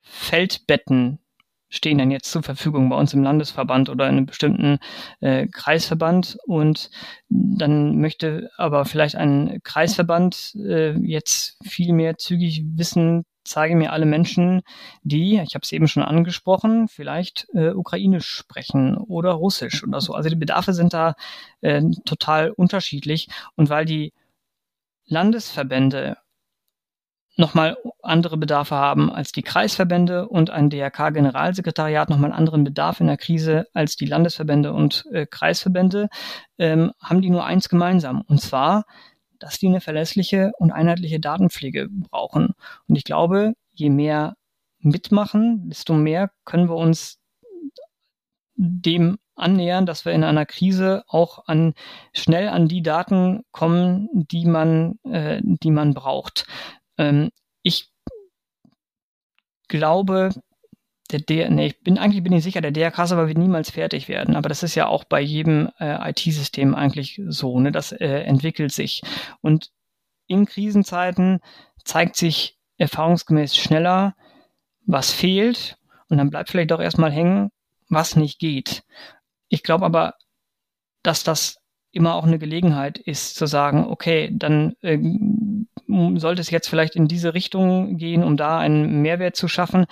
Feldbetten 0.00 1.20
stehen 1.68 1.98
denn 1.98 2.10
jetzt 2.10 2.30
zur 2.30 2.42
Verfügung 2.42 2.88
bei 2.88 2.96
uns 2.96 3.12
im 3.14 3.22
Landesverband 3.22 3.88
oder 3.88 4.06
in 4.06 4.16
einem 4.16 4.26
bestimmten 4.26 4.78
äh, 5.20 5.46
Kreisverband 5.48 6.38
und 6.46 6.90
dann 7.28 7.98
möchte 8.00 8.50
aber 8.56 8.84
vielleicht 8.84 9.16
ein 9.16 9.60
Kreisverband 9.64 10.54
äh, 10.56 10.92
jetzt 10.98 11.58
viel 11.64 11.92
mehr 11.92 12.18
zügig 12.18 12.62
wissen, 12.74 13.24
zeige 13.44 13.76
mir 13.76 13.92
alle 13.92 14.06
Menschen, 14.06 14.62
die, 15.02 15.40
ich 15.40 15.54
habe 15.54 15.62
es 15.62 15.72
eben 15.72 15.88
schon 15.88 16.02
angesprochen, 16.02 16.88
vielleicht 16.88 17.46
äh, 17.54 17.70
Ukrainisch 17.70 18.28
sprechen 18.28 18.96
oder 18.96 19.32
Russisch 19.32 19.84
oder 19.84 20.00
so. 20.00 20.14
Also 20.14 20.28
die 20.28 20.36
Bedarfe 20.36 20.72
sind 20.72 20.92
da 20.92 21.14
äh, 21.60 21.82
total 22.04 22.50
unterschiedlich 22.50 23.28
und 23.54 23.70
weil 23.70 23.84
die 23.84 24.12
Landesverbände 25.06 26.16
nochmal 27.36 27.76
andere 28.02 28.36
Bedarfe 28.36 28.74
haben 28.74 29.12
als 29.12 29.32
die 29.32 29.42
Kreisverbände 29.42 30.28
und 30.28 30.50
ein 30.50 30.70
DRK-Generalsekretariat 30.70 32.08
nochmal 32.08 32.32
anderen 32.32 32.64
Bedarf 32.64 33.00
in 33.00 33.06
der 33.06 33.18
Krise 33.18 33.66
als 33.74 33.96
die 33.96 34.06
Landesverbände 34.06 34.72
und 34.72 35.04
äh, 35.12 35.26
Kreisverbände, 35.26 36.08
ähm, 36.58 36.92
haben 37.00 37.20
die 37.20 37.30
nur 37.30 37.44
eins 37.44 37.68
gemeinsam. 37.68 38.22
Und 38.22 38.40
zwar, 38.40 38.84
dass 39.38 39.58
die 39.58 39.68
eine 39.68 39.80
verlässliche 39.80 40.52
und 40.58 40.72
einheitliche 40.72 41.20
Datenpflege 41.20 41.88
brauchen. 41.90 42.54
Und 42.88 42.96
ich 42.96 43.04
glaube, 43.04 43.52
je 43.72 43.90
mehr 43.90 44.36
mitmachen, 44.78 45.68
desto 45.68 45.92
mehr 45.94 46.30
können 46.44 46.68
wir 46.68 46.76
uns 46.76 47.18
dem 48.54 49.18
annähern, 49.34 49.84
dass 49.84 50.06
wir 50.06 50.12
in 50.12 50.24
einer 50.24 50.46
Krise 50.46 51.04
auch 51.08 51.46
an 51.46 51.74
schnell 52.14 52.48
an 52.48 52.68
die 52.68 52.82
Daten 52.82 53.42
kommen, 53.52 54.08
die 54.12 54.46
man, 54.46 54.98
äh, 55.04 55.42
die 55.42 55.70
man 55.70 55.92
braucht. 55.92 56.46
Ähm, 56.98 57.30
ich 57.62 57.90
glaube, 59.68 60.30
der 61.10 61.20
D 61.20 61.48
nee, 61.50 61.66
ich 61.66 61.80
bin 61.80 61.98
eigentlich 61.98 62.22
bin 62.22 62.32
ich 62.32 62.42
sicher, 62.42 62.60
der 62.60 62.72
DRK-Server 62.72 63.28
wird 63.28 63.38
niemals 63.38 63.70
fertig 63.70 64.08
werden, 64.08 64.36
aber 64.36 64.48
das 64.48 64.62
ist 64.62 64.74
ja 64.74 64.86
auch 64.88 65.04
bei 65.04 65.20
jedem 65.20 65.70
äh, 65.78 66.10
IT-System 66.10 66.74
eigentlich 66.74 67.20
so, 67.28 67.60
ne? 67.60 67.72
Das 67.72 67.92
äh, 67.92 68.22
entwickelt 68.22 68.72
sich. 68.72 69.02
Und 69.40 69.70
in 70.26 70.46
Krisenzeiten 70.46 71.40
zeigt 71.84 72.16
sich 72.16 72.58
erfahrungsgemäß 72.78 73.56
schneller, 73.56 74.16
was 74.84 75.12
fehlt, 75.12 75.78
und 76.08 76.18
dann 76.18 76.30
bleibt 76.30 76.50
vielleicht 76.50 76.70
doch 76.70 76.80
erstmal 76.80 77.12
hängen, 77.12 77.50
was 77.88 78.16
nicht 78.16 78.38
geht. 78.38 78.84
Ich 79.48 79.62
glaube 79.62 79.84
aber, 79.84 80.14
dass 81.02 81.22
das 81.22 81.58
immer 81.92 82.14
auch 82.14 82.24
eine 82.24 82.38
Gelegenheit 82.38 82.98
ist, 82.98 83.36
zu 83.36 83.46
sagen, 83.46 83.86
okay, 83.86 84.30
dann 84.32 84.74
äh, 84.82 84.98
sollte 85.88 86.40
es 86.40 86.50
jetzt 86.50 86.68
vielleicht 86.68 86.96
in 86.96 87.08
diese 87.08 87.34
Richtung 87.34 87.96
gehen, 87.96 88.22
um 88.24 88.36
da 88.36 88.58
einen 88.58 89.02
Mehrwert 89.02 89.36
zu 89.36 89.48
schaffen. 89.48 89.86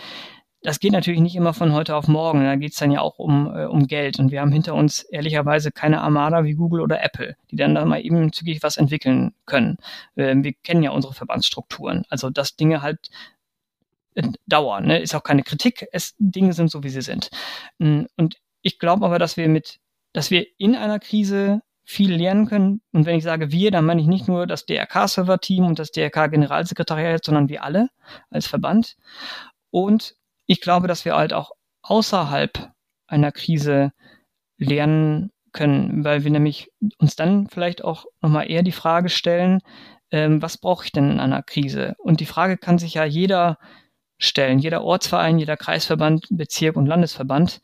Das 0.63 0.81
geht 0.81 0.93
natürlich 0.93 1.21
nicht 1.21 1.37
immer 1.37 1.53
von 1.53 1.75
heute 1.75 1.95
auf 1.95 2.09
morgen. 2.09 2.43
Da 2.43 2.57
geht 2.57 2.73
es 2.73 2.79
dann 2.79 2.91
ja 2.91 3.03
auch 3.03 3.19
um, 3.19 3.55
äh, 3.55 3.67
um 3.67 3.87
Geld. 3.87 4.19
Und 4.19 4.33
wir 4.33 4.41
haben 4.41 4.51
hinter 4.51 4.75
uns 4.75 5.03
ehrlicherweise 5.03 5.71
keine 5.71 6.01
Armada 6.01 6.45
wie 6.45 6.55
Google 6.55 6.81
oder 6.81 7.05
Apple, 7.05 7.37
die 7.51 7.57
dann 7.57 7.75
da 7.75 7.85
mal 7.85 8.01
eben 8.01 8.33
zügig 8.33 8.63
was 8.63 8.79
entwickeln 8.79 9.35
können. 9.45 9.77
Äh, 10.17 10.37
wir 10.39 10.55
kennen 10.55 10.83
ja 10.83 10.91
unsere 10.91 11.13
Verbandsstrukturen. 11.13 12.05
Also, 12.09 12.31
dass 12.31 12.57
Dinge 12.57 12.81
halt 12.81 13.11
äh, 14.15 14.23
dauern. 14.47 14.87
Ne? 14.87 15.01
Ist 15.01 15.15
auch 15.15 15.23
keine 15.23 15.43
Kritik. 15.43 15.87
Es, 15.93 16.15
Dinge 16.19 16.55
sind 16.55 16.71
so, 16.71 16.83
wie 16.83 16.89
sie 16.89 17.03
sind. 17.03 17.29
Mm, 17.79 18.05
und 18.17 18.41
ich 18.63 18.79
glaube 18.79 19.05
aber, 19.05 19.19
dass 19.19 19.37
wir 19.37 19.49
mit, 19.49 19.81
dass 20.15 20.31
wir 20.31 20.47
in 20.57 20.77
einer 20.77 20.99
Krise 20.99 21.61
viel 21.85 22.15
lernen 22.15 22.47
können. 22.47 22.81
Und 22.93 23.07
wenn 23.07 23.17
ich 23.17 23.25
sage 23.25 23.53
wir, 23.53 23.71
dann 23.71 23.85
meine 23.85 24.01
ich 24.01 24.07
nicht 24.07 24.27
nur 24.27 24.47
das 24.47 24.67
DRK-Server-Team 24.67 25.67
und 25.67 25.79
das 25.79 25.91
DRK-Generalsekretariat, 25.93 27.25
sondern 27.25 27.49
wir 27.49 27.63
alle 27.63 27.89
als 28.31 28.47
Verband. 28.47 28.97
Und 29.71 30.15
ich 30.47 30.61
glaube, 30.61 30.89
dass 30.89 31.05
wir 31.05 31.15
halt 31.15 31.33
auch 31.33 31.53
außerhalb 31.83 32.71
einer 33.07 33.33
Krise 33.33 33.93
lernen 34.57 35.31
können, 35.53 36.05
weil 36.05 36.25
wir 36.25 36.31
nämlich 36.31 36.71
uns 36.99 37.17
dann 37.17 37.49
vielleicht 37.49 37.85
auch 37.85 38.07
nochmal 38.21 38.51
eher 38.51 38.63
die 38.63 38.73
Frage 38.73 39.09
stellen, 39.09 39.61
ähm, 40.11 40.43
was 40.43 40.59
brauche 40.59 40.85
ich 40.85 40.93
denn 40.93 41.11
in 41.11 41.21
einer 41.21 41.43
Krise? 41.43 41.95
Und 41.99 42.21
die 42.21 42.27
Frage 42.27 42.57
kann 42.57 42.79
sich 42.79 42.95
ja 42.95 43.05
jeder 43.05 43.59
stellen, 44.19 44.59
jeder 44.59 44.83
Ortsverein, 44.83 45.39
jeder 45.39 45.57
Kreisverband, 45.57 46.27
Bezirk 46.31 46.77
und 46.77 46.87
Landesverband. 46.87 47.61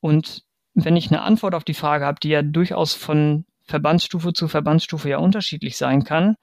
Und 0.00 0.42
wenn 0.74 0.96
ich 0.96 1.10
eine 1.10 1.22
Antwort 1.22 1.54
auf 1.54 1.64
die 1.64 1.74
Frage 1.74 2.06
habe, 2.06 2.20
die 2.22 2.28
ja 2.30 2.42
durchaus 2.42 2.94
von 2.94 3.44
Verbandsstufe 3.68 4.32
zu 4.32 4.48
Verbandsstufe 4.48 5.08
ja 5.08 5.18
unterschiedlich 5.18 5.76
sein 5.76 6.02
kann, 6.02 6.36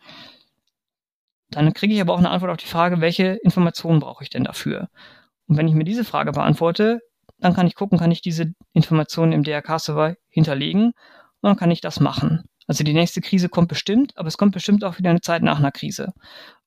dann 1.50 1.74
kriege 1.74 1.94
ich 1.94 2.02
aber 2.02 2.14
auch 2.14 2.20
eine 2.20 2.30
Antwort 2.30 2.52
auf 2.52 2.58
die 2.58 2.68
Frage, 2.68 3.02
welche 3.02 3.40
Informationen 3.44 4.00
brauche 4.00 4.24
ich 4.24 4.30
denn 4.30 4.44
dafür? 4.44 4.90
Und 5.48 5.58
wenn 5.58 5.68
ich 5.68 5.74
mir 5.74 5.84
diese 5.84 6.06
Frage 6.06 6.32
beantworte, 6.32 7.00
dann 7.40 7.54
kann 7.54 7.68
ich 7.68 7.76
gucken, 7.76 8.00
kann 8.00 8.12
ich 8.12 8.22
diese 8.22 8.54
Informationen 8.74 9.32
im 9.32 9.44
DRK-Server 9.44 10.16
hinterlegen 10.30 10.86
und 10.88 10.94
dann 11.42 11.58
kann 11.58 11.72
ich 11.72 11.82
das 11.82 12.00
machen. 12.00 12.44
Also 12.68 12.84
die 12.84 12.94
nächste 12.94 13.22
Krise 13.22 13.50
kommt 13.50 13.68
bestimmt, 13.68 14.18
aber 14.18 14.28
es 14.28 14.38
kommt 14.38 14.54
bestimmt 14.54 14.84
auch 14.84 14.98
wieder 14.98 15.10
eine 15.10 15.22
Zeit 15.22 15.44
nach 15.44 15.60
einer 15.60 15.72
Krise. 15.72 16.14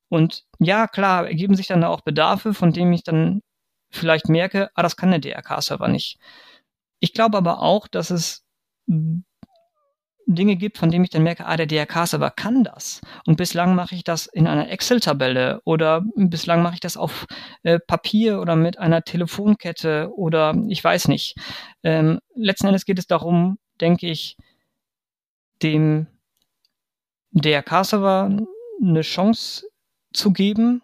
Und 0.09 0.45
ja, 0.59 0.87
klar, 0.87 1.27
ergeben 1.27 1.57
sich 1.57 1.67
dann 1.67 1.85
auch 1.85 2.03
Bedarfe, 2.03 2.55
von 2.55 2.73
denen 2.73 2.93
ich 2.93 3.03
dann 3.03 3.41
vielleicht 3.91 4.29
merke, 4.29 4.71
ah, 4.75 4.83
das 4.83 4.97
kann 4.97 5.11
der 5.11 5.21
DRK-Server 5.21 5.89
nicht. 5.89 6.19
Ich 7.01 7.13
glaube 7.13 7.37
aber 7.37 7.63
auch, 7.63 7.89
dass 7.89 8.11
es 8.11 8.45
Dinge 10.29 10.57
gibt, 10.57 10.77
von 10.77 10.91
denen 10.91 11.05
ich 11.05 11.11
dann 11.11 11.23
merke, 11.23 11.47
ah, 11.47 11.57
der 11.57 11.67
DRK-Server 11.67 12.31
kann 12.31 12.63
das. 12.63 13.01
Und 13.27 13.37
bislang 13.37 13.75
mache 13.75 13.95
ich 13.95 14.05
das 14.05 14.27
in 14.27 14.47
einer 14.47 14.71
Excel-Tabelle 14.71 15.63
oder 15.65 16.03
bislang 16.17 16.63
mache 16.63 16.75
ich 16.75 16.81
das 16.81 16.99
auf 16.99 17.27
äh, 17.63 17.79
Papier 17.81 18.41
oder 18.41 18.55
mit 18.55 18.79
einer 18.79 19.03
Telefonkette 19.03 20.11
oder 20.15 20.55
ich 20.69 20.85
weiß 20.85 21.09
nicht. 21.09 21.35
Ähm, 21.83 22.21
letzten 22.35 22.67
Endes 22.67 22.85
geht 22.85 22.99
es 22.99 23.07
darum, 23.07 23.59
denke 23.81 24.07
ich, 24.07 24.37
dem 25.63 26.07
DRK-Server 27.31 28.37
eine 28.83 29.01
Chance 29.01 29.67
zu 30.13 30.33
geben 30.33 30.83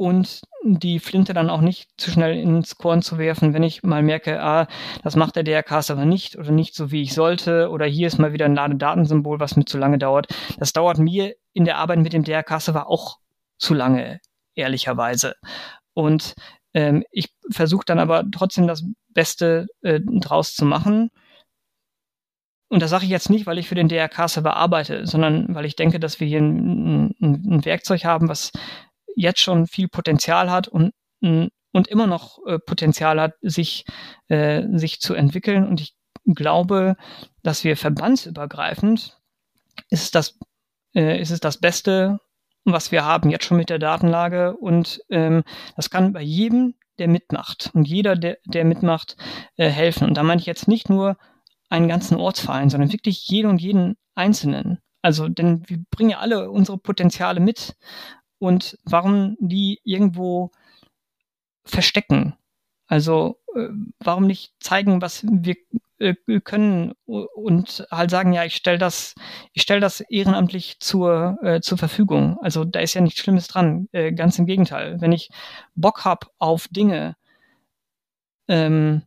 und 0.00 0.40
die 0.62 0.98
Flinte 0.98 1.34
dann 1.34 1.50
auch 1.50 1.60
nicht 1.60 1.90
zu 1.98 2.10
schnell 2.10 2.34
ins 2.34 2.78
Korn 2.78 3.02
zu 3.02 3.18
werfen, 3.18 3.52
wenn 3.52 3.62
ich 3.62 3.82
mal 3.82 4.02
merke, 4.02 4.42
ah, 4.42 4.66
das 5.02 5.14
macht 5.14 5.36
der 5.36 5.42
DRK-Server 5.42 6.06
nicht 6.06 6.38
oder 6.38 6.52
nicht 6.52 6.74
so, 6.74 6.90
wie 6.90 7.02
ich 7.02 7.12
sollte 7.12 7.68
oder 7.68 7.84
hier 7.84 8.06
ist 8.06 8.16
mal 8.16 8.32
wieder 8.32 8.46
ein 8.46 8.54
Ladedatensymbol, 8.54 9.40
was 9.40 9.56
mir 9.56 9.66
zu 9.66 9.76
lange 9.76 9.98
dauert. 9.98 10.28
Das 10.58 10.72
dauert 10.72 10.96
mir 10.96 11.34
in 11.52 11.66
der 11.66 11.76
Arbeit 11.76 11.98
mit 11.98 12.14
dem 12.14 12.24
DRK-Server 12.24 12.88
auch 12.88 13.18
zu 13.58 13.74
lange, 13.74 14.20
ehrlicherweise. 14.54 15.34
Und 15.92 16.32
ähm, 16.72 17.04
ich 17.10 17.28
versuche 17.50 17.84
dann 17.84 17.98
aber 17.98 18.24
trotzdem 18.32 18.66
das 18.66 18.82
Beste 19.10 19.66
äh, 19.82 20.00
draus 20.02 20.54
zu 20.54 20.64
machen. 20.64 21.10
Und 22.70 22.80
das 22.80 22.88
sage 22.88 23.04
ich 23.04 23.10
jetzt 23.10 23.28
nicht, 23.28 23.44
weil 23.44 23.58
ich 23.58 23.68
für 23.68 23.74
den 23.74 23.88
DRK-Server 23.88 24.56
arbeite, 24.56 25.06
sondern 25.06 25.54
weil 25.54 25.66
ich 25.66 25.76
denke, 25.76 26.00
dass 26.00 26.20
wir 26.20 26.26
hier 26.26 26.40
ein, 26.40 27.14
ein, 27.20 27.54
ein 27.56 27.64
Werkzeug 27.66 28.06
haben, 28.06 28.30
was 28.30 28.50
jetzt 29.16 29.40
schon 29.40 29.66
viel 29.66 29.88
Potenzial 29.88 30.50
hat 30.50 30.68
und, 30.68 30.92
und 31.20 31.88
immer 31.88 32.06
noch 32.06 32.38
äh, 32.46 32.58
Potenzial 32.58 33.20
hat, 33.20 33.34
sich, 33.42 33.84
äh, 34.28 34.62
sich 34.72 35.00
zu 35.00 35.14
entwickeln. 35.14 35.66
Und 35.66 35.80
ich 35.80 35.94
glaube, 36.26 36.96
dass 37.42 37.64
wir 37.64 37.76
verbandsübergreifend 37.76 39.18
ist 39.88 40.14
das, 40.14 40.38
äh, 40.94 41.20
ist 41.20 41.30
es 41.30 41.40
das 41.40 41.58
Beste, 41.58 42.18
was 42.64 42.92
wir 42.92 43.04
haben 43.04 43.30
jetzt 43.30 43.44
schon 43.44 43.56
mit 43.56 43.70
der 43.70 43.78
Datenlage. 43.78 44.56
Und 44.56 45.00
ähm, 45.10 45.42
das 45.76 45.90
kann 45.90 46.12
bei 46.12 46.22
jedem, 46.22 46.74
der 46.98 47.08
mitmacht 47.08 47.70
und 47.72 47.88
jeder, 47.88 48.14
der, 48.14 48.38
der 48.44 48.64
mitmacht, 48.64 49.16
äh, 49.56 49.68
helfen. 49.68 50.08
Und 50.08 50.14
da 50.16 50.22
meine 50.22 50.40
ich 50.40 50.46
jetzt 50.46 50.68
nicht 50.68 50.90
nur 50.90 51.16
einen 51.70 51.88
ganzen 51.88 52.16
Ortsverein, 52.16 52.68
sondern 52.68 52.92
wirklich 52.92 53.26
jeden 53.28 53.48
und 53.50 53.60
jeden 53.62 53.96
Einzelnen. 54.14 54.80
Also, 55.02 55.28
denn 55.28 55.62
wir 55.66 55.78
bringen 55.90 56.10
ja 56.10 56.18
alle 56.18 56.50
unsere 56.50 56.76
Potenziale 56.76 57.40
mit 57.40 57.74
und 58.40 58.78
warum 58.84 59.36
die 59.38 59.80
irgendwo 59.84 60.50
verstecken. 61.64 62.34
Also 62.88 63.38
äh, 63.54 63.68
warum 64.00 64.26
nicht 64.26 64.54
zeigen, 64.58 65.00
was 65.00 65.24
wir 65.24 65.54
äh, 65.98 66.14
können 66.40 66.92
und 67.06 67.86
halt 67.90 68.10
sagen, 68.10 68.32
ja, 68.32 68.44
ich 68.44 68.56
stelle 68.56 68.78
das, 68.78 69.14
ich 69.52 69.62
stelle 69.62 69.80
das 69.80 70.00
ehrenamtlich 70.00 70.80
zur 70.80 71.38
äh, 71.42 71.60
zur 71.60 71.78
Verfügung. 71.78 72.38
Also 72.40 72.64
da 72.64 72.80
ist 72.80 72.94
ja 72.94 73.02
nichts 73.02 73.20
Schlimmes 73.20 73.46
dran. 73.46 73.88
Äh, 73.92 74.12
ganz 74.12 74.38
im 74.38 74.46
Gegenteil. 74.46 75.00
Wenn 75.00 75.12
ich 75.12 75.30
Bock 75.74 76.04
hab 76.04 76.30
auf 76.38 76.66
Dinge, 76.68 77.16
ähm, 78.48 79.02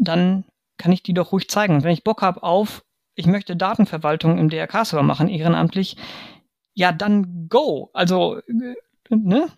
dann 0.00 0.44
kann 0.78 0.92
ich 0.92 1.04
die 1.04 1.14
doch 1.14 1.32
ruhig 1.32 1.48
zeigen. 1.48 1.84
Wenn 1.84 1.92
ich 1.92 2.04
Bock 2.04 2.22
hab 2.22 2.42
auf, 2.42 2.84
ich 3.14 3.26
möchte 3.26 3.56
Datenverwaltung 3.56 4.38
im 4.38 4.48
DRK-Server 4.48 5.04
machen, 5.04 5.28
ehrenamtlich, 5.28 5.96
ja, 6.74 6.92
dann 6.92 7.48
go. 7.48 7.90
Also, 7.92 8.38
äh, 8.38 8.74
ne? 9.10 9.48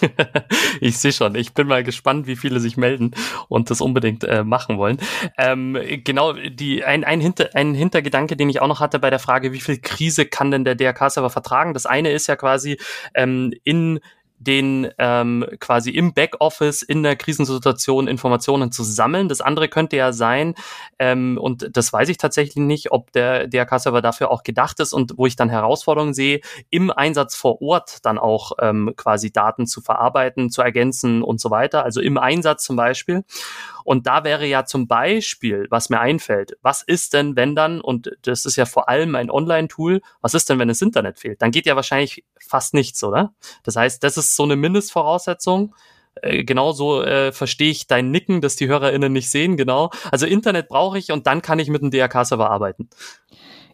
ich 0.80 0.98
sehe 0.98 1.12
schon. 1.12 1.34
Ich 1.34 1.52
bin 1.54 1.66
mal 1.66 1.82
gespannt, 1.82 2.26
wie 2.26 2.36
viele 2.36 2.60
sich 2.60 2.76
melden 2.76 3.12
und 3.48 3.70
das 3.70 3.80
unbedingt 3.80 4.24
äh, 4.24 4.44
machen 4.44 4.78
wollen. 4.78 4.98
Ähm, 5.38 5.78
genau, 6.04 6.32
die, 6.32 6.84
ein, 6.84 7.04
ein, 7.04 7.20
Hinter, 7.20 7.50
ein 7.54 7.74
Hintergedanke, 7.74 8.36
den 8.36 8.48
ich 8.48 8.60
auch 8.60 8.68
noch 8.68 8.80
hatte 8.80 8.98
bei 8.98 9.10
der 9.10 9.18
Frage, 9.18 9.52
wie 9.52 9.60
viel 9.60 9.78
Krise 9.78 10.26
kann 10.26 10.50
denn 10.50 10.64
der 10.64 10.74
DRK-Server 10.74 11.30
vertragen? 11.30 11.74
Das 11.74 11.86
eine 11.86 12.10
ist 12.12 12.26
ja 12.26 12.36
quasi 12.36 12.78
ähm, 13.14 13.52
in 13.64 14.00
den 14.44 14.90
ähm, 14.98 15.46
quasi 15.58 15.90
im 15.90 16.14
Backoffice 16.14 16.82
in 16.82 17.02
der 17.02 17.16
Krisensituation 17.16 18.06
Informationen 18.06 18.70
zu 18.70 18.84
sammeln. 18.84 19.28
Das 19.28 19.40
andere 19.40 19.68
könnte 19.68 19.96
ja 19.96 20.12
sein, 20.12 20.54
ähm, 20.98 21.38
und 21.40 21.76
das 21.76 21.92
weiß 21.92 22.08
ich 22.08 22.18
tatsächlich 22.18 22.56
nicht, 22.56 22.92
ob 22.92 23.12
der 23.12 23.48
DRK-Server 23.48 24.02
dafür 24.02 24.30
auch 24.30 24.42
gedacht 24.42 24.80
ist 24.80 24.92
und 24.92 25.14
wo 25.16 25.26
ich 25.26 25.36
dann 25.36 25.48
Herausforderungen 25.48 26.14
sehe, 26.14 26.40
im 26.70 26.90
Einsatz 26.90 27.34
vor 27.34 27.60
Ort 27.62 28.04
dann 28.04 28.18
auch 28.18 28.52
ähm, 28.60 28.92
quasi 28.96 29.32
Daten 29.32 29.66
zu 29.66 29.80
verarbeiten, 29.80 30.50
zu 30.50 30.62
ergänzen 30.62 31.22
und 31.22 31.40
so 31.40 31.50
weiter. 31.50 31.84
Also 31.84 32.00
im 32.00 32.18
Einsatz 32.18 32.64
zum 32.64 32.76
Beispiel. 32.76 33.24
Und 33.84 34.06
da 34.06 34.24
wäre 34.24 34.46
ja 34.46 34.64
zum 34.64 34.88
Beispiel, 34.88 35.66
was 35.70 35.90
mir 35.90 36.00
einfällt, 36.00 36.56
was 36.62 36.82
ist 36.82 37.12
denn, 37.12 37.36
wenn 37.36 37.54
dann, 37.54 37.80
und 37.80 38.10
das 38.22 38.46
ist 38.46 38.56
ja 38.56 38.64
vor 38.64 38.88
allem 38.88 39.14
ein 39.14 39.30
Online-Tool, 39.30 40.00
was 40.22 40.32
ist 40.32 40.48
denn, 40.48 40.58
wenn 40.58 40.68
das 40.68 40.80
Internet 40.80 41.18
fehlt? 41.18 41.42
Dann 41.42 41.50
geht 41.50 41.66
ja 41.66 41.76
wahrscheinlich 41.76 42.24
fast 42.40 42.72
nichts, 42.72 43.04
oder? 43.04 43.34
Das 43.62 43.76
heißt, 43.76 44.02
das 44.02 44.16
ist 44.16 44.33
so 44.36 44.42
eine 44.42 44.56
Mindestvoraussetzung. 44.56 45.74
Äh, 46.22 46.44
genauso 46.44 47.02
äh, 47.02 47.32
verstehe 47.32 47.70
ich 47.70 47.86
dein 47.86 48.10
Nicken, 48.10 48.40
dass 48.40 48.56
die 48.56 48.68
HörerInnen 48.68 49.12
nicht 49.12 49.30
sehen, 49.30 49.56
genau. 49.56 49.90
Also 50.10 50.26
Internet 50.26 50.68
brauche 50.68 50.98
ich 50.98 51.12
und 51.12 51.26
dann 51.26 51.42
kann 51.42 51.58
ich 51.58 51.68
mit 51.68 51.82
dem 51.82 51.90
DRK-Server 51.90 52.50
arbeiten. 52.50 52.88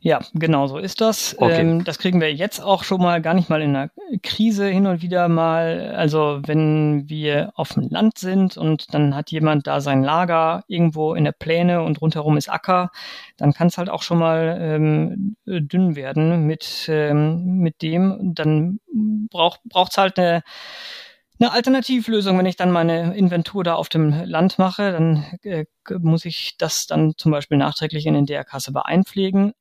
Ja, 0.02 0.20
genau 0.32 0.66
so 0.66 0.78
ist 0.78 1.02
das. 1.02 1.36
Okay. 1.38 1.60
Ähm, 1.60 1.84
das 1.84 1.98
kriegen 1.98 2.22
wir 2.22 2.32
jetzt 2.32 2.60
auch 2.60 2.84
schon 2.84 3.02
mal 3.02 3.20
gar 3.20 3.34
nicht 3.34 3.50
mal 3.50 3.60
in 3.60 3.76
einer 3.76 3.90
Krise 4.22 4.66
hin 4.66 4.86
und 4.86 5.02
wieder 5.02 5.28
mal. 5.28 5.94
Also 5.94 6.40
wenn 6.46 7.08
wir 7.08 7.52
auf 7.54 7.74
dem 7.74 7.88
Land 7.90 8.16
sind 8.16 8.56
und 8.56 8.94
dann 8.94 9.14
hat 9.14 9.30
jemand 9.30 9.66
da 9.66 9.82
sein 9.82 10.02
Lager 10.02 10.64
irgendwo 10.68 11.14
in 11.14 11.24
der 11.24 11.32
Pläne 11.32 11.82
und 11.82 12.00
rundherum 12.00 12.38
ist 12.38 12.48
Acker, 12.48 12.90
dann 13.36 13.52
kann 13.52 13.66
es 13.68 13.76
halt 13.76 13.90
auch 13.90 14.02
schon 14.02 14.18
mal 14.18 14.56
ähm, 14.58 15.36
dünn 15.44 15.96
werden 15.96 16.46
mit, 16.46 16.86
ähm, 16.88 17.58
mit 17.58 17.82
dem. 17.82 18.34
Dann 18.34 18.80
braucht 19.30 19.60
es 19.90 19.98
halt 19.98 20.18
eine 20.18 20.42
eine 21.40 21.52
Alternativlösung, 21.52 22.36
wenn 22.38 22.44
ich 22.44 22.56
dann 22.56 22.70
meine 22.70 23.16
Inventur 23.16 23.64
da 23.64 23.74
auf 23.74 23.88
dem 23.88 24.10
Land 24.10 24.58
mache, 24.58 24.92
dann 24.92 25.24
äh, 25.42 25.64
muss 25.98 26.26
ich 26.26 26.56
das 26.58 26.86
dann 26.86 27.14
zum 27.16 27.32
Beispiel 27.32 27.56
nachträglich 27.56 28.04
in 28.04 28.12
den 28.12 28.26
DRK-Server 28.26 28.82
beeinpflegen. 28.82 29.54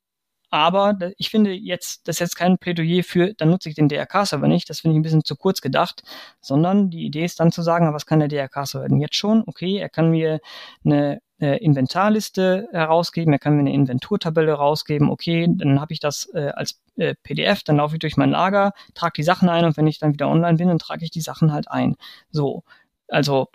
Aber 0.49 0.97
ich 1.17 1.29
finde 1.29 1.51
jetzt, 1.51 2.07
das 2.07 2.15
ist 2.15 2.19
jetzt 2.19 2.35
kein 2.35 2.57
Plädoyer 2.57 3.03
für, 3.03 3.33
dann 3.35 3.49
nutze 3.49 3.69
ich 3.69 3.75
den 3.75 3.87
DRK-Server 3.87 4.47
nicht. 4.47 4.69
Das 4.69 4.79
finde 4.81 4.95
ich 4.95 4.99
ein 4.99 5.03
bisschen 5.03 5.23
zu 5.23 5.35
kurz 5.35 5.61
gedacht, 5.61 6.03
sondern 6.41 6.89
die 6.89 7.05
Idee 7.05 7.25
ist 7.25 7.39
dann 7.39 7.51
zu 7.51 7.61
sagen, 7.61 7.93
was 7.93 8.05
kann 8.05 8.19
der 8.19 8.27
DRK-Server 8.27 8.87
denn 8.87 8.99
jetzt 8.99 9.15
schon? 9.15 9.43
Okay, 9.45 9.77
er 9.77 9.89
kann 9.89 10.09
mir 10.09 10.39
eine 10.83 11.21
äh, 11.39 11.57
Inventarliste 11.63 12.67
herausgeben, 12.71 13.33
er 13.33 13.39
kann 13.39 13.53
mir 13.53 13.61
eine 13.61 13.73
Inventurtabelle 13.73 14.53
rausgeben, 14.53 15.09
okay, 15.09 15.47
dann 15.49 15.79
habe 15.79 15.93
ich 15.93 15.99
das 15.99 16.29
äh, 16.33 16.51
als 16.55 16.81
äh, 16.97 17.15
PDF, 17.23 17.63
dann 17.63 17.77
laufe 17.77 17.95
ich 17.95 17.99
durch 17.99 18.17
mein 18.17 18.31
Lager, 18.31 18.73
trage 18.93 19.13
die 19.17 19.23
Sachen 19.23 19.49
ein 19.49 19.65
und 19.65 19.77
wenn 19.77 19.87
ich 19.87 19.99
dann 19.99 20.13
wieder 20.13 20.27
online 20.27 20.57
bin, 20.57 20.67
dann 20.67 20.79
trage 20.79 21.05
ich 21.05 21.11
die 21.11 21.21
Sachen 21.21 21.53
halt 21.53 21.69
ein. 21.69 21.95
So, 22.31 22.63
also 23.07 23.49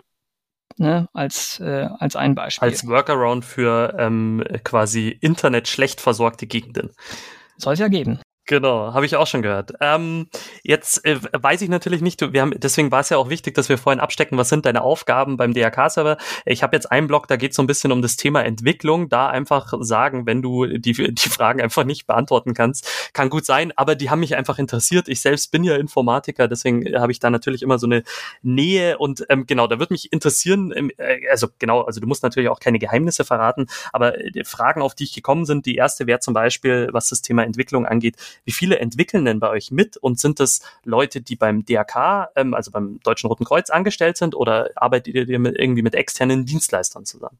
ne, 0.77 1.07
als, 1.13 1.59
äh, 1.59 1.87
als 1.99 2.15
ein 2.15 2.35
Beispiel. 2.35 2.67
Als 2.67 2.87
Workaround 2.87 3.45
für 3.45 3.95
ähm, 3.97 4.43
quasi 4.63 5.09
Internet 5.21 5.67
schlecht 5.67 6.01
versorgte 6.01 6.47
Gegenden. 6.47 6.91
Soll 7.57 7.73
es 7.73 7.79
ja 7.79 7.87
geben. 7.87 8.19
Genau, 8.47 8.93
habe 8.93 9.07
ich 9.07 9.15
auch 9.15 9.25
schon 9.25 9.41
gehört. 9.41 9.73
Ähm, 9.81 10.27
jetzt 10.61 11.03
äh, 11.03 11.19
weiß 11.33 11.63
ich 11.63 11.69
natürlich 11.69 12.01
nicht, 12.01 12.21
wir 12.31 12.41
haben, 12.41 12.53
deswegen 12.55 12.91
war 12.91 12.99
es 12.99 13.09
ja 13.09 13.17
auch 13.17 13.29
wichtig, 13.29 13.55
dass 13.55 13.69
wir 13.69 13.79
vorhin 13.79 13.99
abstecken, 13.99 14.37
was 14.37 14.49
sind 14.49 14.67
deine 14.67 14.83
Aufgaben 14.83 15.35
beim 15.35 15.51
DRK-Server. 15.55 16.17
Ich 16.45 16.61
habe 16.61 16.75
jetzt 16.75 16.91
einen 16.91 17.07
Blog, 17.07 17.27
da 17.27 17.37
geht 17.37 17.51
es 17.51 17.57
so 17.57 17.63
ein 17.63 17.67
bisschen 17.67 17.91
um 17.91 18.03
das 18.03 18.17
Thema 18.17 18.43
Entwicklung. 18.43 19.09
Da 19.09 19.29
einfach 19.29 19.73
sagen, 19.79 20.27
wenn 20.27 20.43
du 20.43 20.67
die, 20.67 20.93
die 20.93 21.29
Fragen 21.29 21.59
einfach 21.59 21.85
nicht 21.85 22.05
beantworten 22.05 22.53
kannst, 22.53 22.87
kann 23.13 23.31
gut 23.31 23.45
sein, 23.45 23.73
aber 23.77 23.95
die 23.95 24.11
haben 24.11 24.19
mich 24.19 24.35
einfach 24.35 24.59
interessiert. 24.59 25.07
Ich 25.07 25.21
selbst 25.21 25.49
bin 25.51 25.63
ja 25.63 25.75
Informatiker, 25.75 26.47
deswegen 26.47 26.85
habe 26.99 27.11
ich 27.11 27.19
da 27.19 27.31
natürlich 27.31 27.63
immer 27.63 27.79
so 27.79 27.87
eine 27.87 28.03
Nähe 28.43 28.99
und 28.99 29.25
ähm, 29.29 29.47
genau, 29.47 29.65
da 29.65 29.79
wird 29.79 29.89
mich 29.89 30.13
interessieren, 30.13 30.71
ähm, 30.75 30.91
äh, 30.97 31.27
also 31.31 31.47
genau, 31.57 31.81
also 31.81 31.99
du 31.99 32.05
musst 32.05 32.21
natürlich 32.21 32.49
auch 32.49 32.59
keine 32.59 32.77
Geheimnisse 32.77 33.25
verraten, 33.25 33.65
aber 33.91 34.19
äh, 34.23 34.43
Fragen, 34.43 34.83
auf 34.83 34.93
die 34.93 35.05
ich 35.05 35.13
gekommen 35.13 35.45
sind, 35.45 35.65
die 35.65 35.77
erste 35.77 36.05
wäre 36.05 36.19
zum 36.19 36.35
Beispiel, 36.35 36.89
was 36.91 37.09
das 37.09 37.23
Thema 37.23 37.43
Entwicklung 37.43 37.87
angeht, 37.87 38.17
wie 38.43 38.51
viele 38.51 38.79
entwickeln 38.79 39.25
denn 39.25 39.39
bei 39.39 39.49
euch 39.49 39.71
mit 39.71 39.97
und 39.97 40.19
sind 40.19 40.39
das 40.39 40.61
Leute, 40.83 41.21
die 41.21 41.35
beim 41.35 41.65
DRK, 41.65 42.29
ähm, 42.35 42.53
also 42.53 42.71
beim 42.71 42.99
Deutschen 43.03 43.27
Roten 43.27 43.45
Kreuz 43.45 43.69
angestellt 43.69 44.17
sind 44.17 44.35
oder 44.35 44.69
arbeitet 44.75 45.13
ihr 45.15 45.27
irgendwie 45.27 45.81
mit 45.81 45.95
externen 45.95 46.45
Dienstleistern 46.45 47.05
zusammen? 47.05 47.37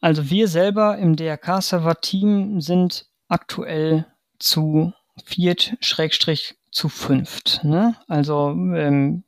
Also 0.00 0.30
wir 0.30 0.48
selber 0.48 0.98
im 0.98 1.16
DRK-Server-Team 1.16 2.60
sind 2.60 3.06
aktuell 3.28 4.06
zu 4.38 4.92
viert, 5.24 5.76
Schrägstrich 5.80 6.56
zu 6.70 6.88
fünft. 6.88 7.64
Ne? 7.64 7.96
Also 8.06 8.50
ähm, 8.50 9.24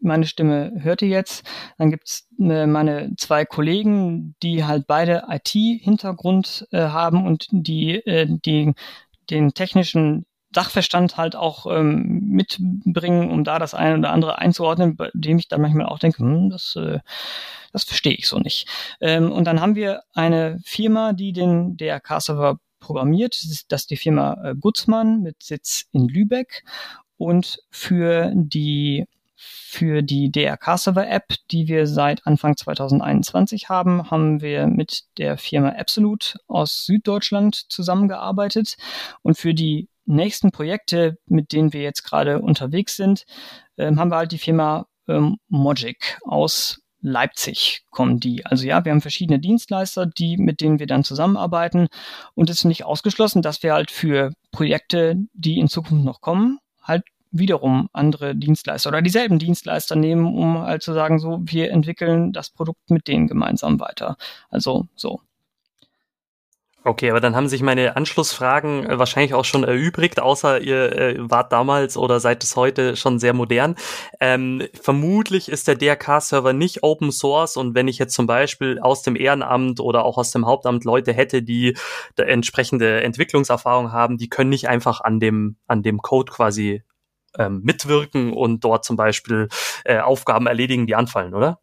meine 0.00 0.26
Stimme 0.26 0.72
hört 0.78 1.02
ihr 1.02 1.08
jetzt. 1.08 1.44
Dann 1.78 1.90
gibt's 1.90 2.26
äh, 2.38 2.66
meine 2.66 3.14
zwei 3.16 3.44
Kollegen, 3.44 4.34
die 4.42 4.64
halt 4.64 4.86
beide 4.86 5.24
IT-Hintergrund 5.28 6.66
äh, 6.72 6.78
haben 6.78 7.26
und 7.26 7.46
die, 7.50 7.94
äh, 8.06 8.26
die 8.28 8.74
den 9.30 9.54
technischen 9.54 10.26
Sachverstand 10.52 11.16
halt 11.16 11.36
auch 11.36 11.66
ähm, 11.66 12.22
mitbringen, 12.26 13.30
um 13.30 13.44
da 13.44 13.58
das 13.58 13.74
eine 13.74 13.98
oder 13.98 14.10
andere 14.10 14.38
einzuordnen, 14.38 14.96
bei 14.96 15.10
dem 15.14 15.38
ich 15.38 15.48
dann 15.48 15.60
manchmal 15.60 15.86
auch 15.86 16.00
denke, 16.00 16.18
hm, 16.18 16.50
das, 16.50 16.74
äh, 16.76 16.98
das 17.72 17.84
verstehe 17.84 18.14
ich 18.14 18.26
so 18.26 18.38
nicht. 18.38 18.68
Ähm, 19.00 19.30
und 19.30 19.44
dann 19.44 19.60
haben 19.60 19.76
wir 19.76 20.02
eine 20.12 20.58
Firma, 20.64 21.12
die 21.12 21.32
den 21.32 21.76
DRK-Server 21.76 22.58
programmiert. 22.80 23.36
Das 23.36 23.50
ist, 23.50 23.90
die 23.90 23.96
Firma 23.96 24.36
äh, 24.42 24.54
Gutzmann 24.58 25.22
mit 25.22 25.42
Sitz 25.42 25.86
in 25.92 26.08
Lübeck. 26.08 26.64
Und 27.16 27.58
für 27.70 28.32
die 28.34 29.06
für 29.42 30.02
die 30.02 30.30
DRK-Server-App, 30.30 31.34
die 31.50 31.66
wir 31.66 31.86
seit 31.86 32.26
Anfang 32.26 32.56
2021 32.56 33.70
haben, 33.70 34.10
haben 34.10 34.42
wir 34.42 34.66
mit 34.66 35.04
der 35.16 35.38
Firma 35.38 35.70
Absolute 35.70 36.38
aus 36.46 36.84
Süddeutschland 36.84 37.54
zusammengearbeitet. 37.54 38.76
Und 39.22 39.38
für 39.38 39.54
die 39.54 39.88
nächsten 40.04 40.50
Projekte, 40.50 41.16
mit 41.24 41.52
denen 41.52 41.72
wir 41.72 41.80
jetzt 41.80 42.02
gerade 42.02 42.40
unterwegs 42.42 42.96
sind, 42.96 43.24
äh, 43.76 43.94
haben 43.96 44.10
wir 44.10 44.16
halt 44.16 44.32
die 44.32 44.38
Firma 44.38 44.86
ähm, 45.08 45.38
Mogic 45.48 46.18
aus 46.24 46.82
Leipzig 47.02 47.84
kommen 47.90 48.20
die. 48.20 48.44
Also 48.44 48.66
ja, 48.66 48.84
wir 48.84 48.92
haben 48.92 49.00
verschiedene 49.00 49.38
Dienstleister, 49.38 50.04
die, 50.04 50.36
mit 50.36 50.60
denen 50.60 50.78
wir 50.78 50.86
dann 50.86 51.02
zusammenarbeiten. 51.02 51.88
Und 52.34 52.50
es 52.50 52.58
ist 52.58 52.64
nicht 52.64 52.84
ausgeschlossen, 52.84 53.40
dass 53.40 53.62
wir 53.62 53.72
halt 53.72 53.90
für 53.90 54.32
Projekte, 54.52 55.16
die 55.32 55.58
in 55.58 55.68
Zukunft 55.68 56.04
noch 56.04 56.20
kommen, 56.20 56.58
halt 56.82 57.04
wiederum 57.32 57.88
andere 57.92 58.34
Dienstleister 58.34 58.88
oder 58.88 59.02
dieselben 59.02 59.38
Dienstleister 59.38 59.96
nehmen, 59.96 60.26
um 60.26 60.58
halt 60.62 60.82
zu 60.82 60.92
sagen, 60.92 61.18
so, 61.18 61.40
wir 61.42 61.70
entwickeln 61.70 62.32
das 62.32 62.50
Produkt 62.50 62.90
mit 62.90 63.08
denen 63.08 63.28
gemeinsam 63.28 63.80
weiter. 63.80 64.16
Also 64.50 64.88
so. 64.96 65.20
Okay, 66.82 67.10
aber 67.10 67.20
dann 67.20 67.36
haben 67.36 67.48
sich 67.48 67.60
meine 67.60 67.94
Anschlussfragen 67.96 68.86
äh, 68.86 68.98
wahrscheinlich 68.98 69.34
auch 69.34 69.44
schon 69.44 69.64
erübrigt, 69.64 70.18
außer 70.18 70.62
ihr 70.62 70.92
äh, 70.96 71.16
wart 71.18 71.52
damals 71.52 71.98
oder 71.98 72.20
seid 72.20 72.42
es 72.42 72.56
heute 72.56 72.96
schon 72.96 73.18
sehr 73.18 73.34
modern. 73.34 73.74
Ähm, 74.18 74.62
vermutlich 74.80 75.50
ist 75.50 75.68
der 75.68 75.74
DRK-Server 75.74 76.54
nicht 76.54 76.82
Open 76.82 77.12
Source 77.12 77.58
und 77.58 77.74
wenn 77.74 77.86
ich 77.86 77.98
jetzt 77.98 78.14
zum 78.14 78.26
Beispiel 78.26 78.78
aus 78.78 79.02
dem 79.02 79.14
Ehrenamt 79.14 79.78
oder 79.78 80.06
auch 80.06 80.16
aus 80.16 80.30
dem 80.30 80.46
Hauptamt 80.46 80.84
Leute 80.84 81.12
hätte, 81.12 81.42
die 81.42 81.76
entsprechende 82.16 83.02
Entwicklungserfahrung 83.02 83.92
haben, 83.92 84.16
die 84.16 84.30
können 84.30 84.48
nicht 84.48 84.68
einfach 84.68 85.02
an 85.02 85.20
dem, 85.20 85.56
an 85.66 85.82
dem 85.82 86.00
Code 86.00 86.32
quasi 86.32 86.82
ähm, 87.38 87.60
mitwirken 87.62 88.32
und 88.32 88.64
dort 88.64 88.84
zum 88.84 88.96
Beispiel 88.96 89.48
äh, 89.84 89.98
Aufgaben 89.98 90.46
erledigen, 90.46 90.86
die 90.86 90.94
anfallen, 90.94 91.34
oder? 91.34 91.60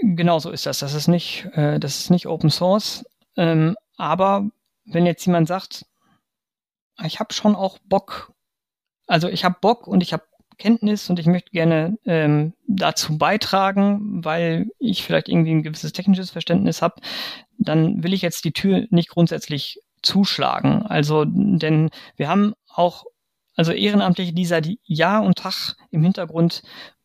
Genau 0.00 0.38
so 0.38 0.50
ist 0.50 0.66
das. 0.66 0.80
Das 0.80 0.94
ist 0.94 1.08
nicht, 1.08 1.46
äh, 1.52 1.78
das 1.78 2.00
ist 2.00 2.10
nicht 2.10 2.26
Open 2.26 2.50
Source. 2.50 3.04
Ähm, 3.36 3.76
aber 3.96 4.48
wenn 4.84 5.06
jetzt 5.06 5.24
jemand 5.24 5.48
sagt, 5.48 5.86
ich 7.04 7.20
habe 7.20 7.32
schon 7.32 7.56
auch 7.56 7.78
Bock, 7.84 8.32
also 9.06 9.28
ich 9.28 9.44
habe 9.44 9.56
Bock 9.60 9.86
und 9.86 10.02
ich 10.02 10.12
habe 10.12 10.24
Kenntnis 10.58 11.10
und 11.10 11.18
ich 11.18 11.26
möchte 11.26 11.50
gerne 11.50 11.98
ähm, 12.04 12.54
dazu 12.66 13.18
beitragen, 13.18 14.24
weil 14.24 14.68
ich 14.78 15.02
vielleicht 15.02 15.28
irgendwie 15.28 15.50
ein 15.50 15.62
gewisses 15.62 15.92
technisches 15.92 16.30
Verständnis 16.30 16.82
habe, 16.82 17.00
dann 17.58 18.02
will 18.02 18.12
ich 18.12 18.22
jetzt 18.22 18.44
die 18.44 18.52
Tür 18.52 18.86
nicht 18.90 19.08
grundsätzlich 19.08 19.80
zuschlagen. 20.02 20.82
Also, 20.82 21.24
denn 21.26 21.90
wir 22.16 22.28
haben 22.28 22.54
auch 22.68 23.04
also 23.54 23.72
Ehrenamtliche, 23.72 24.32
die 24.32 24.46
seit 24.46 24.68
Jahr 24.84 25.22
und 25.22 25.38
Tag 25.38 25.76
im 25.90 26.02
Hintergrund 26.02 26.62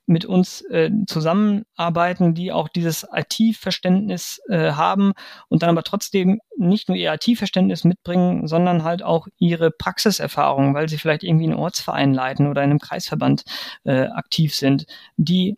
mit 0.10 0.26
uns 0.26 0.62
äh, 0.62 0.90
zusammenarbeiten, 1.06 2.34
die 2.34 2.52
auch 2.52 2.68
dieses 2.68 3.08
IT-Verständnis 3.14 4.42
äh, 4.50 4.72
haben 4.72 5.14
und 5.50 5.62
dann 5.62 5.70
aber 5.70 5.84
trotzdem 5.84 6.40
nicht 6.58 6.90
nur 6.90 6.98
ihr 6.98 7.14
IT-Verständnis 7.14 7.84
mitbringen, 7.84 8.48
sondern 8.48 8.84
halt 8.84 9.04
auch 9.04 9.28
ihre 9.38 9.70
Praxiserfahrung, 9.70 10.74
weil 10.74 10.90
sie 10.90 10.98
vielleicht 10.98 11.24
irgendwie 11.24 11.46
einen 11.46 11.54
Ortsverein 11.54 12.16
leiten 12.16 12.48
oder 12.48 12.64
in 12.64 12.72
einem 12.72 12.80
Kreisverband 12.80 13.44
äh, 13.84 14.08
aktiv 14.08 14.56
sind, 14.56 14.88
die 15.16 15.58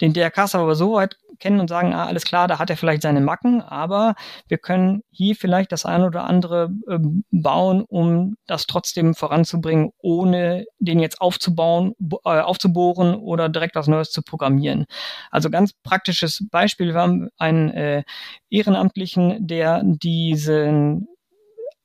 den 0.00 0.12
DRK-Server 0.12 0.64
aber 0.64 0.74
so 0.74 0.94
weit 0.94 1.16
kennen 1.40 1.58
und 1.58 1.68
sagen, 1.68 1.94
ah, 1.94 2.06
alles 2.06 2.24
klar, 2.24 2.46
da 2.46 2.58
hat 2.58 2.70
er 2.70 2.76
vielleicht 2.76 3.02
seine 3.02 3.20
Macken, 3.20 3.62
aber 3.62 4.14
wir 4.46 4.58
können 4.58 5.02
hier 5.10 5.34
vielleicht 5.34 5.72
das 5.72 5.86
eine 5.86 6.06
oder 6.06 6.24
andere 6.24 6.70
äh, 6.86 6.98
bauen, 7.30 7.84
um 7.88 8.36
das 8.46 8.66
trotzdem 8.66 9.14
voranzubringen, 9.14 9.90
ohne 9.98 10.66
den 10.78 11.00
jetzt 11.00 11.20
aufzubauen, 11.20 11.94
äh, 12.24 12.40
aufzubohren 12.40 13.14
oder 13.14 13.48
direkt 13.48 13.74
was 13.74 13.88
Neues 13.88 14.10
zu 14.10 14.22
programmieren. 14.22 14.86
Also 15.30 15.50
ganz 15.50 15.72
praktisches 15.72 16.46
Beispiel, 16.50 16.92
wir 16.94 17.00
haben 17.00 17.28
einen 17.38 17.70
äh, 17.70 18.02
Ehrenamtlichen, 18.50 19.46
der 19.46 19.82
diesen 19.84 21.08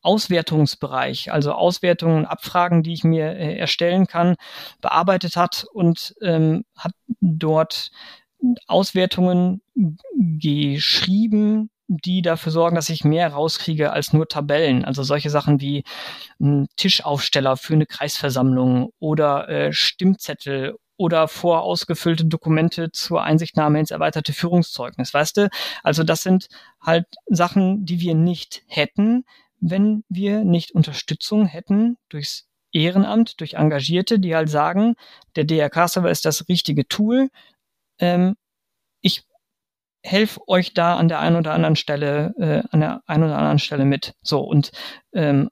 Auswertungsbereich, 0.06 1.32
also 1.32 1.54
Auswertungen 1.54 2.20
und 2.20 2.26
Abfragen, 2.26 2.84
die 2.84 2.94
ich 2.94 3.04
mir 3.04 3.32
äh, 3.32 3.58
erstellen 3.58 4.06
kann, 4.08 4.36
bearbeitet 4.82 5.36
hat 5.36 5.66
und 5.74 6.16
ähm, 6.22 6.64
hat 6.78 6.94
dort 7.22 7.92
Auswertungen 8.68 9.62
geschrieben, 10.14 11.70
die 11.88 12.22
dafür 12.22 12.52
sorgen, 12.52 12.76
dass 12.76 12.90
ich 12.90 13.04
mehr 13.04 13.32
rauskriege 13.34 13.92
als 13.92 14.14
nur 14.14 14.28
Tabellen. 14.28 14.86
Also 14.86 15.04
solche 15.04 15.30
Sachen 15.30 15.60
wie 15.62 15.84
ein 16.40 16.68
Tischaufsteller 16.78 17.58
für 17.58 17.74
eine 17.74 17.86
Kreisversammlung 17.86 18.92
oder 19.00 19.50
äh, 19.50 19.74
Stimmzettel 19.74 20.76
oder 20.98 21.28
vorausgefüllte 21.28 22.26
Dokumente 22.26 22.92
zur 22.92 23.24
Einsichtnahme 23.24 23.80
ins 23.80 23.92
erweiterte 23.92 24.34
Führungszeugnis. 24.34 25.14
Weißt 25.14 25.38
du? 25.38 25.50
Also 25.84 26.04
das 26.04 26.22
sind 26.22 26.48
halt 26.82 27.06
Sachen, 27.28 27.86
die 27.86 28.00
wir 28.00 28.16
nicht 28.16 28.64
hätten, 28.68 29.26
wenn 29.60 30.04
wir 30.10 30.44
nicht 30.44 30.72
Unterstützung 30.72 31.46
hätten 31.46 31.98
durchs 32.10 32.48
Ehrenamt, 32.72 33.40
durch 33.40 33.54
Engagierte, 33.54 34.20
die 34.20 34.36
halt 34.36 34.50
sagen, 34.50 34.96
der 35.36 35.46
DRK-Server 35.46 36.12
ist 36.12 36.26
das 36.26 36.48
richtige 36.50 36.88
Tool. 36.88 37.30
Ähm, 38.00 38.36
ich 39.02 39.24
helfe 40.04 40.48
euch 40.48 40.74
da 40.74 40.98
an 40.98 41.08
der 41.08 41.20
einen 41.20 41.38
oder 41.38 41.54
anderen 41.54 41.76
Stelle, 41.76 42.34
äh, 42.38 42.68
an 42.72 42.80
der 42.82 43.02
einen 43.08 43.24
oder 43.24 43.38
anderen 43.38 43.60
Stelle 43.60 43.86
mit. 43.86 44.14
So 44.22 44.42
und 44.42 44.72
ähm, 45.14 45.50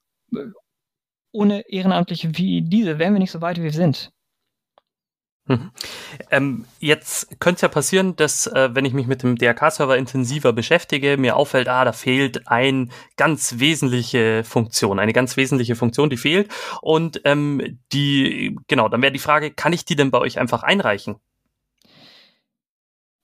ohne 1.31 1.61
Ehrenamtliche 1.67 2.37
wie 2.37 2.61
diese 2.61 2.99
wären 2.99 3.13
wir 3.13 3.19
nicht 3.19 3.31
so 3.31 3.41
weit, 3.41 3.57
wie 3.57 3.63
wir 3.63 3.73
sind. 3.73 4.12
Mhm. 5.45 5.71
Ähm, 6.31 6.65
jetzt 6.79 7.39
könnte 7.41 7.57
es 7.57 7.61
ja 7.61 7.67
passieren, 7.67 8.15
dass 8.15 8.47
äh, 8.47 8.69
wenn 8.73 8.85
ich 8.85 8.93
mich 8.93 9.07
mit 9.07 9.23
dem 9.23 9.37
DRK-Server 9.37 9.97
intensiver 9.97 10.53
beschäftige, 10.53 11.17
mir 11.17 11.35
auffällt, 11.35 11.67
ah, 11.67 11.83
da 11.83 11.91
fehlt 11.91 12.47
eine 12.47 12.87
ganz 13.17 13.59
wesentliche 13.59 14.45
Funktion, 14.45 14.99
eine 14.99 15.11
ganz 15.11 15.35
wesentliche 15.35 15.75
Funktion, 15.75 16.09
die 16.09 16.17
fehlt. 16.17 16.49
Und 16.81 17.21
ähm, 17.25 17.79
die, 17.91 18.57
genau, 18.67 18.87
dann 18.87 19.01
wäre 19.01 19.11
die 19.11 19.19
Frage, 19.19 19.51
kann 19.51 19.73
ich 19.73 19.83
die 19.83 19.97
denn 19.97 20.11
bei 20.11 20.19
euch 20.19 20.39
einfach 20.39 20.63
einreichen? 20.63 21.17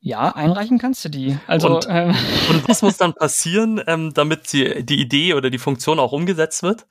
Ja, 0.02 0.30
einreichen 0.30 0.78
kannst 0.78 1.04
du 1.06 1.10
die. 1.10 1.38
Also 1.48 1.76
und, 1.76 1.88
ähm. 1.90 2.16
und 2.50 2.68
was 2.68 2.82
muss 2.82 2.98
dann 2.98 3.14
passieren, 3.14 3.82
ähm, 3.88 4.14
damit 4.14 4.52
die, 4.52 4.86
die 4.86 5.00
Idee 5.00 5.36
oder 5.36 5.50
die 5.50 5.58
Funktion 5.58 6.00
auch 6.00 6.12
umgesetzt 6.12 6.64
wird? 6.64 6.86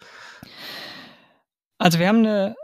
Also 1.78 1.98
wir 1.98 2.08
haben 2.08 2.18
eine 2.18 2.56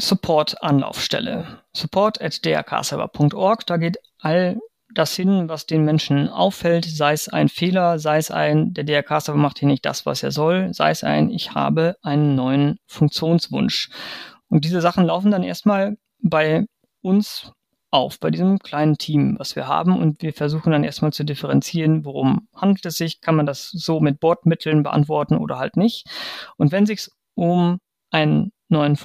Support-Anlaufstelle. 0.00 1.62
Support 1.72 2.20
at 2.22 2.44
drkserver.org. 2.44 3.66
Da 3.66 3.76
geht 3.76 3.98
all 4.20 4.58
das 4.94 5.14
hin, 5.14 5.48
was 5.48 5.66
den 5.66 5.84
Menschen 5.84 6.28
auffällt, 6.28 6.84
sei 6.84 7.12
es 7.12 7.28
ein 7.28 7.48
Fehler, 7.48 7.98
sei 7.98 8.18
es 8.18 8.30
ein, 8.30 8.72
der 8.72 8.84
DRK-Server 8.84 9.38
macht 9.38 9.58
hier 9.58 9.68
nicht 9.68 9.84
das, 9.84 10.06
was 10.06 10.22
er 10.22 10.32
soll, 10.32 10.72
sei 10.72 10.90
es 10.90 11.04
ein, 11.04 11.30
ich 11.30 11.54
habe 11.54 11.96
einen 12.02 12.34
neuen 12.34 12.78
Funktionswunsch. 12.86 13.90
Und 14.48 14.64
diese 14.64 14.80
Sachen 14.80 15.04
laufen 15.04 15.30
dann 15.30 15.42
erstmal 15.42 15.98
bei 16.22 16.64
uns 17.02 17.52
auf, 17.90 18.18
bei 18.18 18.30
diesem 18.30 18.58
kleinen 18.58 18.98
Team, 18.98 19.36
was 19.38 19.56
wir 19.56 19.66
haben. 19.66 19.98
Und 19.98 20.22
wir 20.22 20.32
versuchen 20.32 20.72
dann 20.72 20.84
erstmal 20.84 21.12
zu 21.12 21.24
differenzieren, 21.24 22.04
worum 22.04 22.48
handelt 22.54 22.84
es 22.86 22.96
sich, 22.96 23.20
kann 23.20 23.34
man 23.34 23.46
das 23.46 23.70
so 23.70 24.00
mit 24.00 24.20
Bordmitteln 24.20 24.82
beantworten 24.82 25.36
oder 25.36 25.58
halt 25.58 25.76
nicht. 25.76 26.06
Und 26.56 26.72
wenn 26.72 26.84
es 26.84 26.88
sich 26.88 27.08
um 27.34 27.78
einen 28.10 28.52
neuen 28.68 28.96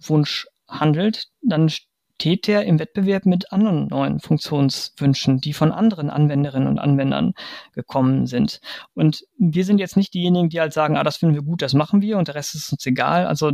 Wunsch 0.00 0.46
handelt, 0.68 1.28
dann 1.42 1.68
steht 1.68 2.46
der 2.46 2.64
im 2.64 2.78
Wettbewerb 2.78 3.26
mit 3.26 3.52
anderen 3.52 3.88
neuen 3.88 4.20
Funktionswünschen, 4.20 5.38
die 5.38 5.52
von 5.52 5.70
anderen 5.70 6.08
Anwenderinnen 6.10 6.68
und 6.68 6.78
Anwendern 6.78 7.34
gekommen 7.72 8.26
sind. 8.26 8.60
Und 8.94 9.24
wir 9.38 9.64
sind 9.64 9.78
jetzt 9.78 9.96
nicht 9.96 10.14
diejenigen, 10.14 10.48
die 10.48 10.60
halt 10.60 10.72
sagen, 10.72 10.96
ah, 10.96 11.04
das 11.04 11.18
finden 11.18 11.34
wir 11.34 11.42
gut, 11.42 11.62
das 11.62 11.74
machen 11.74 12.00
wir 12.00 12.16
und 12.16 12.28
der 12.28 12.34
Rest 12.34 12.54
ist 12.54 12.72
uns 12.72 12.86
egal. 12.86 13.26
Also 13.26 13.52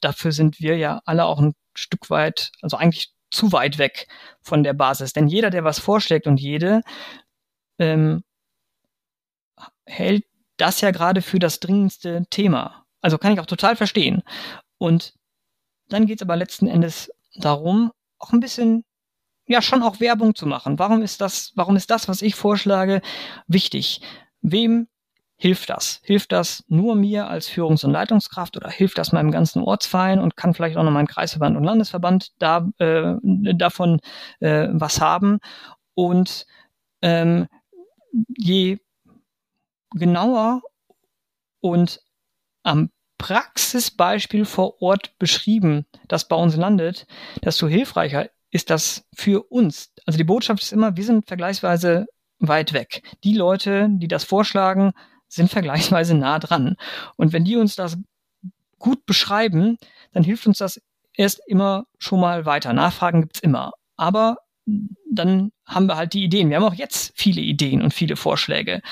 dafür 0.00 0.32
sind 0.32 0.60
wir 0.60 0.76
ja 0.76 1.00
alle 1.06 1.24
auch 1.24 1.40
ein 1.40 1.54
Stück 1.74 2.10
weit, 2.10 2.52
also 2.60 2.76
eigentlich 2.76 3.12
zu 3.30 3.50
weit 3.52 3.78
weg 3.78 4.08
von 4.42 4.62
der 4.62 4.74
Basis. 4.74 5.14
Denn 5.14 5.26
jeder, 5.26 5.48
der 5.48 5.64
was 5.64 5.78
vorschlägt 5.78 6.26
und 6.26 6.38
jede, 6.38 6.82
ähm, 7.78 8.22
hält 9.86 10.24
das 10.58 10.80
ja 10.82 10.90
gerade 10.90 11.22
für 11.22 11.38
das 11.38 11.60
dringendste 11.60 12.24
Thema. 12.30 12.84
Also 13.00 13.18
kann 13.18 13.32
ich 13.32 13.40
auch 13.40 13.46
total 13.46 13.74
verstehen. 13.74 14.22
Und 14.78 15.14
dann 15.88 16.06
geht 16.06 16.20
es 16.20 16.22
aber 16.22 16.36
letzten 16.36 16.66
Endes 16.66 17.10
darum, 17.34 17.92
auch 18.18 18.32
ein 18.32 18.40
bisschen, 18.40 18.84
ja, 19.46 19.62
schon 19.62 19.82
auch 19.82 20.00
Werbung 20.00 20.34
zu 20.34 20.46
machen. 20.46 20.78
Warum 20.78 21.02
ist 21.02 21.20
das, 21.20 21.52
warum 21.54 21.76
ist 21.76 21.90
das, 21.90 22.08
was 22.08 22.22
ich 22.22 22.34
vorschlage, 22.34 23.02
wichtig? 23.46 24.00
Wem 24.40 24.88
hilft 25.36 25.70
das? 25.70 26.00
Hilft 26.04 26.30
das 26.30 26.64
nur 26.68 26.94
mir 26.94 27.26
als 27.28 27.48
Führungs- 27.48 27.84
und 27.84 27.90
Leitungskraft 27.90 28.56
oder 28.56 28.70
hilft 28.70 28.98
das 28.98 29.12
meinem 29.12 29.32
ganzen 29.32 29.62
Ortsverein 29.62 30.20
und 30.20 30.36
kann 30.36 30.54
vielleicht 30.54 30.76
auch 30.76 30.84
noch 30.84 30.92
mein 30.92 31.08
Kreisverband 31.08 31.56
und 31.56 31.64
Landesverband 31.64 32.30
da 32.38 32.68
äh, 32.78 33.14
davon 33.54 34.00
äh, 34.40 34.68
was 34.70 35.00
haben? 35.00 35.40
Und 35.94 36.46
ähm, 37.02 37.48
je 38.28 38.78
genauer 39.94 40.62
und 41.60 42.00
am 42.62 42.90
Praxisbeispiel 43.22 44.44
vor 44.44 44.82
Ort 44.82 45.16
beschrieben, 45.20 45.86
das 46.08 46.26
bei 46.26 46.34
uns 46.34 46.56
landet, 46.56 47.06
desto 47.44 47.68
hilfreicher 47.68 48.28
ist 48.50 48.68
das 48.68 49.06
für 49.14 49.44
uns. 49.44 49.92
Also 50.06 50.16
die 50.16 50.24
Botschaft 50.24 50.60
ist 50.60 50.72
immer, 50.72 50.96
wir 50.96 51.04
sind 51.04 51.28
vergleichsweise 51.28 52.06
weit 52.40 52.72
weg. 52.72 53.04
Die 53.22 53.34
Leute, 53.34 53.86
die 53.92 54.08
das 54.08 54.24
vorschlagen, 54.24 54.92
sind 55.28 55.50
vergleichsweise 55.50 56.14
nah 56.14 56.40
dran. 56.40 56.76
Und 57.16 57.32
wenn 57.32 57.44
die 57.44 57.56
uns 57.56 57.76
das 57.76 57.96
gut 58.80 59.06
beschreiben, 59.06 59.78
dann 60.10 60.24
hilft 60.24 60.48
uns 60.48 60.58
das 60.58 60.82
erst 61.14 61.40
immer 61.46 61.86
schon 61.98 62.18
mal 62.18 62.44
weiter. 62.44 62.72
Nachfragen 62.72 63.20
gibt's 63.20 63.38
immer. 63.38 63.70
Aber 63.96 64.38
dann 65.08 65.52
haben 65.64 65.86
wir 65.86 65.96
halt 65.96 66.12
die 66.12 66.24
Ideen. 66.24 66.50
Wir 66.50 66.56
haben 66.56 66.64
auch 66.64 66.74
jetzt 66.74 67.12
viele 67.14 67.40
Ideen 67.40 67.82
und 67.82 67.94
viele 67.94 68.16
Vorschläge. 68.16 68.82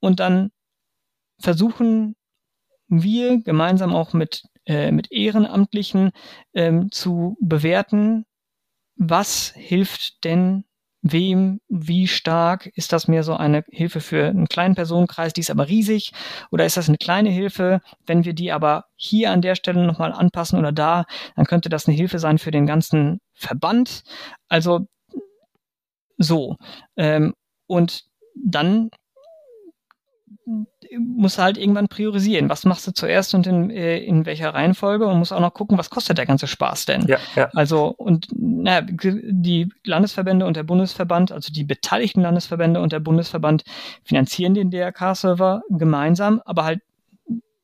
Und 0.00 0.18
dann 0.18 0.50
versuchen 1.38 2.16
wir 2.88 3.42
gemeinsam 3.42 3.94
auch 3.94 4.12
mit, 4.12 4.42
äh, 4.66 4.90
mit 4.92 5.10
Ehrenamtlichen 5.12 6.12
ähm, 6.54 6.90
zu 6.90 7.36
bewerten, 7.40 8.24
was 8.96 9.52
hilft 9.54 10.24
denn 10.24 10.64
wem, 11.02 11.60
wie 11.68 12.08
stark, 12.08 12.66
ist 12.74 12.92
das 12.92 13.08
mehr 13.08 13.22
so 13.22 13.36
eine 13.36 13.64
Hilfe 13.70 14.00
für 14.00 14.26
einen 14.26 14.48
kleinen 14.48 14.74
Personenkreis, 14.74 15.32
die 15.32 15.40
ist 15.40 15.50
aber 15.50 15.68
riesig, 15.68 16.12
oder 16.50 16.66
ist 16.66 16.76
das 16.76 16.88
eine 16.88 16.98
kleine 16.98 17.30
Hilfe, 17.30 17.80
wenn 18.06 18.24
wir 18.24 18.32
die 18.32 18.52
aber 18.52 18.86
hier 18.96 19.30
an 19.30 19.42
der 19.42 19.54
Stelle 19.54 19.86
nochmal 19.86 20.12
anpassen 20.12 20.58
oder 20.58 20.72
da, 20.72 21.04
dann 21.36 21.44
könnte 21.44 21.68
das 21.68 21.86
eine 21.86 21.96
Hilfe 21.96 22.18
sein 22.18 22.38
für 22.38 22.50
den 22.50 22.66
ganzen 22.66 23.20
Verband. 23.34 24.02
Also 24.48 24.86
so. 26.18 26.56
Ähm, 26.96 27.34
und 27.66 28.04
dann 28.34 28.90
muss 30.98 31.38
halt 31.38 31.58
irgendwann 31.58 31.88
priorisieren. 31.88 32.48
Was 32.48 32.64
machst 32.64 32.86
du 32.86 32.92
zuerst 32.92 33.34
und 33.34 33.46
in, 33.46 33.70
äh, 33.70 33.98
in 33.98 34.26
welcher 34.26 34.54
Reihenfolge 34.54 35.06
und 35.06 35.18
muss 35.18 35.32
auch 35.32 35.40
noch 35.40 35.54
gucken, 35.54 35.78
was 35.78 35.90
kostet 35.90 36.18
der 36.18 36.26
ganze 36.26 36.46
Spaß 36.46 36.86
denn? 36.86 37.06
Ja, 37.06 37.18
ja. 37.34 37.48
Also 37.54 37.94
und 37.96 38.28
naja, 38.32 38.82
die 38.82 39.68
Landesverbände 39.84 40.46
und 40.46 40.56
der 40.56 40.64
Bundesverband, 40.64 41.32
also 41.32 41.52
die 41.52 41.64
beteiligten 41.64 42.22
Landesverbände 42.22 42.80
und 42.80 42.92
der 42.92 43.00
Bundesverband 43.00 43.64
finanzieren 44.04 44.54
den 44.54 44.70
DRK-Server 44.70 45.62
gemeinsam, 45.70 46.40
aber 46.44 46.64
halt 46.64 46.80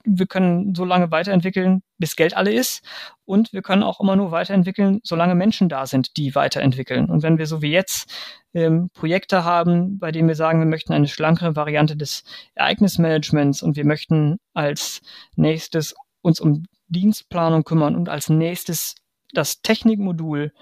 wir 0.04 0.26
können 0.26 0.74
so 0.74 0.84
lange 0.84 1.10
weiterentwickeln, 1.10 1.82
bis 1.98 2.16
Geld 2.16 2.36
alle 2.36 2.52
ist. 2.52 2.84
Und 3.24 3.52
wir 3.52 3.62
können 3.62 3.82
auch 3.82 4.00
immer 4.00 4.16
nur 4.16 4.30
weiterentwickeln, 4.30 5.00
solange 5.04 5.34
Menschen 5.34 5.68
da 5.68 5.86
sind, 5.86 6.16
die 6.16 6.34
weiterentwickeln. 6.34 7.06
Und 7.06 7.22
wenn 7.22 7.38
wir 7.38 7.46
so 7.46 7.62
wie 7.62 7.70
jetzt 7.70 8.12
ähm, 8.54 8.90
Projekte 8.92 9.44
haben, 9.44 9.98
bei 9.98 10.12
denen 10.12 10.28
wir 10.28 10.34
sagen, 10.34 10.58
wir 10.58 10.66
möchten 10.66 10.92
eine 10.92 11.08
schlankere 11.08 11.56
Variante 11.56 11.96
des 11.96 12.24
Ereignismanagements 12.54 13.62
und 13.62 13.76
wir 13.76 13.86
möchten 13.86 14.38
als 14.54 15.00
nächstes 15.36 15.94
uns 16.20 16.40
um 16.40 16.64
Dienstplanung 16.88 17.64
kümmern 17.64 17.96
und 17.96 18.08
als 18.08 18.28
nächstes 18.28 18.96
das 19.32 19.62
Technikmodul 19.62 20.52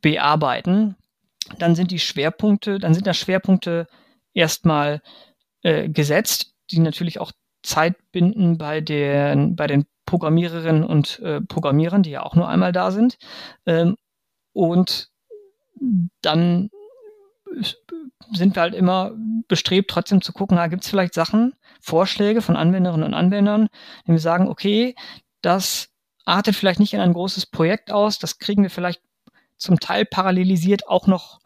bearbeiten, 0.00 0.96
dann 1.58 1.74
sind 1.74 1.90
die 1.90 1.98
Schwerpunkte, 1.98 2.78
dann 2.78 2.94
sind 2.94 3.06
da 3.06 3.14
Schwerpunkte 3.14 3.86
erstmal 4.32 5.02
äh, 5.62 5.88
gesetzt, 5.88 6.54
die 6.70 6.78
natürlich 6.78 7.18
auch 7.18 7.32
Zeit 7.62 7.96
binden 8.12 8.58
bei 8.58 8.80
den, 8.80 9.56
bei 9.56 9.66
den 9.66 9.86
Programmiererinnen 10.06 10.84
und 10.84 11.20
äh, 11.20 11.40
Programmierern, 11.40 12.02
die 12.02 12.10
ja 12.10 12.22
auch 12.22 12.34
nur 12.34 12.48
einmal 12.48 12.72
da 12.72 12.90
sind. 12.90 13.18
Ähm, 13.66 13.96
und 14.52 15.10
dann 16.22 16.70
sind 18.32 18.54
wir 18.54 18.62
halt 18.62 18.74
immer 18.74 19.12
bestrebt, 19.48 19.90
trotzdem 19.90 20.20
zu 20.22 20.32
gucken, 20.32 20.58
gibt 20.70 20.84
es 20.84 20.90
vielleicht 20.90 21.14
Sachen, 21.14 21.54
Vorschläge 21.80 22.42
von 22.42 22.56
Anwenderinnen 22.56 23.06
und 23.06 23.14
Anwendern, 23.14 23.68
die 24.06 24.12
wir 24.12 24.18
sagen, 24.18 24.48
okay, 24.48 24.94
das 25.42 25.88
artet 26.24 26.54
vielleicht 26.54 26.80
nicht 26.80 26.94
in 26.94 27.00
ein 27.00 27.12
großes 27.12 27.46
Projekt 27.46 27.90
aus, 27.90 28.18
das 28.18 28.38
kriegen 28.38 28.62
wir 28.62 28.70
vielleicht 28.70 29.02
zum 29.56 29.80
Teil 29.80 30.04
parallelisiert 30.06 30.88
auch 30.88 31.06
noch, 31.06 31.40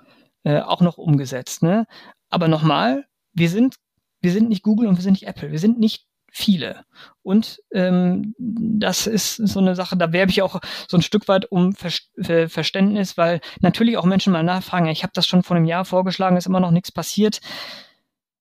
äh, 0.45 0.61
auch 0.61 0.81
noch 0.81 0.99
umgesetzt. 0.99 1.63
Ne? 1.63 1.87
Aber 2.29 2.49
nochmal, 2.49 3.07
wir 3.33 3.49
sind, 3.49 3.77
wir 4.25 4.33
sind 4.33 4.49
nicht 4.49 4.63
Google 4.63 4.89
und 4.89 4.97
wir 4.97 5.03
sind 5.03 5.13
nicht 5.13 5.29
Apple. 5.29 5.53
Wir 5.53 5.59
sind 5.59 5.79
nicht 5.79 6.07
viele. 6.33 6.85
Und 7.23 7.61
ähm, 7.73 8.35
das 8.39 9.07
ist 9.07 9.37
so 9.37 9.61
eine 9.61 9.77
Sache, 9.77 9.97
da 9.97 10.13
werbe 10.13 10.33
ich 10.33 10.43
auch 10.43 10.61
so 10.89 10.97
ein 10.97 11.03
Stück 11.03 11.29
weit 11.29 11.51
um 11.53 11.75
Ver 11.75 11.91
Ver 12.21 12.49
Verständnis, 12.49 13.17
weil 13.17 13.41
natürlich 13.61 13.99
auch 13.99 14.05
Menschen 14.05 14.33
mal 14.33 14.43
nachfragen, 14.43 14.87
ich 14.87 15.05
habe 15.05 15.13
das 15.15 15.27
schon 15.27 15.45
vor 15.45 15.57
einem 15.57 15.67
Jahr 15.67 15.85
vorgeschlagen, 15.85 16.37
ist 16.37 16.47
immer 16.47 16.59
noch 16.59 16.73
nichts 16.73 16.91
passiert. 16.91 17.41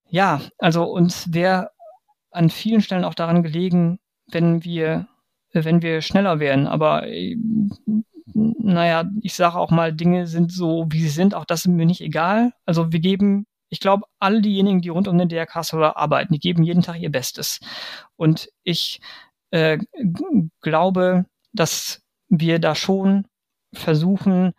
Ja, 0.09 0.41
also 0.57 0.85
uns 0.85 1.33
wäre 1.33 1.69
an 2.31 2.49
vielen 2.49 2.81
Stellen 2.81 3.03
auch 3.03 3.13
daran 3.13 3.43
gelegen, 3.43 3.99
wenn 4.31 4.63
wir, 4.63 5.07
wenn 5.51 5.81
wir 5.81 6.01
schneller 6.01 6.39
wären. 6.39 6.65
Aber 6.65 7.07
äh, 7.07 7.35
naja, 8.33 9.03
ich 9.21 9.35
sage 9.35 9.59
auch 9.59 9.69
mal, 9.69 9.93
Dinge 9.93 10.27
sind 10.27 10.51
so, 10.51 10.85
wie 10.89 11.01
sie 11.01 11.09
sind, 11.09 11.35
auch 11.35 11.45
das 11.45 11.65
ist 11.65 11.67
mir 11.67 11.85
nicht 11.85 12.01
egal. 12.01 12.53
Also 12.65 12.91
wir 12.91 13.01
geben 13.01 13.45
ich 13.73 13.79
glaube, 13.79 14.05
all 14.19 14.39
diejenigen, 14.39 14.81
die 14.81 14.89
rund 14.89 15.07
um 15.07 15.17
den 15.17 15.29
DRK-Server 15.29 15.97
arbeiten, 15.97 16.31
die 16.31 16.39
geben 16.39 16.61
jeden 16.61 16.83
Tag 16.83 16.99
ihr 16.99 17.11
Bestes. 17.11 17.59
Und 18.15 18.49
ich 18.61 19.01
äh, 19.49 19.79
glaube, 20.61 21.25
dass 21.53 22.03
wir 22.29 22.59
da 22.59 22.75
schon 22.75 23.25
versuchen, 23.73 24.53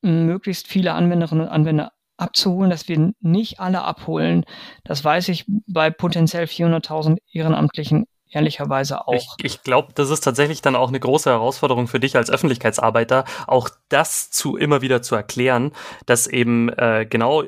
möglichst 0.00 0.68
viele 0.68 0.92
Anwenderinnen 0.92 1.46
und 1.46 1.50
Anwender 1.50 1.92
abzuholen, 2.16 2.70
dass 2.70 2.86
wir 2.86 3.12
nicht 3.18 3.58
alle 3.58 3.82
abholen. 3.82 4.44
Das 4.84 5.02
weiß 5.02 5.28
ich 5.30 5.44
bei 5.66 5.90
potenziell 5.90 6.44
400.000 6.44 7.18
Ehrenamtlichen 7.32 8.06
ehrlicherweise 8.34 9.06
auch. 9.06 9.36
Ich, 9.38 9.44
ich 9.44 9.62
glaube, 9.62 9.92
das 9.94 10.10
ist 10.10 10.20
tatsächlich 10.20 10.62
dann 10.62 10.76
auch 10.76 10.88
eine 10.88 11.00
große 11.00 11.30
Herausforderung 11.30 11.88
für 11.88 12.00
dich 12.00 12.16
als 12.16 12.30
Öffentlichkeitsarbeiter, 12.30 13.24
auch 13.46 13.68
das 13.88 14.30
zu 14.30 14.56
immer 14.56 14.82
wieder 14.82 15.02
zu 15.02 15.14
erklären, 15.14 15.72
dass 16.06 16.26
eben 16.26 16.68
äh, 16.70 17.06
genau 17.08 17.44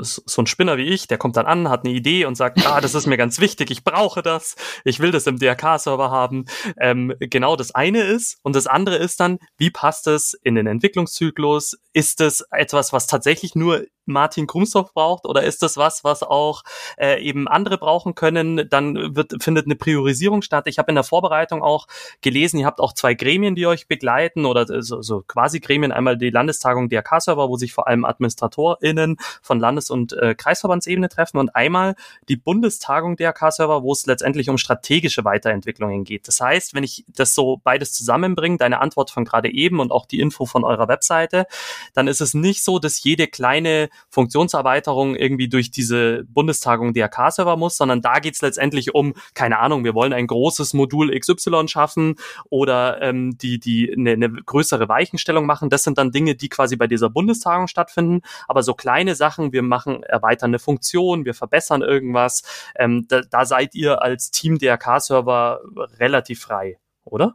so 0.00 0.42
ein 0.42 0.46
Spinner 0.46 0.76
wie 0.76 0.88
ich, 0.88 1.08
der 1.08 1.18
kommt 1.18 1.36
dann 1.36 1.46
an, 1.46 1.68
hat 1.68 1.84
eine 1.84 1.94
Idee 1.94 2.24
und 2.24 2.36
sagt, 2.36 2.64
ah, 2.66 2.80
das 2.80 2.94
ist 2.94 3.06
mir 3.06 3.16
ganz 3.16 3.40
wichtig, 3.40 3.70
ich 3.70 3.84
brauche 3.84 4.22
das, 4.22 4.56
ich 4.84 5.00
will 5.00 5.10
das 5.10 5.26
im 5.26 5.38
DRK-Server 5.38 6.10
haben. 6.10 6.46
Ähm, 6.78 7.14
genau 7.20 7.56
das 7.56 7.74
eine 7.74 8.02
ist 8.02 8.38
und 8.42 8.56
das 8.56 8.66
andere 8.66 8.96
ist 8.96 9.20
dann, 9.20 9.38
wie 9.56 9.70
passt 9.70 10.06
es 10.06 10.34
in 10.34 10.54
den 10.54 10.66
Entwicklungszyklus? 10.66 11.78
Ist 11.92 12.20
es 12.20 12.44
etwas, 12.50 12.92
was 12.92 13.06
tatsächlich 13.06 13.54
nur 13.54 13.84
Martin 14.08 14.46
Krumsdorf 14.46 14.92
braucht 14.92 15.26
oder 15.26 15.42
ist 15.42 15.62
das 15.62 15.76
was, 15.76 16.04
was 16.04 16.22
auch 16.22 16.62
äh, 16.96 17.22
eben 17.22 17.46
andere 17.46 17.78
brauchen 17.78 18.14
können? 18.14 18.68
Dann 18.68 19.14
wird, 19.14 19.42
findet 19.42 19.66
eine 19.66 19.76
Priorisierung 19.76 20.42
statt. 20.42 20.66
Ich 20.66 20.78
habe 20.78 20.90
in 20.90 20.94
der 20.94 21.04
Vorbereitung 21.04 21.62
auch 21.62 21.86
gelesen, 22.20 22.58
ihr 22.58 22.66
habt 22.66 22.80
auch 22.80 22.92
zwei 22.92 23.14
Gremien, 23.14 23.54
die 23.54 23.66
euch 23.66 23.86
begleiten 23.86 24.46
oder 24.46 24.82
so, 24.82 25.02
so 25.02 25.22
quasi 25.26 25.60
Gremien. 25.60 25.92
Einmal 25.92 26.16
die 26.16 26.30
Landestagung 26.30 26.88
DRK-Server, 26.88 27.48
wo 27.48 27.56
sich 27.56 27.72
vor 27.72 27.86
allem 27.86 28.04
AdministratorInnen 28.04 29.16
von 29.42 29.60
Landes- 29.60 29.90
und 29.90 30.12
äh, 30.14 30.34
Kreisverbandsebene 30.34 31.08
treffen 31.08 31.38
und 31.38 31.54
einmal 31.54 31.94
die 32.28 32.36
Bundestagung 32.36 33.16
DRK-Server, 33.16 33.82
wo 33.82 33.92
es 33.92 34.06
letztendlich 34.06 34.48
um 34.50 34.58
strategische 34.58 35.24
Weiterentwicklungen 35.24 36.04
geht. 36.04 36.28
Das 36.28 36.40
heißt, 36.40 36.74
wenn 36.74 36.84
ich 36.84 37.04
das 37.08 37.34
so 37.34 37.60
beides 37.62 37.92
zusammenbringe, 37.92 38.56
deine 38.56 38.80
Antwort 38.80 39.10
von 39.10 39.24
gerade 39.24 39.52
eben 39.52 39.80
und 39.80 39.92
auch 39.92 40.06
die 40.06 40.20
Info 40.20 40.46
von 40.46 40.64
eurer 40.64 40.88
Webseite, 40.88 41.46
dann 41.94 42.08
ist 42.08 42.20
es 42.20 42.34
nicht 42.34 42.64
so, 42.64 42.78
dass 42.78 43.02
jede 43.02 43.26
kleine 43.26 43.88
Funktionserweiterung 44.10 45.14
irgendwie 45.14 45.48
durch 45.48 45.70
diese 45.70 46.24
Bundestagung 46.24 46.92
DRK-Server 46.92 47.56
muss, 47.56 47.76
sondern 47.76 48.02
da 48.02 48.18
geht's 48.18 48.42
letztendlich 48.42 48.94
um, 48.94 49.14
keine 49.34 49.58
Ahnung, 49.58 49.84
wir 49.84 49.94
wollen 49.94 50.12
ein 50.12 50.26
großes 50.26 50.74
Modul 50.74 51.18
XY 51.18 51.68
schaffen 51.68 52.16
oder 52.50 53.00
ähm, 53.02 53.36
die, 53.38 53.58
die 53.58 53.92
eine, 53.92 54.12
eine 54.12 54.30
größere 54.30 54.88
Weichenstellung 54.88 55.46
machen. 55.46 55.70
Das 55.70 55.84
sind 55.84 55.98
dann 55.98 56.12
Dinge, 56.12 56.34
die 56.34 56.48
quasi 56.48 56.76
bei 56.76 56.86
dieser 56.86 57.10
Bundestagung 57.10 57.66
stattfinden. 57.68 58.22
Aber 58.46 58.62
so 58.62 58.74
kleine 58.74 59.14
Sachen, 59.14 59.52
wir 59.52 59.62
machen, 59.62 60.02
erweitern 60.02 60.50
eine 60.50 60.58
Funktion, 60.58 61.24
wir 61.24 61.34
verbessern 61.34 61.82
irgendwas, 61.82 62.42
ähm, 62.76 63.06
da, 63.08 63.20
da 63.22 63.44
seid 63.44 63.74
ihr 63.74 64.02
als 64.02 64.30
Team 64.30 64.58
DRK-Server 64.58 65.60
relativ 65.98 66.40
frei, 66.40 66.78
oder? 67.04 67.34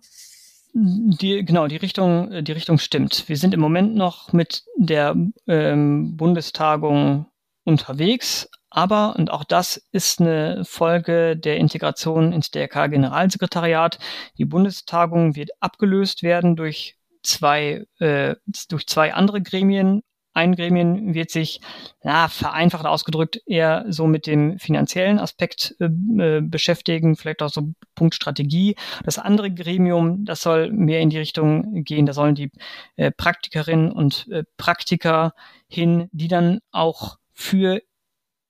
Die, 0.75 1.45
genau, 1.45 1.67
die 1.67 1.77
Richtung, 1.77 2.43
die 2.43 2.51
Richtung 2.51 2.79
stimmt. 2.79 3.29
Wir 3.29 3.37
sind 3.37 3.53
im 3.53 3.59
Moment 3.59 3.95
noch 3.95 4.33
mit 4.33 4.63
der 4.75 5.15
ähm, 5.47 6.17
Bundestagung 6.17 7.27
unterwegs, 7.63 8.49
aber, 8.71 9.15
und 9.15 9.29
auch 9.29 9.43
das 9.43 9.77
ist 9.91 10.19
eine 10.19 10.65
Folge 10.65 11.37
der 11.37 11.57
Integration 11.57 12.33
ins 12.33 12.49
DRK-Generalsekretariat, 12.49 13.99
die 14.39 14.45
Bundestagung 14.45 15.35
wird 15.35 15.51
abgelöst 15.59 16.23
werden 16.23 16.55
durch 16.55 16.97
zwei, 17.21 17.85
äh, 17.99 18.35
durch 18.69 18.87
zwei 18.87 19.13
andere 19.13 19.43
Gremien, 19.43 20.01
ein 20.33 20.55
Gremien 20.55 21.13
wird 21.13 21.29
sich, 21.31 21.61
ja, 22.03 22.27
vereinfacht 22.27 22.85
ausgedrückt, 22.85 23.41
eher 23.45 23.85
so 23.89 24.07
mit 24.07 24.27
dem 24.27 24.59
finanziellen 24.59 25.19
Aspekt 25.19 25.75
äh, 25.79 25.85
äh, 25.85 26.41
beschäftigen, 26.41 27.15
vielleicht 27.15 27.41
auch 27.41 27.49
so 27.49 27.73
Punkt 27.95 28.15
Strategie. 28.15 28.75
Das 29.05 29.19
andere 29.19 29.51
Gremium, 29.51 30.25
das 30.25 30.41
soll 30.41 30.71
mehr 30.71 31.01
in 31.01 31.09
die 31.09 31.19
Richtung 31.19 31.83
gehen, 31.83 32.05
da 32.05 32.13
sollen 32.13 32.35
die 32.35 32.51
äh, 32.95 33.11
Praktikerinnen 33.11 33.91
und 33.91 34.27
äh, 34.31 34.43
Praktiker 34.57 35.33
hin, 35.67 36.09
die 36.11 36.27
dann 36.27 36.59
auch 36.71 37.17
für 37.33 37.81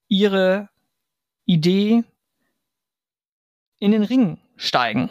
ihre 0.07 0.69
Idee 1.45 2.03
in 3.79 3.91
den 3.91 4.03
Ring 4.03 4.39
steigen. 4.55 5.09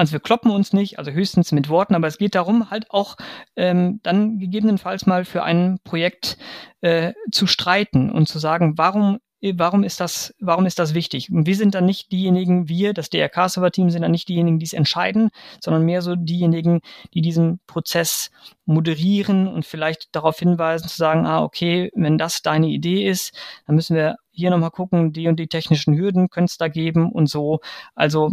Also 0.00 0.12
wir 0.12 0.20
kloppen 0.20 0.50
uns 0.50 0.72
nicht, 0.72 0.98
also 0.98 1.10
höchstens 1.10 1.52
mit 1.52 1.68
Worten, 1.68 1.94
aber 1.94 2.06
es 2.06 2.16
geht 2.16 2.34
darum, 2.34 2.70
halt 2.70 2.90
auch 2.90 3.16
ähm, 3.54 4.00
dann 4.02 4.38
gegebenenfalls 4.38 5.04
mal 5.04 5.26
für 5.26 5.42
ein 5.42 5.78
Projekt 5.84 6.38
äh, 6.80 7.12
zu 7.30 7.46
streiten 7.46 8.10
und 8.10 8.26
zu 8.26 8.38
sagen, 8.38 8.78
warum 8.78 9.18
warum 9.54 9.84
ist 9.84 10.00
das, 10.00 10.34
warum 10.38 10.66
ist 10.66 10.78
das 10.78 10.92
wichtig? 10.92 11.30
Und 11.30 11.46
wir 11.46 11.56
sind 11.56 11.74
dann 11.74 11.86
nicht 11.86 12.12
diejenigen, 12.12 12.68
wir, 12.68 12.92
das 12.92 13.08
DRK-Server-Team 13.08 13.88
sind 13.88 14.02
dann 14.02 14.10
nicht 14.10 14.28
diejenigen, 14.28 14.58
die 14.58 14.66
es 14.66 14.74
entscheiden, 14.74 15.30
sondern 15.64 15.86
mehr 15.86 16.02
so 16.02 16.14
diejenigen, 16.14 16.80
die 17.14 17.22
diesen 17.22 17.58
Prozess 17.66 18.30
moderieren 18.66 19.48
und 19.48 19.64
vielleicht 19.64 20.14
darauf 20.14 20.38
hinweisen, 20.38 20.88
zu 20.88 20.96
sagen, 20.96 21.24
ah, 21.26 21.42
okay, 21.42 21.90
wenn 21.94 22.18
das 22.18 22.42
deine 22.42 22.68
Idee 22.68 23.08
ist, 23.08 23.34
dann 23.66 23.76
müssen 23.76 23.96
wir 23.96 24.16
hier 24.30 24.50
nochmal 24.50 24.70
gucken, 24.70 25.14
die 25.14 25.28
und 25.28 25.40
die 25.40 25.48
technischen 25.48 25.96
Hürden 25.96 26.28
können 26.28 26.46
es 26.46 26.58
da 26.58 26.68
geben 26.68 27.10
und 27.10 27.26
so. 27.26 27.60
Also 27.94 28.32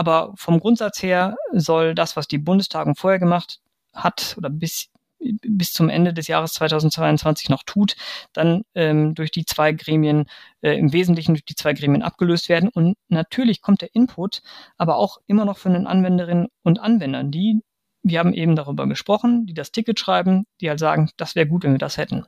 aber 0.00 0.32
vom 0.34 0.60
Grundsatz 0.60 1.02
her 1.02 1.36
soll 1.52 1.94
das, 1.94 2.16
was 2.16 2.26
die 2.26 2.38
Bundestagung 2.38 2.94
vorher 2.94 3.18
gemacht 3.18 3.60
hat 3.92 4.34
oder 4.38 4.48
bis, 4.48 4.88
bis 5.18 5.74
zum 5.74 5.90
Ende 5.90 6.14
des 6.14 6.26
Jahres 6.26 6.54
2022 6.54 7.50
noch 7.50 7.64
tut, 7.64 7.96
dann 8.32 8.62
ähm, 8.74 9.14
durch 9.14 9.30
die 9.30 9.44
zwei 9.44 9.72
Gremien, 9.72 10.24
äh, 10.62 10.72
im 10.72 10.94
Wesentlichen 10.94 11.34
durch 11.34 11.44
die 11.44 11.54
zwei 11.54 11.74
Gremien 11.74 12.00
abgelöst 12.00 12.48
werden. 12.48 12.70
Und 12.70 12.96
natürlich 13.08 13.60
kommt 13.60 13.82
der 13.82 13.94
Input 13.94 14.40
aber 14.78 14.96
auch 14.96 15.18
immer 15.26 15.44
noch 15.44 15.58
von 15.58 15.74
den 15.74 15.86
Anwenderinnen 15.86 16.48
und 16.62 16.80
Anwendern, 16.80 17.30
die, 17.30 17.60
wir 18.02 18.20
haben 18.20 18.32
eben 18.32 18.56
darüber 18.56 18.86
gesprochen, 18.86 19.44
die 19.44 19.52
das 19.52 19.70
Ticket 19.70 20.00
schreiben, 20.00 20.46
die 20.62 20.70
halt 20.70 20.78
sagen, 20.78 21.10
das 21.18 21.34
wäre 21.34 21.46
gut, 21.46 21.64
wenn 21.64 21.72
wir 21.72 21.78
das 21.78 21.98
hätten. 21.98 22.24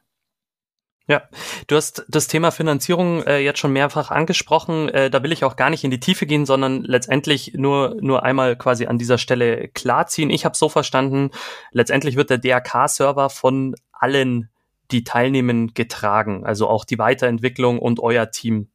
Ja, 1.08 1.22
du 1.66 1.76
hast 1.76 2.04
das 2.08 2.28
Thema 2.28 2.52
Finanzierung 2.52 3.24
äh, 3.24 3.38
jetzt 3.38 3.58
schon 3.58 3.72
mehrfach 3.72 4.10
angesprochen. 4.10 4.88
Äh, 4.88 5.10
da 5.10 5.22
will 5.22 5.32
ich 5.32 5.44
auch 5.44 5.56
gar 5.56 5.68
nicht 5.68 5.82
in 5.82 5.90
die 5.90 5.98
Tiefe 5.98 6.26
gehen, 6.26 6.46
sondern 6.46 6.82
letztendlich 6.84 7.54
nur 7.54 7.96
nur 8.00 8.22
einmal 8.22 8.56
quasi 8.56 8.86
an 8.86 8.98
dieser 8.98 9.18
Stelle 9.18 9.68
klarziehen. 9.68 10.30
Ich 10.30 10.44
habe 10.44 10.56
so 10.56 10.68
verstanden, 10.68 11.30
letztendlich 11.72 12.16
wird 12.16 12.30
der 12.30 12.38
DRK-Server 12.38 13.30
von 13.30 13.74
allen, 13.92 14.48
die 14.92 15.02
teilnehmen, 15.02 15.74
getragen, 15.74 16.46
also 16.46 16.68
auch 16.68 16.84
die 16.84 16.98
Weiterentwicklung 16.98 17.80
und 17.80 17.98
euer 17.98 18.30
Team. 18.30 18.68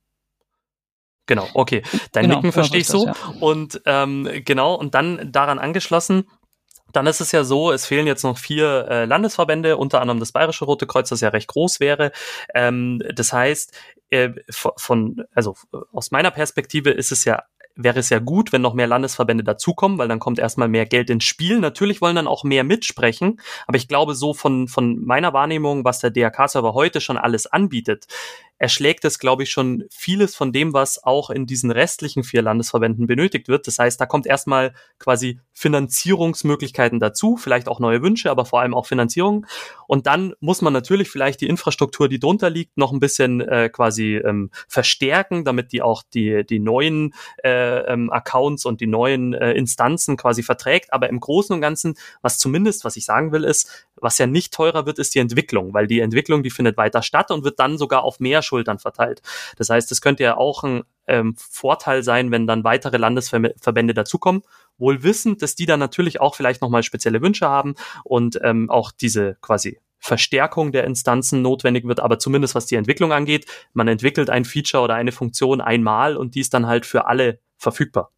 Genau, 1.28 1.48
okay. 1.54 1.84
Dein 2.14 2.24
genau, 2.24 2.36
Nicken 2.36 2.52
verstehe 2.54 2.82
ich 2.82 2.88
so. 2.88 3.06
Das, 3.06 3.18
ja. 3.18 3.34
Und 3.42 3.82
ähm, 3.86 4.30
genau, 4.46 4.74
und 4.76 4.96
dann 4.96 5.32
daran 5.32 5.60
angeschlossen, 5.60 6.26
dann 6.94 7.08
ist 7.08 7.22
es 7.22 7.32
ja 7.32 7.44
so, 7.44 7.72
es 7.72 7.86
fehlen 7.86 8.08
jetzt 8.08 8.24
noch 8.24 8.38
vier 8.38 8.88
äh, 8.90 9.06
Landesverbände, 9.06 9.78
unter 9.78 10.02
anderem 10.02 10.20
das 10.20 10.32
Bayerische 10.32 10.66
Rote 10.66 10.88
Kreuz, 10.88 11.10
das 11.10 11.22
ja 11.22 11.30
recht 11.30 11.48
groß 11.48 11.80
wäre. 11.80 12.12
Ähm, 12.54 13.02
das 13.14 13.34
heißt, 13.34 13.74
äh, 14.10 14.30
von, 14.50 15.24
also 15.34 15.56
aus 15.92 16.12
meiner 16.12 16.32
Perspektive 16.32 16.92
ist 16.92 17.12
es 17.12 17.26
ja 17.26 17.44
wäre 17.78 18.00
es 18.00 18.10
ja 18.10 18.20
gut, 18.20 18.52
wenn 18.52 18.62
noch 18.62 18.74
mehr 18.74 18.88
Landesverbände 18.88 19.44
dazukommen, 19.44 19.98
weil 19.98 20.08
dann 20.08 20.20
kommt 20.20 20.40
erstmal 20.40 20.68
mehr 20.68 20.86
Geld 20.86 21.10
ins 21.10 21.24
Spiel. 21.24 21.60
Natürlich 21.60 22.02
wollen 22.02 22.16
dann 22.16 22.28
auch 22.28 22.44
mehr 22.44 22.64
mitsprechen, 22.64 23.40
aber 23.68 23.78
ich 23.78 23.88
glaube, 23.88 24.16
so 24.16 24.34
von, 24.34 24.68
von 24.68 25.04
meiner 25.06 25.34
Wahrnehmung, 25.34 25.86
was 25.86 26.00
der 26.00 26.10
DRK-Server 26.10 26.74
heute 26.74 27.00
schon 27.00 27.18
alles 27.18 27.46
anbietet, 27.48 28.08
erschlägt 28.58 29.06
es, 29.06 29.20
glaube 29.20 29.44
ich, 29.44 29.52
schon 29.52 29.86
vieles 29.90 30.36
von 30.36 30.52
dem, 30.52 30.74
was 30.74 31.04
auch 31.04 31.30
in 31.30 31.46
diesen 31.46 31.72
restlichen 31.72 32.24
vier 32.24 32.42
Landesverbänden 32.42 33.08
benötigt 33.08 33.48
wird. 33.48 33.68
Das 33.68 33.80
heißt, 33.80 34.00
da 34.00 34.06
kommt 34.06 34.26
erstmal 34.26 34.74
quasi 35.00 35.40
Finanzierungsmöglichkeiten 35.54 37.00
dazu, 37.00 37.38
vielleicht 37.38 37.68
auch 37.68 37.80
neue 37.80 38.02
Wünsche, 38.02 38.32
aber 38.32 38.46
vor 38.46 38.62
allem 38.62 38.74
auch 38.74 38.86
Finanzierung. 38.86 39.46
Und 39.88 40.08
dann 40.08 40.34
muss 40.40 40.62
man 40.62 40.74
natürlich 40.74 41.10
vielleicht 41.10 41.42
die 41.42 41.48
Infrastruktur, 41.48 42.10
die 42.10 42.20
drunter 42.20 42.50
liegt, 42.50 42.78
noch 42.78 42.92
ein 42.92 43.00
bisschen 43.00 43.42
äh, 43.42 43.70
quasi 43.70 44.16
ähm, 44.16 44.50
verstärken, 44.68 45.46
damit 45.46 45.72
die 45.72 45.82
auch 45.82 46.04
die, 46.14 46.46
die 46.46 46.60
neuen 46.60 47.14
äh, 47.44 47.80
ähm, 47.92 48.12
Accounts 48.12 48.66
und 48.66 48.82
die 48.82 48.88
neuen 48.88 49.34
äh, 49.34 49.54
Instanzen 49.54 50.18
quasi 50.18 50.44
verträgt. 50.44 50.94
Aber 50.94 51.10
im 51.10 51.20
Großen 51.20 51.54
und 51.54 51.62
Ganzen, 51.62 51.96
was 52.22 52.38
zumindest, 52.38 52.86
was 52.86 52.98
ich 52.98 53.06
sagen 53.06 53.32
will, 53.32 53.44
ist, 53.44 53.87
was 54.02 54.18
ja 54.18 54.28
nicht 54.28 54.54
teurer 54.54 54.86
wird, 54.86 55.00
ist 55.00 55.16
die 55.16 55.20
Entwicklung, 55.20 55.74
weil 55.74 55.88
die 55.88 56.00
Entwicklung, 56.00 56.44
die 56.44 56.50
findet 56.50 56.78
weiter 56.78 57.02
statt 57.02 57.32
und 57.32 57.44
wird 57.44 57.60
dann 57.60 57.78
sogar 57.78 58.04
auf 58.04 58.20
mehr 58.20 58.42
Schultern 58.42 58.80
verteilt. 58.80 59.22
Das 59.58 59.70
heißt, 59.70 59.92
es 59.92 60.02
könnte 60.02 60.24
ja 60.24 60.38
auch 60.38 60.64
ein 60.64 60.84
ähm, 61.08 61.36
Vorteil 61.38 62.04
sein, 62.04 62.32
wenn 62.32 62.48
dann 62.48 62.64
weitere 62.64 62.98
Landesverbände 62.98 63.94
dazukommen, 63.94 64.44
wohl 64.78 65.04
wissend, 65.04 65.42
dass 65.42 65.56
die 65.56 65.66
dann 65.66 65.80
natürlich 65.80 66.20
auch 66.22 66.36
vielleicht 66.36 66.62
nochmal 66.62 66.84
spezielle 66.84 67.22
Wünsche 67.22 67.48
haben 67.48 67.76
und 68.04 68.40
ähm, 68.44 68.70
auch 68.70 68.92
diese 68.92 69.38
quasi 69.42 69.80
Verstärkung 70.00 70.72
der 70.72 70.84
Instanzen 70.84 71.42
notwendig 71.42 71.86
wird, 71.86 72.00
aber 72.00 72.20
zumindest 72.20 72.56
was 72.56 72.68
die 72.68 72.76
Entwicklung 72.76 73.12
angeht, 73.12 73.46
man 73.74 73.88
entwickelt 73.88 74.30
ein 74.30 74.46
Feature 74.46 74.84
oder 74.84 74.96
eine 74.96 75.12
Funktion 75.12 75.60
einmal 75.60 76.16
und 76.16 76.36
die 76.36 76.42
ist 76.42 76.54
dann 76.54 76.68
halt 76.68 76.86
für 76.86 77.08
alle 77.08 77.40
verfügbar. 77.58 78.12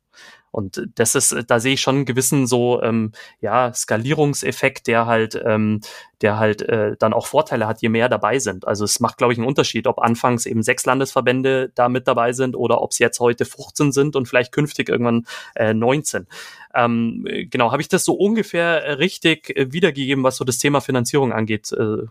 Und 0.52 0.88
das 0.96 1.16
ist, 1.16 1.36
da 1.48 1.60
sehe 1.60 1.74
ich 1.74 1.82
schon 1.82 1.98
einen 1.98 2.06
gewissen 2.06 2.48
so 2.48 2.82
ähm, 2.82 3.12
ja 3.40 3.74
Skalierungseffekt, 3.74 4.88
der 4.88 5.06
halt, 5.06 5.40
ähm, 5.46 5.82
der 6.22 6.38
halt 6.38 6.62
äh, 6.64 6.96
dann 6.98 7.14
auch 7.14 7.28
Vorteile 7.28 7.68
hat, 7.68 7.82
je 7.82 7.90
mehr 7.90 8.10
dabei 8.10 8.40
sind. 8.40 8.68
Also 8.68 8.84
es 8.86 9.00
macht, 9.00 9.18
glaube 9.18 9.34
ich, 9.34 9.40
einen 9.40 9.48
Unterschied, 9.48 9.88
ob 9.88 10.00
anfangs 10.00 10.46
eben 10.46 10.64
sechs 10.64 10.86
Landesverbände 10.86 11.72
da 11.76 11.90
mit 11.90 12.08
dabei 12.08 12.34
sind 12.34 12.56
oder 12.56 12.82
ob 12.82 12.92
es 12.92 13.00
jetzt 13.00 13.20
heute 13.20 13.46
15 13.46 13.92
sind 13.92 14.16
und 14.16 14.28
vielleicht 14.28 14.52
künftig 14.52 14.90
irgendwann 14.90 15.26
äh, 15.56 15.74
19. 15.74 16.28
Ähm, 16.74 17.28
genau, 17.50 17.72
habe 17.72 17.82
ich 17.82 17.88
das 17.88 18.06
so 18.06 18.14
ungefähr 18.14 19.00
richtig 19.00 19.56
äh, 19.56 19.72
wiedergegeben, 19.72 20.24
was 20.24 20.38
so 20.38 20.46
das 20.46 20.58
Thema 20.58 20.82
Finanzierung 20.82 21.34
angeht? 21.34 21.72
Äh, 21.72 22.08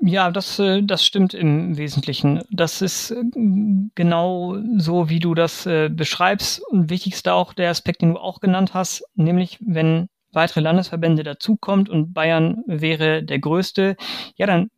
ja, 0.00 0.30
das, 0.30 0.58
äh, 0.58 0.82
das 0.82 1.04
stimmt 1.04 1.34
im 1.34 1.76
Wesentlichen. 1.76 2.42
Das 2.50 2.80
ist 2.80 3.10
äh, 3.10 3.22
genau 3.94 4.56
so, 4.76 5.08
wie 5.08 5.20
du 5.20 5.34
das 5.34 5.66
äh, 5.66 5.90
beschreibst. 5.90 6.60
Und 6.68 6.90
wichtigster 6.90 7.34
auch 7.34 7.52
der 7.52 7.70
Aspekt, 7.70 8.02
den 8.02 8.14
du 8.14 8.18
auch 8.18 8.40
genannt 8.40 8.72
hast, 8.72 9.04
nämlich 9.14 9.58
wenn 9.60 10.08
weitere 10.32 10.60
Landesverbände 10.60 11.22
dazukommt 11.22 11.88
und 11.88 12.14
Bayern 12.14 12.62
wäre 12.66 13.22
der 13.22 13.40
größte, 13.40 13.96
ja, 14.36 14.46
dann 14.46 14.70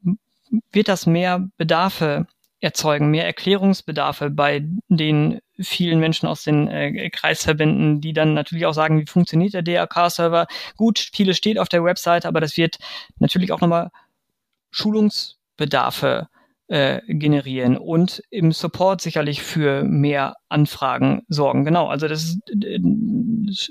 wird 0.72 0.88
das 0.88 1.06
mehr 1.06 1.46
Bedarfe 1.56 2.26
erzeugen, 2.60 3.10
mehr 3.10 3.26
Erklärungsbedarfe 3.26 4.30
bei 4.30 4.64
den 4.88 5.40
vielen 5.58 5.98
Menschen 6.00 6.28
aus 6.28 6.44
den 6.44 6.68
äh, 6.68 7.10
Kreisverbänden, 7.10 8.00
die 8.00 8.12
dann 8.12 8.34
natürlich 8.34 8.66
auch 8.66 8.74
sagen, 8.74 9.00
wie 9.00 9.06
funktioniert 9.06 9.54
der 9.54 9.62
DRK-Server. 9.62 10.46
Gut, 10.76 10.98
vieles 11.12 11.36
steht 11.36 11.58
auf 11.58 11.68
der 11.68 11.84
Webseite, 11.84 12.28
aber 12.28 12.40
das 12.40 12.56
wird 12.56 12.78
natürlich 13.18 13.52
auch 13.52 13.60
nochmal 13.60 13.90
Schulungsbedarfe 14.72 16.28
äh, 16.66 17.00
generieren 17.06 17.76
und 17.76 18.22
im 18.30 18.50
Support 18.50 19.00
sicherlich 19.00 19.42
für 19.42 19.84
mehr 19.84 20.34
Anfragen 20.48 21.22
sorgen. 21.28 21.64
Genau, 21.64 21.86
also 21.86 22.08
das 22.08 22.24
ist 22.24 22.40
äh, 22.64 22.80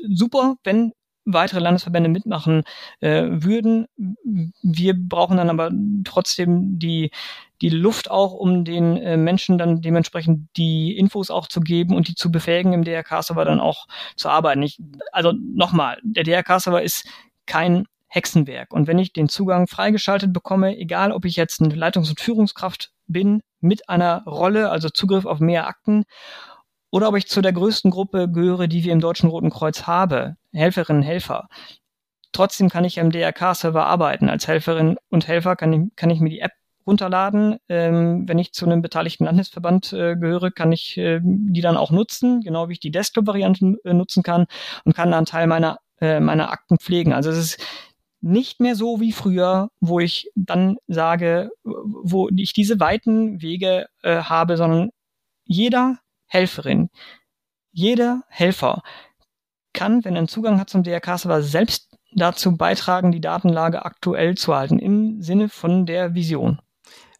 super, 0.07 0.55
wenn 0.63 0.93
weitere 1.25 1.59
Landesverbände 1.59 2.09
mitmachen 2.09 2.63
äh, 2.99 3.25
würden. 3.29 3.87
Wir 4.61 4.93
brauchen 4.95 5.37
dann 5.37 5.49
aber 5.49 5.71
trotzdem 6.03 6.79
die, 6.79 7.11
die 7.61 7.69
Luft 7.69 8.09
auch, 8.09 8.33
um 8.33 8.65
den 8.65 8.97
äh, 8.97 9.17
Menschen 9.17 9.57
dann 9.57 9.81
dementsprechend 9.81 10.49
die 10.57 10.97
Infos 10.97 11.29
auch 11.29 11.47
zu 11.47 11.61
geben 11.61 11.95
und 11.95 12.07
die 12.07 12.15
zu 12.15 12.31
befähigen, 12.31 12.73
im 12.73 12.83
DRK-Server 12.83 13.45
dann 13.45 13.59
auch 13.59 13.87
zu 14.15 14.29
arbeiten. 14.29 14.63
Ich, 14.63 14.79
also 15.11 15.31
nochmal, 15.31 15.99
der 16.03 16.23
DRK-Server 16.23 16.81
ist 16.81 17.07
kein 17.45 17.85
Hexenwerk. 18.11 18.73
Und 18.73 18.87
wenn 18.87 18.99
ich 18.99 19.13
den 19.13 19.29
Zugang 19.29 19.67
freigeschaltet 19.67 20.33
bekomme, 20.33 20.77
egal 20.77 21.13
ob 21.13 21.23
ich 21.23 21.37
jetzt 21.37 21.61
eine 21.61 21.73
Leitungs- 21.73 22.09
und 22.09 22.19
Führungskraft 22.19 22.91
bin, 23.07 23.41
mit 23.61 23.87
einer 23.87 24.23
Rolle, 24.25 24.69
also 24.69 24.89
Zugriff 24.89 25.25
auf 25.25 25.39
mehr 25.39 25.65
Akten, 25.65 26.03
oder 26.91 27.07
ob 27.07 27.15
ich 27.15 27.27
zu 27.27 27.41
der 27.41 27.53
größten 27.53 27.89
Gruppe 27.89 28.29
gehöre, 28.29 28.67
die 28.67 28.83
wir 28.83 28.91
im 28.91 28.99
Deutschen 28.99 29.29
Roten 29.29 29.49
Kreuz 29.49 29.87
habe, 29.87 30.35
Helferinnen, 30.51 31.03
Helfer. 31.03 31.47
Trotzdem 32.33 32.69
kann 32.69 32.83
ich 32.83 32.99
am 32.99 33.11
DRK-Server 33.11 33.85
arbeiten. 33.85 34.27
Als 34.27 34.45
Helferin 34.45 34.97
und 35.09 35.27
Helfer 35.27 35.55
kann 35.55 35.71
ich, 35.71 35.95
kann 35.95 36.09
ich 36.09 36.19
mir 36.19 36.29
die 36.29 36.41
App 36.41 36.51
runterladen. 36.85 37.59
Ähm, 37.69 38.27
wenn 38.27 38.39
ich 38.39 38.51
zu 38.51 38.65
einem 38.65 38.81
beteiligten 38.81 39.23
Landesverband 39.23 39.93
äh, 39.93 40.17
gehöre, 40.17 40.51
kann 40.51 40.73
ich 40.73 40.97
äh, 40.97 41.21
die 41.23 41.61
dann 41.61 41.77
auch 41.77 41.91
nutzen, 41.91 42.41
genau 42.41 42.67
wie 42.67 42.73
ich 42.73 42.79
die 42.81 42.91
Desktop-Variante 42.91 43.77
äh, 43.85 43.93
nutzen 43.93 44.21
kann 44.21 44.47
und 44.83 44.95
kann 44.95 45.11
dann 45.11 45.25
Teil 45.25 45.47
meiner, 45.47 45.77
äh, 46.01 46.19
meiner 46.19 46.51
Akten 46.51 46.77
pflegen. 46.77 47.13
Also 47.13 47.29
es 47.29 47.37
ist 47.37 47.65
nicht 48.21 48.59
mehr 48.59 48.75
so 48.75 48.99
wie 48.99 49.11
früher, 49.11 49.69
wo 49.79 49.99
ich 49.99 50.31
dann 50.35 50.77
sage, 50.87 51.49
wo 51.63 52.29
ich 52.35 52.53
diese 52.53 52.79
weiten 52.79 53.41
Wege 53.41 53.87
äh, 54.03 54.21
habe, 54.21 54.57
sondern 54.57 54.91
jeder 55.43 55.97
Helferin, 56.27 56.89
jeder 57.71 58.23
Helfer 58.29 58.83
kann, 59.73 60.05
wenn 60.05 60.15
er 60.15 60.19
einen 60.19 60.27
Zugang 60.27 60.59
hat 60.59 60.69
zum 60.69 60.83
DRK-Server, 60.83 61.41
selbst 61.41 61.97
dazu 62.13 62.55
beitragen, 62.57 63.11
die 63.11 63.21
Datenlage 63.21 63.85
aktuell 63.85 64.35
zu 64.35 64.55
halten, 64.55 64.79
im 64.79 65.21
Sinne 65.21 65.49
von 65.49 65.85
der 65.85 66.13
Vision. 66.13 66.59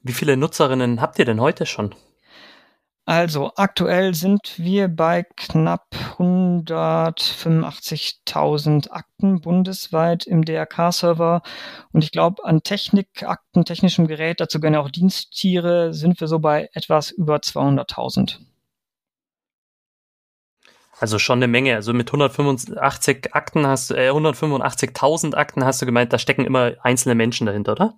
Wie 0.01 0.13
viele 0.13 0.37
Nutzerinnen 0.37 1.01
habt 1.01 1.19
ihr 1.19 1.25
denn 1.25 1.39
heute 1.39 1.65
schon? 1.65 1.95
Also 3.11 3.51
aktuell 3.57 4.13
sind 4.13 4.53
wir 4.55 4.87
bei 4.87 5.25
knapp 5.35 5.87
185.000 6.17 8.89
Akten 8.89 9.41
bundesweit 9.41 10.25
im 10.25 10.45
DRK-Server. 10.45 11.41
Und 11.91 12.05
ich 12.05 12.13
glaube, 12.13 12.45
an 12.45 12.63
Technikakten, 12.63 13.65
technischem 13.65 14.07
Gerät, 14.07 14.39
dazu 14.39 14.59
ja 14.59 14.79
auch 14.79 14.89
Diensttiere, 14.89 15.93
sind 15.93 16.21
wir 16.21 16.29
so 16.29 16.39
bei 16.39 16.69
etwas 16.71 17.11
über 17.11 17.35
200.000. 17.35 18.37
Also 20.97 21.19
schon 21.19 21.39
eine 21.39 21.49
Menge. 21.49 21.75
Also 21.75 21.91
mit 21.91 22.07
185 22.07 23.35
Akten 23.35 23.67
hast 23.67 23.91
äh, 23.91 24.11
185.000 24.11 25.35
Akten 25.35 25.65
hast 25.65 25.81
du 25.81 25.85
gemeint, 25.85 26.13
da 26.13 26.17
stecken 26.17 26.45
immer 26.45 26.75
einzelne 26.81 27.15
Menschen 27.15 27.45
dahinter, 27.45 27.73
oder? 27.73 27.93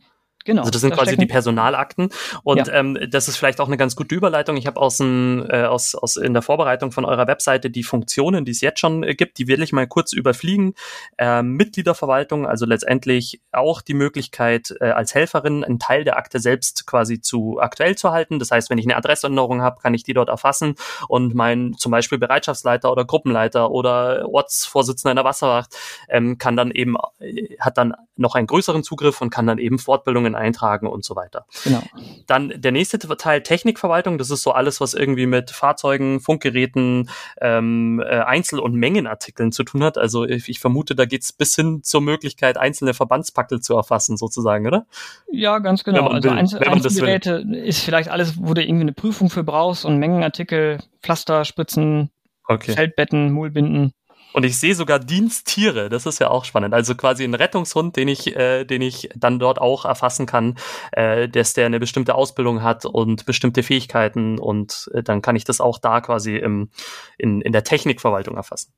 Genau. 0.46 0.62
Also 0.62 0.72
das 0.72 0.82
sind 0.82 0.92
da 0.92 0.98
quasi 0.98 1.18
die 1.18 1.26
Personalakten. 1.26 2.10
Und 2.44 2.68
ja. 2.68 2.74
ähm, 2.74 2.98
das 3.10 3.28
ist 3.28 3.38
vielleicht 3.38 3.62
auch 3.62 3.68
eine 3.68 3.78
ganz 3.78 3.96
gute 3.96 4.14
Überleitung. 4.14 4.58
Ich 4.58 4.68
habe 4.68 4.80
aus, 4.80 5.00
äh, 5.00 5.64
aus, 5.64 5.96
aus 5.96 6.18
in 6.18 6.34
der 6.34 6.42
Vorbereitung 6.42 6.92
von 6.92 7.06
eurer 7.06 7.28
Webseite 7.28 7.70
die 7.70 7.84
Funktionen, 7.84 8.46
die 8.46 8.52
es 8.52 8.62
jetzt 8.62 8.80
schon 8.80 9.04
äh, 9.04 9.16
gibt, 9.16 9.38
die 9.38 9.48
will 9.48 9.62
ich 9.62 9.72
mal 9.72 9.88
kurz 9.88 10.14
überfliegen. 10.14 10.74
Ähm, 11.18 11.54
Mitgliederverwaltung, 11.54 12.46
also 12.46 12.66
letztendlich 12.66 13.42
auch 13.52 13.82
die 13.82 13.94
Möglichkeit, 13.94 14.76
äh, 14.80 14.86
als 14.90 15.16
Helferin 15.16 15.64
einen 15.64 15.80
Teil 15.80 16.04
der 16.04 16.18
Akte 16.18 16.40
selbst 16.40 16.86
quasi 16.86 17.22
zu 17.22 17.60
aktuell 17.60 17.96
zu 17.96 18.12
halten. 18.12 18.40
Das 18.40 18.52
heißt, 18.52 18.70
wenn 18.70 18.78
ich 18.78 18.86
eine 18.86 18.98
Adressänderung 18.98 19.62
habe, 19.62 19.80
kann 19.82 19.94
ich 19.94 20.04
die 20.04 20.14
dort 20.14 20.30
erfassen 20.30 20.76
und 21.08 21.34
mein 21.36 21.74
zum 21.78 21.92
Beispiel 21.92 22.18
Bereitschaftsleiter 22.18 22.92
oder 22.92 23.06
Gruppenleiter 23.06 23.72
oder 23.72 24.28
Ortsvorsitzender 24.30 25.12
in 25.12 25.16
der 25.18 25.26
Wasserwacht 25.26 25.76
ähm, 26.10 26.38
kann 26.38 26.56
dann 26.56 26.72
eben, 26.72 26.96
äh, 27.20 27.56
hat 27.60 27.78
dann 27.78 27.94
noch 28.16 28.36
einen 28.36 28.48
größeren 28.48 28.84
Zugriff 28.84 29.22
und 29.22 29.30
kann 29.30 29.48
dann 29.48 29.58
eben 29.58 29.80
Fortbildungen 29.80 30.33
Daten 30.34 30.36
eintragen 30.36 30.88
und 30.88 31.06
so 31.06 31.16
weiter. 31.16 31.46
Genau. 31.64 31.82
Dann 32.28 32.54
der 32.56 32.72
nächste 32.72 33.00
Teil 33.00 33.44
Technikverwaltung, 33.44 34.18
das 34.18 34.30
ist 34.30 34.44
so 34.44 34.52
alles, 34.52 34.82
was 34.82 34.94
irgendwie 34.94 35.26
mit 35.26 35.52
Fahrzeugen, 35.52 36.20
Funkgeräten, 36.20 37.10
ähm, 37.42 38.02
äh, 38.06 38.20
Einzel- 38.20 38.60
und 38.60 38.76
Mengenartikeln 38.76 39.52
zu 39.52 39.64
tun 39.64 39.84
hat. 39.84 39.98
Also 39.98 40.26
ich, 40.26 40.50
ich 40.50 40.60
vermute, 40.60 40.96
da 40.96 41.06
geht's 41.06 41.32
bis 41.32 41.56
hin 41.56 41.84
zur 41.84 42.02
Möglichkeit, 42.02 42.58
einzelne 42.58 42.94
Verbandspackel 42.94 43.62
zu 43.62 43.76
erfassen, 43.76 44.18
sozusagen, 44.18 44.68
oder? 44.68 44.86
Ja, 45.32 45.60
ganz 45.60 45.84
genau. 45.84 46.08
Also 46.08 46.30
will, 46.30 46.38
Einzel 46.38 46.60
Einzelgeräte 46.64 47.46
ist 47.52 47.84
vielleicht 47.84 48.10
alles, 48.10 48.36
wo 48.38 48.54
du 48.54 48.62
irgendwie 48.62 48.84
eine 48.84 48.94
Prüfung 48.94 49.30
für 49.30 49.44
brauchst 49.44 49.86
und 49.86 49.98
Mengenartikel, 49.98 50.80
Pflaster, 51.02 51.46
Spritzen, 51.46 52.10
okay. 52.48 52.74
Feldbetten, 52.74 53.32
Mullbinden. 53.32 53.94
Und 54.34 54.44
ich 54.44 54.58
sehe 54.58 54.76
sogar 54.76 55.00
Diensttiere, 55.00 55.90
das 55.90 56.06
ist 56.06 56.20
ja 56.20 56.30
auch 56.30 56.44
spannend. 56.44 56.74
Also 56.74 56.96
quasi 56.96 57.24
ein 57.24 57.36
Rettungshund, 57.36 57.96
den 57.96 58.08
ich, 58.08 58.36
äh, 58.36 58.66
den 58.66 58.82
ich 58.82 59.10
dann 59.16 59.40
dort 59.40 59.60
auch 59.60 59.86
erfassen 59.86 60.26
kann, 60.26 60.56
äh, 60.92 61.30
dass 61.30 61.54
der 61.54 61.68
eine 61.68 61.80
bestimmte 61.80 62.16
Ausbildung 62.16 62.64
hat 62.64 62.86
und 62.86 63.26
bestimmte 63.26 63.64
Fähigkeiten 63.64 64.40
und 64.40 64.90
äh, 64.94 65.04
dann 65.04 65.22
kann 65.22 65.36
ich 65.36 65.44
das 65.44 65.62
auch 65.62 65.78
da 65.78 66.02
quasi 66.02 66.36
im, 66.36 66.70
in, 67.18 67.42
in 67.42 67.52
der 67.52 67.64
Technikverwaltung 67.64 68.36
erfassen. 68.36 68.74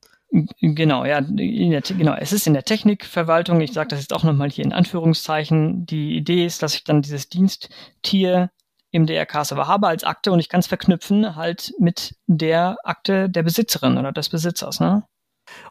Genau, 0.60 1.06
ja, 1.06 1.22
der, 1.22 1.82
genau. 1.82 2.16
Es 2.16 2.34
ist 2.34 2.48
in 2.48 2.54
der 2.54 2.64
Technikverwaltung. 2.64 3.62
Ich 3.62 3.72
sage 3.72 3.90
das 3.90 4.02
jetzt 4.02 4.12
auch 4.12 4.24
nochmal 4.24 4.50
hier 4.50 4.66
in 4.66 4.74
Anführungszeichen. 4.74 5.86
Die 5.86 6.18
Idee 6.18 6.46
ist, 6.46 6.62
dass 6.62 6.76
ich 6.76 6.84
dann 6.84 7.02
dieses 7.02 7.30
Diensttier 7.30 8.50
im 8.92 9.06
DRK-Server 9.06 9.68
habe 9.68 9.88
als 9.88 10.04
Akte 10.04 10.32
und 10.32 10.40
ich 10.40 10.50
kann 10.50 10.62
es 10.62 10.68
verknüpfen 10.68 11.36
halt 11.36 11.74
mit 11.80 12.16
der 12.28 12.78
Akte 12.84 13.30
der 13.30 13.44
Besitzerin 13.44 13.98
oder 13.98 14.12
des 14.12 14.30
Besitzers. 14.30 14.80
Ne? 14.80 15.04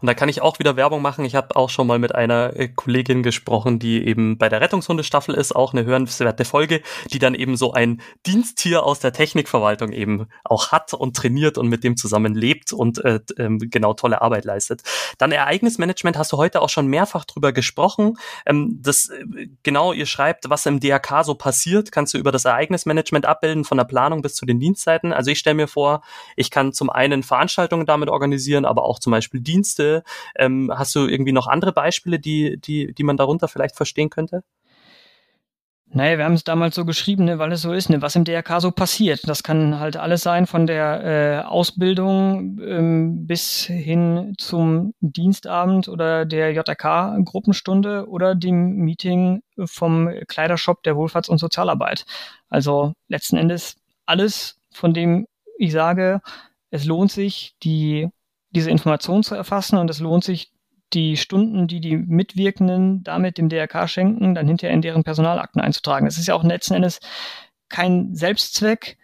Und 0.01 0.07
da 0.07 0.15
kann 0.15 0.29
ich 0.29 0.43
auch 0.43 0.59
wieder 0.59 0.77
Werbung 0.77 1.03
machen. 1.03 1.25
Ich 1.25 1.35
habe 1.35 1.57
auch 1.57 1.71
schon 1.71 1.87
mal 1.87 1.99
mit 1.99 2.15
einer 2.15 2.57
äh, 2.57 2.69
Kollegin 2.69 3.23
gesprochen, 3.23 3.79
die 3.79 4.07
eben 4.07 4.39
bei 4.39 4.49
der 4.49 4.61
Rettungshundestaffel 4.61 5.35
ist, 5.35 5.55
auch 5.55 5.73
eine 5.73 5.85
hörenswerte 5.85 6.45
Folge, 6.45 6.83
die 7.13 7.19
dann 7.19 7.35
eben 7.35 7.57
so 7.57 7.73
ein 7.73 8.01
Diensttier 8.27 8.85
aus 8.85 9.01
der 9.01 9.13
Technikverwaltung 9.13 9.93
eben 9.93 10.27
auch 10.45 10.73
hat 10.73 10.95
und 10.95 11.17
trainiert 11.17 11.59
und 11.59 11.69
mit 11.69 11.85
dem 11.85 11.97
zusammen 11.97 12.35
lebt 12.35 12.73
und 12.73 13.05
äh, 13.05 13.21
ähm, 13.39 13.59
genau 13.59 13.95
tolle 13.95 14.23
Arbeit 14.23 14.45
leistet. 14.45 14.83
Dann 15.19 15.33
Ereignismanagement 15.33 16.19
hast 16.19 16.33
du 16.33 16.37
heute 16.37 16.63
auch 16.63 16.69
schon 16.69 16.87
mehrfach 16.87 17.25
drüber 17.25 17.53
gesprochen. 17.53 18.17
Ähm, 18.47 18.79
das 18.83 19.09
äh, 19.09 19.49
genau, 19.63 19.93
ihr 19.93 20.07
schreibt, 20.07 20.51
was 20.51 20.67
im 20.67 20.81
DRK 20.81 21.25
so 21.25 21.35
passiert, 21.35 21.93
kannst 21.93 22.15
du 22.15 22.19
über 22.19 22.33
das 22.33 22.45
Ereignismanagement 22.45 23.27
abbilden, 23.27 23.65
von 23.65 23.79
der 23.79 23.85
Planung 23.85 24.23
bis 24.23 24.35
zu 24.35 24.47
den 24.47 24.61
Dienstzeiten. 24.61 25.13
Also 25.13 25.31
ich 25.31 25.39
stelle 25.39 25.55
mir 25.55 25.69
vor, 25.69 26.03
ich 26.37 26.51
kann 26.51 26.73
zum 26.73 26.91
einen 26.91 27.23
Veranstaltungen 27.23 27.87
damit 27.87 28.09
organisieren, 28.09 28.65
aber 28.65 28.85
auch 28.85 28.99
zum 28.99 29.11
Beispiel 29.11 29.41
Dienst 29.41 29.64
Dienste. 29.65 30.05
Ähm, 30.37 30.71
hast 30.75 30.95
du 30.95 31.07
irgendwie 31.07 31.33
noch 31.33 31.47
andere 31.47 31.73
Beispiele, 31.73 32.19
die, 32.19 32.59
die, 32.59 32.93
die 32.93 33.03
man 33.03 33.17
darunter 33.17 33.49
vielleicht 33.49 33.77
verstehen 33.77 34.11
könnte? 34.11 34.45
Naja, 35.87 36.19
wir 36.19 36.25
haben 36.25 36.35
es 36.35 36.43
damals 36.43 36.75
so 36.75 36.85
geschrieben, 36.85 37.25
ne, 37.25 37.39
weil 37.39 37.53
es 37.53 37.63
so 37.63 37.73
ist, 37.73 37.89
ne, 37.89 38.03
was 38.03 38.17
im 38.17 38.25
DRK 38.25 38.61
so 38.61 38.73
passiert. 38.73 39.29
Das 39.29 39.45
kann 39.45 39.79
halt 39.79 39.97
alles 39.97 40.23
sein, 40.23 40.47
von 40.47 40.67
der 40.67 41.05
äh, 41.05 41.47
Ausbildung 41.47 42.59
ähm, 42.61 43.27
bis 43.29 43.63
hin 43.67 44.35
zum 44.37 44.93
Dienstabend 45.01 45.89
oder 45.89 46.25
der 46.25 46.53
JRK-Gruppenstunde 46.53 48.09
oder 48.09 48.35
dem 48.35 48.75
Meeting 48.79 49.43
vom 49.67 50.11
Kleidershop 50.27 50.83
der 50.83 50.97
Wohlfahrts- 50.97 51.31
und 51.31 51.39
Sozialarbeit. 51.39 52.07
Also 52.49 52.95
letzten 53.07 53.37
Endes 53.37 53.77
alles, 54.05 54.59
von 54.73 54.95
dem 54.95 55.27
ich 55.59 55.71
sage, 55.71 56.21
es 56.71 56.85
lohnt 56.87 57.13
sich, 57.13 57.55
die 57.63 58.09
diese 58.55 58.71
Information 58.71 59.23
zu 59.23 59.35
erfassen 59.35 59.79
und 59.79 59.91
es 59.91 60.01
lohnt 60.01 60.25
sich, 60.25 60.53
die 60.93 61.17
Stunden, 61.17 61.67
die 61.67 61.81
die 61.81 61.97
Mitwirkenden 61.97 63.03
damit 63.03 63.39
dem 63.39 63.49
DRK 63.49 63.89
schenken, 63.89 64.35
dann 64.35 64.47
hinterher 64.47 64.75
in 64.75 64.83
deren 64.83 65.03
Personalakten 65.03 65.61
einzutragen. 65.61 66.07
Das 66.07 66.19
ist 66.19 66.29
ja 66.29 66.35
auch 66.35 66.45
letzten 66.45 66.75
Endes 66.75 67.01
kein 67.69 68.15
Selbstzweck, 68.15 68.97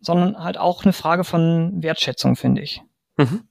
sondern 0.00 0.42
halt 0.42 0.58
auch 0.58 0.82
eine 0.82 0.92
Frage 0.92 1.24
von 1.24 1.82
Wertschätzung, 1.82 2.36
finde 2.36 2.62
ich. 2.62 2.82
Mhm. 3.16 3.44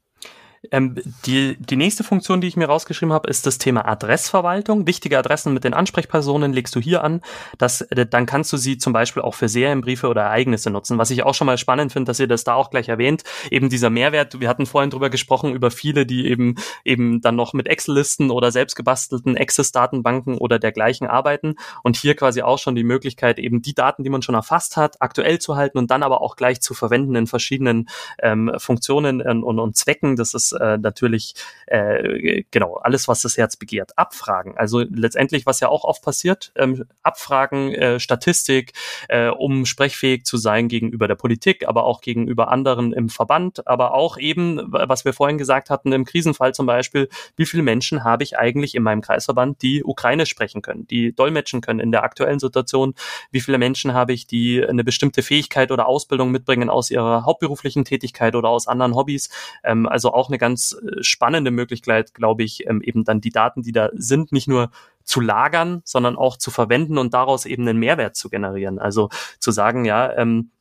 Ähm, 0.71 0.95
die, 1.25 1.57
die 1.57 1.75
nächste 1.75 2.03
Funktion, 2.03 2.41
die 2.41 2.47
ich 2.47 2.57
mir 2.57 2.67
rausgeschrieben 2.67 3.13
habe, 3.13 3.29
ist 3.29 3.45
das 3.45 3.57
Thema 3.57 3.87
Adressverwaltung. 3.87 4.87
Wichtige 4.87 5.17
Adressen 5.17 5.53
mit 5.53 5.63
den 5.63 5.73
Ansprechpersonen 5.73 6.53
legst 6.53 6.75
du 6.75 6.79
hier 6.79 7.03
an. 7.03 7.21
Das, 7.57 7.81
äh, 7.81 8.05
dann 8.05 8.25
kannst 8.25 8.51
du 8.53 8.57
sie 8.57 8.77
zum 8.77 8.93
Beispiel 8.93 9.21
auch 9.21 9.33
für 9.33 9.49
Serienbriefe 9.49 10.07
oder 10.07 10.23
Ereignisse 10.23 10.69
nutzen. 10.69 10.97
Was 10.97 11.09
ich 11.09 11.23
auch 11.23 11.33
schon 11.33 11.47
mal 11.47 11.57
spannend 11.57 11.93
finde, 11.93 12.09
dass 12.09 12.19
ihr 12.19 12.27
das 12.27 12.43
da 12.43 12.53
auch 12.53 12.69
gleich 12.69 12.89
erwähnt. 12.89 13.23
Eben 13.51 13.69
dieser 13.69 13.89
Mehrwert. 13.89 14.39
Wir 14.39 14.49
hatten 14.49 14.65
vorhin 14.65 14.89
drüber 14.89 15.09
gesprochen, 15.09 15.53
über 15.53 15.71
viele, 15.71 16.05
die 16.05 16.27
eben, 16.27 16.55
eben 16.83 17.21
dann 17.21 17.35
noch 17.35 17.53
mit 17.53 17.67
Excel-Listen 17.67 18.31
oder 18.31 18.51
selbst 18.51 18.75
gebastelten 18.75 19.37
Access-Datenbanken 19.37 20.37
oder 20.37 20.59
dergleichen 20.59 21.07
arbeiten. 21.07 21.55
Und 21.83 21.97
hier 21.97 22.15
quasi 22.15 22.41
auch 22.41 22.59
schon 22.59 22.75
die 22.75 22.83
Möglichkeit, 22.83 23.39
eben 23.39 23.61
die 23.61 23.73
Daten, 23.73 24.03
die 24.03 24.09
man 24.09 24.21
schon 24.21 24.35
erfasst 24.35 24.77
hat, 24.77 25.01
aktuell 25.01 25.39
zu 25.39 25.55
halten 25.55 25.77
und 25.77 25.91
dann 25.91 26.03
aber 26.03 26.21
auch 26.21 26.35
gleich 26.35 26.61
zu 26.61 26.73
verwenden 26.73 27.15
in 27.15 27.27
verschiedenen 27.27 27.89
ähm, 28.21 28.51
Funktionen 28.57 29.21
und, 29.21 29.43
und, 29.43 29.59
und 29.59 29.75
Zwecken. 29.75 30.15
Das 30.15 30.33
ist 30.33 30.54
äh, 30.55 30.77
natürlich 30.77 31.35
äh, 31.67 32.43
genau 32.51 32.75
alles, 32.75 33.07
was 33.07 33.21
das 33.21 33.37
Herz 33.37 33.55
begehrt. 33.55 33.97
Abfragen, 33.97 34.57
also 34.57 34.79
letztendlich, 34.79 35.45
was 35.45 35.59
ja 35.59 35.69
auch 35.69 35.83
oft 35.83 36.03
passiert, 36.03 36.51
ähm, 36.55 36.85
Abfragen, 37.03 37.73
äh, 37.73 37.99
Statistik, 37.99 38.73
äh, 39.09 39.29
um 39.29 39.65
sprechfähig 39.65 40.25
zu 40.25 40.37
sein 40.37 40.67
gegenüber 40.67 41.07
der 41.07 41.15
Politik, 41.15 41.67
aber 41.67 41.83
auch 41.83 42.01
gegenüber 42.01 42.49
anderen 42.49 42.93
im 42.93 43.09
Verband, 43.09 43.67
aber 43.67 43.93
auch 43.93 44.17
eben, 44.17 44.61
was 44.67 45.05
wir 45.05 45.13
vorhin 45.13 45.37
gesagt 45.37 45.69
hatten, 45.69 45.91
im 45.91 46.05
Krisenfall 46.05 46.53
zum 46.53 46.65
Beispiel, 46.65 47.09
wie 47.35 47.45
viele 47.45 47.63
Menschen 47.63 48.03
habe 48.03 48.23
ich 48.23 48.37
eigentlich 48.37 48.75
in 48.75 48.83
meinem 48.83 49.01
Kreisverband, 49.01 49.61
die 49.61 49.83
Ukraine 49.83 50.25
sprechen 50.25 50.61
können, 50.61 50.87
die 50.87 51.13
dolmetschen 51.13 51.61
können 51.61 51.79
in 51.79 51.91
der 51.91 52.03
aktuellen 52.03 52.39
Situation, 52.39 52.93
wie 53.31 53.41
viele 53.41 53.57
Menschen 53.57 53.93
habe 53.93 54.13
ich, 54.13 54.27
die 54.27 54.65
eine 54.65 54.83
bestimmte 54.83 55.23
Fähigkeit 55.23 55.71
oder 55.71 55.87
Ausbildung 55.87 56.31
mitbringen 56.31 56.69
aus 56.69 56.91
ihrer 56.91 57.25
hauptberuflichen 57.25 57.85
Tätigkeit 57.85 58.35
oder 58.35 58.49
aus 58.49 58.67
anderen 58.67 58.95
Hobbys, 58.95 59.29
ähm, 59.63 59.87
also 59.87 60.13
auch 60.13 60.29
eine 60.29 60.37
ganz 60.45 60.73
äh, 60.73 61.01
spannende 61.01 61.49
Möglichkeit, 61.49 62.13
glaube 62.13 62.43
ich, 62.43 62.67
ähm, 62.67 62.81
eben 62.81 63.03
dann 63.03 63.19
die 63.19 63.31
Daten, 63.31 63.63
die 63.63 63.71
da 63.71 63.89
sind, 63.93 64.31
nicht 64.31 64.47
nur 64.47 64.69
zu 65.03 65.21
lagern, 65.21 65.81
sondern 65.85 66.15
auch 66.15 66.37
zu 66.37 66.51
verwenden 66.51 66.99
und 66.99 67.13
daraus 67.15 67.45
eben 67.45 67.67
einen 67.67 67.79
Mehrwert 67.79 68.15
zu 68.15 68.29
generieren. 68.29 68.77
Also 68.77 69.09
zu 69.39 69.51
sagen, 69.51 69.85
ja, 69.85 70.15
ähm, 70.15 70.51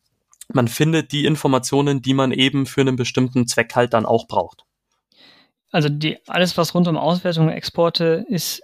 man 0.52 0.68
findet 0.68 1.12
die 1.12 1.26
Informationen, 1.26 2.00
die 2.00 2.14
man 2.14 2.32
eben 2.32 2.64
für 2.64 2.80
einen 2.80 2.96
bestimmten 2.96 3.46
Zweck 3.46 3.74
halt 3.74 3.92
dann 3.92 4.06
auch 4.06 4.26
braucht. 4.26 4.64
Also 5.70 5.88
die, 5.88 6.18
alles, 6.28 6.56
was 6.56 6.74
rund 6.74 6.88
um 6.88 6.96
Auswertung 6.96 7.48
und 7.48 7.52
Exporte 7.52 8.24
ist, 8.28 8.62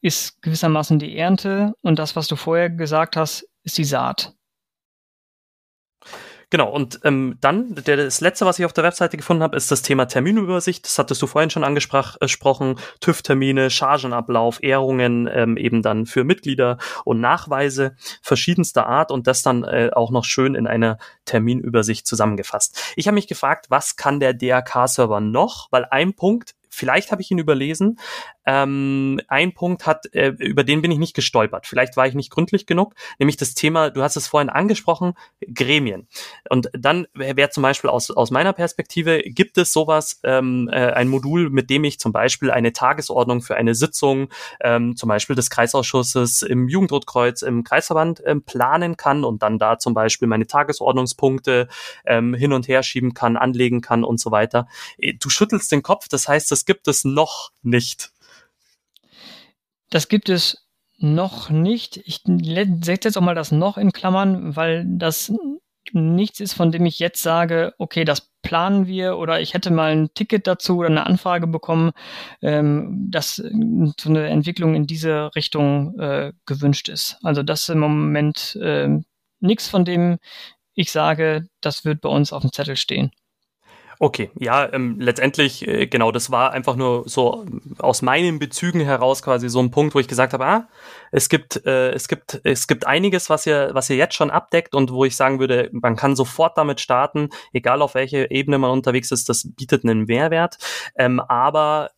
ist 0.00 0.40
gewissermaßen 0.42 0.98
die 0.98 1.16
Ernte 1.16 1.74
und 1.82 1.98
das, 1.98 2.14
was 2.14 2.28
du 2.28 2.36
vorher 2.36 2.70
gesagt 2.70 3.16
hast, 3.16 3.48
ist 3.64 3.78
die 3.78 3.84
Saat. 3.84 4.34
Genau, 6.50 6.68
und 6.68 6.98
ähm, 7.04 7.38
dann, 7.40 7.76
der, 7.76 7.96
das 7.96 8.20
letzte, 8.20 8.44
was 8.44 8.58
ich 8.58 8.64
auf 8.64 8.72
der 8.72 8.82
Webseite 8.82 9.16
gefunden 9.16 9.44
habe, 9.44 9.56
ist 9.56 9.70
das 9.70 9.82
Thema 9.82 10.06
Terminübersicht. 10.06 10.84
Das 10.84 10.98
hattest 10.98 11.22
du 11.22 11.28
vorhin 11.28 11.48
schon 11.48 11.62
angesprochen. 11.62 12.76
Äh, 12.76 12.80
TÜV-Termine, 12.98 13.70
Chargenablauf, 13.70 14.60
Ehrungen 14.60 15.28
ähm, 15.32 15.56
eben 15.56 15.80
dann 15.80 16.06
für 16.06 16.24
Mitglieder 16.24 16.78
und 17.04 17.20
Nachweise 17.20 17.94
verschiedenster 18.20 18.88
Art 18.88 19.12
und 19.12 19.28
das 19.28 19.42
dann 19.42 19.62
äh, 19.62 19.90
auch 19.92 20.10
noch 20.10 20.24
schön 20.24 20.56
in 20.56 20.66
einer 20.66 20.98
Terminübersicht 21.24 22.04
zusammengefasst. 22.04 22.94
Ich 22.96 23.06
habe 23.06 23.14
mich 23.14 23.28
gefragt, 23.28 23.66
was 23.68 23.94
kann 23.94 24.18
der 24.18 24.34
DRK-Server 24.34 25.20
noch? 25.20 25.68
Weil 25.70 25.86
ein 25.88 26.14
Punkt 26.14 26.56
vielleicht 26.70 27.12
habe 27.12 27.20
ich 27.20 27.30
ihn 27.30 27.38
überlesen. 27.38 27.98
Ähm, 28.46 29.20
ein 29.28 29.52
Punkt 29.52 29.86
hat, 29.86 30.06
äh, 30.14 30.28
über 30.38 30.64
den 30.64 30.82
bin 30.82 30.90
ich 30.90 30.98
nicht 30.98 31.14
gestolpert. 31.14 31.66
Vielleicht 31.66 31.96
war 31.96 32.06
ich 32.06 32.14
nicht 32.14 32.30
gründlich 32.30 32.66
genug, 32.66 32.94
nämlich 33.18 33.36
das 33.36 33.54
Thema, 33.54 33.90
du 33.90 34.02
hast 34.02 34.16
es 34.16 34.26
vorhin 34.26 34.48
angesprochen, 34.48 35.14
Gremien. 35.52 36.08
Und 36.48 36.70
dann 36.72 37.06
wäre 37.14 37.50
zum 37.50 37.62
Beispiel 37.62 37.90
aus, 37.90 38.10
aus 38.10 38.30
meiner 38.30 38.52
Perspektive, 38.52 39.20
gibt 39.20 39.58
es 39.58 39.72
sowas, 39.72 40.20
ähm, 40.24 40.68
äh, 40.72 40.92
ein 40.92 41.08
Modul, 41.08 41.50
mit 41.50 41.70
dem 41.70 41.84
ich 41.84 41.98
zum 42.00 42.12
Beispiel 42.12 42.50
eine 42.50 42.72
Tagesordnung 42.72 43.42
für 43.42 43.56
eine 43.56 43.74
Sitzung, 43.74 44.28
ähm, 44.62 44.96
zum 44.96 45.08
Beispiel 45.08 45.36
des 45.36 45.50
Kreisausschusses 45.50 46.42
im 46.42 46.68
Jugendrotkreuz 46.68 47.42
im 47.42 47.64
Kreisverband 47.64 48.22
ähm, 48.24 48.42
planen 48.42 48.96
kann 48.96 49.24
und 49.24 49.42
dann 49.42 49.58
da 49.58 49.78
zum 49.78 49.94
Beispiel 49.94 50.28
meine 50.28 50.46
Tagesordnungspunkte 50.46 51.68
ähm, 52.06 52.34
hin 52.34 52.52
und 52.52 52.68
her 52.68 52.82
schieben 52.82 53.14
kann, 53.14 53.36
anlegen 53.36 53.80
kann 53.80 54.04
und 54.04 54.20
so 54.20 54.30
weiter. 54.30 54.66
Äh, 54.98 55.14
du 55.14 55.28
schüttelst 55.28 55.72
den 55.72 55.82
Kopf, 55.82 56.08
das 56.08 56.28
heißt, 56.28 56.50
das 56.50 56.59
gibt 56.64 56.88
es 56.88 57.04
noch 57.04 57.50
nicht. 57.62 58.12
Das 59.90 60.08
gibt 60.08 60.28
es 60.28 60.66
noch 60.98 61.50
nicht. 61.50 61.96
Ich 62.04 62.22
setze 62.24 63.08
jetzt 63.08 63.16
auch 63.16 63.22
mal 63.22 63.34
das 63.34 63.52
noch 63.52 63.78
in 63.78 63.92
Klammern, 63.92 64.54
weil 64.54 64.84
das 64.86 65.32
nichts 65.92 66.40
ist, 66.40 66.52
von 66.52 66.70
dem 66.70 66.86
ich 66.86 66.98
jetzt 66.98 67.22
sage, 67.22 67.74
okay, 67.78 68.04
das 68.04 68.30
planen 68.42 68.86
wir 68.86 69.16
oder 69.18 69.40
ich 69.40 69.54
hätte 69.54 69.70
mal 69.70 69.92
ein 69.92 70.14
Ticket 70.14 70.46
dazu 70.46 70.78
oder 70.78 70.88
eine 70.88 71.06
Anfrage 71.06 71.46
bekommen, 71.46 71.92
ähm, 72.42 73.06
dass 73.10 73.36
so 73.36 74.08
eine 74.08 74.28
Entwicklung 74.28 74.74
in 74.74 74.86
diese 74.86 75.34
Richtung 75.34 75.98
äh, 75.98 76.32
gewünscht 76.46 76.88
ist. 76.88 77.16
Also 77.22 77.42
das 77.42 77.62
ist 77.62 77.70
im 77.70 77.80
Moment 77.80 78.56
äh, 78.56 78.88
nichts, 79.40 79.68
von 79.68 79.84
dem 79.84 80.18
ich 80.74 80.92
sage, 80.92 81.48
das 81.60 81.84
wird 81.84 82.00
bei 82.00 82.08
uns 82.08 82.32
auf 82.32 82.42
dem 82.42 82.52
Zettel 82.52 82.76
stehen. 82.76 83.10
Okay, 84.02 84.30
ja, 84.38 84.72
ähm, 84.72 84.98
letztendlich, 84.98 85.68
äh, 85.68 85.86
genau, 85.86 86.10
das 86.10 86.30
war 86.30 86.52
einfach 86.52 86.74
nur 86.74 87.06
so 87.06 87.44
aus 87.78 88.00
meinen 88.00 88.38
Bezügen 88.38 88.80
heraus 88.80 89.22
quasi 89.22 89.50
so 89.50 89.60
ein 89.60 89.70
Punkt, 89.70 89.94
wo 89.94 90.00
ich 90.00 90.08
gesagt 90.08 90.32
habe, 90.32 90.46
ah, 90.46 90.68
es 91.12 91.28
gibt, 91.28 91.66
äh, 91.66 91.90
es 91.90 92.08
gibt, 92.08 92.40
es 92.44 92.66
gibt 92.66 92.86
einiges, 92.86 93.28
was 93.28 93.44
ihr, 93.44 93.68
was 93.74 93.90
ihr 93.90 93.96
jetzt 93.96 94.14
schon 94.14 94.30
abdeckt 94.30 94.74
und 94.74 94.90
wo 94.90 95.04
ich 95.04 95.16
sagen 95.16 95.38
würde, 95.38 95.68
man 95.72 95.96
kann 95.96 96.16
sofort 96.16 96.56
damit 96.56 96.80
starten, 96.80 97.28
egal 97.52 97.82
auf 97.82 97.94
welche 97.94 98.30
Ebene 98.30 98.56
man 98.56 98.70
unterwegs 98.70 99.10
ist, 99.10 99.28
das 99.28 99.46
bietet 99.54 99.84
einen 99.84 100.06
Mehrwert. 100.06 100.56
Ähm, 100.96 101.20
aber 101.20 101.90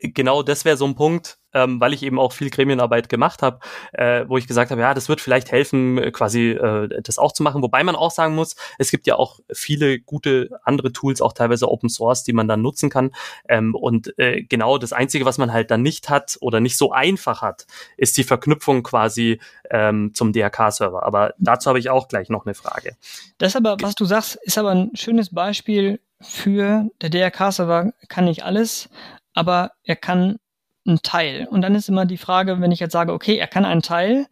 genau 0.00 0.42
das 0.42 0.64
wäre 0.64 0.76
so 0.76 0.86
ein 0.86 0.94
Punkt, 0.94 1.38
ähm, 1.56 1.80
weil 1.80 1.94
ich 1.94 2.02
eben 2.02 2.18
auch 2.18 2.32
viel 2.32 2.50
Gremienarbeit 2.50 3.08
gemacht 3.08 3.42
habe, 3.42 3.60
äh, 3.92 4.24
wo 4.28 4.36
ich 4.36 4.46
gesagt 4.46 4.70
habe, 4.70 4.80
ja, 4.80 4.92
das 4.92 5.08
wird 5.08 5.22
vielleicht 5.22 5.50
helfen, 5.50 5.96
äh, 5.96 6.10
quasi 6.10 6.50
äh, 6.50 6.88
das 7.02 7.18
auch 7.18 7.32
zu 7.32 7.42
machen. 7.42 7.62
Wobei 7.62 7.82
man 7.82 7.96
auch 7.96 8.10
sagen 8.10 8.34
muss, 8.34 8.56
es 8.78 8.90
gibt 8.90 9.06
ja 9.06 9.16
auch 9.16 9.40
viele 9.50 9.98
gute 9.98 10.50
andere 10.64 10.92
Tools, 10.92 11.22
auch 11.22 11.32
teilweise 11.32 11.70
Open 11.70 11.88
Source, 11.88 12.24
die 12.24 12.34
man 12.34 12.46
dann 12.46 12.60
nutzen 12.60 12.90
kann. 12.90 13.12
Ähm, 13.48 13.74
und 13.74 14.12
äh, 14.18 14.42
genau 14.42 14.76
das 14.76 14.92
Einzige, 14.92 15.24
was 15.24 15.38
man 15.38 15.52
halt 15.52 15.70
dann 15.70 15.82
nicht 15.82 16.10
hat 16.10 16.36
oder 16.40 16.60
nicht 16.60 16.76
so 16.76 16.92
einfach 16.92 17.40
hat, 17.40 17.66
ist 17.96 18.18
die 18.18 18.24
Verknüpfung 18.24 18.82
quasi 18.82 19.40
ähm, 19.70 20.12
zum 20.14 20.32
DRK-Server. 20.32 21.04
Aber 21.04 21.32
dazu 21.38 21.68
habe 21.68 21.78
ich 21.78 21.88
auch 21.88 22.08
gleich 22.08 22.28
noch 22.28 22.44
eine 22.44 22.54
Frage. 22.54 22.96
Das 23.38 23.56
aber, 23.56 23.76
was 23.80 23.94
du 23.94 24.04
sagst, 24.04 24.38
ist 24.42 24.58
aber 24.58 24.72
ein 24.72 24.90
schönes 24.94 25.30
Beispiel 25.30 26.00
für 26.20 26.88
der 27.00 27.10
DRK-Server 27.10 27.92
kann 28.08 28.24
nicht 28.24 28.44
alles, 28.44 28.88
aber 29.36 29.72
er 29.84 29.96
kann 29.96 30.38
einen 30.86 31.02
Teil. 31.02 31.46
Und 31.48 31.62
dann 31.62 31.74
ist 31.74 31.88
immer 31.88 32.06
die 32.06 32.16
Frage, 32.16 32.60
wenn 32.60 32.72
ich 32.72 32.80
jetzt 32.80 32.92
sage, 32.92 33.12
okay, 33.12 33.36
er 33.36 33.46
kann 33.46 33.64
einen 33.64 33.82
Teil, 33.82 34.26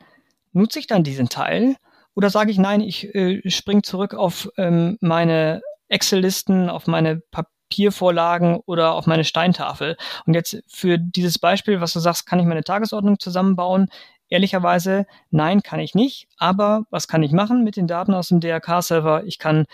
nutze 0.53 0.79
ich 0.79 0.87
dann 0.87 1.05
diesen 1.05 1.29
Teil 1.29 1.77
Oder 2.15 2.31
sage 2.31 2.51
ich, 2.51 2.59
nein, 2.59 2.81
ich 2.81 3.15
äh, 3.15 3.49
spring 3.51 3.83
zurück 3.83 4.15
auf 4.15 4.49
ähm, 4.57 4.99
meine 5.01 5.63
Excel-Listen, 5.89 6.71
auf 6.71 6.87
meine 6.87 7.21
Papiervorlagen 7.33 8.61
oder 8.67 8.95
auf 8.95 9.07
meine 9.07 9.25
Steintafel. 9.25 9.97
Und 10.27 10.35
jetzt 10.35 10.63
für 10.69 10.97
dieses 10.99 11.39
Beispiel, 11.39 11.81
was 11.81 11.93
du 11.93 12.01
sagst, 12.01 12.27
kann 12.27 12.39
ich 12.39 12.47
meine 12.47 12.63
Tagesordnung 12.63 13.19
zusammenbauen? 13.19 13.89
Ehrlicherweise, 14.29 15.07
nein, 15.31 15.63
kann 15.63 15.81
ich 15.81 15.95
nicht. 15.95 16.29
Aber 16.39 16.85
was 16.91 17.09
kann 17.09 17.23
ich 17.23 17.33
machen 17.33 17.65
mit 17.65 17.77
den 17.77 17.89
Daten 17.89 18.15
aus 18.15 18.29
dem 18.29 18.41
DRK-Server? 18.41 19.25
Ich 19.27 19.39
kann 19.39 19.67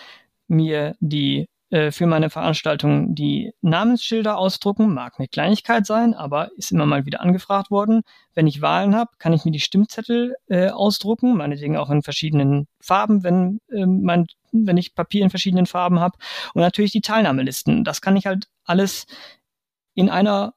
mir 0.48 0.96
die 1.00 1.48
äh, 1.70 1.92
für 1.92 2.06
meine 2.06 2.30
Veranstaltung 2.30 3.14
die 3.14 3.52
Namensschilder 3.62 4.36
ausdrucken. 4.36 4.92
Mag 4.92 5.14
eine 5.18 5.28
Kleinigkeit 5.28 5.86
sein, 5.86 6.14
aber 6.14 6.50
ist 6.56 6.72
immer 6.72 6.86
mal 6.86 7.06
wieder 7.06 7.20
angefragt 7.20 7.70
worden. 7.70 8.02
Wenn 8.34 8.46
ich 8.46 8.60
Wahlen 8.60 8.94
habe, 8.96 9.12
kann 9.18 9.32
ich 9.32 9.44
mir 9.44 9.52
die 9.52 9.60
Stimmzettel 9.60 10.34
äh, 10.48 10.70
ausdrucken, 10.70 11.36
meinetwegen 11.36 11.76
auch 11.76 11.90
in 11.90 12.02
verschiedenen 12.02 12.66
Farben, 12.80 13.22
wenn, 13.22 13.60
äh, 13.70 13.86
mein, 13.86 14.26
wenn 14.52 14.76
ich 14.76 14.94
Papier 14.94 15.22
in 15.22 15.30
verschiedenen 15.30 15.66
Farben 15.66 16.00
habe. 16.00 16.18
Und 16.54 16.62
natürlich 16.62 16.92
die 16.92 17.02
Teilnahmelisten. 17.02 17.84
Das 17.84 18.00
kann 18.00 18.16
ich 18.16 18.26
halt 18.26 18.48
alles 18.64 19.06
in 19.94 20.10
einer 20.10 20.54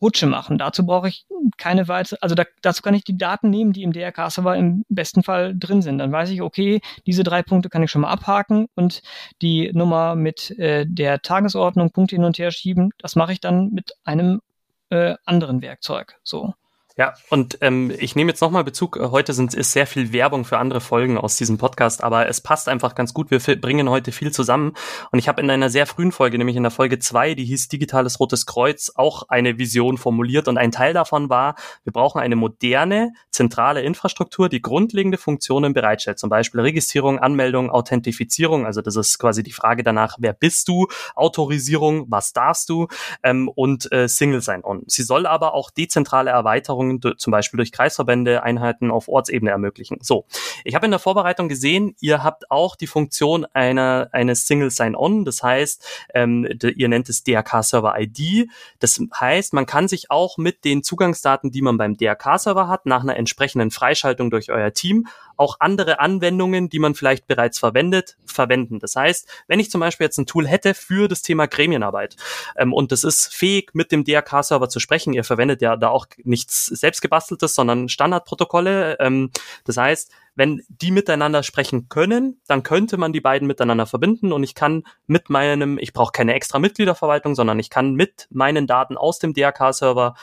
Rutsche 0.00 0.26
machen. 0.26 0.58
Dazu 0.58 0.86
brauche 0.86 1.08
ich 1.08 1.26
keine 1.56 1.88
weitere, 1.88 2.18
also 2.20 2.34
da, 2.34 2.44
dazu 2.62 2.82
kann 2.82 2.94
ich 2.94 3.04
die 3.04 3.16
Daten 3.16 3.50
nehmen, 3.50 3.72
die 3.72 3.82
im 3.82 3.92
DRK-Server 3.92 4.56
im 4.56 4.84
besten 4.88 5.22
Fall 5.22 5.54
drin 5.56 5.82
sind. 5.82 5.98
Dann 5.98 6.12
weiß 6.12 6.30
ich, 6.30 6.42
okay, 6.42 6.80
diese 7.06 7.22
drei 7.22 7.42
Punkte 7.42 7.68
kann 7.68 7.82
ich 7.82 7.90
schon 7.90 8.02
mal 8.02 8.10
abhaken 8.10 8.68
und 8.74 9.02
die 9.42 9.70
Nummer 9.72 10.14
mit 10.14 10.50
äh, 10.58 10.86
der 10.88 11.22
Tagesordnung 11.22 11.90
Punkte 11.90 12.16
hin 12.16 12.24
und 12.24 12.38
her 12.38 12.50
schieben, 12.50 12.90
das 12.98 13.16
mache 13.16 13.32
ich 13.32 13.40
dann 13.40 13.70
mit 13.70 13.92
einem 14.04 14.40
äh, 14.90 15.14
anderen 15.24 15.62
Werkzeug. 15.62 16.18
So. 16.22 16.54
Ja, 16.96 17.14
und 17.28 17.58
ähm, 17.60 17.92
ich 17.98 18.16
nehme 18.16 18.30
jetzt 18.30 18.40
nochmal 18.40 18.64
Bezug. 18.64 18.96
Äh, 18.96 19.06
heute 19.10 19.32
sind, 19.32 19.54
ist 19.54 19.72
sehr 19.72 19.86
viel 19.86 20.12
Werbung 20.12 20.44
für 20.44 20.58
andere 20.58 20.80
Folgen 20.80 21.18
aus 21.18 21.36
diesem 21.36 21.56
Podcast, 21.56 22.02
aber 22.02 22.28
es 22.28 22.40
passt 22.40 22.68
einfach 22.68 22.94
ganz 22.94 23.14
gut. 23.14 23.30
Wir 23.30 23.38
bringen 23.60 23.88
heute 23.88 24.10
viel 24.10 24.32
zusammen. 24.32 24.72
Und 25.12 25.18
ich 25.18 25.28
habe 25.28 25.40
in 25.40 25.50
einer 25.50 25.70
sehr 25.70 25.86
frühen 25.86 26.10
Folge, 26.10 26.36
nämlich 26.36 26.56
in 26.56 26.64
der 26.64 26.72
Folge 26.72 26.98
zwei, 26.98 27.34
die 27.34 27.44
hieß 27.44 27.68
Digitales 27.68 28.18
Rotes 28.18 28.44
Kreuz, 28.44 28.90
auch 28.94 29.28
eine 29.28 29.56
Vision 29.56 29.98
formuliert. 29.98 30.48
Und 30.48 30.58
ein 30.58 30.72
Teil 30.72 30.92
davon 30.92 31.30
war, 31.30 31.54
wir 31.84 31.92
brauchen 31.92 32.20
eine 32.20 32.36
moderne, 32.36 33.12
zentrale 33.30 33.82
Infrastruktur, 33.82 34.48
die 34.48 34.60
grundlegende 34.60 35.16
Funktionen 35.16 35.72
bereitstellt. 35.72 36.18
Zum 36.18 36.28
Beispiel 36.28 36.60
Registrierung, 36.60 37.20
Anmeldung, 37.20 37.70
Authentifizierung. 37.70 38.66
Also 38.66 38.82
das 38.82 38.96
ist 38.96 39.18
quasi 39.18 39.44
die 39.44 39.52
Frage 39.52 39.84
danach, 39.84 40.16
wer 40.18 40.32
bist 40.32 40.66
du? 40.66 40.88
Autorisierung, 41.14 42.06
was 42.10 42.32
darfst 42.32 42.68
du? 42.68 42.88
Ähm, 43.22 43.48
und 43.48 43.90
äh, 43.92 44.08
Single 44.08 44.42
Sign-On. 44.42 44.82
Sie 44.88 45.02
soll 45.02 45.26
aber 45.26 45.54
auch 45.54 45.70
dezentrale 45.70 46.30
Erweiterung 46.30 46.79
Erweiterungen 46.80 47.00
zum 47.16 47.30
Beispiel 47.30 47.58
durch 47.58 47.72
Kreisverbände, 47.72 48.42
Einheiten 48.42 48.90
auf 48.90 49.08
Ortsebene 49.08 49.50
ermöglichen. 49.50 49.98
So, 50.00 50.26
ich 50.64 50.74
habe 50.74 50.86
in 50.86 50.90
der 50.90 51.00
Vorbereitung 51.00 51.48
gesehen, 51.48 51.94
ihr 52.00 52.22
habt 52.22 52.50
auch 52.50 52.76
die 52.76 52.86
Funktion 52.86 53.46
einer 53.52 54.08
eines 54.12 54.46
Single 54.46 54.70
Sign-On, 54.70 55.24
das 55.24 55.42
heißt, 55.42 55.86
ähm, 56.14 56.48
ihr 56.76 56.88
nennt 56.88 57.08
es 57.08 57.22
DRK 57.24 57.62
Server 57.62 57.94
ID. 57.98 58.48
Das 58.78 59.00
heißt, 59.18 59.52
man 59.52 59.66
kann 59.66 59.88
sich 59.88 60.10
auch 60.10 60.38
mit 60.38 60.64
den 60.64 60.82
Zugangsdaten, 60.82 61.50
die 61.50 61.62
man 61.62 61.76
beim 61.76 61.96
DRK 61.96 62.38
Server 62.38 62.68
hat, 62.68 62.86
nach 62.86 63.02
einer 63.02 63.16
entsprechenden 63.16 63.70
Freischaltung 63.70 64.30
durch 64.30 64.50
euer 64.50 64.72
Team 64.72 65.06
auch 65.40 65.56
andere 65.58 66.00
Anwendungen, 66.00 66.68
die 66.68 66.78
man 66.78 66.94
vielleicht 66.94 67.26
bereits 67.26 67.58
verwendet, 67.58 68.18
verwenden. 68.26 68.78
Das 68.78 68.94
heißt, 68.94 69.26
wenn 69.48 69.58
ich 69.58 69.70
zum 69.70 69.80
Beispiel 69.80 70.04
jetzt 70.04 70.18
ein 70.18 70.26
Tool 70.26 70.46
hätte 70.46 70.74
für 70.74 71.08
das 71.08 71.22
Thema 71.22 71.46
Gremienarbeit 71.46 72.16
ähm, 72.56 72.74
und 72.74 72.92
das 72.92 73.04
ist 73.04 73.34
fähig, 73.34 73.70
mit 73.72 73.90
dem 73.90 74.04
DRK-Server 74.04 74.68
zu 74.68 74.80
sprechen, 74.80 75.14
ihr 75.14 75.24
verwendet 75.24 75.62
ja 75.62 75.76
da 75.76 75.88
auch 75.88 76.06
nichts 76.24 76.66
selbstgebasteltes, 76.70 77.54
sondern 77.54 77.88
Standardprotokolle. 77.88 78.98
Ähm, 79.00 79.30
das 79.64 79.76
heißt, 79.76 80.10
wenn 80.34 80.62
die 80.68 80.90
miteinander 80.90 81.42
sprechen 81.42 81.88
können, 81.88 82.40
dann 82.46 82.62
könnte 82.62 82.96
man 82.96 83.12
die 83.12 83.20
beiden 83.20 83.46
miteinander 83.46 83.86
verbinden 83.86 84.32
und 84.32 84.42
ich 84.42 84.54
kann 84.54 84.84
mit 85.06 85.28
meinem, 85.28 85.78
ich 85.78 85.92
brauche 85.92 86.12
keine 86.12 86.34
extra 86.34 86.58
Mitgliederverwaltung, 86.58 87.34
sondern 87.34 87.58
ich 87.58 87.70
kann 87.70 87.94
mit 87.94 88.26
meinen 88.30 88.66
Daten 88.66 88.96
aus 88.96 89.18
dem 89.18 89.34
DRK-Server 89.34 90.14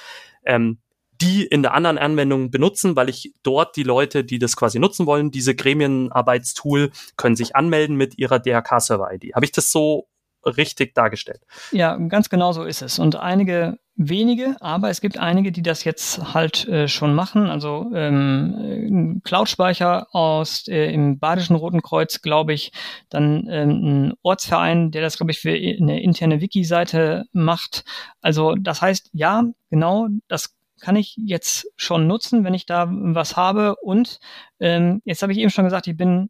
ähm, 0.46 0.80
die 1.22 1.46
in 1.46 1.64
der 1.64 1.74
anderen 1.74 1.98
Anwendung 1.98 2.52
benutzen, 2.52 2.96
weil 2.96 3.10
ich 3.10 3.34
dort 3.44 3.76
die 3.76 3.84
Leute, 3.84 4.24
die 4.24 4.40
das 4.40 4.56
quasi 4.56 4.80
nutzen 4.80 5.06
wollen, 5.06 5.32
diese 5.32 5.56
Gremienarbeitstool, 5.56 6.92
können 7.16 7.36
sich 7.36 7.56
anmelden 7.56 7.96
mit 7.96 8.18
ihrer 8.18 8.40
DRK-Server-ID. 8.40 9.34
Habe 9.34 9.46
ich 9.46 9.52
das 9.52 9.72
so 9.72 10.08
richtig 10.48 10.96
dargestellt? 10.96 11.42
Ja, 11.72 11.98
ganz 11.98 12.30
genau 12.30 12.52
so 12.52 12.64
ist 12.64 12.82
es. 12.82 13.00
Und 13.00 13.16
einige 13.16 13.78
wenige, 13.98 14.56
aber 14.62 14.90
es 14.90 15.02
gibt 15.02 15.18
einige, 15.18 15.52
die 15.52 15.64
das 15.64 15.84
jetzt 15.84 16.34
halt 16.34 16.68
äh, 16.68 16.88
schon 16.88 17.16
machen. 17.16 17.48
Also 17.48 17.92
ähm, 17.96 19.22
Cloud-Speicher 19.24 20.08
aus 20.16 20.68
äh, 20.68 20.94
im 20.94 21.18
Badischen 21.18 21.56
Roten 21.56 21.82
Kreuz, 21.82 22.22
glaube 22.22 22.54
ich, 22.54 22.72
dann 23.10 23.48
ähm, 23.50 23.70
ein 23.70 24.14
Ortsverein, 24.22 24.92
der 24.92 25.02
das, 25.02 25.18
glaube 25.18 25.32
ich, 25.32 25.40
für 25.40 25.52
eine 25.52 26.02
interne 26.02 26.42
Wiki-Seite 26.42 27.26
macht. 27.34 27.84
Also 28.22 28.56
das 28.56 28.82
heißt, 28.82 29.10
ja, 29.14 29.44
genau, 29.72 30.08
das 30.28 30.56
kann 30.80 30.96
ich 30.96 31.16
jetzt 31.18 31.68
schon 31.76 32.06
nutzen, 32.06 32.44
wenn 32.44 32.54
ich 32.54 32.68
da 32.68 32.88
was 32.90 33.36
habe. 33.36 33.76
Und 33.78 34.20
ähm, 34.60 35.02
jetzt 35.06 35.24
habe 35.24 35.32
ich 35.32 35.40
eben 35.40 35.50
schon 35.50 35.66
gesagt, 35.66 35.88
ich 35.88 35.98
bin 35.98 36.30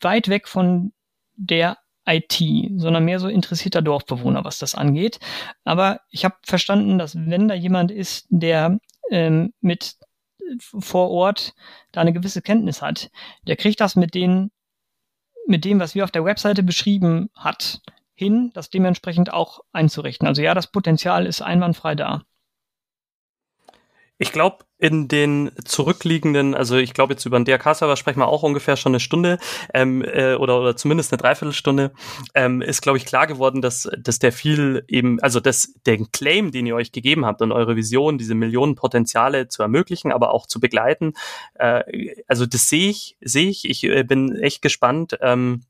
weit 0.00 0.28
weg 0.28 0.48
von 0.48 0.92
der 1.36 1.76
IT, 2.08 2.42
sondern 2.76 3.04
mehr 3.04 3.20
so 3.20 3.28
interessierter 3.28 3.82
Dorfbewohner, 3.82 4.44
was 4.44 4.58
das 4.58 4.74
angeht. 4.74 5.20
Aber 5.64 6.00
ich 6.10 6.24
habe 6.24 6.36
verstanden, 6.42 6.98
dass 6.98 7.16
wenn 7.16 7.48
da 7.48 7.54
jemand 7.54 7.90
ist, 7.90 8.26
der 8.30 8.78
ähm, 9.10 9.52
mit 9.60 9.96
vor 10.62 11.10
Ort 11.10 11.52
da 11.92 12.00
eine 12.00 12.12
gewisse 12.12 12.40
Kenntnis 12.40 12.80
hat, 12.80 13.10
der 13.46 13.56
kriegt 13.56 13.80
das 13.80 13.96
mit 13.96 14.14
den 14.14 14.50
mit 15.46 15.64
dem, 15.64 15.80
was 15.80 15.94
wir 15.94 16.04
auf 16.04 16.10
der 16.10 16.24
Webseite 16.24 16.62
beschrieben 16.62 17.30
hat, 17.34 17.80
hin, 18.14 18.50
das 18.52 18.68
dementsprechend 18.68 19.32
auch 19.32 19.60
einzurichten. 19.72 20.28
Also 20.28 20.42
ja, 20.42 20.52
das 20.52 20.70
Potenzial 20.70 21.24
ist 21.24 21.40
einwandfrei 21.40 21.94
da. 21.94 22.22
Ich 24.18 24.32
glaube, 24.32 24.64
in 24.78 25.08
den 25.08 25.50
zurückliegenden, 25.64 26.54
also 26.54 26.76
ich 26.76 26.92
glaube 26.92 27.14
jetzt 27.14 27.24
über 27.24 27.38
den 27.38 27.44
DRK-Server 27.44 27.96
sprechen 27.96 28.20
wir 28.20 28.28
auch 28.28 28.42
ungefähr 28.42 28.76
schon 28.76 28.90
eine 28.90 29.00
Stunde 29.00 29.38
ähm, 29.74 30.02
äh, 30.02 30.34
oder, 30.34 30.60
oder 30.60 30.76
zumindest 30.76 31.12
eine 31.12 31.18
Dreiviertelstunde, 31.18 31.92
ähm, 32.34 32.60
ist, 32.60 32.82
glaube 32.82 32.98
ich, 32.98 33.06
klar 33.06 33.26
geworden, 33.26 33.62
dass, 33.62 33.88
dass 33.98 34.18
der 34.18 34.32
viel 34.32 34.84
eben, 34.88 35.20
also 35.20 35.40
dass 35.40 35.72
den 35.86 36.10
Claim, 36.10 36.50
den 36.50 36.66
ihr 36.66 36.74
euch 36.74 36.92
gegeben 36.92 37.26
habt 37.26 37.42
und 37.42 37.52
eure 37.52 37.76
Vision, 37.76 38.18
diese 38.18 38.34
Millionen 38.34 38.74
Potenziale 38.74 39.48
zu 39.48 39.62
ermöglichen, 39.62 40.12
aber 40.12 40.32
auch 40.32 40.46
zu 40.46 40.60
begleiten, 40.60 41.14
äh, 41.54 41.82
also 42.26 42.44
das 42.46 42.68
sehe 42.68 42.90
ich, 42.90 43.16
sehe 43.20 43.48
ich, 43.48 43.68
ich 43.68 43.84
äh, 43.84 44.02
bin 44.02 44.34
echt 44.36 44.62
gespannt, 44.62 45.16
ähm, 45.20 45.62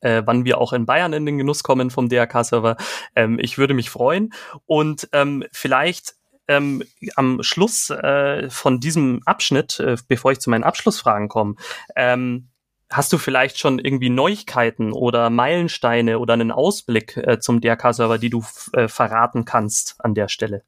äh, 0.00 0.22
wann 0.24 0.44
wir 0.44 0.58
auch 0.58 0.72
in 0.72 0.86
Bayern 0.86 1.12
in 1.12 1.26
den 1.26 1.38
Genuss 1.38 1.62
kommen 1.62 1.90
vom 1.90 2.08
DRK-Server. 2.08 2.76
Ähm, 3.14 3.38
ich 3.38 3.58
würde 3.58 3.74
mich 3.74 3.90
freuen. 3.90 4.32
Und 4.66 5.08
ähm, 5.12 5.44
vielleicht 5.52 6.14
ähm, 6.56 6.82
am 7.16 7.42
Schluss 7.42 7.90
äh, 7.90 8.48
von 8.50 8.80
diesem 8.80 9.20
Abschnitt, 9.24 9.80
äh, 9.80 9.96
bevor 10.08 10.32
ich 10.32 10.40
zu 10.40 10.50
meinen 10.50 10.64
Abschlussfragen 10.64 11.28
komme, 11.28 11.54
ähm, 11.96 12.48
hast 12.90 13.12
du 13.12 13.18
vielleicht 13.18 13.58
schon 13.58 13.78
irgendwie 13.78 14.10
Neuigkeiten 14.10 14.92
oder 14.92 15.30
Meilensteine 15.30 16.18
oder 16.18 16.34
einen 16.34 16.52
Ausblick 16.52 17.16
äh, 17.16 17.38
zum 17.38 17.60
DRK-Server, 17.60 18.18
die 18.18 18.30
du 18.30 18.44
äh, 18.72 18.88
verraten 18.88 19.44
kannst 19.44 19.96
an 19.98 20.14
der 20.14 20.28
Stelle? 20.28 20.62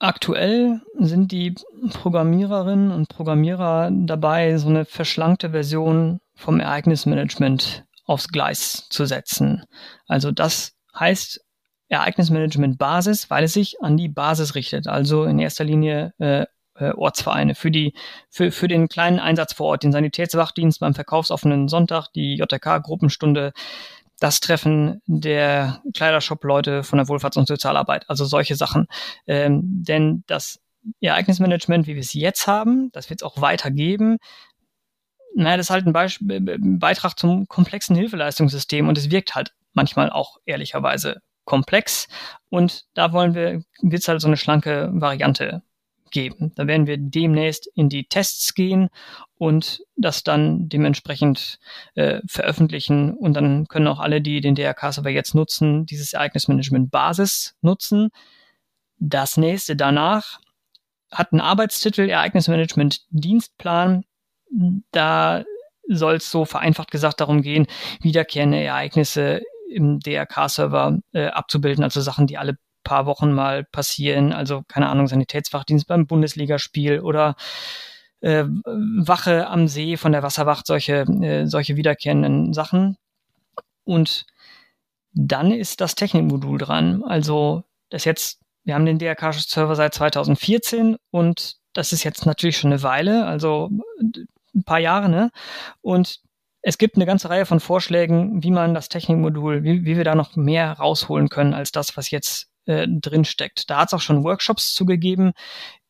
Aktuell 0.00 0.80
sind 0.96 1.32
die 1.32 1.56
Programmiererinnen 1.90 2.92
und 2.92 3.08
Programmierer 3.08 3.90
dabei, 3.92 4.56
so 4.56 4.68
eine 4.68 4.84
verschlankte 4.84 5.50
Version 5.50 6.20
vom 6.36 6.60
Ereignismanagement 6.60 7.84
aufs 8.04 8.28
Gleis 8.28 8.86
zu 8.90 9.06
setzen. 9.06 9.64
Also 10.06 10.30
das 10.30 10.76
heißt 10.98 11.44
Ereignismanagement 11.88 12.78
Basis, 12.78 13.30
weil 13.30 13.44
es 13.44 13.54
sich 13.54 13.82
an 13.82 13.96
die 13.96 14.08
Basis 14.08 14.54
richtet, 14.54 14.86
also 14.86 15.24
in 15.24 15.38
erster 15.38 15.64
Linie 15.64 16.12
äh, 16.18 16.46
äh, 16.74 16.92
Ortsvereine 16.92 17.54
für 17.54 17.70
die 17.70 17.94
für, 18.30 18.52
für 18.52 18.68
den 18.68 18.88
kleinen 18.88 19.18
Einsatz 19.18 19.52
vor 19.52 19.68
Ort, 19.68 19.82
den 19.82 19.92
Sanitätswachdienst 19.92 20.80
beim 20.80 20.94
verkaufsoffenen 20.94 21.68
Sonntag, 21.68 22.08
die 22.14 22.36
JK 22.36 22.82
Gruppenstunde, 22.82 23.52
das 24.20 24.40
Treffen 24.40 25.00
der 25.06 25.82
Kleidershop-Leute 25.94 26.82
von 26.82 26.98
der 26.98 27.06
Wohlfahrts- 27.06 27.38
und 27.38 27.46
Sozialarbeit, 27.46 28.08
also 28.08 28.24
solche 28.24 28.56
Sachen. 28.56 28.88
Ähm, 29.26 29.62
denn 29.64 30.24
das 30.26 30.60
Ereignismanagement, 31.00 31.86
wie 31.86 31.94
wir 31.94 32.00
es 32.00 32.14
jetzt 32.14 32.46
haben, 32.46 32.90
das 32.92 33.10
wird 33.10 33.20
es 33.20 33.26
auch 33.26 33.40
weitergeben. 33.40 34.18
Naja, 35.34 35.56
das 35.56 35.66
ist 35.66 35.70
halt 35.70 35.86
ein, 35.86 35.92
Beisp 35.92 36.20
Beitrag 36.22 37.18
zum 37.18 37.46
komplexen 37.46 37.94
Hilfeleistungssystem 37.94 38.88
und 38.88 38.98
es 38.98 39.10
wirkt 39.10 39.34
halt 39.34 39.52
manchmal 39.72 40.10
auch 40.10 40.38
ehrlicherweise 40.46 41.20
komplex 41.48 42.06
und 42.50 42.84
da 42.94 43.12
wollen 43.12 43.34
wir, 43.34 43.62
wird 43.80 44.02
es 44.02 44.08
halt 44.08 44.20
so 44.20 44.28
eine 44.28 44.36
schlanke 44.36 44.90
Variante 44.92 45.62
geben. 46.10 46.52
Da 46.54 46.66
werden 46.66 46.86
wir 46.86 46.96
demnächst 46.98 47.66
in 47.74 47.88
die 47.88 48.04
Tests 48.04 48.54
gehen 48.54 48.88
und 49.36 49.82
das 49.96 50.22
dann 50.22 50.68
dementsprechend 50.68 51.58
äh, 51.94 52.20
veröffentlichen 52.26 53.14
und 53.14 53.34
dann 53.34 53.66
können 53.66 53.88
auch 53.88 54.00
alle, 54.00 54.20
die 54.20 54.40
den 54.40 54.54
DRK-Server 54.54 55.10
jetzt 55.10 55.34
nutzen, 55.34 55.86
dieses 55.86 56.12
Ereignismanagement 56.12 56.90
Basis 56.90 57.56
nutzen. 57.60 58.10
Das 58.98 59.36
nächste 59.36 59.76
danach 59.76 60.40
hat 61.10 61.32
einen 61.32 61.40
Arbeitstitel 61.40 62.08
Ereignismanagement 62.08 63.02
Dienstplan 63.10 64.04
da 64.92 65.44
soll 65.88 66.16
es 66.16 66.30
so 66.30 66.44
vereinfacht 66.44 66.90
gesagt 66.90 67.20
darum 67.20 67.42
gehen, 67.42 67.66
wiederkehrende 68.00 68.58
Ereignisse 68.58 69.42
im 69.70 70.00
DRK-Server 70.00 70.98
äh, 71.12 71.26
abzubilden, 71.26 71.84
also 71.84 72.00
Sachen, 72.00 72.26
die 72.26 72.38
alle 72.38 72.58
paar 72.84 73.06
Wochen 73.06 73.32
mal 73.32 73.64
passieren, 73.64 74.32
also 74.32 74.62
keine 74.66 74.88
Ahnung, 74.88 75.08
Sanitätswachdienst 75.08 75.86
beim 75.86 76.06
Bundesligaspiel 76.06 77.00
oder 77.00 77.36
äh, 78.20 78.44
Wache 78.46 79.46
am 79.48 79.68
See 79.68 79.96
von 79.96 80.12
der 80.12 80.22
Wasserwacht, 80.22 80.66
solche, 80.66 81.02
äh, 81.02 81.46
solche 81.46 81.76
wiederkehrenden 81.76 82.54
Sachen. 82.54 82.96
Und 83.84 84.26
dann 85.12 85.52
ist 85.52 85.80
das 85.80 85.94
Technikmodul 85.96 86.58
dran. 86.58 87.02
Also 87.04 87.64
das 87.90 88.04
jetzt, 88.04 88.40
wir 88.64 88.74
haben 88.74 88.86
den 88.86 88.98
DRK-Server 88.98 89.74
seit 89.76 89.94
2014 89.94 90.96
und 91.10 91.56
das 91.74 91.92
ist 91.92 92.04
jetzt 92.04 92.26
natürlich 92.26 92.56
schon 92.56 92.72
eine 92.72 92.82
Weile, 92.82 93.26
also 93.26 93.70
ein 94.54 94.64
paar 94.64 94.78
Jahre, 94.78 95.08
ne? 95.08 95.30
Und 95.80 96.20
es 96.62 96.78
gibt 96.78 96.96
eine 96.96 97.06
ganze 97.06 97.30
Reihe 97.30 97.46
von 97.46 97.60
Vorschlägen, 97.60 98.42
wie 98.42 98.50
man 98.50 98.74
das 98.74 98.88
Technikmodul, 98.88 99.62
wie, 99.62 99.84
wie 99.84 99.96
wir 99.96 100.04
da 100.04 100.14
noch 100.14 100.36
mehr 100.36 100.72
rausholen 100.72 101.28
können 101.28 101.54
als 101.54 101.72
das, 101.72 101.96
was 101.96 102.10
jetzt 102.10 102.50
äh, 102.66 102.86
drin 102.88 103.24
steckt. 103.24 103.70
Da 103.70 103.78
hat 103.78 103.88
es 103.88 103.94
auch 103.94 104.00
schon 104.00 104.24
Workshops 104.24 104.74
zugegeben 104.74 105.32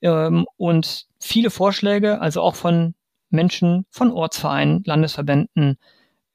ähm, 0.03 0.47
und 0.57 1.07
viele 1.21 1.51
Vorschläge, 1.51 2.21
also 2.21 2.43
auch 2.43 2.55
von 2.55 2.95
Menschen, 3.31 3.87
von 3.91 4.13
Ortsvereinen, 4.13 4.83
Landesverbänden, 4.85 5.79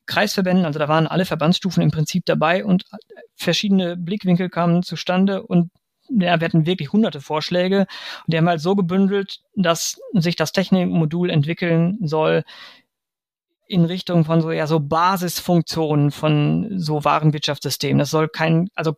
Kreisverbänden, 0.06 0.66
also 0.66 0.80
da 0.80 0.88
waren 0.88 1.08
alle 1.08 1.26
Verbandsstufen 1.26 1.82
im 1.82 1.92
Prinzip 1.92 2.26
dabei 2.26 2.66
und 2.66 2.84
verschiedene 3.36 3.96
Blickwinkel 3.96 4.50
kamen 4.50 4.84
zustande 4.84 5.44
und 5.44 5.72
ja, 6.10 6.40
wir 6.40 6.46
hatten 6.46 6.66
wirklich 6.66 6.92
hunderte 6.92 7.22
Vorschläge 7.22 7.88
und 8.26 8.34
die 8.34 8.38
haben 8.38 8.50
halt 8.50 8.60
so 8.60 8.76
gebündelt, 8.76 9.40
dass 9.56 10.02
sich 10.14 10.36
das 10.36 10.52
Technikmodul 10.52 11.30
entwickeln 11.30 11.98
soll 12.02 12.44
in 13.74 13.86
Richtung 13.86 14.26
von 14.26 14.42
so, 14.42 14.52
ja, 14.52 14.68
so 14.68 14.80
Basisfunktionen 14.80 16.12
von 16.12 16.80
so 16.80 17.04
Warenwirtschaftssystemen. 17.04 18.00
Das 18.00 18.12
soll 18.12 18.30
kein, 18.30 18.70
also 18.76 18.96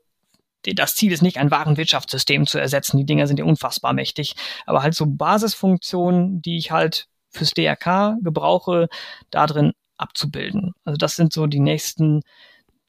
das 0.64 0.96
Ziel 0.96 1.12
ist 1.12 1.22
nicht, 1.22 1.38
ein 1.38 1.52
Warenwirtschaftssystem 1.52 2.48
zu 2.48 2.60
ersetzen. 2.60 2.98
Die 2.98 3.06
Dinger 3.06 3.28
sind 3.28 3.40
ja 3.40 3.46
unfassbar 3.46 3.94
mächtig. 3.94 4.36
Aber 4.66 4.84
halt 4.84 4.96
so 4.96 5.06
Basisfunktionen, 5.08 6.42
die 6.42 6.58
ich 6.58 6.72
halt 6.72 7.08
fürs 7.30 7.52
DRK 7.52 8.18
gebrauche, 8.22 8.88
da 9.30 9.46
drin 9.46 9.74
abzubilden. 9.98 10.74
Also 10.84 10.98
das 10.98 11.16
sind 11.16 11.34
so 11.34 11.48
die 11.48 11.60
nächsten 11.60 12.22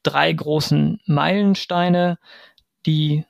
drei 0.02 0.32
großen 0.32 1.00
Meilensteine, 1.06 2.18
die 2.86 3.24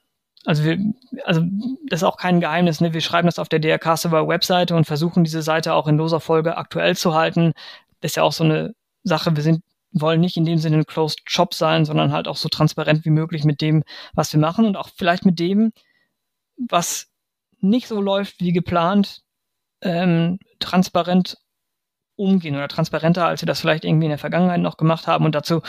also 0.47 0.63
wir, 0.63 0.79
also 1.25 1.43
das 1.89 2.01
ist 2.01 2.05
auch 2.05 2.17
kein 2.17 2.41
Geheimnis, 2.41 2.81
ne? 2.81 2.95
Wir 2.95 3.01
schreiben 3.01 3.27
das 3.27 3.41
auf 3.41 3.49
der 3.49 3.59
DRK 3.59 3.97
Server 3.97 4.29
Webseite 4.29 4.77
und 4.77 4.85
versuchen 4.85 5.25
diese 5.25 5.43
Seite 5.43 5.75
auch 5.75 5.89
in 5.89 5.97
loser 5.99 6.21
Folge 6.21 6.57
aktuell 6.57 6.97
zu 6.97 7.15
halten. 7.15 7.53
Das 8.01 8.13
ist 8.13 8.17
ja 8.17 8.23
auch 8.23 8.33
so 8.33 8.45
eine 8.45 8.75
Sache. 9.03 9.35
Wir 9.37 9.43
sind 9.43 9.63
wollen 10.01 10.21
nicht 10.21 10.37
in 10.37 10.45
dem 10.45 10.59
Sinne 10.59 10.79
ein 10.79 10.87
Closed 10.87 11.23
Shop 11.25 11.55
sein, 11.55 11.85
sondern 11.85 12.13
halt 12.13 12.29
auch 12.29 12.37
so 12.37 12.49
transparent 12.49 13.05
wie 13.05 13.11
möglich 13.11 13.45
mit 13.45 13.61
dem, 13.61 13.83
was 14.15 14.33
wir 14.33 14.41
machen 14.41 14.67
und 14.67 14.77
auch 14.77 14.91
vielleicht 14.95 15.25
mit 15.25 15.39
dem, 15.39 15.73
was 16.57 17.09
nicht 17.61 17.89
so 17.89 18.01
läuft 18.01 18.41
wie 18.41 18.53
geplant, 18.53 19.23
ähm, 19.81 20.39
transparent 20.59 21.39
umgehen 22.17 22.57
oder 22.57 22.69
transparenter, 22.69 23.27
als 23.27 23.43
wir 23.43 23.47
das 23.47 23.61
vielleicht 23.61 23.85
irgendwie 23.85 24.07
in 24.07 24.11
der 24.11 24.19
Vergangenheit 24.19 24.61
noch 24.61 24.79
gemacht 24.79 25.07
haben. 25.07 25.25
Und 25.25 25.35
dazu 25.35 25.61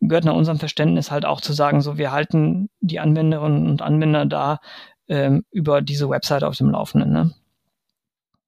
gehört 0.00 0.24
nach 0.24 0.34
unserem 0.34 0.58
Verständnis 0.58 1.10
halt 1.10 1.24
auch 1.24 1.40
zu 1.40 1.52
sagen, 1.52 1.80
so 1.80 1.98
wir 1.98 2.10
halten 2.10 2.68
die 2.80 2.98
Anwenderinnen 3.00 3.68
und 3.68 3.80
Anwender 3.80 4.26
da 4.26 4.58
ähm, 5.06 5.44
über 5.50 5.82
diese 5.82 6.08
Website 6.08 6.42
auf 6.42 6.56
dem 6.56 6.70
Laufenden. 6.70 7.12
Ne? 7.12 7.34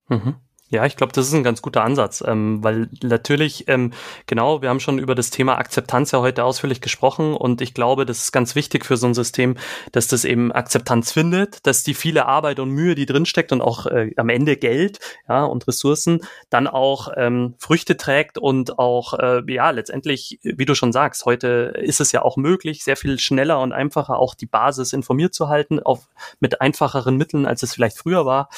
Mhm. 0.09 0.35
Ja, 0.69 0.85
ich 0.85 0.97
glaube, 0.97 1.13
das 1.13 1.29
ist 1.29 1.33
ein 1.33 1.45
ganz 1.45 1.63
guter 1.63 1.85
Ansatz, 1.85 2.25
ähm, 2.27 2.65
weil 2.65 2.89
natürlich, 3.01 3.69
ähm, 3.69 3.93
genau, 4.27 4.63
wir 4.63 4.69
haben 4.69 4.81
schon 4.81 4.99
über 4.99 5.15
das 5.15 5.31
Thema 5.31 5.59
Akzeptanz 5.59 6.11
ja 6.11 6.19
heute 6.19 6.43
ausführlich 6.43 6.81
gesprochen 6.81 7.35
und 7.35 7.61
ich 7.61 7.73
glaube, 7.73 8.05
das 8.05 8.19
ist 8.19 8.33
ganz 8.33 8.57
wichtig 8.57 8.85
für 8.85 8.97
so 8.97 9.07
ein 9.07 9.15
System, 9.15 9.57
dass 9.93 10.09
das 10.09 10.25
eben 10.25 10.51
Akzeptanz 10.51 11.13
findet, 11.13 11.65
dass 11.69 11.85
die 11.85 11.95
viele 11.95 12.27
Arbeit 12.27 12.59
und 12.59 12.71
Mühe, 12.71 12.97
die 12.97 13.07
drinsteckt 13.07 13.53
und 13.53 13.61
auch 13.61 13.87
äh, 13.87 14.11
am 14.17 14.29
Ende 14.29 14.57
Geld 14.57 14.99
ja, 15.29 15.45
und 15.45 15.69
Ressourcen 15.69 16.23
dann 16.51 16.67
auch 16.67 17.13
ähm, 17.17 17.55
Früchte 17.59 17.97
trägt 17.97 18.37
und 18.37 18.77
auch, 18.77 19.15
äh, 19.21 19.43
ja, 19.47 19.71
letztendlich, 19.71 20.41
wie 20.43 20.65
du 20.65 20.75
schon 20.75 20.93
sagst, 20.93 21.27
heute 21.27 21.75
ist 21.81 22.01
es 22.01 22.11
ja 22.11 22.23
auch 22.23 22.37
möglich, 22.37 22.83
sehr 22.83 22.97
viel 22.97 23.21
schneller 23.21 23.61
und 23.61 23.73
einfacher 23.73 24.19
auch 24.19 24.35
die 24.35 24.47
Basis 24.47 24.93
informiert 24.93 25.33
zu 25.33 25.49
halten, 25.49 25.79
auf, 25.79 26.09
mit 26.41 26.61
einfacheren 26.61 27.17
Mitteln, 27.17 27.47
als 27.47 27.63
es 27.63 27.73
vielleicht 27.73 27.99
früher 27.99 28.27
war. 28.27 28.49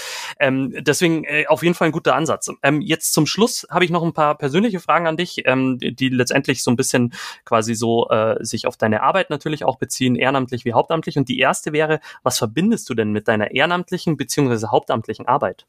Ähm, 0.41 0.75
deswegen 0.81 1.25
äh, 1.25 1.45
auf 1.49 1.63
jeden 1.63 1.75
Fall 1.75 1.89
ein 1.89 1.98
guter 1.99 2.15
Ansatz. 2.15 2.49
Ähm, 2.63 2.81
jetzt 2.81 3.13
zum 3.13 3.27
Schluss 3.27 3.67
habe 3.71 3.85
ich 3.85 3.91
noch 3.91 4.05
ein 4.05 4.13
paar 4.13 4.39
persönliche 4.39 4.79
Fragen 4.79 5.09
an 5.09 5.17
dich, 5.17 5.43
ähm, 5.47 5.79
die, 5.81 6.09
letztendlich 6.11 6.63
so 6.63 6.71
ein 6.71 6.77
bisschen 6.77 7.13
quasi 7.45 7.75
so 7.75 8.09
äh, 8.11 8.37
sich 8.45 8.69
auf 8.69 8.77
deine 8.77 9.03
Arbeit 9.03 9.31
natürlich 9.31 9.65
auch 9.65 9.79
beziehen, 9.79 10.15
ehrenamtlich 10.15 10.65
wie 10.65 10.75
hauptamtlich. 10.75 11.19
Und 11.19 11.29
die 11.29 11.41
erste 11.41 11.73
wäre, 11.73 11.99
was 12.23 12.39
verbindest 12.39 12.89
du 12.89 12.95
denn 12.95 13.11
mit 13.11 13.27
deiner 13.27 13.51
ehrenamtlichen 13.51 14.17
beziehungsweise 14.17 14.71
hauptamtlichen 14.71 15.27
Arbeit? 15.27 15.67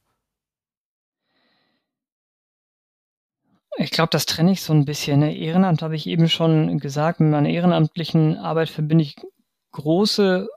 Ich 3.78 3.90
glaube, 3.90 4.10
das 4.12 4.28
trenne 4.28 4.52
ich 4.52 4.62
so 4.62 4.74
ein 4.74 4.86
bisschen. 4.86 5.22
Ne? 5.22 5.36
Ehrenamt 5.36 5.82
habe 5.82 5.96
ich 5.96 6.06
eben 6.06 6.30
schon 6.30 6.80
gesagt. 6.80 7.22
Mit 7.22 7.32
meiner 7.32 7.50
ehrenamtlichen 7.50 8.38
Arbeit 8.38 8.70
verbinde 8.70 9.04
ich 9.04 9.16
große 9.72 10.48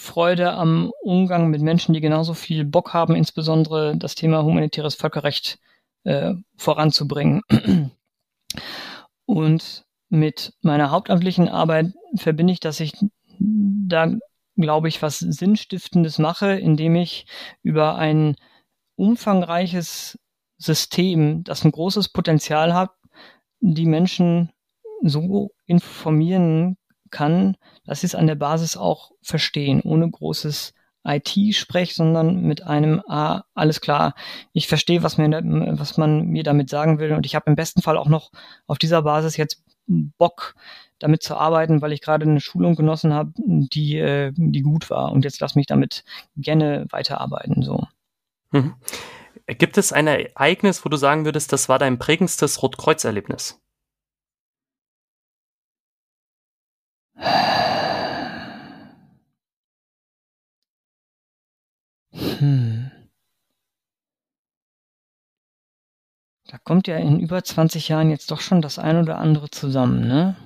Freude 0.00 0.52
am 0.52 0.92
Umgang 1.02 1.50
mit 1.50 1.60
Menschen, 1.60 1.92
die 1.92 2.00
genauso 2.00 2.32
viel 2.32 2.64
Bock 2.64 2.94
haben, 2.94 3.14
insbesondere 3.14 3.96
das 3.98 4.14
Thema 4.14 4.42
humanitäres 4.42 4.94
Völkerrecht 4.94 5.58
äh, 6.04 6.32
voranzubringen. 6.56 7.42
Und 9.26 9.84
mit 10.08 10.54
meiner 10.62 10.90
hauptamtlichen 10.90 11.48
Arbeit 11.48 11.92
verbinde 12.16 12.54
ich, 12.54 12.60
dass 12.60 12.80
ich 12.80 12.94
da, 13.38 14.10
glaube 14.56 14.88
ich, 14.88 15.02
was 15.02 15.18
Sinnstiftendes 15.18 16.18
mache, 16.18 16.52
indem 16.54 16.96
ich 16.96 17.26
über 17.62 17.96
ein 17.96 18.36
umfangreiches 18.96 20.18
System, 20.56 21.44
das 21.44 21.62
ein 21.62 21.72
großes 21.72 22.08
Potenzial 22.08 22.72
hat, 22.72 22.90
die 23.60 23.86
Menschen 23.86 24.50
so 25.02 25.50
informieren 25.66 26.78
kann, 27.10 27.56
sie 27.86 28.06
es 28.06 28.14
an 28.14 28.26
der 28.26 28.34
Basis 28.34 28.76
auch 28.76 29.12
verstehen, 29.22 29.80
ohne 29.82 30.10
großes 30.10 30.74
IT-Sprech, 31.04 31.94
sondern 31.94 32.42
mit 32.42 32.62
einem, 32.62 33.02
ah, 33.08 33.44
alles 33.54 33.80
klar, 33.80 34.14
ich 34.52 34.68
verstehe, 34.68 35.02
was, 35.02 35.16
mir, 35.16 35.30
was 35.78 35.96
man 35.96 36.26
mir 36.26 36.42
damit 36.42 36.68
sagen 36.68 36.98
will 36.98 37.12
und 37.12 37.24
ich 37.24 37.34
habe 37.34 37.48
im 37.48 37.56
besten 37.56 37.82
Fall 37.82 37.96
auch 37.96 38.08
noch 38.08 38.30
auf 38.66 38.78
dieser 38.78 39.02
Basis 39.02 39.36
jetzt 39.36 39.62
Bock, 39.86 40.54
damit 40.98 41.22
zu 41.22 41.36
arbeiten, 41.36 41.82
weil 41.82 41.92
ich 41.92 42.02
gerade 42.02 42.26
eine 42.26 42.40
Schulung 42.40 42.76
genossen 42.76 43.12
habe, 43.14 43.32
die, 43.36 43.96
äh, 43.96 44.32
die 44.36 44.60
gut 44.62 44.90
war 44.90 45.12
und 45.12 45.24
jetzt 45.24 45.40
lass 45.40 45.54
mich 45.54 45.66
damit 45.66 46.04
gerne 46.36 46.86
weiterarbeiten. 46.90 47.62
So. 47.62 47.86
Mhm. 48.52 48.74
Gibt 49.46 49.78
es 49.78 49.92
ein 49.92 50.06
Ereignis, 50.06 50.84
wo 50.84 50.88
du 50.88 50.96
sagen 50.96 51.24
würdest, 51.24 51.52
das 51.52 51.68
war 51.68 51.78
dein 51.78 51.98
prägendstes 51.98 52.62
Rotkreuz-Erlebnis? 52.62 53.60
Hm. 62.40 62.90
Da 66.50 66.58
kommt 66.58 66.88
ja 66.88 66.96
in 66.96 67.20
über 67.20 67.44
20 67.44 67.88
Jahren 67.88 68.10
jetzt 68.10 68.30
doch 68.30 68.40
schon 68.40 68.60
das 68.62 68.78
ein 68.78 68.98
oder 68.98 69.18
andere 69.18 69.50
zusammen, 69.50 70.08
ne? 70.08 70.36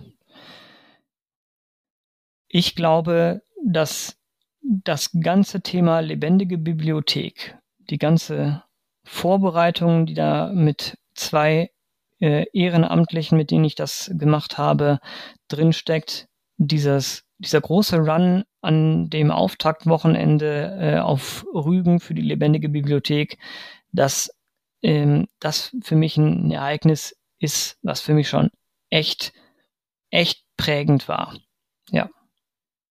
Ich 2.49 2.75
glaube, 2.75 3.43
dass 3.65 4.17
das 4.63 5.11
ganze 5.19 5.63
Thema 5.63 6.01
lebendige 6.01 6.59
Bibliothek, 6.59 7.59
die 7.79 7.99
ganze 7.99 8.65
Vorbereitung, 9.05 10.07
die 10.07 10.15
da 10.15 10.53
mit 10.53 10.99
zwei 11.15 11.71
äh, 12.21 12.47
Ehrenamtlichen, 12.53 13.39
mit 13.39 13.51
denen 13.51 13.65
ich 13.65 13.75
das 13.75 14.11
gemacht 14.15 14.59
habe, 14.59 15.01
drinsteckt, 15.49 16.29
dieses, 16.57 17.25
dieser 17.39 17.61
große 17.61 17.99
Run 17.99 18.45
an 18.61 19.11
dem 19.11 19.31
Auftaktwochenende 19.31 20.79
äh, 20.81 20.99
auf 20.99 21.45
Rügen 21.53 22.01
für 22.01 22.15
die 22.15 22.23
lebendige 22.23 22.69
Bibliothek, 22.69 23.39
dass 23.93 24.31
ähm, 24.83 25.29
das 25.41 25.77
für 25.83 25.97
mich 25.97 26.17
ein 26.17 26.51
Ereignis 26.51 27.17
ist, 27.39 27.79
was 27.83 28.01
für 28.01 28.15
mich 28.15 28.29
schon 28.29 28.51
echt, 28.91 29.33
echt 30.11 30.45
prägend 30.57 31.09
war. 31.09 31.37
Ja. 31.91 32.09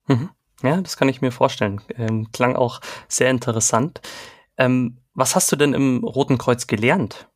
Mhm. 0.07 0.29
Ja, 0.61 0.79
das 0.81 0.97
kann 0.97 1.09
ich 1.09 1.21
mir 1.21 1.31
vorstellen. 1.31 1.81
Ähm, 1.95 2.31
klang 2.31 2.55
auch 2.55 2.79
sehr 3.07 3.29
interessant. 3.29 4.01
Ähm, 4.57 4.99
was 5.13 5.35
hast 5.35 5.51
du 5.51 5.55
denn 5.55 5.73
im 5.73 6.03
Roten 6.03 6.37
Kreuz 6.37 6.67
gelernt? 6.67 7.27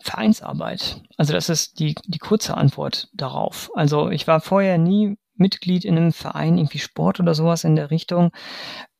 Vereinsarbeit. 0.00 1.00
Also 1.16 1.32
das 1.32 1.48
ist 1.48 1.78
die, 1.78 1.94
die 2.06 2.18
kurze 2.18 2.56
Antwort 2.56 3.08
darauf. 3.14 3.70
Also 3.74 4.10
ich 4.10 4.26
war 4.26 4.40
vorher 4.40 4.76
nie 4.76 5.16
Mitglied 5.34 5.84
in 5.84 5.96
einem 5.96 6.12
Verein, 6.12 6.58
irgendwie 6.58 6.78
Sport 6.78 7.20
oder 7.20 7.34
sowas 7.34 7.64
in 7.64 7.74
der 7.74 7.90
Richtung. 7.90 8.32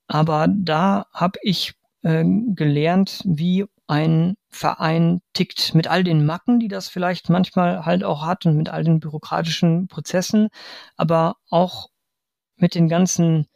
Aber 0.06 0.48
da 0.48 1.06
habe 1.12 1.38
ich 1.42 1.74
äh, 2.02 2.24
gelernt, 2.54 3.20
wie 3.24 3.66
ein 3.86 4.36
Verein 4.48 5.20
tickt 5.34 5.74
mit 5.74 5.88
all 5.88 6.04
den 6.04 6.24
Macken, 6.24 6.58
die 6.58 6.68
das 6.68 6.88
vielleicht 6.88 7.28
manchmal 7.28 7.84
halt 7.84 8.02
auch 8.02 8.24
hat 8.24 8.46
und 8.46 8.56
mit 8.56 8.70
all 8.70 8.82
den 8.82 9.00
bürokratischen 9.00 9.88
Prozessen, 9.88 10.48
aber 10.96 11.36
auch 11.50 11.88
mit 12.56 12.74
den 12.74 12.88
ganzen 12.88 13.46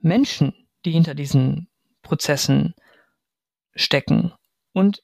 Menschen, 0.00 0.54
die 0.84 0.92
hinter 0.92 1.14
diesen 1.14 1.68
Prozessen 2.02 2.74
stecken. 3.74 4.32
Und 4.72 5.02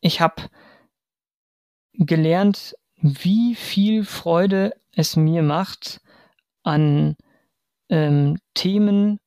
ich 0.00 0.20
habe 0.20 0.48
gelernt, 1.94 2.74
wie 2.96 3.54
viel 3.54 4.04
Freude 4.04 4.72
es 4.92 5.16
mir 5.16 5.42
macht, 5.42 6.00
an 6.62 7.16
ähm, 7.88 8.38
Themen 8.54 9.18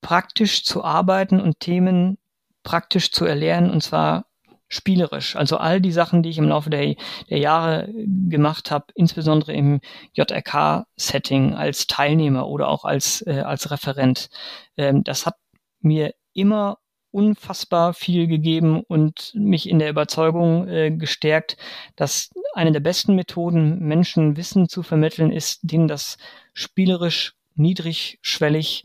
praktisch 0.00 0.64
zu 0.64 0.84
arbeiten 0.84 1.40
und 1.40 1.60
Themen 1.60 2.18
praktisch 2.62 3.12
zu 3.12 3.24
erlernen 3.24 3.70
und 3.70 3.82
zwar 3.82 4.26
spielerisch. 4.68 5.36
Also 5.36 5.58
all 5.58 5.80
die 5.80 5.92
Sachen, 5.92 6.22
die 6.22 6.30
ich 6.30 6.38
im 6.38 6.48
Laufe 6.48 6.70
der, 6.70 6.94
der 7.28 7.38
Jahre 7.38 7.92
gemacht 8.28 8.70
habe, 8.70 8.86
insbesondere 8.94 9.52
im 9.52 9.80
JRK-Setting 10.14 11.54
als 11.54 11.86
Teilnehmer 11.86 12.48
oder 12.48 12.68
auch 12.68 12.84
als, 12.84 13.24
äh, 13.26 13.42
als 13.44 13.70
Referent, 13.70 14.30
ähm, 14.76 15.04
das 15.04 15.26
hat 15.26 15.36
mir 15.80 16.14
immer 16.32 16.78
unfassbar 17.12 17.94
viel 17.94 18.26
gegeben 18.26 18.80
und 18.80 19.32
mich 19.34 19.68
in 19.68 19.78
der 19.78 19.90
Überzeugung 19.90 20.66
äh, 20.68 20.90
gestärkt, 20.90 21.56
dass 21.96 22.30
eine 22.54 22.72
der 22.72 22.80
besten 22.80 23.14
Methoden, 23.14 23.78
Menschen 23.80 24.36
Wissen 24.36 24.68
zu 24.68 24.82
vermitteln, 24.82 25.30
ist, 25.30 25.60
denen 25.62 25.88
das 25.88 26.16
spielerisch 26.54 27.34
niedrigschwellig 27.54 28.84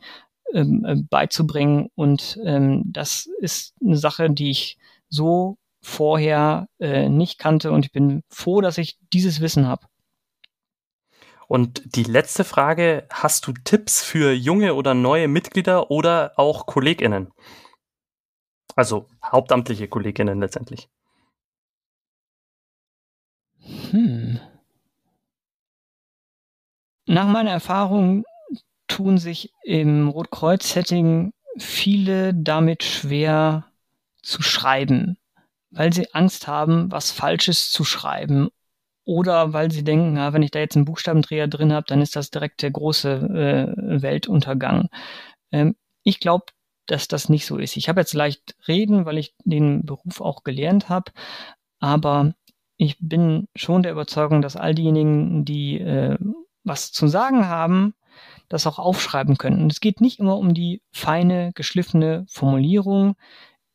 ähm, 0.53 0.85
äh, 0.85 0.95
beizubringen. 0.95 1.89
Und 1.95 2.39
ähm, 2.43 2.83
das 2.85 3.29
ist 3.39 3.73
eine 3.83 3.97
Sache, 3.97 4.29
die 4.29 4.51
ich 4.51 4.77
so 5.09 5.57
vorher 5.81 6.67
äh, 6.79 7.09
nicht 7.09 7.39
kannte 7.39 7.71
und 7.71 7.85
ich 7.85 7.91
bin 7.91 8.23
froh, 8.29 8.61
dass 8.61 8.77
ich 8.77 8.97
dieses 9.13 9.39
Wissen 9.39 9.67
habe. 9.67 9.87
Und 11.47 11.95
die 11.95 12.03
letzte 12.03 12.43
Frage, 12.43 13.07
hast 13.09 13.47
du 13.47 13.53
Tipps 13.53 14.03
für 14.03 14.33
junge 14.33 14.75
oder 14.75 14.93
neue 14.93 15.29
Mitglieder 15.29 15.89
oder 15.91 16.33
auch 16.35 16.65
Kolleginnen? 16.65 17.31
Also 18.77 19.07
hauptamtliche 19.25 19.87
Kolleginnen 19.87 20.39
letztendlich. 20.39 20.87
Hm. 23.89 24.39
Nach 27.07 27.27
meiner 27.27 27.49
Erfahrung 27.49 28.23
tun 28.87 29.17
sich 29.17 29.51
im 29.63 30.09
Rotkreuz-Setting 30.09 31.33
viele 31.57 32.35
damit 32.35 32.83
schwer 32.83 33.65
zu 34.21 34.43
schreiben, 34.43 35.17
weil 35.71 35.91
sie 35.91 36.13
Angst 36.13 36.47
haben, 36.47 36.91
was 36.91 37.09
Falsches 37.09 37.71
zu 37.71 37.83
schreiben. 37.83 38.49
Oder 39.05 39.53
weil 39.53 39.71
sie 39.71 39.83
denken, 39.83 40.13
na, 40.13 40.33
wenn 40.33 40.43
ich 40.43 40.51
da 40.51 40.59
jetzt 40.59 40.75
einen 40.75 40.85
Buchstabendreher 40.85 41.47
drin 41.47 41.73
habe, 41.73 41.87
dann 41.87 42.01
ist 42.01 42.15
das 42.15 42.29
direkt 42.29 42.61
der 42.61 42.71
große 42.71 43.09
äh, 43.09 44.01
Weltuntergang. 44.03 44.89
Ähm, 45.51 45.75
ich 46.03 46.19
glaube, 46.19 46.45
dass 46.87 47.07
das 47.07 47.29
nicht 47.29 47.45
so 47.45 47.57
ist. 47.57 47.77
Ich 47.77 47.89
habe 47.89 48.01
jetzt 48.01 48.13
leicht 48.13 48.55
reden, 48.67 49.05
weil 49.05 49.17
ich 49.17 49.35
den 49.43 49.85
Beruf 49.85 50.21
auch 50.21 50.43
gelernt 50.43 50.89
habe, 50.89 51.11
aber 51.79 52.33
ich 52.77 52.97
bin 52.99 53.47
schon 53.55 53.83
der 53.83 53.91
Überzeugung, 53.91 54.41
dass 54.41 54.55
all 54.55 54.73
diejenigen, 54.73 55.45
die 55.45 55.79
äh, 55.79 56.17
was 56.63 56.91
zu 56.91 57.07
sagen 57.07 57.47
haben, 57.47 57.93
das 58.49 58.67
auch 58.67 58.79
aufschreiben 58.79 59.37
können. 59.37 59.61
Und 59.61 59.71
es 59.71 59.79
geht 59.79 60.01
nicht 60.01 60.19
immer 60.19 60.37
um 60.37 60.53
die 60.53 60.81
feine, 60.91 61.51
geschliffene 61.53 62.25
Formulierung. 62.29 63.15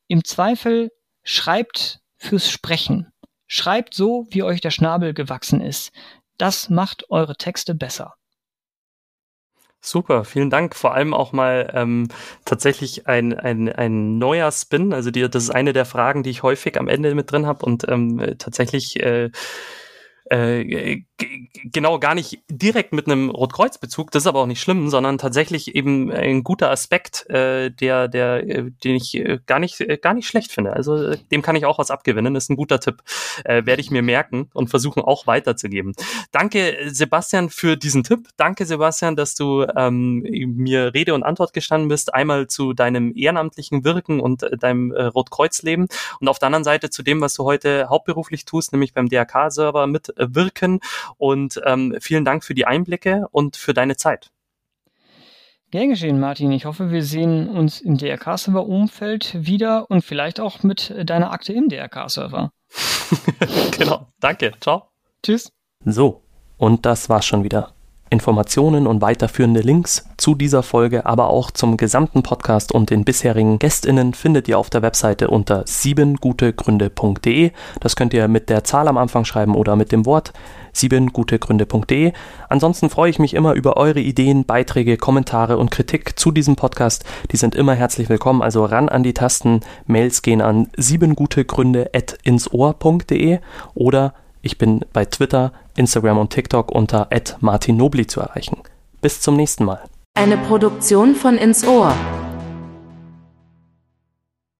Im 0.09 0.25
Zweifel 0.25 0.91
schreibt 1.23 2.01
fürs 2.17 2.51
Sprechen. 2.51 3.13
Schreibt 3.47 3.95
so, 3.95 4.27
wie 4.31 4.43
euch 4.43 4.61
der 4.61 4.71
Schnabel 4.71 5.15
gewachsen 5.15 5.61
ist. 5.61 5.93
Das 6.39 6.71
macht 6.71 7.11
eure 7.11 7.37
Texte 7.37 7.75
besser. 7.75 8.15
Super, 9.85 10.25
vielen 10.25 10.49
Dank. 10.49 10.77
Vor 10.77 10.95
allem 10.95 11.13
auch 11.13 11.33
mal 11.33 11.73
ähm, 11.75 12.07
tatsächlich 12.45 13.09
ein, 13.09 13.37
ein, 13.37 13.69
ein 13.69 14.17
neuer 14.17 14.53
Spin. 14.53 14.93
Also 14.93 15.11
die, 15.11 15.29
das 15.29 15.43
ist 15.43 15.51
eine 15.51 15.73
der 15.73 15.85
Fragen, 15.87 16.23
die 16.23 16.31
ich 16.31 16.45
häufig 16.45 16.79
am 16.79 16.87
Ende 16.87 17.13
mit 17.17 17.33
drin 17.33 17.47
habe 17.47 17.67
und 17.67 17.89
ähm, 17.89 18.37
tatsächlich 18.39 19.01
äh, 19.01 19.31
äh, 20.33 21.03
genau 21.65 21.99
gar 21.99 22.15
nicht 22.15 22.41
direkt 22.49 22.93
mit 22.93 23.07
einem 23.07 23.31
Rotkreuzbezug, 23.31 24.11
das 24.11 24.23
ist 24.23 24.27
aber 24.27 24.41
auch 24.41 24.47
nicht 24.47 24.61
schlimm, 24.61 24.89
sondern 24.89 25.19
tatsächlich 25.19 25.75
eben 25.75 26.11
ein 26.11 26.43
guter 26.43 26.71
Aspekt, 26.71 27.29
äh, 27.29 27.71
der, 27.71 28.09
der, 28.09 28.49
äh, 28.49 28.71
den 28.85 28.97
ich 28.97 29.15
äh, 29.15 29.39
gar 29.45 29.59
nicht, 29.59 29.81
äh, 29.81 29.99
gar 29.99 30.15
nicht 30.15 30.27
schlecht 30.27 30.51
finde. 30.51 30.73
Also 30.73 30.97
äh, 30.97 31.19
dem 31.31 31.43
kann 31.43 31.57
ich 31.57 31.67
auch 31.67 31.79
was 31.79 31.91
abgewinnen. 31.91 32.35
Das 32.35 32.45
ist 32.45 32.51
ein 32.51 32.57
guter 32.57 32.81
Tipp. 32.81 33.03
Äh, 33.45 33.67
Werde 33.67 33.83
ich 33.83 33.91
mir 33.91 34.03
merken 34.03 34.49
und 34.55 34.69
versuchen 34.69 35.03
auch 35.03 35.27
weiterzugeben. 35.27 35.93
Danke, 36.31 36.77
Sebastian, 36.87 37.51
für 37.51 37.77
diesen 37.77 38.03
Tipp. 38.03 38.29
Danke, 38.37 38.65
Sebastian, 38.65 39.17
dass 39.17 39.35
du 39.35 39.67
ähm, 39.77 40.21
mir 40.21 40.95
Rede 40.95 41.15
und 41.15 41.23
Antwort 41.23 41.53
gestanden 41.53 41.89
bist. 41.89 42.15
Einmal 42.15 42.47
zu 42.47 42.73
deinem 42.73 43.13
ehrenamtlichen 43.15 43.85
Wirken 43.85 44.21
und 44.21 44.43
äh, 44.43 44.57
deinem 44.57 44.93
äh, 44.93 45.05
Rotkreuzleben 45.05 45.89
und 46.21 46.29
auf 46.29 46.39
der 46.39 46.47
anderen 46.47 46.65
Seite 46.65 46.89
zu 46.89 47.03
dem, 47.03 47.21
was 47.21 47.35
du 47.35 47.45
heute 47.45 47.89
hauptberuflich 47.89 48.45
tust, 48.45 48.73
nämlich 48.73 48.95
beim 48.95 49.09
DRK-Server 49.09 49.87
mitwirken. 50.27 50.81
Und 51.19 51.61
ähm, 51.65 51.97
vielen 52.01 52.25
Dank 52.25 52.45
für 52.45 52.55
die 52.55 52.67
Einblicke 52.67 53.27
und 53.31 53.57
für 53.57 53.75
deine 53.75 53.97
Zeit. 53.97 54.31
Gern 55.71 55.89
geschehen, 55.89 56.21
Martin. 56.21 56.53
Ich 56.53 56.67
hoffe, 56.67 56.91
wir 56.91 57.03
sehen 57.03 57.49
uns 57.49 57.81
im 57.81 57.97
DRK-Server-Umfeld 57.97 59.47
wieder 59.47 59.91
und 59.91 60.05
vielleicht 60.05 60.39
auch 60.39 60.63
mit 60.63 60.95
deiner 61.05 61.33
Akte 61.33 61.55
im 61.55 61.69
DRK-Server. 61.69 62.51
genau. 63.79 64.09
Danke. 64.21 64.53
Ciao. 64.61 64.89
Tschüss. 65.23 65.51
So, 65.85 66.23
und 66.59 66.85
das 66.85 67.09
war's 67.09 67.25
schon 67.25 67.43
wieder. 67.43 67.73
Informationen 68.13 68.87
und 68.87 69.01
weiterführende 69.01 69.61
Links 69.61 70.05
zu 70.19 70.35
dieser 70.35 70.63
Folge, 70.63 71.07
aber 71.07 71.31
auch 71.31 71.51
zum 71.51 71.79
gesamten 71.79 72.23
Podcast 72.23 72.71
und 72.71 72.91
den 72.91 73.05
bisherigen 73.05 73.59
GästInnen 73.59 74.13
findet 74.13 74.49
ihr 74.49 74.59
auf 74.59 74.69
der 74.69 74.83
Webseite 74.83 75.29
unter 75.29 75.63
siebengutegründe.de. 75.67 77.53
Das 77.81 77.97
könnt 77.97 78.13
ihr 78.13 78.29
mit 78.29 78.51
der 78.51 78.65
Zahl 78.65 78.89
am 78.89 78.99
Anfang 78.99 79.25
schreiben 79.25 79.55
oder 79.55 79.77
mit 79.77 79.93
dem 79.93 80.05
Wort 80.05 80.35
siebengutegründe.de. 80.75 82.13
Ansonsten 82.51 82.91
freue 82.91 83.09
ich 83.09 83.19
mich 83.19 83.33
immer 83.33 83.55
über 83.55 83.79
eure 83.79 84.01
Ideen, 84.01 84.45
Beiträge, 84.45 84.99
Kommentare 84.99 85.57
und 85.57 85.71
Kritik 85.71 86.19
zu 86.19 86.33
diesem 86.33 86.55
Podcast. 86.55 87.07
Die 87.31 87.39
sind 87.39 87.55
immer 87.55 87.73
herzlich 87.75 88.11
willkommen, 88.11 88.43
also 88.43 88.67
ran 88.67 88.91
an 88.91 89.03
die 89.03 89.15
Tasten. 89.15 89.61
Mails 89.87 90.21
gehen 90.21 90.43
an 90.43 90.69
siebengutegründe.insohr.de 90.77 93.39
oder 93.75 94.13
ich 94.43 94.59
bin 94.59 94.85
bei 94.93 95.05
Twitter, 95.05 95.53
Instagram 95.77 96.19
und 96.19 96.31
TikTok 96.31 96.71
unter 96.71 97.09
@martinnobli 97.41 98.07
zu 98.07 98.21
erreichen. 98.21 98.59
Bis 99.01 99.21
zum 99.21 99.37
nächsten 99.37 99.65
Mal. 99.65 99.81
Eine 100.15 100.37
Produktion 100.37 101.15
von 101.15 101.39
ins 101.39 101.67
Ohr 101.67 101.95